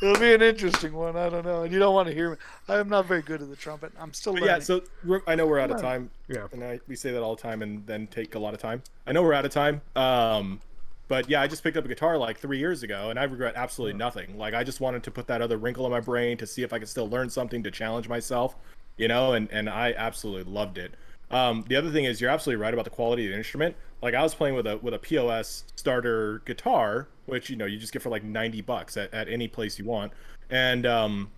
It'll 0.02 0.18
be 0.18 0.32
an 0.34 0.40
interesting 0.42 0.92
one. 0.94 1.16
I 1.16 1.28
don't 1.28 1.44
know. 1.44 1.62
And 1.62 1.72
you 1.72 1.78
don't 1.78 1.94
want 1.94 2.08
to 2.08 2.14
hear 2.14 2.30
me. 2.30 2.36
I 2.68 2.78
am 2.78 2.88
not 2.88 3.04
very 3.06 3.20
good 3.22 3.42
at 3.42 3.50
the 3.50 3.54
trumpet. 3.56 3.92
I'm 4.00 4.12
still 4.14 4.32
But 4.32 4.42
learning. 4.42 4.56
yeah, 4.56 4.60
so 4.62 5.20
I 5.26 5.34
know 5.34 5.46
we're 5.46 5.58
out 5.60 5.70
of 5.70 5.80
time. 5.80 6.10
Yeah. 6.26 6.46
and 6.52 6.64
I, 6.64 6.80
we 6.88 6.96
say 6.96 7.12
that 7.12 7.22
all 7.22 7.36
the 7.36 7.42
time 7.42 7.60
and 7.62 7.86
then 7.86 8.06
take 8.06 8.34
a 8.34 8.38
lot 8.38 8.54
of 8.54 8.60
time. 8.60 8.82
I 9.06 9.12
know 9.12 9.22
we're 9.22 9.34
out 9.34 9.44
of 9.44 9.52
time. 9.52 9.82
Um, 9.94 10.60
but 11.06 11.28
yeah, 11.28 11.42
I 11.42 11.46
just 11.46 11.62
picked 11.62 11.76
up 11.76 11.84
a 11.84 11.88
guitar 11.88 12.16
like 12.16 12.38
three 12.38 12.58
years 12.58 12.82
ago, 12.82 13.10
and 13.10 13.18
I 13.18 13.24
regret 13.24 13.54
absolutely 13.56 13.98
nothing. 13.98 14.38
Like 14.38 14.54
I 14.54 14.64
just 14.64 14.80
wanted 14.80 15.02
to 15.02 15.10
put 15.10 15.26
that 15.26 15.42
other 15.42 15.58
wrinkle 15.58 15.84
in 15.84 15.92
my 15.92 16.00
brain 16.00 16.38
to 16.38 16.46
see 16.46 16.62
if 16.62 16.72
I 16.72 16.78
could 16.78 16.88
still 16.88 17.08
learn 17.08 17.28
something 17.28 17.62
to 17.64 17.70
challenge 17.70 18.08
myself, 18.08 18.56
you 18.96 19.06
know. 19.06 19.34
And 19.34 19.50
and 19.52 19.68
I 19.68 19.92
absolutely 19.96 20.50
loved 20.50 20.78
it. 20.78 20.94
Um, 21.30 21.64
the 21.68 21.76
other 21.76 21.90
thing 21.90 22.04
is, 22.04 22.20
you're 22.20 22.30
absolutely 22.30 22.60
right 22.62 22.74
about 22.74 22.84
the 22.84 22.90
quality 22.90 23.26
of 23.26 23.32
the 23.32 23.36
instrument. 23.36 23.76
Like 24.02 24.14
I 24.14 24.22
was 24.22 24.34
playing 24.34 24.54
with 24.54 24.66
a 24.66 24.78
with 24.78 24.94
a 24.94 24.98
POS 24.98 25.64
starter 25.76 26.42
guitar, 26.44 27.08
which 27.26 27.50
you 27.50 27.56
know 27.56 27.66
you 27.66 27.78
just 27.78 27.92
get 27.92 28.02
for 28.02 28.10
like 28.10 28.24
90 28.24 28.62
bucks 28.62 28.96
at, 28.96 29.12
at 29.14 29.28
any 29.28 29.46
place 29.46 29.78
you 29.78 29.84
want, 29.84 30.12
and 30.48 30.86
um, 30.86 31.30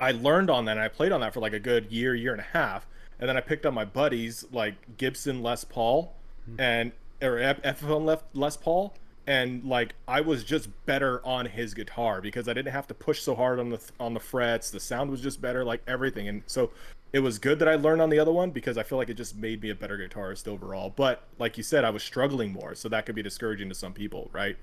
I 0.00 0.12
learned 0.12 0.50
on 0.50 0.64
that 0.66 0.72
and 0.72 0.80
I 0.80 0.88
played 0.88 1.12
on 1.12 1.20
that 1.20 1.34
for 1.34 1.40
like 1.40 1.52
a 1.52 1.60
good 1.60 1.90
year, 1.90 2.14
year 2.14 2.32
and 2.32 2.40
a 2.40 2.44
half. 2.44 2.86
And 3.20 3.28
then 3.28 3.36
I 3.36 3.40
picked 3.40 3.66
up 3.66 3.74
my 3.74 3.84
buddies 3.84 4.44
like 4.52 4.96
Gibson 4.96 5.42
Les 5.42 5.64
Paul 5.64 6.14
and 6.58 6.92
or 7.20 7.38
Les, 7.40 8.18
Les 8.32 8.56
Paul 8.56 8.94
and 9.26 9.62
like 9.64 9.94
I 10.06 10.22
was 10.22 10.42
just 10.42 10.70
better 10.86 11.24
on 11.26 11.46
his 11.46 11.74
guitar 11.74 12.22
because 12.22 12.48
I 12.48 12.54
didn't 12.54 12.72
have 12.72 12.86
to 12.86 12.94
push 12.94 13.20
so 13.20 13.34
hard 13.34 13.60
on 13.60 13.70
the 13.70 13.80
on 14.00 14.14
the 14.14 14.20
frets. 14.20 14.70
The 14.70 14.80
sound 14.80 15.10
was 15.10 15.20
just 15.20 15.40
better, 15.42 15.64
like 15.64 15.82
everything. 15.86 16.28
And 16.28 16.42
so 16.46 16.70
it 17.12 17.20
was 17.20 17.38
good 17.38 17.58
that 17.60 17.68
I 17.68 17.74
learned 17.76 18.02
on 18.02 18.10
the 18.10 18.18
other 18.18 18.32
one 18.32 18.50
because 18.50 18.76
I 18.76 18.82
feel 18.82 18.98
like 18.98 19.08
it 19.08 19.14
just 19.14 19.36
made 19.36 19.62
me 19.62 19.70
a 19.70 19.74
better 19.74 19.96
guitarist 19.96 20.46
overall. 20.46 20.92
But 20.94 21.22
like 21.38 21.56
you 21.56 21.62
said, 21.62 21.84
I 21.84 21.90
was 21.90 22.02
struggling 22.02 22.52
more, 22.52 22.74
so 22.74 22.88
that 22.90 23.06
could 23.06 23.14
be 23.14 23.22
discouraging 23.22 23.68
to 23.70 23.74
some 23.74 23.92
people, 23.92 24.30
right? 24.32 24.56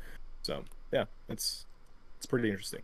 So 0.44 0.64
yeah, 0.92 1.06
it's 1.28 1.66
it's 2.18 2.26
pretty 2.26 2.50
interesting. 2.50 2.82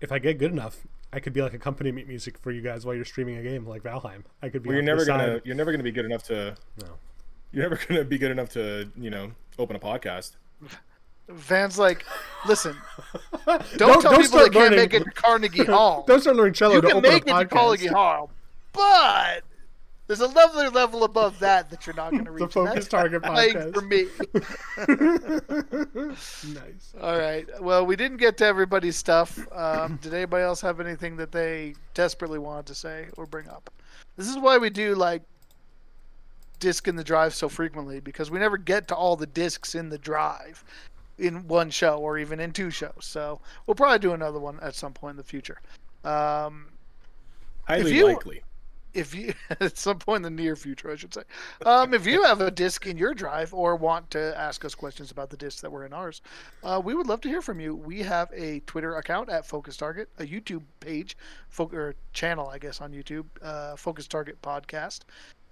If 0.00 0.12
I 0.12 0.18
get 0.18 0.38
good 0.38 0.52
enough, 0.52 0.86
I 1.12 1.20
could 1.20 1.32
be 1.32 1.42
like 1.42 1.54
accompaniment 1.54 2.08
music 2.08 2.38
for 2.38 2.50
you 2.52 2.60
guys 2.62 2.84
while 2.84 2.94
you're 2.94 3.04
streaming 3.04 3.36
a 3.36 3.42
game 3.42 3.66
like 3.66 3.82
Valheim. 3.82 4.22
I 4.42 4.48
could 4.48 4.62
be. 4.62 4.68
Well, 4.70 4.76
you're 4.82 4.82
off 4.94 4.98
to 4.98 5.04
the 5.04 5.10
never 5.12 5.18
gonna 5.26 5.34
side. 5.36 5.42
you're 5.44 5.56
never 5.56 5.70
gonna 5.72 5.84
be 5.84 5.92
good 5.92 6.04
enough 6.06 6.22
to 6.24 6.56
No. 6.82 6.88
you're 7.52 7.62
never 7.68 7.78
gonna 7.86 8.04
be 8.04 8.18
good 8.18 8.30
enough 8.30 8.50
to 8.50 8.90
you 8.96 9.10
know 9.10 9.32
open 9.58 9.76
a 9.76 9.78
podcast. 9.78 10.32
Van's 11.28 11.78
like, 11.78 12.04
listen, 12.46 12.76
don't 13.46 13.76
don't, 13.76 14.02
tell 14.02 14.16
people 14.16 14.38
they 14.38 14.46
start 14.46 14.52
can't 14.52 14.76
make 14.76 14.94
it 14.94 15.04
to 15.04 15.10
Carnegie 15.10 15.64
Hall. 15.66 16.04
Don't 16.06 16.20
start 16.20 16.36
learning 16.36 16.54
cello 16.54 16.76
you 16.76 16.80
to 16.82 16.88
can 16.88 17.02
make 17.02 17.22
it 17.22 17.26
to 17.26 17.32
podcast. 17.32 17.50
Carnegie 17.50 17.86
Hall, 17.88 18.30
but 18.72 19.42
there's 20.06 20.20
a 20.20 20.28
level 20.28 20.70
level 20.70 21.02
above 21.02 21.38
that 21.40 21.68
that 21.70 21.84
you're 21.86 21.96
not 21.96 22.12
going 22.12 22.24
to 22.26 22.30
reach. 22.30 22.44
The 22.44 22.48
Focus 22.48 22.86
Target 22.86 23.22
podcast. 23.22 23.74
for 23.74 23.82
me. 23.82 24.06
nice. 26.54 26.94
All 27.00 27.18
right. 27.18 27.46
Well, 27.60 27.84
we 27.84 27.96
didn't 27.96 28.18
get 28.18 28.36
to 28.38 28.46
everybody's 28.46 28.96
stuff. 28.96 29.46
Um, 29.52 29.98
did 30.00 30.14
anybody 30.14 30.44
else 30.44 30.60
have 30.60 30.78
anything 30.78 31.16
that 31.16 31.32
they 31.32 31.74
desperately 31.94 32.38
wanted 32.38 32.66
to 32.66 32.74
say 32.76 33.08
or 33.16 33.26
bring 33.26 33.48
up? 33.48 33.68
This 34.16 34.28
is 34.28 34.38
why 34.38 34.58
we 34.58 34.70
do 34.70 34.94
like 34.94 35.22
disc 36.60 36.86
in 36.88 36.96
the 36.96 37.04
drive 37.04 37.34
so 37.34 37.48
frequently 37.48 38.00
because 38.00 38.30
we 38.30 38.38
never 38.38 38.56
get 38.56 38.88
to 38.88 38.94
all 38.94 39.16
the 39.16 39.26
discs 39.26 39.74
in 39.74 39.90
the 39.90 39.98
drive 39.98 40.64
in 41.18 41.46
one 41.48 41.70
show 41.70 41.98
or 41.98 42.18
even 42.18 42.40
in 42.40 42.52
two 42.52 42.70
shows. 42.70 42.92
So 43.00 43.40
we'll 43.66 43.74
probably 43.74 43.98
do 43.98 44.12
another 44.12 44.38
one 44.38 44.58
at 44.60 44.74
some 44.74 44.92
point 44.92 45.12
in 45.12 45.16
the 45.16 45.22
future. 45.24 45.60
Um, 46.04 46.68
Highly 47.64 47.94
you- 47.96 48.06
likely. 48.06 48.42
if 48.94 49.14
you 49.14 49.34
at 49.60 49.76
some 49.76 49.98
point 49.98 50.24
in 50.24 50.34
the 50.36 50.42
near 50.42 50.56
future, 50.56 50.90
I 50.90 50.96
should 50.96 51.12
say, 51.14 51.22
um, 51.64 51.92
if 51.94 52.06
you 52.06 52.22
have 52.22 52.40
a 52.40 52.50
disc 52.50 52.86
in 52.86 52.96
your 52.96 53.12
drive 53.14 53.52
or 53.52 53.76
want 53.76 54.10
to 54.12 54.38
ask 54.38 54.64
us 54.64 54.74
questions 54.74 55.10
about 55.10 55.30
the 55.30 55.36
discs 55.36 55.60
that 55.62 55.70
were 55.72 55.84
in 55.84 55.92
ours, 55.92 56.22
uh, 56.64 56.80
we 56.82 56.94
would 56.94 57.06
love 57.06 57.20
to 57.22 57.28
hear 57.28 57.42
from 57.42 57.60
you. 57.60 57.74
We 57.74 58.00
have 58.02 58.30
a 58.34 58.60
Twitter 58.60 58.96
account 58.96 59.28
at 59.28 59.44
Focus 59.46 59.76
Target, 59.76 60.08
a 60.18 60.22
YouTube 60.24 60.62
page, 60.80 61.16
fo- 61.48 61.70
or 61.72 61.94
channel, 62.12 62.48
I 62.48 62.58
guess, 62.58 62.80
on 62.80 62.92
YouTube, 62.92 63.26
uh, 63.42 63.74
Focus 63.76 64.06
Target 64.06 64.40
Podcast, 64.42 65.00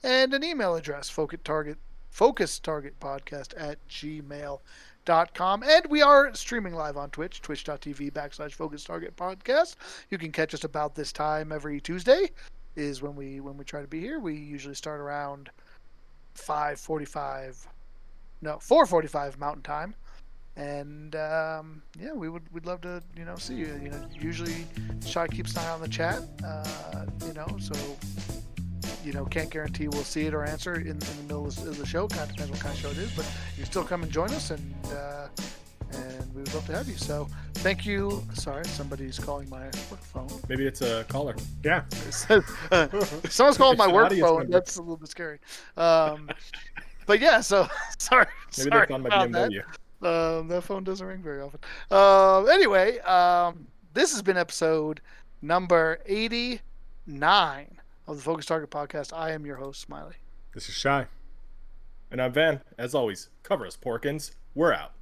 and 0.02 0.32
an 0.34 0.44
email 0.44 0.74
address, 0.76 1.08
Focus 1.10 1.40
Target 1.44 1.78
Focus 2.10 2.60
Target 2.60 2.98
Podcast 3.00 3.54
at 3.56 3.78
gmail.com. 5.04 5.62
And 5.62 5.86
we 5.86 6.02
are 6.02 6.34
streaming 6.34 6.74
live 6.74 6.96
on 6.96 7.10
Twitch, 7.10 7.40
twitch.tv 7.42 8.12
backslash 8.12 8.52
Focus 8.52 8.84
Target 8.84 9.16
Podcast. 9.16 9.76
You 10.10 10.18
can 10.18 10.32
catch 10.32 10.54
us 10.54 10.64
about 10.64 10.94
this 10.94 11.12
time 11.12 11.52
every 11.52 11.80
Tuesday 11.80 12.30
is 12.76 13.02
when 13.02 13.14
we 13.14 13.40
when 13.40 13.56
we 13.56 13.64
try 13.64 13.80
to 13.80 13.86
be 13.86 14.00
here. 14.00 14.18
We 14.18 14.34
usually 14.34 14.74
start 14.74 15.00
around 15.00 15.50
five 16.34 16.80
forty 16.80 17.04
five, 17.04 17.66
no 18.42 18.58
four 18.58 18.86
forty 18.86 19.08
five 19.08 19.38
Mountain 19.38 19.62
Time, 19.62 19.94
and 20.56 21.14
um, 21.14 21.82
yeah, 22.00 22.12
we 22.12 22.28
would 22.28 22.42
we'd 22.52 22.66
love 22.66 22.80
to 22.82 23.02
you 23.16 23.24
know 23.24 23.36
see 23.36 23.54
you. 23.54 23.78
You 23.80 23.90
know, 23.90 24.08
usually 24.12 24.66
Shy 25.06 25.28
keeps 25.28 25.52
an 25.52 25.60
eye 25.60 25.70
on 25.70 25.80
the 25.80 25.88
chat, 25.88 26.22
uh, 26.44 27.06
you 27.26 27.32
know, 27.32 27.46
so 27.60 27.74
you 29.04 29.12
know 29.12 29.24
can't 29.24 29.50
guarantee 29.50 29.88
we'll 29.88 30.04
see 30.04 30.26
it 30.26 30.34
or 30.34 30.44
answer 30.44 30.74
in, 30.74 30.88
in 30.88 30.98
the 30.98 31.22
middle 31.22 31.46
of 31.46 31.78
the 31.78 31.86
show. 31.86 32.08
Kind 32.08 32.22
of 32.22 32.28
depends 32.30 32.50
what 32.50 32.60
kind 32.60 32.74
of 32.74 32.80
show 32.80 32.90
it 32.90 32.98
is, 32.98 33.10
but 33.14 33.30
you 33.58 33.64
still 33.64 33.84
come 33.84 34.02
and 34.02 34.10
join 34.10 34.30
us 34.30 34.50
and. 34.50 34.74
Uh, 34.86 35.28
and 35.92 36.34
we 36.34 36.40
would 36.40 36.54
love 36.54 36.66
to 36.66 36.72
have 36.74 36.88
you. 36.88 36.96
So, 36.96 37.28
thank 37.54 37.86
you. 37.86 38.22
Sorry, 38.32 38.64
somebody's 38.64 39.18
calling 39.18 39.48
my 39.48 39.64
work 39.90 40.02
phone. 40.02 40.28
Maybe 40.48 40.66
it's 40.66 40.82
a 40.82 41.04
caller. 41.08 41.36
Yeah. 41.62 41.84
Uh, 42.70 42.88
someone's 43.28 43.56
calling 43.56 43.78
my 43.78 43.86
work 43.86 44.12
phone. 44.12 44.38
member. 44.38 44.52
That's 44.52 44.76
a 44.76 44.80
little 44.80 44.96
bit 44.96 45.08
scary. 45.08 45.38
Um, 45.76 46.28
but 47.06 47.20
yeah, 47.20 47.40
so 47.40 47.68
sorry. 47.98 48.26
Maybe 48.58 48.70
sorry 48.70 48.86
they 48.86 48.92
found 48.92 49.02
my 49.04 49.24
about 49.24 49.32
that. 49.32 50.08
Um, 50.08 50.48
that 50.48 50.62
phone 50.62 50.84
doesn't 50.84 51.06
ring 51.06 51.22
very 51.22 51.40
often. 51.40 51.60
Um, 51.90 52.48
anyway, 52.48 52.98
um, 53.00 53.66
this 53.92 54.12
has 54.12 54.22
been 54.22 54.36
episode 54.36 55.00
number 55.42 56.00
eighty-nine 56.06 57.73
of 58.06 58.16
the 58.16 58.22
Focus 58.22 58.46
Target 58.46 58.70
Podcast. 58.70 59.16
I 59.16 59.32
am 59.32 59.46
your 59.46 59.56
host, 59.56 59.80
Smiley. 59.80 60.14
This 60.52 60.68
is 60.68 60.74
Shy. 60.74 61.06
And 62.10 62.20
I'm 62.20 62.32
Van. 62.32 62.60
As 62.78 62.94
always, 62.94 63.28
cover 63.42 63.66
us, 63.66 63.76
Porkins. 63.76 64.32
We're 64.54 64.72
out. 64.72 64.92